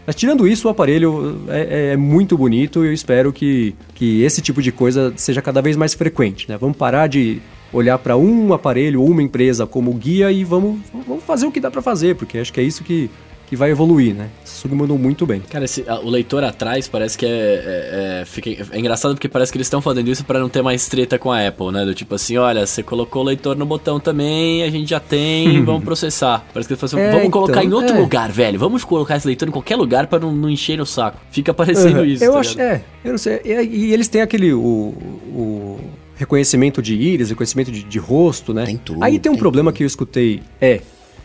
Mas 0.06 0.14
tirando 0.14 0.46
isso, 0.46 0.68
o 0.68 0.70
aparelho 0.70 1.42
é, 1.48 1.60
é, 1.60 1.92
é 1.92 1.96
muito 1.96 2.36
bonito 2.36 2.84
e 2.84 2.88
eu 2.88 2.92
espero 2.92 3.32
que, 3.32 3.74
que 3.94 4.22
esse 4.22 4.42
tipo 4.42 4.60
de 4.60 4.72
coisa 4.72 5.10
seja 5.16 5.40
cada 5.40 5.62
vez 5.62 5.74
mais 5.74 5.94
frequente. 5.94 6.50
Né? 6.50 6.58
Vamos 6.58 6.76
parar 6.76 7.06
de 7.06 7.40
olhar 7.72 7.96
para 7.96 8.14
um 8.14 8.52
aparelho 8.52 9.00
ou 9.00 9.08
uma 9.08 9.22
empresa 9.22 9.66
como 9.66 9.90
guia 9.94 10.30
e 10.30 10.44
vamos, 10.44 10.80
vamos 11.08 11.24
fazer 11.24 11.46
o 11.46 11.50
que 11.50 11.60
dá 11.60 11.70
para 11.70 11.80
fazer, 11.80 12.14
porque 12.14 12.36
acho 12.36 12.52
que 12.52 12.60
é 12.60 12.62
isso 12.62 12.84
que, 12.84 13.08
que 13.52 13.56
vai 13.56 13.70
evoluir, 13.70 14.14
né? 14.14 14.30
Samsung 14.46 14.74
mandou 14.74 14.96
muito 14.96 15.26
bem. 15.26 15.40
Cara, 15.40 15.66
esse, 15.66 15.84
a, 15.86 16.00
o 16.00 16.08
leitor 16.08 16.42
atrás 16.42 16.88
parece 16.88 17.18
que 17.18 17.26
é, 17.26 17.28
é, 17.28 18.20
é, 18.22 18.24
fica, 18.24 18.48
é 18.48 18.78
engraçado 18.78 19.12
porque 19.12 19.28
parece 19.28 19.52
que 19.52 19.58
eles 19.58 19.66
estão 19.66 19.82
fazendo 19.82 20.08
isso 20.10 20.24
para 20.24 20.40
não 20.40 20.48
ter 20.48 20.62
mais 20.62 20.88
treta 20.88 21.18
com 21.18 21.30
a 21.30 21.46
Apple, 21.46 21.70
né? 21.70 21.84
Do 21.84 21.94
tipo 21.94 22.14
assim, 22.14 22.38
olha, 22.38 22.66
você 22.66 22.82
colocou 22.82 23.20
o 23.20 23.26
leitor 23.26 23.54
no 23.54 23.66
botão 23.66 24.00
também, 24.00 24.62
a 24.62 24.70
gente 24.70 24.88
já 24.88 24.98
tem, 24.98 25.60
vamos 25.64 25.84
processar. 25.84 26.46
Parece 26.50 26.66
que 26.66 26.72
eles 26.72 26.80
falam 26.80 27.04
assim, 27.04 27.10
é, 27.10 27.10
vamos 27.10 27.28
então, 27.28 27.42
colocar 27.42 27.62
em 27.62 27.74
outro 27.74 27.94
é. 27.94 28.00
lugar, 28.00 28.32
velho. 28.32 28.58
Vamos 28.58 28.84
colocar 28.84 29.18
esse 29.18 29.26
leitor 29.26 29.46
em 29.46 29.52
qualquer 29.52 29.76
lugar 29.76 30.06
para 30.06 30.20
não, 30.20 30.34
não 30.34 30.48
encher 30.48 30.80
o 30.80 30.86
saco. 30.86 31.18
Fica 31.30 31.52
parecendo 31.52 31.98
uhum. 31.98 32.06
isso. 32.06 32.24
Eu 32.24 32.32
tá 32.32 32.38
acho, 32.40 32.58
é, 32.58 32.82
eu 33.04 33.10
não 33.10 33.18
sei. 33.18 33.38
E, 33.44 33.52
e, 33.52 33.92
eles 33.92 34.08
têm 34.08 34.22
aquele 34.22 34.54
o, 34.54 34.62
o 34.62 35.80
reconhecimento 36.16 36.80
de 36.80 36.94
íris, 36.94 37.28
reconhecimento 37.28 37.70
de, 37.70 37.82
de 37.82 37.98
rosto, 37.98 38.54
né? 38.54 38.64
Tem 38.64 38.78
tudo, 38.78 39.04
Aí 39.04 39.18
tem 39.18 39.30
um 39.30 39.34
tem 39.34 39.40
problema 39.40 39.70
tudo. 39.70 39.76
que 39.76 39.82
eu 39.82 39.86
escutei, 39.86 40.42
é 40.58 40.80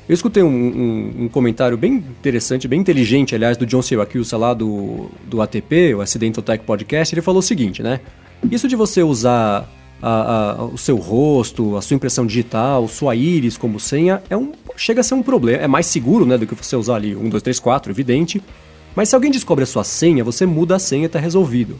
eu 0.08 0.14
escutei 0.14 0.42
um, 0.42 0.48
um, 0.48 1.24
um, 1.24 1.28
comentário 1.28 1.78
bem 1.78 1.96
interessante, 1.96 2.68
bem 2.68 2.80
inteligente, 2.80 3.36
aliás, 3.36 3.58
do 3.58 3.66
John 3.66 3.82
Syracuse 3.82 4.34
lá 4.36 4.54
do, 4.54 5.10
do 5.26 5.42
ATP, 5.42 5.96
o 5.96 6.02
Accidental 6.02 6.42
Tech 6.42 6.64
Podcast. 6.64 7.14
Ele 7.14 7.22
falou 7.22 7.40
o 7.40 7.44
seguinte, 7.44 7.84
né? 7.84 8.00
Isso 8.50 8.68
de 8.68 8.76
você 8.76 9.04
usar 9.04 9.70
a, 10.02 10.52
a, 10.52 10.64
o 10.64 10.78
seu 10.78 10.96
rosto, 10.96 11.76
a 11.76 11.82
sua 11.82 11.96
impressão 11.96 12.26
digital, 12.26 12.88
sua 12.88 13.16
íris 13.16 13.58
como 13.58 13.80
senha, 13.80 14.22
é 14.30 14.38
um, 14.38 14.54
chega 14.78 15.02
a 15.02 15.04
ser 15.04 15.16
um 15.16 15.24
problema. 15.24 15.62
É 15.64 15.68
mais 15.68 15.88
seguro 15.88 16.26
né, 16.26 16.38
do 16.38 16.48
que 16.48 16.56
você 16.56 16.76
usar 16.76 16.96
ali 16.96 17.16
1, 17.16 17.28
2, 17.28 17.44
3, 17.44 17.60
4, 17.60 17.92
evidente. 17.92 18.42
Mas 18.96 19.10
se 19.10 19.16
alguém 19.16 19.30
descobre 19.30 19.64
a 19.64 19.68
sua 19.68 19.84
senha, 19.84 20.24
você 20.24 20.46
muda 20.46 20.76
a 20.76 20.80
senha 20.80 21.04
e 21.04 21.06
está 21.08 21.20
resolvido. 21.20 21.78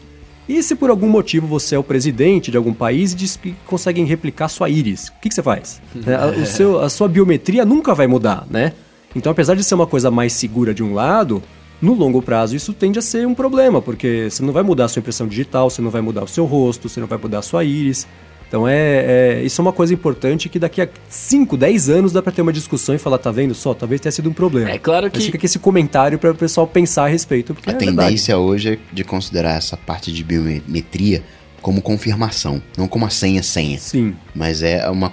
E 0.48 0.62
se 0.62 0.74
por 0.74 0.88
algum 0.88 1.08
motivo 1.08 1.46
você 1.46 1.74
é 1.74 1.78
o 1.78 1.82
presidente 1.82 2.50
de 2.50 2.56
algum 2.56 2.72
país 2.72 3.12
e 3.12 3.16
diz 3.16 3.36
que 3.36 3.54
conseguem 3.66 4.06
replicar 4.06 4.48
sua 4.48 4.70
íris, 4.70 5.08
o 5.08 5.12
que, 5.20 5.28
que 5.28 5.34
você 5.34 5.42
faz? 5.42 5.80
É, 6.06 6.14
a, 6.14 6.46
seu, 6.46 6.80
a 6.80 6.88
sua 6.88 7.06
biometria 7.06 7.64
nunca 7.64 7.94
vai 7.94 8.06
mudar, 8.06 8.46
né? 8.48 8.72
Então, 9.14 9.30
apesar 9.30 9.54
de 9.54 9.64
ser 9.64 9.74
uma 9.74 9.86
coisa 9.86 10.10
mais 10.10 10.32
segura 10.32 10.72
de 10.72 10.82
um 10.82 10.94
lado, 10.94 11.42
no 11.82 11.92
longo 11.92 12.22
prazo 12.22 12.56
isso 12.56 12.72
tende 12.72 12.98
a 12.98 13.02
ser 13.02 13.26
um 13.26 13.34
problema, 13.34 13.82
porque 13.82 14.28
você 14.30 14.42
não 14.42 14.52
vai 14.52 14.62
mudar 14.62 14.86
a 14.86 14.88
sua 14.88 15.00
impressão 15.00 15.26
digital, 15.26 15.68
você 15.68 15.82
não 15.82 15.90
vai 15.90 16.00
mudar 16.00 16.24
o 16.24 16.28
seu 16.28 16.44
rosto, 16.44 16.88
você 16.88 16.98
não 17.00 17.06
vai 17.06 17.18
mudar 17.18 17.40
a 17.40 17.42
sua 17.42 17.64
íris. 17.64 18.06
Então 18.48 18.66
é, 18.66 18.76
é, 18.76 19.42
isso 19.44 19.60
é 19.60 19.62
uma 19.62 19.74
coisa 19.74 19.92
importante 19.92 20.48
que 20.48 20.58
daqui 20.58 20.80
a 20.80 20.88
5, 21.08 21.54
10 21.54 21.90
anos 21.90 22.12
dá 22.12 22.22
para 22.22 22.32
ter 22.32 22.40
uma 22.40 22.52
discussão 22.52 22.94
e 22.94 22.98
falar, 22.98 23.18
tá 23.18 23.30
vendo 23.30 23.54
só, 23.54 23.74
talvez 23.74 24.00
tenha 24.00 24.10
sido 24.10 24.30
um 24.30 24.32
problema. 24.32 24.70
É 24.70 24.78
claro 24.78 25.10
que. 25.10 25.18
Mas 25.18 25.26
fica 25.26 25.36
aqui 25.36 25.44
esse 25.44 25.58
comentário 25.58 26.18
para 26.18 26.30
o 26.30 26.34
pessoal 26.34 26.66
pensar 26.66 27.04
a 27.04 27.08
respeito. 27.08 27.54
Porque 27.54 27.68
a 27.68 27.74
é 27.74 27.76
tendência 27.76 28.34
verdade. 28.34 28.50
hoje 28.50 28.72
é 28.72 28.78
de 28.90 29.04
considerar 29.04 29.56
essa 29.56 29.76
parte 29.76 30.10
de 30.10 30.24
biometria 30.24 31.22
como 31.60 31.82
confirmação, 31.82 32.62
não 32.76 32.88
como 32.88 33.04
a 33.04 33.10
senha 33.10 33.42
senha. 33.42 33.78
Sim. 33.78 34.14
Mas 34.34 34.62
é 34.62 34.88
uma 34.88 35.12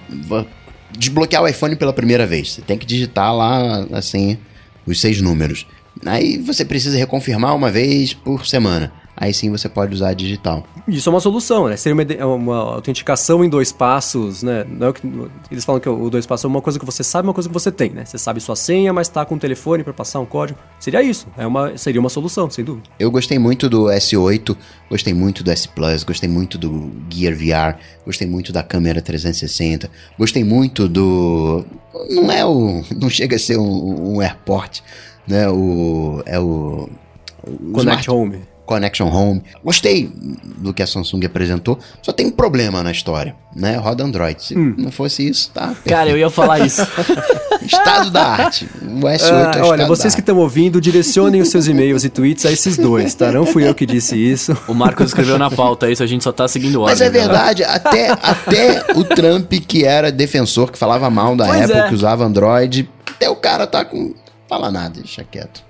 desbloquear 0.97 1.43
o 1.43 1.47
iPhone 1.47 1.75
pela 1.75 1.91
primeira 1.91 2.25
vez. 2.25 2.53
Você 2.53 2.61
tem 2.61 2.77
que 2.77 2.85
digitar 2.85 3.35
lá 3.35 3.85
a 3.91 4.01
senha, 4.01 4.39
os 4.85 5.01
seis 5.01 5.21
números. 5.21 5.67
Aí 6.05 6.37
você 6.37 6.63
precisa 6.63 6.97
reconfirmar 6.97 7.53
uma 7.53 7.69
vez 7.69 8.13
por 8.13 8.45
semana 8.45 8.93
aí 9.15 9.33
sim 9.33 9.49
você 9.49 9.69
pode 9.69 9.93
usar 9.93 10.13
digital. 10.13 10.65
Isso 10.87 11.09
é 11.09 11.11
uma 11.11 11.19
solução, 11.19 11.67
né? 11.67 11.77
Seria 11.77 11.95
uma, 11.95 12.03
é 12.03 12.25
uma 12.25 12.57
autenticação 12.57 13.43
em 13.43 13.49
dois 13.49 13.71
passos, 13.71 14.43
né? 14.43 14.65
Não 14.69 14.89
é 14.89 14.93
que, 14.93 15.01
eles 15.49 15.63
falam 15.63 15.79
que 15.79 15.87
o 15.89 16.09
dois 16.09 16.25
passos 16.25 16.45
é 16.45 16.47
uma 16.47 16.61
coisa 16.61 16.77
que 16.77 16.85
você 16.85 17.03
sabe, 17.03 17.27
uma 17.27 17.33
coisa 17.33 17.49
que 17.49 17.53
você 17.53 17.71
tem, 17.71 17.89
né? 17.91 18.05
Você 18.05 18.17
sabe 18.17 18.39
sua 18.41 18.55
senha, 18.55 18.91
mas 18.91 19.07
está 19.07 19.25
com 19.25 19.35
o 19.35 19.39
telefone 19.39 19.83
para 19.83 19.93
passar 19.93 20.19
um 20.19 20.25
código. 20.25 20.59
Seria 20.79 21.01
isso. 21.01 21.27
É 21.37 21.47
uma, 21.47 21.77
seria 21.77 21.99
uma 21.99 22.09
solução, 22.09 22.49
sem 22.49 22.63
dúvida. 22.63 22.89
Eu 22.99 23.09
gostei 23.09 23.39
muito 23.39 23.69
do 23.69 23.85
S8, 23.85 24.55
gostei 24.89 25.13
muito 25.13 25.43
do 25.43 25.51
S 25.51 25.67
Plus, 25.67 26.03
gostei 26.03 26.29
muito 26.29 26.57
do 26.57 26.91
Gear 27.09 27.35
VR, 27.35 27.79
gostei 28.05 28.27
muito 28.27 28.51
da 28.51 28.63
câmera 28.63 29.01
360, 29.01 29.89
gostei 30.17 30.43
muito 30.43 30.87
do. 30.87 31.65
Não 32.09 32.31
é 32.31 32.45
o. 32.45 32.83
Não 32.95 33.09
chega 33.09 33.37
a 33.37 33.39
ser 33.39 33.57
um, 33.57 34.15
um 34.15 34.21
AirPort, 34.21 34.81
né? 35.27 35.49
O. 35.49 36.21
É 36.25 36.39
o. 36.39 36.89
o 37.43 37.71
Connect 37.71 38.03
Smart... 38.03 38.11
Home. 38.11 38.54
Connection 38.65 39.07
Home. 39.07 39.41
Gostei 39.63 40.09
do 40.57 40.73
que 40.73 40.81
a 40.81 40.87
Samsung 40.87 41.25
apresentou, 41.25 41.79
só 42.01 42.11
tem 42.11 42.27
um 42.27 42.31
problema 42.31 42.81
na 42.83 42.91
história, 42.91 43.35
né? 43.55 43.77
Roda 43.77 44.03
Android. 44.03 44.43
Se 44.43 44.57
hum. 44.57 44.73
não 44.77 44.91
fosse 44.91 45.27
isso, 45.27 45.51
tá? 45.53 45.67
Perfeito. 45.67 45.89
Cara, 45.89 46.09
eu 46.09 46.17
ia 46.17 46.29
falar 46.29 46.59
isso. 46.59 46.81
estado 47.65 48.09
da 48.09 48.23
arte. 48.23 48.69
O 48.81 49.01
S8 49.01 49.31
ah, 49.31 49.51
é 49.57 49.61
Olha, 49.61 49.87
vocês 49.87 50.13
que 50.13 50.21
estão 50.21 50.37
ouvindo, 50.37 50.79
direcionem 50.79 51.41
os 51.41 51.49
seus 51.49 51.67
e-mails 51.67 52.03
e 52.03 52.09
tweets 52.09 52.45
a 52.45 52.51
esses 52.51 52.77
dois, 52.77 53.13
tá? 53.13 53.31
Não 53.31 53.45
fui 53.45 53.67
eu 53.67 53.73
que 53.73 53.85
disse 53.85 54.15
isso. 54.15 54.57
O 54.67 54.73
Marcos 54.73 55.07
escreveu 55.07 55.37
na 55.37 55.49
pauta 55.49 55.89
isso, 55.89 56.03
a 56.03 56.07
gente 56.07 56.23
só 56.23 56.31
tá 56.31 56.47
seguindo 56.47 56.81
ordem. 56.81 56.93
Mas 56.93 57.01
é 57.01 57.09
verdade, 57.09 57.63
até, 57.63 58.11
até 58.11 58.85
o 58.95 59.03
Trump, 59.03 59.51
que 59.67 59.83
era 59.83 60.11
defensor, 60.11 60.71
que 60.71 60.77
falava 60.77 61.09
mal 61.09 61.35
da 61.35 61.45
pois 61.45 61.61
Apple, 61.63 61.77
é. 61.77 61.87
que 61.87 61.93
usava 61.93 62.23
Android, 62.23 62.89
até 63.09 63.29
o 63.29 63.35
cara 63.35 63.65
tá 63.67 63.83
com... 63.83 64.13
Fala 64.47 64.71
nada, 64.71 64.99
deixa 65.01 65.23
quieto. 65.23 65.64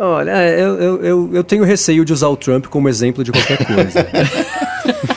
Olha, 0.00 0.30
é, 0.30 0.60
eu, 0.60 0.80
eu, 0.80 1.04
eu, 1.04 1.30
eu 1.34 1.44
tenho 1.44 1.64
receio 1.64 2.04
de 2.04 2.12
usar 2.12 2.28
o 2.28 2.36
Trump 2.36 2.66
como 2.66 2.88
exemplo 2.88 3.24
de 3.24 3.32
qualquer 3.32 3.66
coisa. 3.66 4.06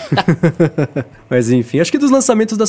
Mas 1.29 1.51
enfim, 1.51 1.79
acho 1.79 1.91
que 1.91 1.99
dos 1.99 2.09
lançamentos 2.09 2.57
da 2.57 2.65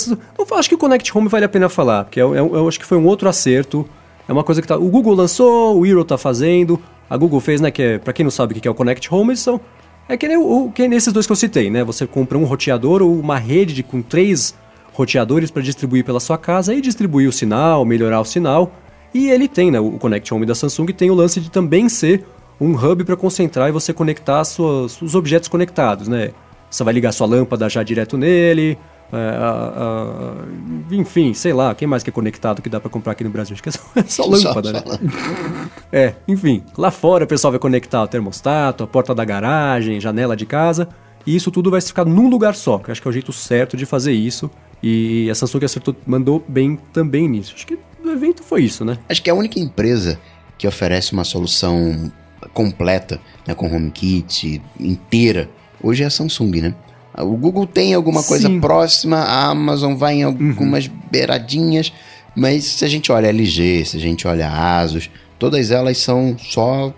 acho 0.56 0.68
que 0.68 0.74
o 0.74 0.78
Connect 0.78 1.16
Home 1.16 1.28
vale 1.28 1.46
a 1.46 1.48
pena 1.48 1.70
falar, 1.70 2.04
porque 2.04 2.20
eu, 2.20 2.34
eu, 2.34 2.54
eu, 2.54 2.68
acho 2.68 2.78
que 2.78 2.84
foi 2.84 2.98
um 2.98 3.06
outro 3.06 3.30
acerto. 3.30 3.88
É 4.28 4.32
uma 4.32 4.44
coisa 4.44 4.60
que 4.60 4.68
tá. 4.68 4.76
O 4.76 4.90
Google 4.90 5.14
lançou, 5.14 5.80
o 5.80 5.86
Hero 5.86 6.04
tá 6.04 6.18
fazendo, 6.18 6.78
a 7.08 7.16
Google 7.16 7.40
fez, 7.40 7.62
né? 7.62 7.70
Que 7.70 7.82
é, 7.82 7.98
pra 7.98 8.12
quem 8.12 8.24
não 8.24 8.30
sabe 8.30 8.52
o 8.52 8.60
que 8.60 8.68
é 8.68 8.70
o 8.70 8.74
Connect 8.74 9.12
Home, 9.12 9.34
são. 9.34 9.58
É 10.06 10.16
que 10.16 10.28
nem, 10.28 10.36
o, 10.36 10.70
que 10.70 10.86
nem 10.86 10.98
esses 10.98 11.12
dois 11.12 11.24
que 11.24 11.32
eu 11.32 11.36
citei, 11.36 11.70
né? 11.70 11.82
Você 11.82 12.06
compra 12.06 12.36
um 12.36 12.44
roteador 12.44 13.00
ou 13.00 13.18
uma 13.18 13.38
rede 13.38 13.72
de, 13.72 13.82
com 13.82 14.02
três 14.02 14.54
roteadores 14.92 15.50
para 15.50 15.62
distribuir 15.62 16.04
pela 16.04 16.20
sua 16.20 16.36
casa 16.36 16.74
e 16.74 16.80
distribuir 16.80 17.28
o 17.28 17.32
sinal, 17.32 17.84
melhorar 17.84 18.20
o 18.20 18.24
sinal. 18.24 18.70
E 19.14 19.28
ele 19.28 19.46
tem, 19.46 19.70
né, 19.70 19.78
o 19.78 19.92
Connect 19.92 20.32
Home 20.32 20.46
da 20.46 20.54
Samsung 20.54 20.86
tem 20.86 21.10
o 21.10 21.14
lance 21.14 21.40
de 21.40 21.50
também 21.50 21.88
ser 21.88 22.24
um 22.60 22.74
hub 22.74 23.04
para 23.04 23.16
concentrar 23.16 23.68
e 23.68 23.72
você 23.72 23.92
conectar 23.92 24.42
suas, 24.44 25.00
os 25.02 25.14
objetos 25.14 25.48
conectados, 25.48 26.08
né? 26.08 26.30
Você 26.70 26.82
vai 26.84 26.94
ligar 26.94 27.12
sua 27.12 27.26
lâmpada 27.26 27.68
já 27.68 27.82
direto 27.82 28.16
nele, 28.16 28.78
é, 29.12 29.36
a, 29.36 29.50
a, 29.76 30.94
enfim, 30.94 31.34
sei 31.34 31.52
lá, 31.52 31.74
quem 31.74 31.86
mais 31.86 32.02
que 32.02 32.08
é 32.08 32.12
conectado 32.12 32.62
que 32.62 32.70
dá 32.70 32.80
para 32.80 32.88
comprar 32.88 33.12
aqui 33.12 33.22
no 33.22 33.28
Brasil? 33.28 33.52
Acho 33.52 33.62
que 33.62 33.68
é 33.68 33.72
só, 33.72 33.82
é 33.94 34.02
só 34.04 34.24
lâmpada, 34.26 34.70
só, 34.70 34.72
né? 34.72 34.82
Só 34.86 35.78
é, 35.92 36.14
enfim, 36.26 36.64
lá 36.78 36.90
fora 36.90 37.24
o 37.24 37.26
pessoal 37.26 37.52
vai 37.52 37.60
conectar 37.60 38.02
o 38.02 38.08
termostato, 38.08 38.82
a 38.82 38.86
porta 38.86 39.14
da 39.14 39.24
garagem, 39.24 40.00
janela 40.00 40.34
de 40.34 40.46
casa, 40.46 40.88
e 41.26 41.36
isso 41.36 41.50
tudo 41.50 41.70
vai 41.70 41.80
ficar 41.82 42.06
num 42.06 42.30
lugar 42.30 42.54
só, 42.54 42.78
que 42.78 42.88
eu 42.88 42.92
acho 42.92 43.02
que 43.02 43.08
é 43.08 43.10
o 43.10 43.12
jeito 43.12 43.32
certo 43.32 43.76
de 43.76 43.84
fazer 43.84 44.12
isso. 44.12 44.50
E 44.82 45.30
a 45.30 45.34
Samsung 45.34 45.64
acertou, 45.64 45.94
mandou 46.04 46.42
bem 46.48 46.76
também 46.92 47.28
nisso. 47.28 47.52
Acho 47.54 47.66
que 47.66 47.78
do 48.02 48.10
evento 48.10 48.42
foi 48.42 48.64
isso, 48.64 48.84
né? 48.84 48.98
Acho 49.08 49.22
que 49.22 49.30
é 49.30 49.32
a 49.32 49.36
única 49.36 49.58
empresa 49.58 50.18
que 50.58 50.66
oferece 50.66 51.12
uma 51.12 51.24
solução 51.24 52.12
completa, 52.52 53.20
né, 53.46 53.54
com 53.54 53.66
HomeKit 53.66 54.60
inteira, 54.78 55.48
hoje 55.82 56.02
é 56.02 56.06
a 56.06 56.10
Samsung, 56.10 56.60
né? 56.60 56.74
O 57.18 57.36
Google 57.36 57.66
tem 57.66 57.92
alguma 57.94 58.22
coisa 58.22 58.48
Sim. 58.48 58.60
próxima, 58.60 59.18
a 59.18 59.48
Amazon 59.48 59.94
vai 59.94 60.14
em 60.14 60.22
algumas 60.22 60.86
uhum. 60.86 60.92
beiradinhas, 61.10 61.92
mas 62.34 62.64
se 62.64 62.84
a 62.84 62.88
gente 62.88 63.12
olha 63.12 63.28
LG, 63.28 63.84
se 63.84 63.96
a 63.96 64.00
gente 64.00 64.26
olha 64.26 64.48
Asus, 64.48 65.10
todas 65.38 65.70
elas 65.70 65.98
são 65.98 66.36
só 66.38 66.92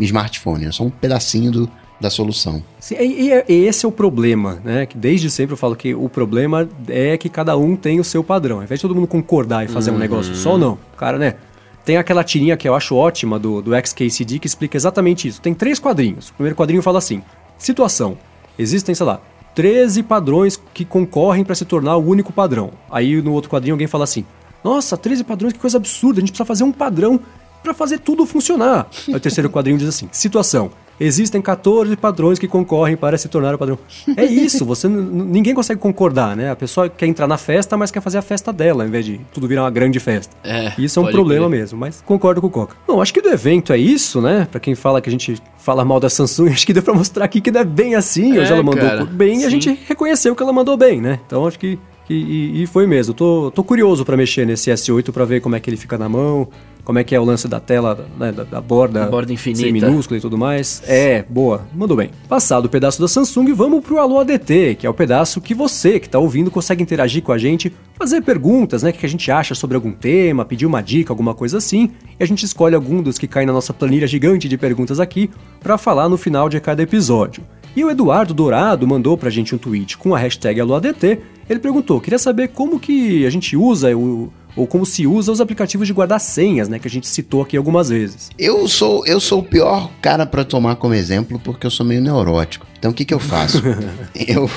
smartphone, 0.00 0.66
né? 0.66 0.72
são 0.72 0.86
um 0.86 0.90
pedacinho 0.90 1.50
do, 1.50 1.70
da 2.00 2.10
solução. 2.10 2.62
Sim, 2.78 2.96
e, 3.00 3.30
e, 3.48 3.64
esse 3.64 3.84
é 3.86 3.88
o 3.88 3.92
problema, 3.92 4.60
né? 4.64 4.86
Que 4.86 4.96
desde 4.96 5.30
sempre 5.30 5.54
eu 5.54 5.56
falo 5.56 5.74
que 5.74 5.94
o 5.94 6.08
problema 6.08 6.68
é 6.88 7.16
que 7.16 7.28
cada 7.28 7.56
um 7.56 7.74
tem 7.74 7.98
o 7.98 8.04
seu 8.04 8.22
padrão. 8.22 8.58
Ao 8.58 8.62
invés 8.62 8.78
de 8.78 8.82
todo 8.82 8.94
mundo 8.94 9.06
concordar 9.06 9.64
e 9.64 9.68
fazer 9.68 9.90
uhum. 9.90 9.96
um 9.96 10.00
negócio 10.00 10.34
só, 10.34 10.58
não. 10.58 10.74
O 10.92 10.96
cara, 10.96 11.18
né? 11.18 11.36
Tem 11.84 11.96
aquela 11.96 12.24
tirinha 12.24 12.56
que 12.56 12.68
eu 12.68 12.74
acho 12.74 12.96
ótima 12.96 13.38
do, 13.38 13.62
do 13.62 13.72
XKCD 13.74 14.38
que 14.38 14.46
explica 14.46 14.76
exatamente 14.76 15.28
isso. 15.28 15.40
Tem 15.40 15.54
três 15.54 15.78
quadrinhos. 15.78 16.30
O 16.30 16.34
primeiro 16.34 16.56
quadrinho 16.56 16.82
fala 16.82 16.98
assim: 16.98 17.22
situação. 17.56 18.18
Existem, 18.58 18.94
sei 18.94 19.06
lá, 19.06 19.20
13 19.54 20.02
padrões 20.02 20.60
que 20.74 20.84
concorrem 20.84 21.44
para 21.44 21.54
se 21.54 21.64
tornar 21.64 21.96
o 21.96 22.06
único 22.06 22.32
padrão. 22.32 22.72
Aí 22.90 23.20
no 23.22 23.32
outro 23.32 23.50
quadrinho 23.50 23.74
alguém 23.74 23.86
fala 23.86 24.04
assim: 24.04 24.24
Nossa, 24.62 24.96
13 24.96 25.24
padrões, 25.24 25.52
que 25.52 25.58
coisa 25.58 25.78
absurda, 25.78 26.18
a 26.18 26.20
gente 26.20 26.30
precisa 26.30 26.44
fazer 26.44 26.64
um 26.64 26.72
padrão 26.72 27.18
para 27.62 27.72
fazer 27.72 28.00
tudo 28.00 28.26
funcionar. 28.26 28.86
Aí 29.08 29.14
o 29.14 29.20
terceiro 29.20 29.48
quadrinho 29.48 29.78
diz 29.78 29.88
assim: 29.88 30.08
Situação. 30.12 30.70
Existem 30.98 31.40
14 31.42 31.96
padrões 31.96 32.38
que 32.38 32.48
concorrem 32.48 32.96
para 32.96 33.18
se 33.18 33.28
tornar 33.28 33.54
o 33.54 33.58
padrão. 33.58 33.78
É 34.16 34.24
isso, 34.26 34.64
você 34.64 34.88
ninguém 34.88 35.54
consegue 35.54 35.80
concordar, 35.80 36.36
né? 36.36 36.50
A 36.50 36.56
pessoa 36.56 36.88
quer 36.88 37.06
entrar 37.06 37.26
na 37.26 37.38
festa, 37.38 37.76
mas 37.76 37.90
quer 37.90 38.00
fazer 38.00 38.18
a 38.18 38.22
festa 38.22 38.52
dela, 38.52 38.82
ao 38.82 38.88
invés 38.88 39.04
de 39.04 39.20
tudo 39.32 39.46
virar 39.46 39.62
uma 39.62 39.70
grande 39.70 40.00
festa. 40.00 40.34
É, 40.42 40.72
isso 40.78 40.98
é 40.98 41.02
um 41.02 41.10
problema 41.10 41.48
crer. 41.48 41.60
mesmo, 41.60 41.78
mas 41.78 42.02
concordo 42.04 42.40
com 42.40 42.46
o 42.46 42.50
Coca. 42.50 42.76
Bom, 42.86 43.00
acho 43.00 43.12
que 43.12 43.20
do 43.20 43.28
evento 43.28 43.72
é 43.72 43.78
isso, 43.78 44.20
né? 44.20 44.46
Para 44.50 44.60
quem 44.60 44.74
fala 44.74 45.00
que 45.00 45.08
a 45.08 45.12
gente 45.12 45.40
fala 45.58 45.84
mal 45.84 46.00
da 46.00 46.08
Samsung, 46.08 46.48
acho 46.52 46.66
que 46.66 46.72
deu 46.72 46.82
para 46.82 46.94
mostrar 46.94 47.24
aqui 47.24 47.40
que 47.40 47.50
não 47.50 47.60
é 47.60 47.64
bem 47.64 47.94
assim. 47.94 48.36
É, 48.36 48.40
Hoje 48.40 48.52
ela 48.52 48.62
mandou 48.62 48.88
cara, 48.88 49.04
bem 49.04 49.36
sim. 49.36 49.42
e 49.42 49.44
a 49.44 49.50
gente 49.50 49.78
reconheceu 49.86 50.34
que 50.34 50.42
ela 50.42 50.52
mandou 50.52 50.76
bem, 50.76 51.00
né? 51.00 51.20
Então 51.26 51.46
acho 51.46 51.58
que 51.58 51.78
e, 52.14 52.62
e, 52.62 52.66
foi 52.66 52.86
mesmo. 52.86 53.12
Tô, 53.12 53.50
tô 53.50 53.64
curioso 53.64 54.04
para 54.04 54.16
mexer 54.16 54.46
nesse 54.46 54.70
S8 54.70 55.10
para 55.10 55.24
ver 55.24 55.40
como 55.40 55.56
é 55.56 55.60
que 55.60 55.68
ele 55.68 55.76
fica 55.76 55.98
na 55.98 56.08
mão, 56.08 56.48
como 56.84 57.00
é 57.00 57.04
que 57.04 57.16
é 57.16 57.20
o 57.20 57.24
lance 57.24 57.48
da 57.48 57.58
tela, 57.58 58.06
né, 58.16 58.30
da, 58.30 58.44
da, 58.44 58.60
borda, 58.60 59.04
a 59.04 59.08
borda 59.08 59.32
infinita. 59.32 59.72
minúscula 59.72 60.16
e 60.16 60.20
tudo 60.20 60.38
mais. 60.38 60.80
É, 60.86 61.24
boa, 61.28 61.66
mandou 61.74 61.96
bem. 61.96 62.10
Passado 62.28 62.66
o 62.66 62.68
pedaço 62.68 63.00
da 63.00 63.08
Samsung, 63.08 63.52
vamos 63.52 63.84
pro 63.84 63.98
Alô 63.98 64.20
ADT, 64.20 64.76
que 64.78 64.86
é 64.86 64.90
o 64.90 64.94
pedaço 64.94 65.40
que 65.40 65.52
você 65.52 65.98
que 65.98 66.08
tá 66.08 66.20
ouvindo 66.20 66.48
consegue 66.48 66.80
interagir 66.80 67.24
com 67.24 67.32
a 67.32 67.38
gente, 67.38 67.74
fazer 67.98 68.22
perguntas, 68.22 68.84
né, 68.84 68.92
que 68.92 69.04
a 69.04 69.08
gente 69.08 69.28
acha 69.32 69.52
sobre 69.52 69.74
algum 69.74 69.90
tema, 69.90 70.44
pedir 70.44 70.64
uma 70.64 70.80
dica, 70.80 71.12
alguma 71.12 71.34
coisa 71.34 71.58
assim, 71.58 71.90
e 72.20 72.22
a 72.22 72.26
gente 72.26 72.44
escolhe 72.44 72.76
algum 72.76 73.02
dos 73.02 73.18
que 73.18 73.26
caem 73.26 73.48
na 73.48 73.52
nossa 73.52 73.74
planilha 73.74 74.06
gigante 74.06 74.48
de 74.48 74.56
perguntas 74.56 75.00
aqui 75.00 75.28
para 75.58 75.76
falar 75.76 76.08
no 76.08 76.16
final 76.16 76.48
de 76.48 76.60
cada 76.60 76.82
episódio. 76.84 77.42
E 77.76 77.84
o 77.84 77.90
Eduardo 77.90 78.32
Dourado 78.32 78.88
mandou 78.88 79.18
pra 79.18 79.28
gente 79.28 79.54
um 79.54 79.58
tweet 79.58 79.98
com 79.98 80.14
a 80.14 80.18
hashtag 80.18 80.58
AloADT. 80.58 81.20
Ele 81.48 81.60
perguntou, 81.60 82.00
queria 82.00 82.18
saber 82.18 82.48
como 82.48 82.80
que 82.80 83.26
a 83.26 83.30
gente 83.30 83.54
usa 83.54 83.94
o, 83.94 84.32
ou 84.56 84.66
como 84.66 84.86
se 84.86 85.06
usa 85.06 85.30
os 85.30 85.42
aplicativos 85.42 85.86
de 85.86 85.92
guardar 85.92 86.18
senhas, 86.18 86.70
né, 86.70 86.78
que 86.78 86.88
a 86.88 86.90
gente 86.90 87.06
citou 87.06 87.42
aqui 87.42 87.54
algumas 87.54 87.90
vezes. 87.90 88.30
Eu 88.38 88.66
sou 88.66 89.06
eu 89.06 89.20
sou 89.20 89.40
o 89.40 89.44
pior 89.44 89.90
cara 90.00 90.24
para 90.24 90.42
tomar 90.42 90.76
como 90.76 90.94
exemplo 90.94 91.38
porque 91.38 91.66
eu 91.66 91.70
sou 91.70 91.84
meio 91.84 92.00
neurótico. 92.00 92.66
Então 92.78 92.92
o 92.92 92.94
que 92.94 93.04
que 93.04 93.12
eu 93.12 93.20
faço? 93.20 93.62
eu 94.26 94.50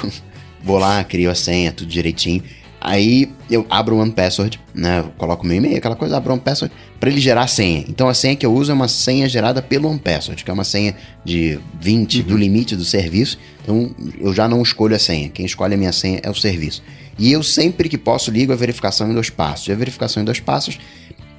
vou 0.64 0.78
lá, 0.80 1.04
crio 1.04 1.30
a 1.30 1.36
senha, 1.36 1.74
tudo 1.74 1.90
direitinho. 1.90 2.42
Aí 2.82 3.30
eu 3.52 3.66
abro 3.70 3.96
o 3.96 4.00
OnePassword, 4.00 4.60
né? 4.74 5.04
Coloco 5.18 5.46
meu 5.46 5.58
e-mail, 5.58 5.78
aquela 5.78 5.96
coisa, 5.96 6.16
abro 6.16 6.32
o 6.32 6.34
OnePassword 6.36 6.74
para 7.00 7.10
ele 7.10 7.20
gerar 7.20 7.44
a 7.44 7.48
senha. 7.48 7.84
Então 7.90 8.08
a 8.08 8.14
senha 8.14 8.36
que 8.36 8.46
eu 8.46 8.54
uso 8.54 8.72
é 8.72 8.74
uma 8.74 8.88
senha 8.88 9.28
gerada 9.28 9.62
pelo 9.62 9.90
OnePassword, 9.90 10.44
que 10.44 10.50
é 10.50 10.54
uma 10.54 10.64
senha 10.64 10.96
de 11.24 11.60
20 11.82 12.20
uhum. 12.20 12.28
do 12.28 12.38
limite 12.38 12.76
do 12.76 12.86
serviço. 12.86 13.38
Então 13.64 13.94
eu 14.20 14.34
já 14.34 14.48
não 14.48 14.62
escolho 14.62 14.96
a 14.96 15.00
senha. 15.00 15.30
Quem 15.30 15.46
escolhe 15.46 15.74
a 15.74 15.78
minha 15.78 15.92
senha 15.92 16.20
é 16.24 16.30
o 16.30 16.36
serviço. 16.36 16.82
E 17.18 17.32
eu 17.32 17.44
sempre 17.44 17.90
que 17.90 17.98
posso 17.98 18.32
ligo 18.32 18.54
a 18.54 18.56
verificação 18.56 19.10
em 19.10 19.14
dois 19.14 19.30
passos. 19.30 19.68
E 19.68 19.72
a 19.74 19.76
verificação 19.76 20.22
em 20.22 20.26
dois 20.26 20.40
passos 20.40 20.80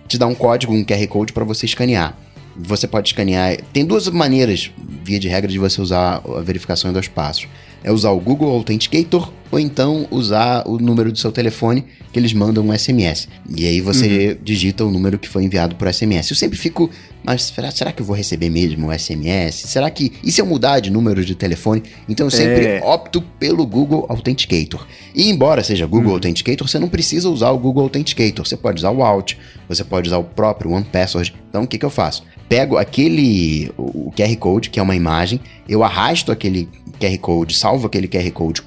te 0.06 0.18
dá 0.18 0.26
um 0.26 0.34
código, 0.34 0.74
um 0.74 0.84
QR 0.84 1.06
Code 1.08 1.32
para 1.32 1.44
você 1.44 1.64
escanear. 1.64 2.16
Você 2.54 2.86
pode 2.86 3.08
escanear. 3.08 3.56
Tem 3.72 3.86
duas 3.86 4.06
maneiras, 4.08 4.70
via 5.02 5.18
de 5.18 5.28
regra, 5.28 5.50
de 5.50 5.58
você 5.58 5.80
usar 5.80 6.22
a 6.36 6.40
verificação 6.40 6.90
em 6.90 6.92
dois 6.92 7.08
passos. 7.08 7.48
é 7.82 7.90
usar 7.90 8.10
o 8.10 8.20
Google 8.20 8.50
Authenticator 8.50 9.32
ou 9.50 9.58
então 9.58 10.06
usar 10.10 10.62
o 10.66 10.78
número 10.78 11.10
do 11.10 11.18
seu 11.18 11.32
telefone 11.32 11.84
que 12.12 12.18
eles 12.18 12.32
mandam 12.32 12.66
um 12.66 12.76
SMS. 12.76 13.28
E 13.56 13.66
aí 13.66 13.80
você 13.80 14.30
uhum. 14.30 14.44
digita 14.44 14.84
o 14.84 14.90
número 14.90 15.18
que 15.18 15.28
foi 15.28 15.44
enviado 15.44 15.76
por 15.76 15.92
SMS. 15.92 16.30
Eu 16.30 16.36
sempre 16.36 16.58
fico, 16.58 16.90
mas 17.24 17.42
será, 17.42 17.70
será 17.70 17.92
que 17.92 18.02
eu 18.02 18.06
vou 18.06 18.16
receber 18.16 18.50
mesmo 18.50 18.88
o 18.88 18.98
SMS? 18.98 19.54
Será 19.68 19.88
que. 19.90 20.12
E 20.22 20.32
se 20.32 20.40
eu 20.40 20.46
mudar 20.46 20.80
de 20.80 20.90
número 20.90 21.24
de 21.24 21.34
telefone? 21.34 21.82
Então 22.08 22.26
eu 22.26 22.30
sempre 22.30 22.66
é. 22.66 22.80
opto 22.84 23.22
pelo 23.38 23.66
Google 23.66 24.06
Authenticator. 24.08 24.86
E 25.14 25.28
embora 25.30 25.62
seja 25.62 25.86
Google 25.86 26.08
uhum. 26.08 26.14
Authenticator, 26.14 26.68
você 26.68 26.78
não 26.78 26.88
precisa 26.88 27.28
usar 27.28 27.50
o 27.50 27.58
Google 27.58 27.84
Authenticator. 27.84 28.46
Você 28.46 28.56
pode 28.56 28.78
usar 28.78 28.90
o 28.90 29.02
Alt, 29.02 29.34
você 29.68 29.84
pode 29.84 30.08
usar 30.08 30.18
o 30.18 30.24
próprio 30.24 30.72
OnePassword. 30.72 31.34
Então 31.48 31.62
o 31.62 31.66
que, 31.66 31.78
que 31.78 31.84
eu 31.84 31.90
faço? 31.90 32.24
Pego 32.48 32.76
aquele 32.76 33.70
o 33.76 34.12
QR 34.16 34.34
Code, 34.36 34.70
que 34.70 34.80
é 34.80 34.82
uma 34.82 34.96
imagem, 34.96 35.40
eu 35.68 35.84
arrasto 35.84 36.32
aquele 36.32 36.68
QR 36.98 37.16
Code, 37.18 37.56
salvo 37.56 37.86
aquele 37.86 38.08
QR 38.08 38.28
Code 38.32 38.62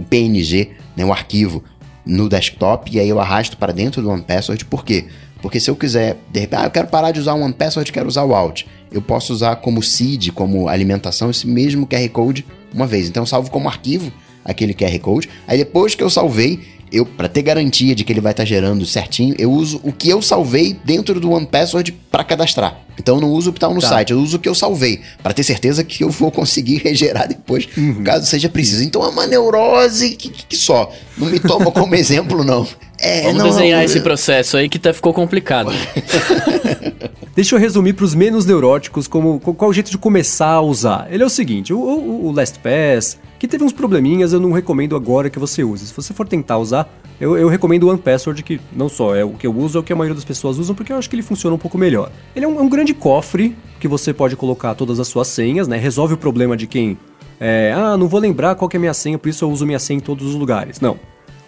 o 0.00 0.02
PNG, 0.02 0.70
né, 0.96 1.04
o 1.04 1.12
arquivo, 1.12 1.62
no 2.04 2.28
desktop 2.28 2.90
e 2.94 2.98
aí 2.98 3.08
eu 3.08 3.20
arrasto 3.20 3.56
para 3.56 3.72
dentro 3.72 4.02
do 4.02 4.10
OnePassword. 4.10 4.64
Por 4.64 4.84
quê? 4.84 5.06
Porque 5.42 5.60
se 5.60 5.70
eu 5.70 5.76
quiser, 5.76 6.16
de 6.30 6.40
repente, 6.40 6.60
ah, 6.60 6.66
eu 6.66 6.70
quero 6.70 6.88
parar 6.88 7.12
de 7.12 7.20
usar 7.20 7.34
o 7.34 7.40
OnePassword, 7.40 7.92
quero 7.92 8.08
usar 8.08 8.24
o 8.24 8.34
Alt. 8.34 8.64
Eu 8.92 9.00
posso 9.00 9.32
usar 9.32 9.56
como 9.56 9.82
seed, 9.82 10.30
como 10.30 10.68
alimentação, 10.68 11.30
esse 11.30 11.46
mesmo 11.46 11.86
QR 11.86 12.08
Code 12.10 12.44
uma 12.74 12.86
vez. 12.86 13.08
Então 13.08 13.22
eu 13.22 13.26
salvo 13.26 13.50
como 13.50 13.68
arquivo 13.68 14.12
aquele 14.44 14.74
QR 14.74 14.98
Code. 14.98 15.28
Aí 15.46 15.56
depois 15.56 15.94
que 15.94 16.02
eu 16.02 16.10
salvei, 16.10 16.60
eu 16.92 17.06
para 17.06 17.28
ter 17.28 17.42
garantia 17.42 17.94
de 17.94 18.04
que 18.04 18.12
ele 18.12 18.20
vai 18.20 18.32
estar 18.32 18.42
tá 18.42 18.46
gerando 18.46 18.84
certinho, 18.84 19.34
eu 19.38 19.50
uso 19.50 19.80
o 19.82 19.92
que 19.92 20.08
eu 20.08 20.20
salvei 20.20 20.76
dentro 20.84 21.20
do 21.20 21.30
OnePassword 21.30 21.92
para 22.10 22.24
cadastrar. 22.24 22.78
Então 23.00 23.16
eu 23.16 23.20
não 23.20 23.30
uso 23.30 23.50
o 23.50 23.52
que 23.52 23.56
está 23.56 23.68
no 23.68 23.80
tá. 23.80 23.88
site, 23.88 24.12
eu 24.12 24.20
uso 24.20 24.36
o 24.36 24.40
que 24.40 24.48
eu 24.48 24.54
salvei, 24.54 25.00
para 25.22 25.32
ter 25.32 25.42
certeza 25.42 25.82
que 25.82 26.04
eu 26.04 26.10
vou 26.10 26.30
conseguir 26.30 26.76
regerar 26.84 27.26
depois, 27.26 27.66
uhum. 27.76 28.04
caso 28.04 28.26
seja 28.26 28.48
preciso. 28.48 28.84
Então 28.84 29.02
é 29.02 29.08
uma 29.08 29.26
neurose 29.26 30.10
que, 30.10 30.28
que 30.28 30.56
só. 30.56 30.92
Não 31.16 31.28
me 31.28 31.40
toma 31.40 31.72
como 31.72 31.94
exemplo, 31.96 32.44
não. 32.44 32.66
É, 32.98 33.22
Vamos 33.22 33.38
não, 33.38 33.50
desenhar 33.50 33.78
não, 33.78 33.84
esse 33.84 33.98
eu... 33.98 34.02
processo 34.02 34.58
aí 34.58 34.68
que 34.68 34.78
tá, 34.78 34.92
ficou 34.92 35.14
complicado. 35.14 35.72
Deixa 37.34 37.54
eu 37.54 37.58
resumir 37.58 37.94
para 37.94 38.04
os 38.04 38.14
menos 38.14 38.44
neuróticos 38.44 39.08
como 39.08 39.40
qual 39.40 39.70
o 39.70 39.72
jeito 39.72 39.90
de 39.90 39.96
começar 39.96 40.52
a 40.52 40.60
usar. 40.60 41.08
Ele 41.10 41.22
é 41.22 41.26
o 41.26 41.30
seguinte: 41.30 41.72
o, 41.72 41.78
o, 41.78 42.26
o 42.26 42.32
LastPass, 42.32 43.16
que 43.38 43.48
teve 43.48 43.64
uns 43.64 43.72
probleminhas, 43.72 44.34
eu 44.34 44.40
não 44.40 44.52
recomendo 44.52 44.94
agora 44.94 45.30
que 45.30 45.38
você 45.38 45.64
use. 45.64 45.86
Se 45.86 45.94
você 45.94 46.12
for 46.12 46.28
tentar 46.28 46.58
usar, 46.58 46.86
eu, 47.20 47.36
eu 47.36 47.48
recomendo 47.48 47.84
o 47.84 47.90
OnePassword, 47.90 48.42
que 48.42 48.58
não 48.72 48.88
só 48.88 49.14
é 49.14 49.22
o 49.22 49.30
que 49.30 49.46
eu 49.46 49.54
uso, 49.54 49.76
é 49.76 49.80
o 49.80 49.84
que 49.84 49.92
a 49.92 49.96
maioria 49.96 50.14
das 50.14 50.24
pessoas 50.24 50.58
usam, 50.58 50.74
porque 50.74 50.90
eu 50.92 50.96
acho 50.96 51.08
que 51.08 51.14
ele 51.14 51.22
funciona 51.22 51.54
um 51.54 51.58
pouco 51.58 51.76
melhor. 51.76 52.10
Ele 52.34 52.46
é 52.46 52.48
um, 52.48 52.58
é 52.58 52.62
um 52.62 52.68
grande 52.68 52.94
cofre 52.94 53.54
que 53.78 53.86
você 53.86 54.14
pode 54.14 54.36
colocar 54.36 54.74
todas 54.74 54.98
as 54.98 55.06
suas 55.06 55.28
senhas, 55.28 55.68
né? 55.68 55.76
Resolve 55.76 56.14
o 56.14 56.16
problema 56.16 56.56
de 56.56 56.66
quem. 56.66 56.96
É, 57.38 57.74
ah, 57.76 57.96
não 57.96 58.08
vou 58.08 58.20
lembrar 58.20 58.54
qual 58.54 58.70
é 58.72 58.76
a 58.76 58.80
minha 58.80 58.94
senha, 58.94 59.18
por 59.18 59.28
isso 59.28 59.44
eu 59.44 59.50
uso 59.50 59.66
minha 59.66 59.78
senha 59.78 59.98
em 59.98 60.00
todos 60.00 60.26
os 60.26 60.34
lugares. 60.34 60.80
Não. 60.80 60.98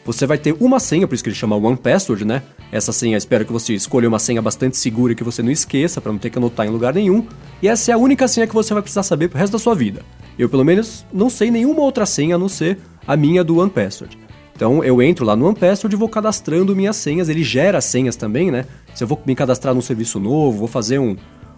Você 0.04 0.26
vai 0.26 0.36
ter 0.36 0.54
uma 0.58 0.80
senha, 0.80 1.06
por 1.06 1.14
isso 1.14 1.22
que 1.22 1.30
ele 1.30 1.36
chama 1.36 1.56
One 1.56 1.76
Password, 1.76 2.24
né? 2.24 2.42
Essa 2.72 2.92
senha, 2.92 3.16
espero 3.16 3.44
que 3.44 3.52
você 3.52 3.72
escolha 3.72 4.08
uma 4.08 4.18
senha 4.18 4.42
bastante 4.42 4.76
segura 4.76 5.14
que 5.14 5.22
você 5.22 5.42
não 5.42 5.50
esqueça, 5.50 6.00
para 6.00 6.10
não 6.10 6.18
ter 6.18 6.28
que 6.28 6.38
anotar 6.38 6.66
em 6.66 6.70
lugar 6.70 6.92
nenhum. 6.92 7.24
E 7.62 7.68
essa 7.68 7.92
é 7.92 7.94
a 7.94 7.98
única 7.98 8.26
senha 8.26 8.46
que 8.46 8.54
você 8.54 8.74
vai 8.74 8.82
precisar 8.82 9.04
saber 9.04 9.28
pro 9.28 9.38
resto 9.38 9.52
da 9.52 9.58
sua 9.58 9.74
vida. 9.74 10.02
Eu, 10.38 10.48
pelo 10.48 10.64
menos, 10.64 11.06
não 11.12 11.30
sei 11.30 11.50
nenhuma 11.50 11.82
outra 11.82 12.04
senha 12.04 12.34
a 12.34 12.38
não 12.38 12.48
ser 12.48 12.78
a 13.06 13.16
minha 13.16 13.44
do 13.44 13.58
One 13.58 13.70
Password. 13.70 14.18
Então 14.62 14.84
eu 14.84 15.02
entro 15.02 15.26
lá 15.26 15.34
no 15.34 15.44
OnePassword 15.48 15.92
e 15.92 15.98
vou 15.98 16.08
cadastrando 16.08 16.76
minhas 16.76 16.94
senhas, 16.94 17.28
ele 17.28 17.42
gera 17.42 17.80
senhas 17.80 18.14
também, 18.14 18.48
né? 18.48 18.64
Se 18.94 19.02
eu 19.02 19.08
vou 19.08 19.20
me 19.26 19.34
cadastrar 19.34 19.74
num 19.74 19.80
serviço 19.80 20.20
novo, 20.20 20.56
vou 20.56 20.68
fazer 20.68 21.00
um, 21.00 21.16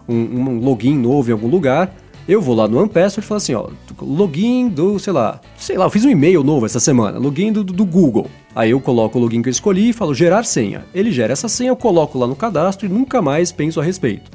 um, 0.09 0.15
um 0.15 0.59
login 0.59 0.97
novo 0.97 1.29
em 1.29 1.33
algum 1.33 1.47
lugar, 1.47 1.95
eu 2.27 2.41
vou 2.41 2.55
lá 2.55 2.67
no 2.67 2.79
OnePassword 2.79 3.23
e 3.23 3.27
falo 3.27 3.37
assim, 3.37 3.53
ó, 3.53 3.69
login 4.01 4.69
do, 4.69 4.97
sei 4.97 5.13
lá, 5.13 5.39
sei 5.55 5.77
lá, 5.77 5.85
eu 5.85 5.91
fiz 5.91 6.03
um 6.03 6.09
e-mail 6.09 6.43
novo 6.43 6.65
essa 6.65 6.79
semana, 6.79 7.19
login 7.19 7.51
do, 7.51 7.63
do 7.63 7.85
Google. 7.85 8.25
Aí 8.55 8.71
eu 8.71 8.81
coloco 8.81 9.19
o 9.19 9.21
login 9.21 9.43
que 9.43 9.49
eu 9.49 9.51
escolhi 9.51 9.89
e 9.89 9.93
falo 9.93 10.15
gerar 10.15 10.43
senha. 10.43 10.83
Ele 10.91 11.11
gera 11.11 11.31
essa 11.31 11.47
senha, 11.47 11.69
eu 11.69 11.75
coloco 11.75 12.17
lá 12.17 12.25
no 12.25 12.35
cadastro 12.35 12.87
e 12.87 12.89
nunca 12.89 13.21
mais 13.21 13.51
penso 13.51 13.79
a 13.79 13.83
respeito. 13.83 14.31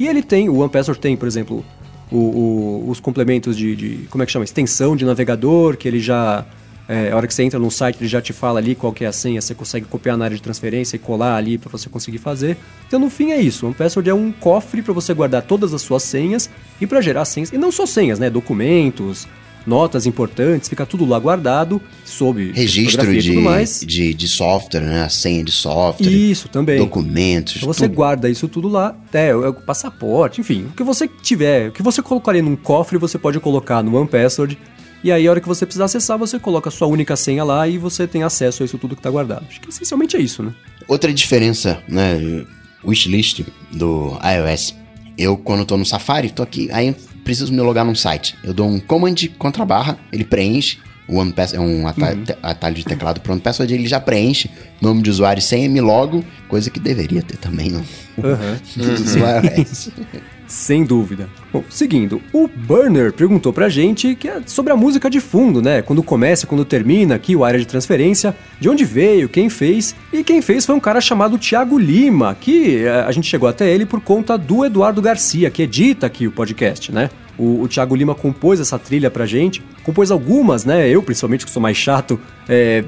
E 0.00 0.08
ele 0.08 0.22
tem, 0.22 0.48
o 0.48 0.60
OnePassword 0.60 0.98
tem, 0.98 1.14
por 1.14 1.28
exemplo, 1.28 1.62
o, 2.10 2.16
o, 2.16 2.84
os 2.88 3.00
complementos 3.00 3.54
de, 3.54 3.76
de, 3.76 4.06
como 4.08 4.22
é 4.22 4.26
que 4.26 4.32
chama, 4.32 4.46
extensão 4.46 4.96
de 4.96 5.04
navegador, 5.04 5.76
que 5.76 5.86
ele 5.86 6.00
já 6.00 6.46
é, 6.86 7.10
a 7.10 7.16
hora 7.16 7.26
que 7.26 7.32
você 7.32 7.42
entra 7.42 7.58
no 7.58 7.70
site, 7.70 7.96
ele 8.00 8.08
já 8.08 8.20
te 8.20 8.32
fala 8.32 8.58
ali 8.58 8.74
qual 8.74 8.92
que 8.92 9.04
é 9.04 9.08
a 9.08 9.12
senha, 9.12 9.40
você 9.40 9.54
consegue 9.54 9.86
copiar 9.86 10.16
na 10.16 10.26
área 10.26 10.36
de 10.36 10.42
transferência 10.42 10.96
e 10.96 10.98
colar 10.98 11.36
ali 11.36 11.56
para 11.56 11.70
você 11.70 11.88
conseguir 11.88 12.18
fazer. 12.18 12.56
Então, 12.86 13.00
no 13.00 13.08
fim, 13.08 13.30
é 13.30 13.40
isso. 13.40 13.66
Um 13.66 13.72
password 13.72 14.10
é 14.10 14.14
um 14.14 14.30
cofre 14.30 14.82
para 14.82 14.92
você 14.92 15.14
guardar 15.14 15.42
todas 15.42 15.72
as 15.72 15.80
suas 15.80 16.02
senhas 16.02 16.50
e 16.80 16.86
para 16.86 17.00
gerar 17.00 17.24
senhas. 17.24 17.52
E 17.52 17.58
não 17.58 17.72
só 17.72 17.86
senhas, 17.86 18.18
né? 18.18 18.28
Documentos, 18.28 19.26
notas 19.66 20.04
importantes, 20.04 20.68
fica 20.68 20.84
tudo 20.84 21.06
lá 21.06 21.18
guardado, 21.18 21.80
sob 22.04 22.52
registro 22.52 23.10
de, 23.10 23.86
de, 23.86 24.14
de, 24.14 24.28
software, 24.28 24.82
né? 24.82 25.04
A 25.04 25.08
senha 25.08 25.42
de 25.42 25.52
software. 25.52 26.10
Isso 26.10 26.48
também. 26.48 26.78
Documentos. 26.78 27.56
Então 27.56 27.66
você 27.66 27.88
tudo. 27.88 27.94
guarda 27.94 28.28
isso 28.28 28.46
tudo 28.46 28.68
lá, 28.68 28.88
até 28.88 29.34
o 29.34 29.54
passaporte, 29.54 30.40
enfim, 30.40 30.66
o 30.70 30.72
que 30.72 30.82
você 30.82 31.08
tiver, 31.08 31.68
o 31.68 31.72
que 31.72 31.82
você 31.82 32.02
colocaria 32.02 32.42
num 32.42 32.56
cofre, 32.56 32.98
você 32.98 33.16
pode 33.16 33.40
colocar 33.40 33.82
no 33.82 33.96
One 33.96 34.06
Password 34.06 34.58
e 35.04 35.12
aí, 35.12 35.28
a 35.28 35.30
hora 35.30 35.38
que 35.38 35.46
você 35.46 35.66
precisar 35.66 35.84
acessar, 35.84 36.16
você 36.16 36.38
coloca 36.38 36.70
a 36.70 36.72
sua 36.72 36.88
única 36.88 37.14
senha 37.14 37.44
lá 37.44 37.68
e 37.68 37.76
você 37.76 38.06
tem 38.06 38.22
acesso 38.22 38.62
a 38.62 38.64
isso 38.64 38.78
tudo 38.78 38.96
que 38.96 39.00
está 39.00 39.10
guardado. 39.10 39.44
Acho 39.46 39.60
que 39.60 39.68
essencialmente 39.68 40.16
é 40.16 40.20
isso, 40.20 40.42
né? 40.42 40.54
Outra 40.88 41.12
diferença, 41.12 41.82
né? 41.86 42.46
Wishlist 42.82 43.42
do 43.70 44.18
iOS. 44.24 44.74
Eu, 45.18 45.36
quando 45.36 45.60
estou 45.60 45.76
no 45.76 45.84
Safari, 45.84 46.28
estou 46.28 46.42
aqui, 46.42 46.70
aí 46.72 46.96
preciso 47.22 47.52
me 47.52 47.60
logar 47.60 47.84
num 47.84 47.94
site. 47.94 48.34
Eu 48.42 48.54
dou 48.54 48.66
um 48.66 48.80
command 48.80 49.14
contra 49.38 49.62
barra, 49.66 49.98
ele 50.10 50.24
preenche. 50.24 50.78
O 51.06 51.18
OnePass 51.18 51.52
é 51.52 51.60
um 51.60 51.86
atalho, 51.86 52.20
uhum. 52.20 52.36
atalho 52.42 52.74
de 52.74 52.84
teclado 52.86 53.20
para 53.20 53.30
o 53.30 53.34
OnePassword, 53.34 53.74
ele 53.74 53.86
já 53.86 54.00
preenche 54.00 54.50
nome 54.80 55.02
de 55.02 55.10
usuário 55.10 55.38
e 55.38 55.42
senha, 55.42 55.68
me 55.68 55.82
logo, 55.82 56.24
coisa 56.48 56.70
que 56.70 56.80
deveria 56.80 57.20
ter 57.20 57.36
também 57.36 57.68
no, 57.68 57.80
uhum. 57.80 57.84
no 58.74 59.58
iOS. 59.58 59.90
Sem 60.46 60.84
dúvida. 60.84 61.28
Bom, 61.52 61.64
seguindo, 61.70 62.20
o 62.32 62.48
Burner 62.48 63.12
perguntou 63.12 63.52
pra 63.52 63.68
gente 63.68 64.14
que 64.14 64.28
é 64.28 64.42
sobre 64.46 64.72
a 64.72 64.76
música 64.76 65.08
de 65.08 65.20
fundo, 65.20 65.62
né? 65.62 65.82
Quando 65.82 66.02
começa, 66.02 66.46
quando 66.46 66.64
termina 66.64 67.14
aqui 67.14 67.34
o 67.34 67.44
área 67.44 67.58
de 67.58 67.66
transferência, 67.66 68.36
de 68.60 68.68
onde 68.68 68.84
veio, 68.84 69.28
quem 69.28 69.48
fez. 69.48 69.94
E 70.12 70.22
quem 70.22 70.42
fez 70.42 70.66
foi 70.66 70.74
um 70.74 70.80
cara 70.80 71.00
chamado 71.00 71.38
Thiago 71.38 71.78
Lima, 71.78 72.36
que 72.38 72.84
eh, 72.84 73.04
a 73.06 73.10
gente 73.12 73.28
chegou 73.28 73.48
até 73.48 73.68
ele 73.68 73.86
por 73.86 74.00
conta 74.00 74.36
do 74.36 74.64
Eduardo 74.64 75.00
Garcia, 75.00 75.50
que 75.50 75.62
edita 75.62 76.06
aqui 76.06 76.26
o 76.26 76.32
podcast, 76.32 76.92
né? 76.92 77.08
O, 77.38 77.62
o 77.62 77.68
Thiago 77.68 77.94
Lima 77.94 78.14
compôs 78.14 78.60
essa 78.60 78.78
trilha 78.78 79.10
pra 79.10 79.26
gente, 79.26 79.62
compôs 79.82 80.10
algumas, 80.10 80.64
né? 80.64 80.88
Eu, 80.88 81.02
principalmente, 81.02 81.44
que 81.44 81.50
sou 81.50 81.60
mais 81.60 81.76
chato, 81.76 82.18
é, 82.48 82.84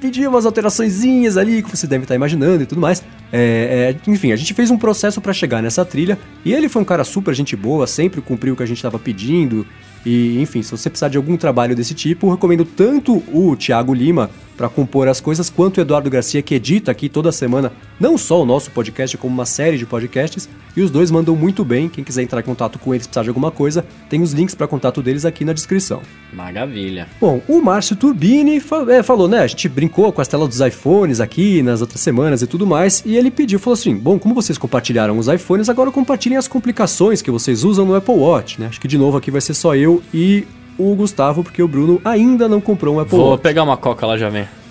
pedi 0.00 0.26
umas 0.26 0.46
alteraçõezinhas 0.46 1.36
ali, 1.36 1.62
que 1.62 1.70
você 1.76 1.86
deve 1.86 2.04
estar 2.04 2.14
imaginando 2.14 2.62
e 2.62 2.66
tudo 2.66 2.80
mais. 2.80 3.02
É, 3.32 3.94
é, 4.06 4.10
enfim, 4.10 4.32
a 4.32 4.36
gente 4.36 4.54
fez 4.54 4.70
um 4.70 4.78
processo 4.78 5.20
para 5.20 5.32
chegar 5.32 5.62
nessa 5.62 5.84
trilha 5.84 6.18
e 6.44 6.52
ele 6.52 6.68
foi 6.68 6.82
um 6.82 6.84
cara 6.84 7.04
super 7.04 7.34
gente 7.34 7.54
boa, 7.54 7.86
sempre 7.86 8.20
cumpriu 8.20 8.54
o 8.54 8.56
que 8.56 8.62
a 8.62 8.66
gente 8.66 8.78
estava 8.78 8.98
pedindo. 8.98 9.66
E, 10.04 10.40
enfim, 10.40 10.62
se 10.62 10.70
você 10.70 10.88
precisar 10.88 11.08
de 11.08 11.18
algum 11.18 11.36
trabalho 11.36 11.76
desse 11.76 11.94
tipo, 11.94 12.30
recomendo 12.30 12.64
tanto 12.64 13.22
o 13.32 13.54
Thiago 13.56 13.92
Lima 13.92 14.30
para 14.60 14.68
compor 14.68 15.08
as 15.08 15.22
coisas, 15.22 15.48
quanto 15.48 15.78
o 15.78 15.80
Eduardo 15.80 16.10
Garcia, 16.10 16.42
que 16.42 16.54
edita 16.54 16.90
aqui 16.90 17.08
toda 17.08 17.32
semana, 17.32 17.72
não 17.98 18.18
só 18.18 18.42
o 18.42 18.44
nosso 18.44 18.70
podcast, 18.70 19.16
como 19.16 19.32
uma 19.32 19.46
série 19.46 19.78
de 19.78 19.86
podcasts, 19.86 20.46
e 20.76 20.82
os 20.82 20.90
dois 20.90 21.10
mandam 21.10 21.34
muito 21.34 21.64
bem. 21.64 21.88
Quem 21.88 22.04
quiser 22.04 22.24
entrar 22.24 22.40
em 22.40 22.44
contato 22.44 22.78
com 22.78 22.92
eles, 22.92 23.06
precisar 23.06 23.22
de 23.22 23.30
alguma 23.30 23.50
coisa, 23.50 23.86
tem 24.10 24.20
os 24.20 24.34
links 24.34 24.54
para 24.54 24.68
contato 24.68 25.00
deles 25.00 25.24
aqui 25.24 25.46
na 25.46 25.54
descrição. 25.54 26.02
Maravilha. 26.30 27.08
Bom, 27.18 27.40
o 27.48 27.62
Márcio 27.62 27.96
Turbini 27.96 28.62
é, 28.90 29.02
falou, 29.02 29.26
né? 29.26 29.38
A 29.38 29.46
gente 29.46 29.66
brincou 29.66 30.12
com 30.12 30.20
as 30.20 30.28
telas 30.28 30.48
dos 30.48 30.60
iPhones 30.60 31.20
aqui 31.20 31.62
nas 31.62 31.80
outras 31.80 32.02
semanas 32.02 32.42
e 32.42 32.46
tudo 32.46 32.66
mais, 32.66 33.02
e 33.06 33.16
ele 33.16 33.30
pediu, 33.30 33.58
falou 33.58 33.72
assim: 33.72 33.96
bom, 33.96 34.18
como 34.18 34.34
vocês 34.34 34.58
compartilharam 34.58 35.16
os 35.16 35.26
iPhones, 35.26 35.70
agora 35.70 35.90
compartilhem 35.90 36.36
as 36.36 36.46
complicações 36.46 37.22
que 37.22 37.30
vocês 37.30 37.64
usam 37.64 37.86
no 37.86 37.94
Apple 37.94 38.14
Watch, 38.14 38.60
né? 38.60 38.66
Acho 38.66 38.78
que 38.78 38.86
de 38.86 38.98
novo 38.98 39.16
aqui 39.16 39.30
vai 39.30 39.40
ser 39.40 39.54
só 39.54 39.74
eu 39.74 40.02
e 40.12 40.46
o 40.80 40.94
Gustavo, 40.94 41.44
porque 41.44 41.62
o 41.62 41.68
Bruno 41.68 42.00
ainda 42.04 42.48
não 42.48 42.60
comprou 42.60 42.96
um 42.96 43.00
Apple 43.00 43.16
Vou 43.16 43.30
Watch. 43.30 43.42
pegar 43.42 43.62
uma 43.62 43.76
coca 43.76 44.06
lá 44.06 44.16
já 44.16 44.28
vem. 44.28 44.48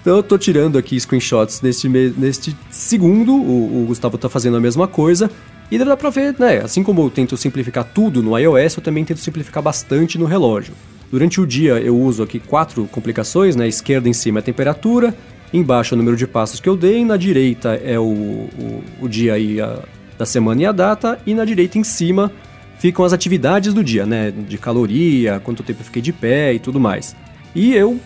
então 0.00 0.16
eu 0.16 0.22
tô 0.22 0.36
tirando 0.36 0.76
aqui 0.76 0.98
screenshots 0.98 1.60
neste, 1.62 1.88
neste 1.88 2.56
segundo, 2.70 3.34
o, 3.34 3.82
o 3.82 3.86
Gustavo 3.86 4.18
tá 4.18 4.28
fazendo 4.28 4.56
a 4.56 4.60
mesma 4.60 4.88
coisa. 4.88 5.30
E 5.70 5.78
dá 5.78 5.96
pra 5.96 6.10
ver, 6.10 6.34
né? 6.38 6.58
Assim 6.58 6.82
como 6.82 7.02
eu 7.02 7.10
tento 7.10 7.36
simplificar 7.36 7.84
tudo 7.84 8.22
no 8.22 8.38
iOS, 8.38 8.76
eu 8.76 8.82
também 8.82 9.04
tento 9.04 9.18
simplificar 9.20 9.62
bastante 9.62 10.18
no 10.18 10.26
relógio. 10.26 10.74
Durante 11.10 11.40
o 11.40 11.46
dia 11.46 11.74
eu 11.78 11.98
uso 11.98 12.22
aqui 12.22 12.38
quatro 12.38 12.86
complicações, 12.90 13.56
né? 13.56 13.66
Esquerda 13.66 14.08
em 14.08 14.12
cima 14.12 14.38
é 14.38 14.40
a 14.40 14.42
temperatura, 14.42 15.14
embaixo 15.52 15.94
é 15.94 15.96
o 15.96 15.98
número 15.98 16.16
de 16.16 16.26
passos 16.26 16.60
que 16.60 16.68
eu 16.68 16.76
dei, 16.76 17.04
na 17.04 17.16
direita 17.16 17.80
é 17.82 17.98
o, 17.98 18.02
o, 18.02 18.84
o 19.02 19.08
dia 19.08 19.38
e 19.38 19.60
a, 19.60 19.78
da 20.18 20.26
semana 20.26 20.62
e 20.62 20.66
a 20.66 20.72
data, 20.72 21.18
e 21.26 21.34
na 21.34 21.44
direita 21.44 21.78
em 21.78 21.84
cima 21.84 22.30
ficam 22.78 23.04
as 23.04 23.12
atividades 23.12 23.72
do 23.72 23.82
dia, 23.82 24.06
né? 24.06 24.30
De 24.30 24.58
caloria, 24.58 25.40
quanto 25.42 25.62
tempo 25.62 25.80
eu 25.80 25.84
fiquei 25.84 26.02
de 26.02 26.12
pé 26.12 26.52
e 26.54 26.58
tudo 26.58 26.80
mais. 26.80 27.16
E 27.54 27.74
eu, 27.74 28.00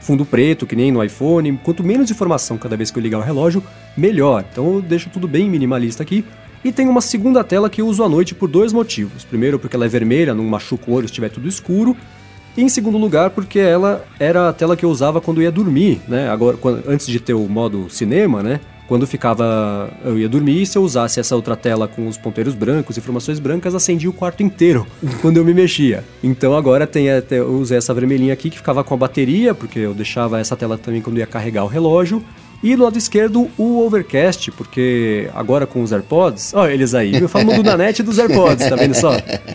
fundo 0.00 0.24
preto, 0.24 0.66
que 0.66 0.76
nem 0.76 0.90
no 0.90 1.02
iPhone, 1.02 1.58
quanto 1.62 1.84
menos 1.84 2.10
informação 2.10 2.58
cada 2.58 2.76
vez 2.76 2.90
que 2.90 2.98
eu 2.98 3.02
ligar 3.02 3.18
o 3.18 3.22
relógio, 3.22 3.62
melhor. 3.96 4.44
Então 4.50 4.74
eu 4.74 4.82
deixo 4.82 5.10
tudo 5.10 5.28
bem 5.28 5.48
minimalista 5.48 6.02
aqui. 6.02 6.24
E 6.62 6.70
tem 6.70 6.88
uma 6.88 7.00
segunda 7.00 7.42
tela 7.42 7.70
que 7.70 7.80
eu 7.80 7.86
uso 7.86 8.04
à 8.04 8.08
noite 8.08 8.34
por 8.34 8.48
dois 8.48 8.72
motivos. 8.72 9.24
Primeiro, 9.24 9.58
porque 9.58 9.74
ela 9.74 9.86
é 9.86 9.88
vermelha, 9.88 10.34
não 10.34 10.44
machuca 10.44 10.90
o 10.90 10.94
olho 10.94 11.08
se 11.08 11.12
estiver 11.12 11.30
tudo 11.30 11.48
escuro. 11.48 11.96
E 12.56 12.62
em 12.62 12.68
segundo 12.68 12.98
lugar, 12.98 13.30
porque 13.30 13.58
ela 13.58 14.04
era 14.18 14.48
a 14.48 14.52
tela 14.52 14.76
que 14.76 14.84
eu 14.84 14.90
usava 14.90 15.20
quando 15.20 15.40
ia 15.40 15.50
dormir, 15.50 16.00
né? 16.06 16.28
Agora, 16.28 16.56
quando, 16.56 16.82
antes 16.86 17.06
de 17.06 17.18
ter 17.20 17.32
o 17.32 17.48
modo 17.48 17.88
cinema, 17.88 18.42
né? 18.42 18.60
Quando 18.90 19.06
ficava. 19.06 19.88
Eu 20.04 20.18
ia 20.18 20.28
dormir, 20.28 20.66
se 20.66 20.76
eu 20.76 20.82
usasse 20.82 21.20
essa 21.20 21.36
outra 21.36 21.54
tela 21.54 21.86
com 21.86 22.08
os 22.08 22.18
ponteiros 22.18 22.56
brancos, 22.56 22.98
informações 22.98 23.38
brancas, 23.38 23.72
acendia 23.72 24.10
o 24.10 24.12
quarto 24.12 24.42
inteiro 24.42 24.84
quando 25.22 25.36
eu 25.36 25.44
me 25.44 25.54
mexia. 25.54 26.02
Então 26.24 26.56
agora 26.56 26.88
tem 26.88 27.08
até, 27.08 27.38
eu 27.38 27.52
usei 27.52 27.78
essa 27.78 27.94
vermelhinha 27.94 28.32
aqui 28.32 28.50
que 28.50 28.56
ficava 28.56 28.82
com 28.82 28.92
a 28.92 28.96
bateria, 28.96 29.54
porque 29.54 29.78
eu 29.78 29.94
deixava 29.94 30.40
essa 30.40 30.56
tela 30.56 30.76
também 30.76 31.00
quando 31.00 31.18
ia 31.18 31.26
carregar 31.26 31.62
o 31.62 31.68
relógio. 31.68 32.20
E 32.62 32.76
do 32.76 32.82
lado 32.84 32.98
esquerdo, 32.98 33.48
o 33.56 33.80
Overcast, 33.86 34.50
porque 34.50 35.30
agora 35.34 35.66
com 35.66 35.82
os 35.82 35.92
AirPods. 35.92 36.52
Ó, 36.54 36.66
eles 36.68 36.94
aí, 36.94 37.14
eu 37.18 37.26
falo 37.28 37.54
do 37.54 37.62
Nanete 37.62 38.02
e 38.02 38.04
dos 38.04 38.18
AirPods, 38.18 38.68
tá 38.68 38.76
vendo 38.76 38.94
só? 38.94 39.12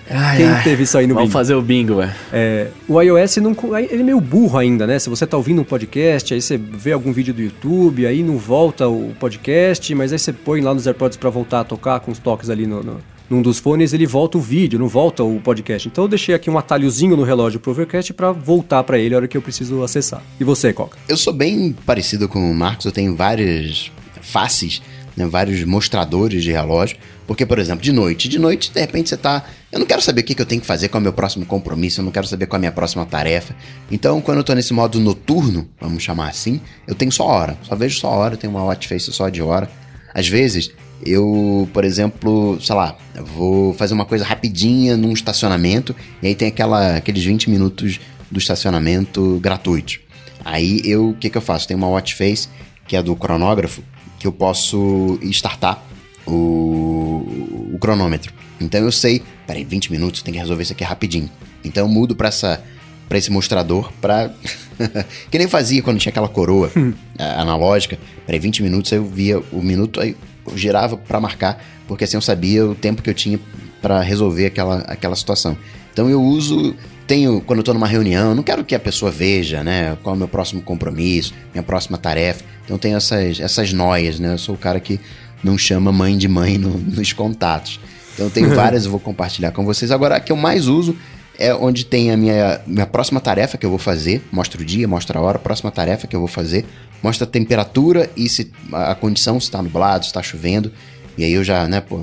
Ai, 0.09 0.37
Quem 0.37 0.47
ai. 0.47 0.63
teve 0.63 0.83
isso 0.83 0.97
aí 0.97 1.05
no 1.05 1.13
Vamos 1.13 1.29
bingo? 1.29 1.37
fazer 1.37 1.53
o 1.53 1.61
bingo, 1.61 1.95
ué. 1.97 2.11
É, 2.33 2.67
o 2.87 2.99
iOS 2.99 3.37
não, 3.37 3.55
ele 3.77 4.01
é 4.01 4.03
meio 4.03 4.19
burro 4.19 4.57
ainda, 4.57 4.87
né? 4.87 4.97
Se 4.97 5.07
você 5.07 5.27
tá 5.27 5.37
ouvindo 5.37 5.61
um 5.61 5.63
podcast, 5.63 6.33
aí 6.33 6.41
você 6.41 6.57
vê 6.57 6.93
algum 6.93 7.11
vídeo 7.13 7.31
do 7.33 7.43
YouTube, 7.43 8.07
aí 8.07 8.23
não 8.23 8.37
volta 8.37 8.87
o 8.87 9.11
podcast, 9.19 9.93
mas 9.93 10.11
aí 10.11 10.17
você 10.17 10.33
põe 10.33 10.61
lá 10.61 10.73
nos 10.73 10.87
AirPods 10.87 11.15
pra 11.17 11.29
voltar 11.29 11.59
a 11.59 11.63
tocar 11.63 11.99
com 11.99 12.11
os 12.11 12.17
toques 12.17 12.49
ali 12.49 12.65
no, 12.65 12.81
no- 12.81 12.97
num 13.29 13.41
dos 13.41 13.59
fones, 13.59 13.93
ele 13.93 14.05
volta 14.05 14.37
o 14.37 14.41
vídeo, 14.41 14.77
não 14.77 14.87
volta 14.87 15.23
o 15.23 15.39
podcast. 15.39 15.87
Então 15.87 16.03
eu 16.03 16.07
deixei 16.07 16.35
aqui 16.35 16.49
um 16.49 16.57
atalhozinho 16.57 17.17
no 17.17 17.23
relógio 17.23 17.59
pro 17.59 17.71
Overcast 17.71 18.13
pra 18.13 18.31
voltar 18.31 18.83
pra 18.83 18.99
ele 18.99 19.15
a 19.15 19.17
hora 19.17 19.27
que 19.27 19.35
eu 19.37 19.41
preciso 19.41 19.83
acessar. 19.83 20.21
E 20.39 20.43
você, 20.43 20.71
Coca? 20.71 20.97
Eu 21.07 21.17
sou 21.17 21.33
bem 21.33 21.75
parecido 21.85 22.27
com 22.27 22.51
o 22.51 22.53
Marcos, 22.53 22.85
eu 22.85 22.91
tenho 22.91 23.15
várias 23.15 23.91
faces, 24.21 24.81
né, 25.15 25.25
vários 25.25 25.63
mostradores 25.63 26.43
de 26.43 26.51
relógio. 26.51 26.97
Porque, 27.27 27.45
por 27.45 27.57
exemplo, 27.57 27.83
de 27.83 27.91
noite, 27.91 28.29
de 28.29 28.37
noite, 28.37 28.71
de 28.71 28.79
repente 28.79 29.09
você 29.09 29.17
tá. 29.17 29.43
Eu 29.71 29.79
não 29.79 29.85
quero 29.85 30.01
saber 30.01 30.21
o 30.21 30.23
que, 30.23 30.35
que 30.35 30.41
eu 30.41 30.45
tenho 30.45 30.61
que 30.61 30.67
fazer, 30.67 30.89
qual 30.89 30.99
é 30.99 31.01
o 31.01 31.03
meu 31.03 31.13
próximo 31.13 31.45
compromisso, 31.45 31.99
eu 31.99 32.05
não 32.05 32.11
quero 32.11 32.27
saber 32.27 32.45
qual 32.45 32.57
é 32.57 32.59
a 32.59 32.61
minha 32.61 32.71
próxima 32.71 33.05
tarefa. 33.05 33.55
Então, 33.91 34.21
quando 34.21 34.37
eu 34.37 34.43
tô 34.43 34.53
nesse 34.53 34.73
modo 34.73 34.99
noturno, 34.99 35.67
vamos 35.81 36.03
chamar 36.03 36.29
assim, 36.29 36.61
eu 36.87 36.93
tenho 36.93 37.11
só 37.11 37.25
hora. 37.25 37.57
Só 37.63 37.75
vejo 37.75 37.99
só 37.99 38.09
hora, 38.09 38.37
tenho 38.37 38.53
uma 38.53 38.63
watch 38.63 38.87
face 38.87 39.11
só 39.11 39.27
de 39.27 39.41
hora. 39.41 39.69
Às 40.13 40.27
vezes, 40.27 40.71
eu, 41.03 41.67
por 41.73 41.83
exemplo, 41.83 42.57
sei 42.61 42.75
lá, 42.75 42.95
vou 43.35 43.73
fazer 43.73 43.93
uma 43.93 44.05
coisa 44.05 44.23
rapidinha 44.25 44.95
num 44.97 45.11
estacionamento, 45.11 45.95
e 46.21 46.27
aí 46.27 46.35
tem 46.35 46.47
aquela, 46.47 46.97
aqueles 46.97 47.23
20 47.23 47.49
minutos 47.49 47.99
do 48.29 48.39
estacionamento 48.39 49.39
gratuitos. 49.41 49.99
Aí 50.43 50.81
eu, 50.83 51.09
o 51.09 51.13
que, 51.15 51.29
que 51.29 51.37
eu 51.37 51.41
faço? 51.41 51.67
Tem 51.67 51.75
uma 51.75 51.87
watch 51.87 52.13
face 52.15 52.47
que 52.87 52.95
é 52.95 53.01
do 53.01 53.15
cronógrafo 53.15 53.81
que 54.19 54.27
eu 54.27 54.31
posso 54.31 55.17
startar 55.23 55.83
o, 56.25 57.71
o 57.73 57.77
cronômetro. 57.79 58.33
Então 58.59 58.79
eu 58.81 58.91
sei, 58.91 59.21
peraí, 59.45 59.63
20 59.63 59.91
minutos, 59.91 60.21
tem 60.21 60.33
que 60.33 60.39
resolver 60.39 60.63
isso 60.63 60.73
aqui 60.73 60.83
rapidinho. 60.83 61.29
Então 61.63 61.85
eu 61.85 61.89
mudo 61.91 62.15
pra 62.15 62.27
essa 62.29 62.63
para 63.07 63.19
esse 63.19 63.29
mostrador 63.31 63.91
pra 64.01 64.31
que 65.29 65.37
nem 65.37 65.47
fazia 65.47 65.79
quando 65.83 65.99
tinha 65.99 66.09
aquela 66.09 66.27
coroa 66.27 66.71
a- 67.19 67.41
analógica. 67.41 67.99
Peraí, 68.25 68.39
20 68.39 68.63
minutos 68.63 68.91
eu 68.91 69.05
via 69.05 69.39
o 69.51 69.61
minuto 69.61 69.99
aí 70.01 70.15
girava 70.55 70.97
pra 70.97 71.19
marcar, 71.19 71.63
porque 71.87 72.03
assim 72.03 72.17
eu 72.17 72.21
sabia 72.21 72.65
o 72.65 72.75
tempo 72.75 73.01
que 73.01 73.09
eu 73.09 73.13
tinha 73.13 73.39
pra 73.81 74.01
resolver 74.01 74.45
aquela, 74.47 74.79
aquela 74.79 75.15
situação. 75.15 75.57
Então 75.93 76.09
eu 76.09 76.21
uso 76.21 76.75
tenho, 77.07 77.39
quando 77.41 77.59
eu 77.59 77.63
tô 77.63 77.73
numa 77.73 77.87
reunião, 77.87 78.29
eu 78.29 78.35
não 78.35 78.43
quero 78.43 78.63
que 78.65 78.73
a 78.73 78.79
pessoa 78.79 79.11
veja, 79.11 79.63
né, 79.63 79.95
qual 80.03 80.13
é 80.13 80.15
o 80.15 80.19
meu 80.19 80.27
próximo 80.27 80.61
compromisso, 80.61 81.33
minha 81.53 81.63
próxima 81.63 81.97
tarefa. 81.97 82.43
Então 82.65 82.77
tenho 82.77 82.97
essas, 82.97 83.39
essas 83.39 83.71
noias, 83.71 84.19
né? 84.19 84.33
Eu 84.33 84.37
sou 84.39 84.55
o 84.55 84.57
cara 84.57 84.79
que 84.79 84.99
não 85.43 85.55
chama 85.57 85.91
mãe 85.91 86.17
de 86.17 86.27
mãe 86.27 86.57
no- 86.57 86.77
nos 86.97 87.13
contatos. 87.13 87.79
Então 88.13 88.25
eu 88.25 88.31
tenho 88.31 88.49
várias, 88.55 88.85
eu 88.85 88.91
vou 88.91 88.99
compartilhar 88.99 89.51
com 89.51 89.63
vocês. 89.63 89.91
Agora, 89.91 90.15
a 90.15 90.19
que 90.19 90.31
eu 90.31 90.35
mais 90.35 90.67
uso 90.67 90.97
é 91.37 91.53
onde 91.53 91.85
tem 91.85 92.11
a 92.11 92.17
minha, 92.17 92.61
minha 92.65 92.85
próxima 92.85 93.19
tarefa 93.19 93.57
que 93.57 93.65
eu 93.65 93.69
vou 93.69 93.79
fazer. 93.79 94.21
Mostra 94.31 94.61
o 94.61 94.65
dia, 94.65 94.87
mostra 94.87 95.19
a 95.19 95.21
hora, 95.21 95.39
próxima 95.39 95.71
tarefa 95.71 96.07
que 96.07 96.15
eu 96.15 96.19
vou 96.19 96.27
fazer. 96.27 96.65
Mostra 97.01 97.25
a 97.25 97.29
temperatura 97.29 98.09
e 98.15 98.27
se 98.27 98.51
a 98.71 98.95
condição, 98.95 99.39
se 99.39 99.49
tá 99.51 99.61
nublado, 99.61 100.05
se 100.05 100.13
tá 100.13 100.23
chovendo. 100.23 100.71
E 101.17 101.23
aí 101.23 101.33
eu 101.33 101.43
já, 101.43 101.67
né, 101.67 101.81
pô, 101.81 102.01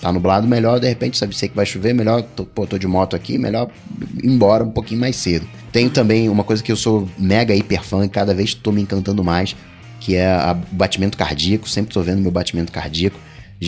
tá 0.00 0.12
nublado, 0.12 0.46
melhor, 0.46 0.78
de 0.78 0.88
repente, 0.88 1.18
sabe, 1.18 1.36
sei 1.36 1.48
que 1.48 1.56
vai 1.56 1.66
chover, 1.66 1.92
melhor, 1.92 2.22
tô, 2.22 2.44
pô, 2.44 2.66
tô 2.66 2.78
de 2.78 2.86
moto 2.86 3.16
aqui, 3.16 3.36
melhor 3.36 3.68
ir 4.22 4.28
embora 4.28 4.62
um 4.62 4.70
pouquinho 4.70 5.00
mais 5.00 5.16
cedo. 5.16 5.46
Tenho 5.72 5.90
também 5.90 6.28
uma 6.28 6.44
coisa 6.44 6.62
que 6.62 6.70
eu 6.70 6.76
sou 6.76 7.08
mega 7.18 7.54
hiper 7.54 7.82
fã 7.82 8.04
e 8.04 8.08
cada 8.08 8.32
vez 8.34 8.54
tô 8.54 8.70
me 8.70 8.82
encantando 8.82 9.24
mais, 9.24 9.56
que 9.98 10.14
é 10.14 10.28
o 10.52 10.74
batimento 10.74 11.16
cardíaco, 11.16 11.68
sempre 11.68 11.92
tô 11.92 12.02
vendo 12.02 12.20
meu 12.20 12.30
batimento 12.30 12.70
cardíaco. 12.70 13.18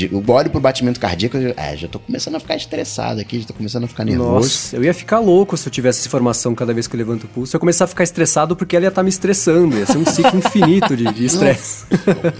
Eu 0.02 0.24
olho 0.26 0.50
pro 0.50 0.60
batimento 0.60 0.98
cardíaco, 0.98 1.36
eu, 1.36 1.54
é, 1.56 1.76
já 1.76 1.86
tô 1.86 2.00
começando 2.00 2.34
a 2.34 2.40
ficar 2.40 2.56
estressado 2.56 3.20
aqui, 3.20 3.38
já 3.38 3.46
tô 3.46 3.54
começando 3.54 3.84
a 3.84 3.86
ficar 3.86 4.04
nervoso. 4.04 4.32
Nossa, 4.32 4.76
eu 4.76 4.82
ia 4.82 4.92
ficar 4.92 5.20
louco 5.20 5.56
se 5.56 5.68
eu 5.68 5.70
tivesse 5.70 6.00
essa 6.00 6.08
informação 6.08 6.52
cada 6.52 6.74
vez 6.74 6.88
que 6.88 6.96
eu 6.96 6.98
levanto 6.98 7.24
o 7.24 7.28
pulso. 7.28 7.54
Eu 7.54 7.58
ia 7.58 7.60
começar 7.60 7.84
a 7.84 7.86
ficar 7.86 8.02
estressado 8.02 8.56
porque 8.56 8.74
ela 8.74 8.86
ia 8.86 8.88
estar 8.88 9.04
me 9.04 9.08
estressando. 9.08 9.78
Ia 9.78 9.86
ser 9.86 9.98
um 9.98 10.04
ciclo 10.04 10.36
infinito 10.36 10.96
de 10.96 11.24
estresse. 11.24 11.84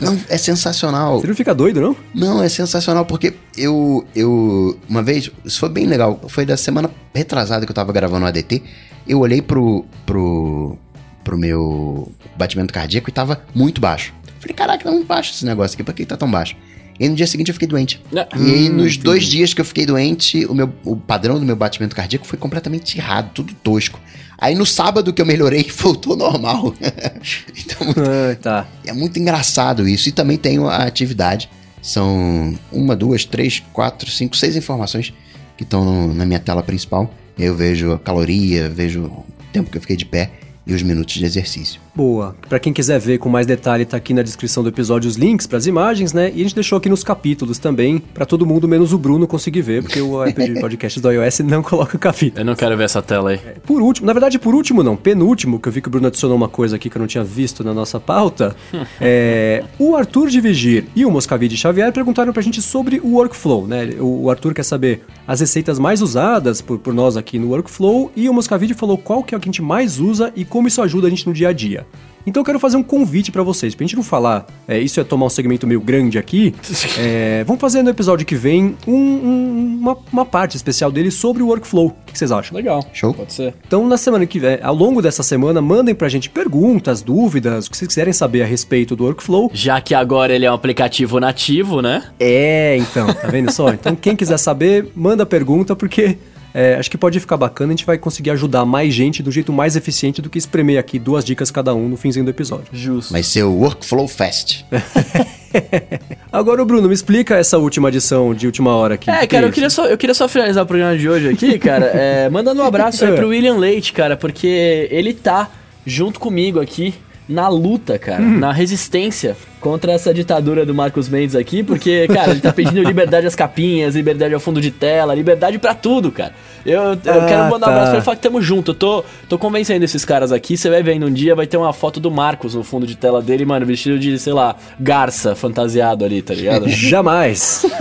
Não, 0.00 0.18
é 0.28 0.36
sensacional. 0.36 1.20
Você 1.20 1.28
não 1.28 1.34
fica 1.36 1.54
doido, 1.54 1.80
não? 1.80 1.96
Não, 2.12 2.42
é 2.42 2.48
sensacional 2.48 3.06
porque 3.06 3.34
eu, 3.56 4.04
eu. 4.16 4.76
Uma 4.88 5.02
vez, 5.02 5.30
isso 5.44 5.60
foi 5.60 5.68
bem 5.68 5.86
legal. 5.86 6.20
Foi 6.26 6.44
da 6.44 6.56
semana 6.56 6.90
retrasada 7.14 7.64
que 7.64 7.70
eu 7.70 7.76
tava 7.76 7.92
gravando 7.92 8.24
o 8.24 8.28
ADT. 8.28 8.62
Eu 9.06 9.20
olhei 9.20 9.40
pro. 9.40 9.84
pro. 10.04 10.76
pro 11.22 11.38
meu 11.38 12.10
batimento 12.36 12.74
cardíaco 12.74 13.08
e 13.08 13.12
tava 13.12 13.42
muito 13.54 13.80
baixo. 13.80 14.12
Falei, 14.40 14.54
caraca, 14.56 14.84
tá 14.84 14.90
muito 14.90 15.06
baixo 15.06 15.32
esse 15.32 15.44
negócio 15.46 15.74
aqui, 15.74 15.84
por 15.84 15.94
que 15.94 16.04
tá 16.04 16.16
tão 16.16 16.30
baixo? 16.30 16.56
E 16.98 17.08
no 17.08 17.14
dia 17.16 17.26
seguinte 17.26 17.48
eu 17.48 17.54
fiquei 17.54 17.66
doente. 17.68 18.00
Ah, 18.16 18.26
E 18.36 18.52
aí, 18.54 18.68
nos 18.68 18.96
dois 18.96 19.24
dias 19.24 19.52
que 19.52 19.60
eu 19.60 19.64
fiquei 19.64 19.84
doente, 19.84 20.46
o, 20.46 20.54
meu, 20.54 20.72
o 20.84 20.96
padrão 20.96 21.38
do 21.40 21.44
meu 21.44 21.56
batimento 21.56 21.94
cardíaco 21.96 22.24
foi 22.26 22.38
completamente 22.38 22.96
errado, 22.98 23.30
tudo 23.34 23.52
tosco. 23.54 24.00
Aí 24.38 24.54
no 24.54 24.64
sábado 24.66 25.12
que 25.12 25.20
eu 25.20 25.26
melhorei, 25.26 25.64
voltou 25.76 26.16
normal. 26.16 26.72
então, 27.56 27.88
Ah, 27.96 28.36
tá. 28.40 28.68
é 28.84 28.92
muito 28.92 29.18
engraçado 29.18 29.88
isso. 29.88 30.08
E 30.08 30.12
também 30.12 30.36
tenho 30.36 30.68
a 30.68 30.78
atividade. 30.84 31.48
São 31.82 32.56
uma, 32.72 32.94
duas, 32.96 33.24
três, 33.24 33.62
quatro, 33.72 34.10
cinco, 34.10 34.36
seis 34.36 34.56
informações 34.56 35.12
que 35.56 35.64
estão 35.64 36.08
na 36.14 36.24
minha 36.24 36.40
tela 36.40 36.62
principal. 36.62 37.12
E 37.36 37.42
aí 37.42 37.48
eu 37.48 37.54
vejo 37.56 37.92
a 37.92 37.98
caloria, 37.98 38.68
vejo 38.70 39.02
o 39.04 39.24
tempo 39.52 39.70
que 39.70 39.76
eu 39.76 39.80
fiquei 39.80 39.96
de 39.96 40.04
pé 40.04 40.30
e 40.66 40.72
os 40.72 40.82
minutos 40.82 41.14
de 41.14 41.24
exercício. 41.24 41.80
Boa. 41.94 42.34
Pra 42.48 42.58
quem 42.58 42.72
quiser 42.72 42.98
ver 42.98 43.18
com 43.18 43.28
mais 43.28 43.46
detalhe, 43.46 43.84
tá 43.84 43.96
aqui 43.96 44.12
na 44.12 44.22
descrição 44.22 44.64
do 44.64 44.68
episódio 44.68 45.08
os 45.08 45.14
links 45.14 45.46
pras 45.46 45.64
imagens, 45.66 46.12
né? 46.12 46.32
E 46.34 46.40
a 46.40 46.42
gente 46.42 46.54
deixou 46.54 46.76
aqui 46.76 46.88
nos 46.88 47.04
capítulos 47.04 47.58
também, 47.58 47.98
pra 48.12 48.26
todo 48.26 48.44
mundo, 48.44 48.66
menos 48.66 48.92
o 48.92 48.98
Bruno, 48.98 49.28
conseguir 49.28 49.62
ver, 49.62 49.82
porque 49.82 50.00
o 50.00 50.20
app 50.24 50.44
de 50.44 50.60
podcasts 50.60 51.00
do 51.00 51.10
iOS 51.10 51.40
não 51.40 51.62
coloca 51.62 51.96
o 51.96 52.00
capítulo. 52.00 52.40
Eu 52.40 52.44
não 52.44 52.56
quero 52.56 52.76
ver 52.76 52.84
essa 52.84 53.00
tela 53.00 53.30
aí. 53.30 53.40
Por 53.64 53.80
último, 53.80 54.06
na 54.08 54.12
verdade, 54.12 54.40
por 54.40 54.54
último 54.56 54.82
não, 54.82 54.96
penúltimo, 54.96 55.60
que 55.60 55.68
eu 55.68 55.72
vi 55.72 55.80
que 55.80 55.86
o 55.86 55.90
Bruno 55.90 56.08
adicionou 56.08 56.36
uma 56.36 56.48
coisa 56.48 56.74
aqui 56.74 56.90
que 56.90 56.96
eu 56.96 57.00
não 57.00 57.06
tinha 57.06 57.22
visto 57.22 57.62
na 57.62 57.72
nossa 57.72 58.00
pauta. 58.00 58.56
é, 59.00 59.62
o 59.78 59.94
Arthur 59.94 60.28
de 60.28 60.40
Vigir 60.40 60.86
e 60.96 61.06
o 61.06 61.10
Moscavide 61.12 61.56
Xavier 61.56 61.92
perguntaram 61.92 62.32
pra 62.32 62.42
gente 62.42 62.60
sobre 62.60 62.98
o 62.98 63.14
workflow, 63.14 63.68
né? 63.68 63.90
O, 64.00 64.28
Arthur 64.28 64.52
quer 64.52 64.64
saber 64.64 65.04
as 65.28 65.38
receitas 65.38 65.78
mais 65.78 66.02
usadas 66.02 66.60
por, 66.60 66.78
por 66.78 66.92
nós 66.92 67.16
aqui 67.16 67.38
no 67.38 67.50
workflow 67.50 68.10
e 68.16 68.28
o 68.28 68.34
Moscavide 68.34 68.74
falou 68.74 68.98
qual 68.98 69.22
que 69.22 69.32
é 69.32 69.38
o 69.38 69.40
que 69.40 69.48
a 69.48 69.52
gente 69.52 69.62
mais 69.62 70.00
usa 70.00 70.32
e 70.34 70.44
como 70.44 70.66
isso 70.66 70.82
ajuda 70.82 71.06
a 71.06 71.10
gente 71.10 71.26
no 71.26 71.32
dia 71.32 71.50
a 71.50 71.52
dia. 71.52 71.83
Então 72.26 72.40
eu 72.40 72.44
quero 72.46 72.58
fazer 72.58 72.78
um 72.78 72.82
convite 72.82 73.30
pra 73.30 73.42
vocês, 73.42 73.74
pra 73.74 73.84
gente 73.84 73.96
não 73.96 74.02
falar, 74.02 74.46
é, 74.66 74.78
isso 74.78 74.98
é 74.98 75.04
tomar 75.04 75.26
um 75.26 75.28
segmento 75.28 75.66
meio 75.66 75.78
grande 75.78 76.16
aqui, 76.18 76.54
é, 76.98 77.44
vamos 77.46 77.60
fazer 77.60 77.82
no 77.82 77.90
episódio 77.90 78.24
que 78.24 78.34
vem 78.34 78.74
um- 78.86 78.92
um- 78.94 79.78
uma, 79.82 79.98
uma 80.10 80.24
parte 80.24 80.56
especial 80.56 80.90
dele 80.90 81.10
sobre 81.10 81.42
o 81.42 81.48
workflow. 81.48 81.88
O 81.88 81.90
que 82.06 82.12
que 82.12 82.18
vocês 82.18 82.32
acham? 82.32 82.56
Legal. 82.56 82.82
Show? 82.94 83.12
Pode 83.12 83.30
ser. 83.34 83.52
Então, 83.66 83.86
na 83.86 83.98
semana 83.98 84.24
que 84.24 84.38
vem, 84.38 84.58
ao 84.62 84.74
longo 84.74 85.02
dessa 85.02 85.22
semana, 85.22 85.60
mandem 85.60 85.94
pra 85.94 86.08
gente 86.08 86.30
perguntas, 86.30 87.02
dúvidas, 87.02 87.66
o 87.66 87.70
que 87.70 87.76
vocês 87.76 87.88
quiserem 87.88 88.14
saber 88.14 88.42
a 88.42 88.46
respeito 88.46 88.96
do 88.96 89.04
workflow. 89.04 89.50
Já 89.52 89.78
que 89.82 89.94
agora 89.94 90.34
ele 90.34 90.46
é 90.46 90.50
um 90.50 90.54
aplicativo 90.54 91.20
nativo, 91.20 91.82
né? 91.82 92.04
É, 92.18 92.74
então, 92.78 93.06
tá 93.12 93.28
vendo 93.28 93.52
só? 93.52 93.68
Então, 93.68 93.94
quem 93.94 94.16
quiser 94.16 94.38
saber, 94.38 94.90
manda 94.96 95.26
pergunta, 95.26 95.76
porque 95.76 96.16
é, 96.54 96.76
acho 96.76 96.88
que 96.90 96.96
pode 96.96 97.18
ficar 97.18 97.36
bacana, 97.36 97.72
a 97.72 97.76
gente 97.76 97.84
vai 97.84 97.98
conseguir 97.98 98.30
ajudar 98.30 98.64
mais 98.64 98.94
gente 98.94 99.22
do 99.22 99.30
jeito 99.32 99.52
mais 99.52 99.74
eficiente 99.74 100.22
do 100.22 100.30
que 100.30 100.38
espremer 100.38 100.78
aqui 100.78 100.98
duas 101.00 101.24
dicas 101.24 101.50
cada 101.50 101.74
um 101.74 101.88
no 101.88 101.96
finzinho 101.96 102.24
do 102.24 102.30
episódio. 102.30 102.66
Justo. 102.72 103.12
Vai 103.12 103.22
ser 103.24 103.42
o 103.42 103.52
Workflow 103.52 104.06
Fest. 104.06 104.64
Agora, 106.32 106.62
o 106.62 106.64
Bruno, 106.66 106.88
me 106.88 106.94
explica 106.94 107.36
essa 107.36 107.58
última 107.58 107.88
edição 107.88 108.34
de 108.34 108.46
última 108.46 108.74
hora 108.74 108.94
aqui. 108.94 109.08
É, 109.10 109.26
cara, 109.26 109.44
eu 109.44 109.48
isso? 109.48 109.54
queria, 109.54 109.70
só, 109.70 109.86
eu 109.86 109.96
queria 109.96 110.14
só 110.14 110.26
finalizar 110.28 110.64
o 110.64 110.66
programa 110.66 110.96
de 110.96 111.08
hoje 111.08 111.28
aqui, 111.28 111.58
cara, 111.58 111.86
é, 111.86 112.28
mandando 112.30 112.60
um 112.62 112.64
abraço 112.64 113.04
aí 113.04 113.12
É. 113.12 113.14
pro 113.16 113.28
William 113.28 113.56
Leite, 113.56 113.92
cara, 113.92 114.16
porque 114.16 114.88
ele 114.90 115.14
tá 115.14 115.48
junto 115.86 116.18
comigo 116.18 116.60
aqui 116.60 116.94
na 117.28 117.48
luta, 117.48 117.98
cara, 117.98 118.20
na 118.20 118.52
resistência 118.52 119.36
contra 119.64 119.92
essa 119.92 120.12
ditadura 120.12 120.66
do 120.66 120.74
Marcos 120.74 121.08
Mendes 121.08 121.34
aqui, 121.34 121.62
porque, 121.62 122.06
cara, 122.08 122.32
ele 122.32 122.40
tá 122.40 122.52
pedindo 122.52 122.82
liberdade 122.84 123.26
às 123.26 123.34
capinhas, 123.34 123.94
liberdade 123.94 124.34
ao 124.34 124.38
fundo 124.38 124.60
de 124.60 124.70
tela, 124.70 125.14
liberdade 125.14 125.58
para 125.58 125.72
tudo, 125.72 126.12
cara. 126.12 126.34
Eu, 126.66 126.82
eu 126.82 126.92
ah, 126.92 127.26
quero 127.26 127.44
mandar 127.44 127.66
tá. 127.66 127.68
um 127.68 127.70
abraço 127.70 127.86
pra 127.86 127.94
ele 127.94 128.04
falar 128.04 128.16
que 128.16 128.22
tamo 128.22 128.42
junto. 128.42 128.72
Eu 128.72 128.74
tô, 128.74 129.04
tô 129.26 129.38
convencendo 129.38 129.82
esses 129.82 130.04
caras 130.04 130.32
aqui. 130.32 130.58
Você 130.58 130.68
vai 130.68 130.82
vendo 130.82 131.06
um 131.06 131.12
dia, 131.12 131.34
vai 131.34 131.46
ter 131.46 131.56
uma 131.56 131.72
foto 131.72 131.98
do 131.98 132.10
Marcos 132.10 132.54
no 132.54 132.62
fundo 132.62 132.86
de 132.86 132.94
tela 132.94 133.22
dele, 133.22 133.46
mano, 133.46 133.64
vestido 133.64 133.98
de, 133.98 134.18
sei 134.18 134.34
lá, 134.34 134.54
garça 134.78 135.34
fantasiado 135.34 136.04
ali, 136.04 136.20
tá 136.20 136.34
ligado? 136.34 136.68
Jamais! 136.68 137.64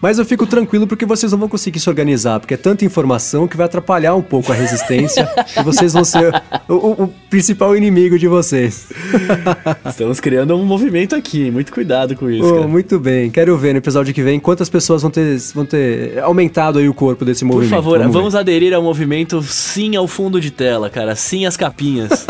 Mas 0.00 0.18
eu 0.18 0.24
fico 0.24 0.46
tranquilo 0.46 0.86
porque 0.86 1.04
vocês 1.04 1.32
não 1.32 1.38
vão 1.38 1.48
conseguir 1.48 1.80
se 1.80 1.88
organizar, 1.88 2.38
porque 2.38 2.54
é 2.54 2.56
tanta 2.56 2.84
informação 2.84 3.48
que 3.48 3.56
vai 3.56 3.66
atrapalhar 3.66 4.14
um 4.14 4.22
pouco 4.22 4.52
a 4.52 4.54
resistência 4.54 5.28
e 5.58 5.62
vocês 5.62 5.92
vão 5.92 6.04
ser 6.04 6.32
o, 6.68 6.74
o, 6.74 7.04
o 7.04 7.08
principal 7.28 7.76
inimigo 7.76 8.18
de 8.18 8.28
vocês. 8.28 8.88
Estamos 9.86 10.20
criando 10.28 10.54
um 10.54 10.62
movimento 10.62 11.16
aqui, 11.16 11.50
muito 11.50 11.72
cuidado 11.72 12.14
com 12.14 12.30
isso. 12.30 12.44
Oh, 12.44 12.68
muito 12.68 13.00
bem, 13.00 13.30
quero 13.30 13.56
ver 13.56 13.72
no 13.72 13.78
episódio 13.78 14.12
que 14.12 14.22
vem 14.22 14.38
quantas 14.38 14.68
pessoas 14.68 15.00
vão 15.00 15.10
ter, 15.10 15.38
vão 15.54 15.64
ter 15.64 16.18
aumentado 16.18 16.78
aí 16.78 16.86
o 16.86 16.92
corpo 16.92 17.24
desse 17.24 17.46
movimento. 17.46 17.70
Por 17.70 17.76
favor, 17.76 17.98
vamos, 17.98 18.14
vamos 18.14 18.34
aderir 18.34 18.74
ao 18.74 18.82
movimento 18.82 19.42
sim 19.42 19.96
ao 19.96 20.06
fundo 20.06 20.38
de 20.38 20.50
tela, 20.50 20.90
cara, 20.90 21.16
sim 21.16 21.46
às 21.46 21.56
capinhas. 21.56 22.26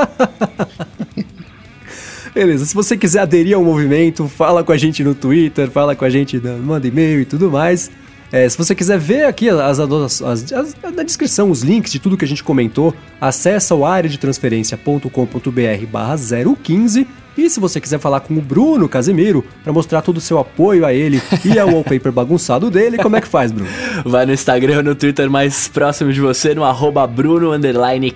Beleza, 2.32 2.66
se 2.66 2.74
você 2.74 2.96
quiser 2.96 3.18
aderir 3.18 3.56
ao 3.56 3.64
movimento, 3.64 4.28
fala 4.28 4.62
com 4.62 4.70
a 4.70 4.76
gente 4.76 5.02
no 5.02 5.12
Twitter, 5.12 5.68
fala 5.68 5.96
com 5.96 6.04
a 6.04 6.10
gente, 6.10 6.38
manda 6.38 6.86
e-mail 6.86 7.22
e 7.22 7.24
tudo 7.24 7.50
mais. 7.50 7.90
É, 8.30 8.48
se 8.48 8.56
você 8.56 8.76
quiser 8.76 8.96
ver 8.96 9.24
aqui 9.24 9.48
as, 9.48 9.80
as, 9.80 10.22
as, 10.22 10.52
as, 10.52 10.76
na 10.94 11.02
descrição 11.02 11.50
os 11.50 11.62
links 11.62 11.90
de 11.90 11.98
tudo 11.98 12.16
que 12.16 12.24
a 12.24 12.28
gente 12.28 12.44
comentou, 12.44 12.94
acessa 13.20 13.74
o 13.74 13.84
areadetransferência.com.br 13.84 15.86
barra 15.90 16.14
015 16.62 17.04
e 17.38 17.50
se 17.50 17.60
você 17.60 17.80
quiser 17.80 17.98
falar 17.98 18.20
com 18.20 18.34
o 18.34 18.40
Bruno 18.40 18.88
Casemiro 18.88 19.44
para 19.62 19.72
mostrar 19.72 20.02
todo 20.02 20.16
o 20.16 20.20
seu 20.20 20.38
apoio 20.38 20.84
a 20.84 20.92
ele 20.92 21.22
e 21.44 21.58
ao 21.58 21.68
wallpaper 21.68 22.12
bagunçado 22.12 22.70
dele, 22.70 22.98
como 22.98 23.16
é 23.16 23.20
que 23.20 23.28
faz, 23.28 23.52
Bruno? 23.52 23.70
Vai 24.04 24.26
no 24.26 24.32
Instagram 24.32 24.78
ou 24.78 24.82
no 24.82 24.94
Twitter 24.94 25.30
mais 25.30 25.68
próximo 25.68 26.12
de 26.12 26.20
você, 26.20 26.54
no 26.54 26.64
arroba 26.64 27.06
Bruno 27.06 27.52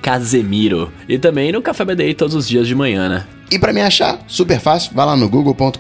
Casemiro. 0.01 0.93
E 1.09 1.19
também 1.19 1.53
no 1.53 1.62
Café 1.62 1.85
BDI 1.85 2.15
todos 2.15 2.35
os 2.35 2.49
dias 2.49 2.66
de 2.66 2.74
manhã, 2.74 3.09
né? 3.09 3.27
E 3.53 3.59
para 3.59 3.70
me 3.70 3.83
achar, 3.83 4.19
super 4.27 4.59
fácil, 4.59 4.93
vai 4.95 5.05
lá 5.05 5.15
no 5.15 5.29
google.com.br, 5.29 5.77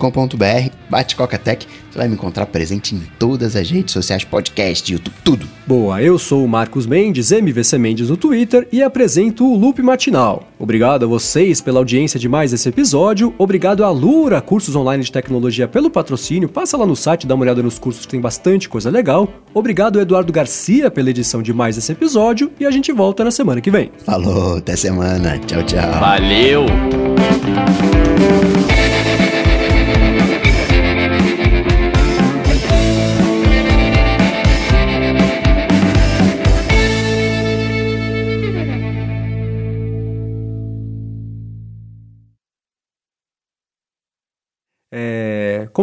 bate 0.90 1.16
Coca-Tech, 1.16 1.66
você 1.90 1.98
vai 1.98 2.06
me 2.06 2.12
encontrar 2.12 2.44
presente 2.44 2.94
em 2.94 3.00
todas 3.18 3.56
as 3.56 3.70
redes 3.70 3.94
sociais, 3.94 4.24
podcast, 4.24 4.92
YouTube, 4.92 5.14
tudo. 5.24 5.48
Boa, 5.66 6.02
eu 6.02 6.18
sou 6.18 6.44
o 6.44 6.48
Marcos 6.48 6.84
Mendes, 6.84 7.32
MVC 7.32 7.78
Mendes 7.78 8.10
no 8.10 8.16
Twitter 8.18 8.68
e 8.70 8.82
apresento 8.82 9.50
o 9.50 9.56
Loop 9.56 9.80
Matinal. 9.80 10.46
Obrigado 10.58 11.06
a 11.06 11.08
vocês 11.08 11.62
pela 11.62 11.78
audiência 11.78 12.20
de 12.20 12.28
mais 12.28 12.52
esse 12.52 12.68
episódio, 12.68 13.34
obrigado 13.38 13.86
a 13.86 13.90
Lura, 13.90 14.42
cursos 14.42 14.76
online 14.76 15.02
de 15.02 15.10
tecnologia 15.10 15.66
pelo 15.66 15.88
patrocínio, 15.88 16.50
passa 16.50 16.76
lá 16.76 16.84
no 16.84 16.94
site, 16.94 17.26
dá 17.26 17.34
uma 17.34 17.44
olhada 17.44 17.62
nos 17.62 17.78
cursos 17.78 18.04
que 18.04 18.12
tem 18.12 18.20
bastante 18.20 18.68
coisa 18.68 18.90
legal. 18.90 19.26
Obrigado 19.54 19.98
Eduardo 19.98 20.30
Garcia 20.30 20.90
pela 20.90 21.08
edição 21.08 21.40
de 21.40 21.54
mais 21.54 21.78
esse 21.78 21.90
episódio 21.90 22.52
e 22.60 22.66
a 22.66 22.70
gente 22.70 22.92
volta 22.92 23.24
na 23.24 23.30
semana 23.30 23.62
que 23.62 23.70
vem. 23.70 23.90
Falou, 24.04 24.58
até 24.58 24.76
semana, 24.76 25.38
tchau, 25.38 25.62
tchau. 25.62 25.90
Valeu! 25.98 27.11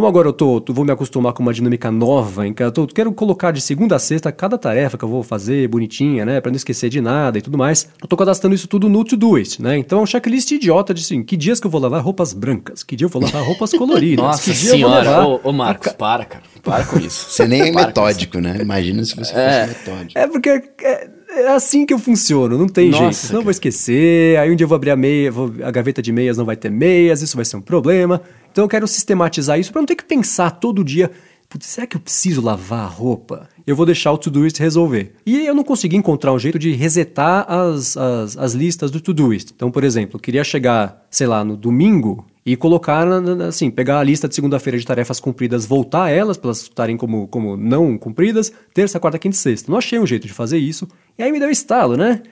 Como 0.00 0.08
agora 0.08 0.28
eu 0.28 0.32
tô, 0.32 0.64
vou 0.70 0.82
me 0.82 0.90
acostumar 0.90 1.34
com 1.34 1.42
uma 1.42 1.52
dinâmica 1.52 1.90
nova, 1.90 2.46
em 2.46 2.54
que 2.54 2.62
eu 2.62 2.72
tô, 2.72 2.86
quero 2.86 3.12
colocar 3.12 3.50
de 3.50 3.60
segunda 3.60 3.96
a 3.96 3.98
sexta 3.98 4.32
cada 4.32 4.56
tarefa 4.56 4.96
que 4.96 5.04
eu 5.04 5.08
vou 5.10 5.22
fazer 5.22 5.68
bonitinha, 5.68 6.24
né, 6.24 6.40
para 6.40 6.50
não 6.50 6.56
esquecer 6.56 6.88
de 6.88 7.02
nada 7.02 7.36
e 7.36 7.42
tudo 7.42 7.58
mais. 7.58 7.86
Eu 8.00 8.08
tô 8.08 8.16
cadastrando 8.16 8.54
isso 8.54 8.66
tudo 8.66 8.88
no 8.88 9.04
Todoist, 9.04 9.60
né? 9.60 9.76
Então 9.76 9.98
é 9.98 10.02
um 10.02 10.06
checklist 10.06 10.52
idiota 10.52 10.94
de 10.94 11.02
assim, 11.02 11.22
que 11.22 11.36
dias 11.36 11.60
que 11.60 11.66
eu 11.66 11.70
vou 11.70 11.78
lavar 11.78 12.02
roupas 12.02 12.32
brancas, 12.32 12.82
que 12.82 12.96
dia 12.96 13.04
eu 13.04 13.10
vou 13.10 13.20
lavar 13.20 13.42
roupas 13.42 13.72
coloridas, 13.74 14.24
Nossa 14.24 14.54
senhora, 14.54 15.28
ô, 15.28 15.40
ô 15.44 15.52
Marcos, 15.52 15.92
para, 15.92 16.24
cara. 16.24 16.44
Para 16.62 16.82
com 16.84 16.98
isso. 16.98 17.30
Você 17.30 17.46
nem 17.46 17.60
é 17.60 17.70
metódico, 17.70 18.38
né? 18.38 18.56
Imagina 18.58 19.04
se 19.04 19.14
você 19.14 19.34
é. 19.34 19.66
fosse 19.66 19.90
metódico. 19.90 20.18
É 20.18 20.26
porque 20.26 20.48
é, 20.48 21.10
é 21.30 21.48
assim 21.48 21.84
que 21.84 21.92
eu 21.92 21.98
funciono, 21.98 22.56
não 22.56 22.68
tem 22.68 22.90
Nossa, 22.90 23.02
jeito. 23.02 23.34
Não 23.34 23.42
vou 23.42 23.50
esquecer, 23.50 24.38
aí 24.38 24.50
um 24.50 24.56
dia 24.56 24.64
eu 24.64 24.68
vou 24.68 24.76
abrir 24.76 24.90
a 24.90 24.96
meia, 24.96 25.30
vou, 25.30 25.52
a 25.62 25.70
gaveta 25.70 26.00
de 26.00 26.10
meias 26.10 26.38
não 26.38 26.44
vai 26.46 26.56
ter 26.56 26.70
meias, 26.70 27.20
isso 27.20 27.36
vai 27.36 27.44
ser 27.44 27.56
um 27.56 27.60
problema. 27.60 28.22
Então 28.50 28.64
eu 28.64 28.68
quero 28.68 28.86
sistematizar 28.86 29.58
isso 29.58 29.72
para 29.72 29.80
não 29.80 29.86
ter 29.86 29.96
que 29.96 30.04
pensar 30.04 30.50
todo 30.50 30.84
dia, 30.84 31.10
será 31.58 31.86
que 31.86 31.96
eu 31.96 32.00
preciso 32.00 32.40
lavar 32.40 32.84
a 32.84 32.86
roupa? 32.86 33.48
Eu 33.66 33.74
vou 33.74 33.84
deixar 33.84 34.12
o 34.12 34.18
Todoist 34.18 34.58
resolver. 34.60 35.14
E 35.26 35.46
eu 35.46 35.54
não 35.54 35.64
consegui 35.64 35.96
encontrar 35.96 36.32
um 36.32 36.38
jeito 36.38 36.58
de 36.58 36.72
resetar 36.72 37.50
as, 37.50 37.96
as, 37.96 38.36
as 38.36 38.52
listas 38.52 38.90
do 38.90 39.00
Todoist. 39.00 39.52
Então, 39.54 39.70
por 39.70 39.82
exemplo, 39.82 40.16
eu 40.16 40.20
queria 40.20 40.44
chegar, 40.44 41.06
sei 41.10 41.26
lá, 41.26 41.44
no 41.44 41.56
domingo 41.56 42.24
e 42.44 42.56
colocar, 42.56 43.06
assim, 43.46 43.70
pegar 43.70 43.98
a 43.98 44.02
lista 44.02 44.28
de 44.28 44.34
segunda-feira 44.34 44.78
de 44.78 44.86
tarefas 44.86 45.20
cumpridas, 45.20 45.66
voltar 45.66 46.10
elas, 46.10 46.36
para 46.36 46.48
elas 46.48 46.62
estarem 46.62 46.96
como, 46.96 47.28
como 47.28 47.56
não 47.56 47.98
cumpridas, 47.98 48.52
terça, 48.72 48.98
quarta, 49.00 49.18
quinta 49.18 49.36
e 49.36 49.38
sexta. 49.38 49.70
Não 49.70 49.78
achei 49.78 49.98
um 49.98 50.06
jeito 50.06 50.26
de 50.26 50.32
fazer 50.32 50.58
isso. 50.58 50.88
E 51.18 51.22
aí 51.22 51.32
me 51.32 51.38
deu 51.38 51.50
estalo, 51.50 51.96
né? 51.96 52.22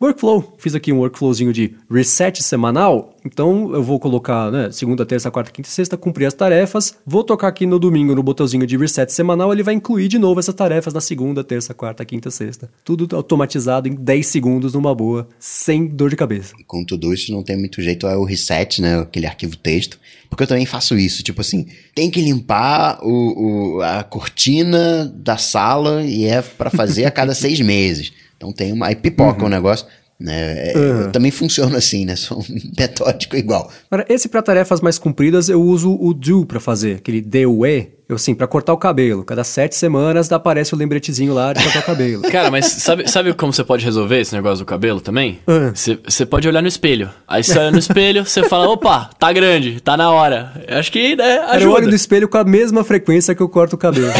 Workflow. 0.00 0.54
Fiz 0.58 0.76
aqui 0.76 0.92
um 0.92 0.98
workflowzinho 0.98 1.52
de 1.52 1.74
reset 1.90 2.40
semanal. 2.40 3.16
Então 3.26 3.74
eu 3.74 3.82
vou 3.82 3.98
colocar, 3.98 4.48
né, 4.48 4.70
segunda, 4.70 5.04
terça, 5.04 5.28
quarta, 5.28 5.50
quinta 5.50 5.68
e 5.68 5.72
sexta, 5.72 5.96
cumprir 5.96 6.26
as 6.26 6.34
tarefas. 6.34 6.94
Vou 7.04 7.24
tocar 7.24 7.48
aqui 7.48 7.66
no 7.66 7.80
domingo 7.80 8.14
no 8.14 8.22
botãozinho 8.22 8.64
de 8.64 8.76
reset 8.76 9.12
semanal, 9.12 9.52
ele 9.52 9.64
vai 9.64 9.74
incluir 9.74 10.06
de 10.06 10.16
novo 10.16 10.38
essas 10.38 10.54
tarefas 10.54 10.94
na 10.94 11.00
segunda, 11.00 11.42
terça, 11.42 11.74
quarta, 11.74 12.04
quinta, 12.04 12.30
sexta. 12.30 12.70
Tudo 12.84 13.16
automatizado 13.16 13.88
em 13.88 13.94
10 13.96 14.24
segundos 14.24 14.74
numa 14.74 14.94
boa, 14.94 15.28
sem 15.36 15.88
dor 15.88 16.10
de 16.10 16.16
cabeça. 16.16 16.54
Com 16.64 16.84
tudo 16.84 17.12
isso 17.12 17.32
não 17.32 17.42
tem 17.42 17.56
muito 17.56 17.82
jeito, 17.82 18.06
é 18.06 18.16
o 18.16 18.24
reset, 18.24 18.80
né, 18.80 19.00
aquele 19.00 19.26
arquivo 19.26 19.56
texto. 19.56 19.98
Porque 20.30 20.44
eu 20.44 20.46
também 20.46 20.66
faço 20.66 20.96
isso, 20.96 21.24
tipo 21.24 21.40
assim, 21.40 21.66
tem 21.92 22.08
que 22.08 22.20
limpar 22.20 23.00
o, 23.02 23.78
o 23.78 23.82
a 23.82 24.04
cortina 24.04 25.12
da 25.16 25.36
sala 25.36 26.04
e 26.04 26.24
é 26.24 26.40
para 26.40 26.70
fazer 26.70 27.04
a 27.04 27.10
cada 27.10 27.34
seis 27.34 27.58
meses. 27.60 28.12
Então 28.38 28.52
tem 28.52 28.72
uma. 28.72 28.86
Aí 28.86 28.96
pipoca 28.96 29.40
o 29.40 29.42
uhum. 29.42 29.46
um 29.48 29.50
negócio. 29.50 29.86
Né? 30.18 30.72
Uhum. 30.74 31.00
Eu 31.02 31.12
também 31.12 31.30
funciona 31.30 31.76
assim, 31.76 32.06
né? 32.06 32.14
Sou 32.16 32.42
metódico 32.78 33.36
igual. 33.36 33.70
Agora, 33.90 34.06
esse 34.08 34.28
para 34.28 34.40
tarefas 34.40 34.80
mais 34.80 34.98
compridas, 34.98 35.48
eu 35.48 35.60
uso 35.60 35.96
o 36.00 36.14
do 36.14 36.46
para 36.46 36.58
fazer, 36.58 36.96
aquele 36.96 37.20
DUE. 37.20 37.97
Eu 38.08 38.16
assim, 38.16 38.34
para 38.34 38.46
cortar 38.46 38.72
o 38.72 38.78
cabelo. 38.78 39.22
Cada 39.22 39.44
sete 39.44 39.76
semanas 39.76 40.32
aparece 40.32 40.74
o 40.74 40.78
lembretezinho 40.78 41.34
lá 41.34 41.52
de 41.52 41.62
cortar 41.62 41.80
o 41.80 41.82
cabelo. 41.82 42.22
Cara, 42.32 42.50
mas 42.50 42.64
sabe, 42.64 43.06
sabe 43.06 43.34
como 43.34 43.52
você 43.52 43.62
pode 43.62 43.84
resolver 43.84 44.18
esse 44.18 44.34
negócio 44.34 44.64
do 44.64 44.66
cabelo 44.66 44.98
também? 44.98 45.40
Você 45.74 46.24
pode 46.24 46.48
olhar 46.48 46.62
no 46.62 46.68
espelho. 46.68 47.10
Aí 47.28 47.44
você 47.44 47.58
olha 47.58 47.70
no 47.70 47.78
espelho, 47.78 48.24
você 48.24 48.48
fala, 48.48 48.66
opa, 48.66 49.10
tá 49.18 49.30
grande, 49.30 49.78
tá 49.82 49.94
na 49.94 50.10
hora. 50.10 50.52
Eu 50.66 50.78
acho 50.78 50.90
que, 50.90 51.16
né, 51.16 51.38
ajuda. 51.40 51.64
Eu 51.64 51.70
olho 51.70 51.88
no 51.88 51.94
espelho 51.94 52.26
com 52.26 52.38
a 52.38 52.44
mesma 52.44 52.82
frequência 52.82 53.34
que 53.34 53.42
eu 53.42 53.48
corto 53.48 53.76
o 53.76 53.78
cabelo. 53.78 54.08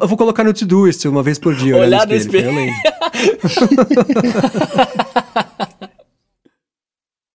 eu 0.00 0.08
vou 0.08 0.16
colocar 0.16 0.42
no 0.42 0.54
to-do 0.54 0.88
uma 1.04 1.22
vez 1.22 1.38
por 1.38 1.54
dia. 1.54 1.76
Olhar 1.76 2.06
no 2.06 2.14
espelho. 2.14 2.50
No 2.50 2.60
espelho. 2.60 2.74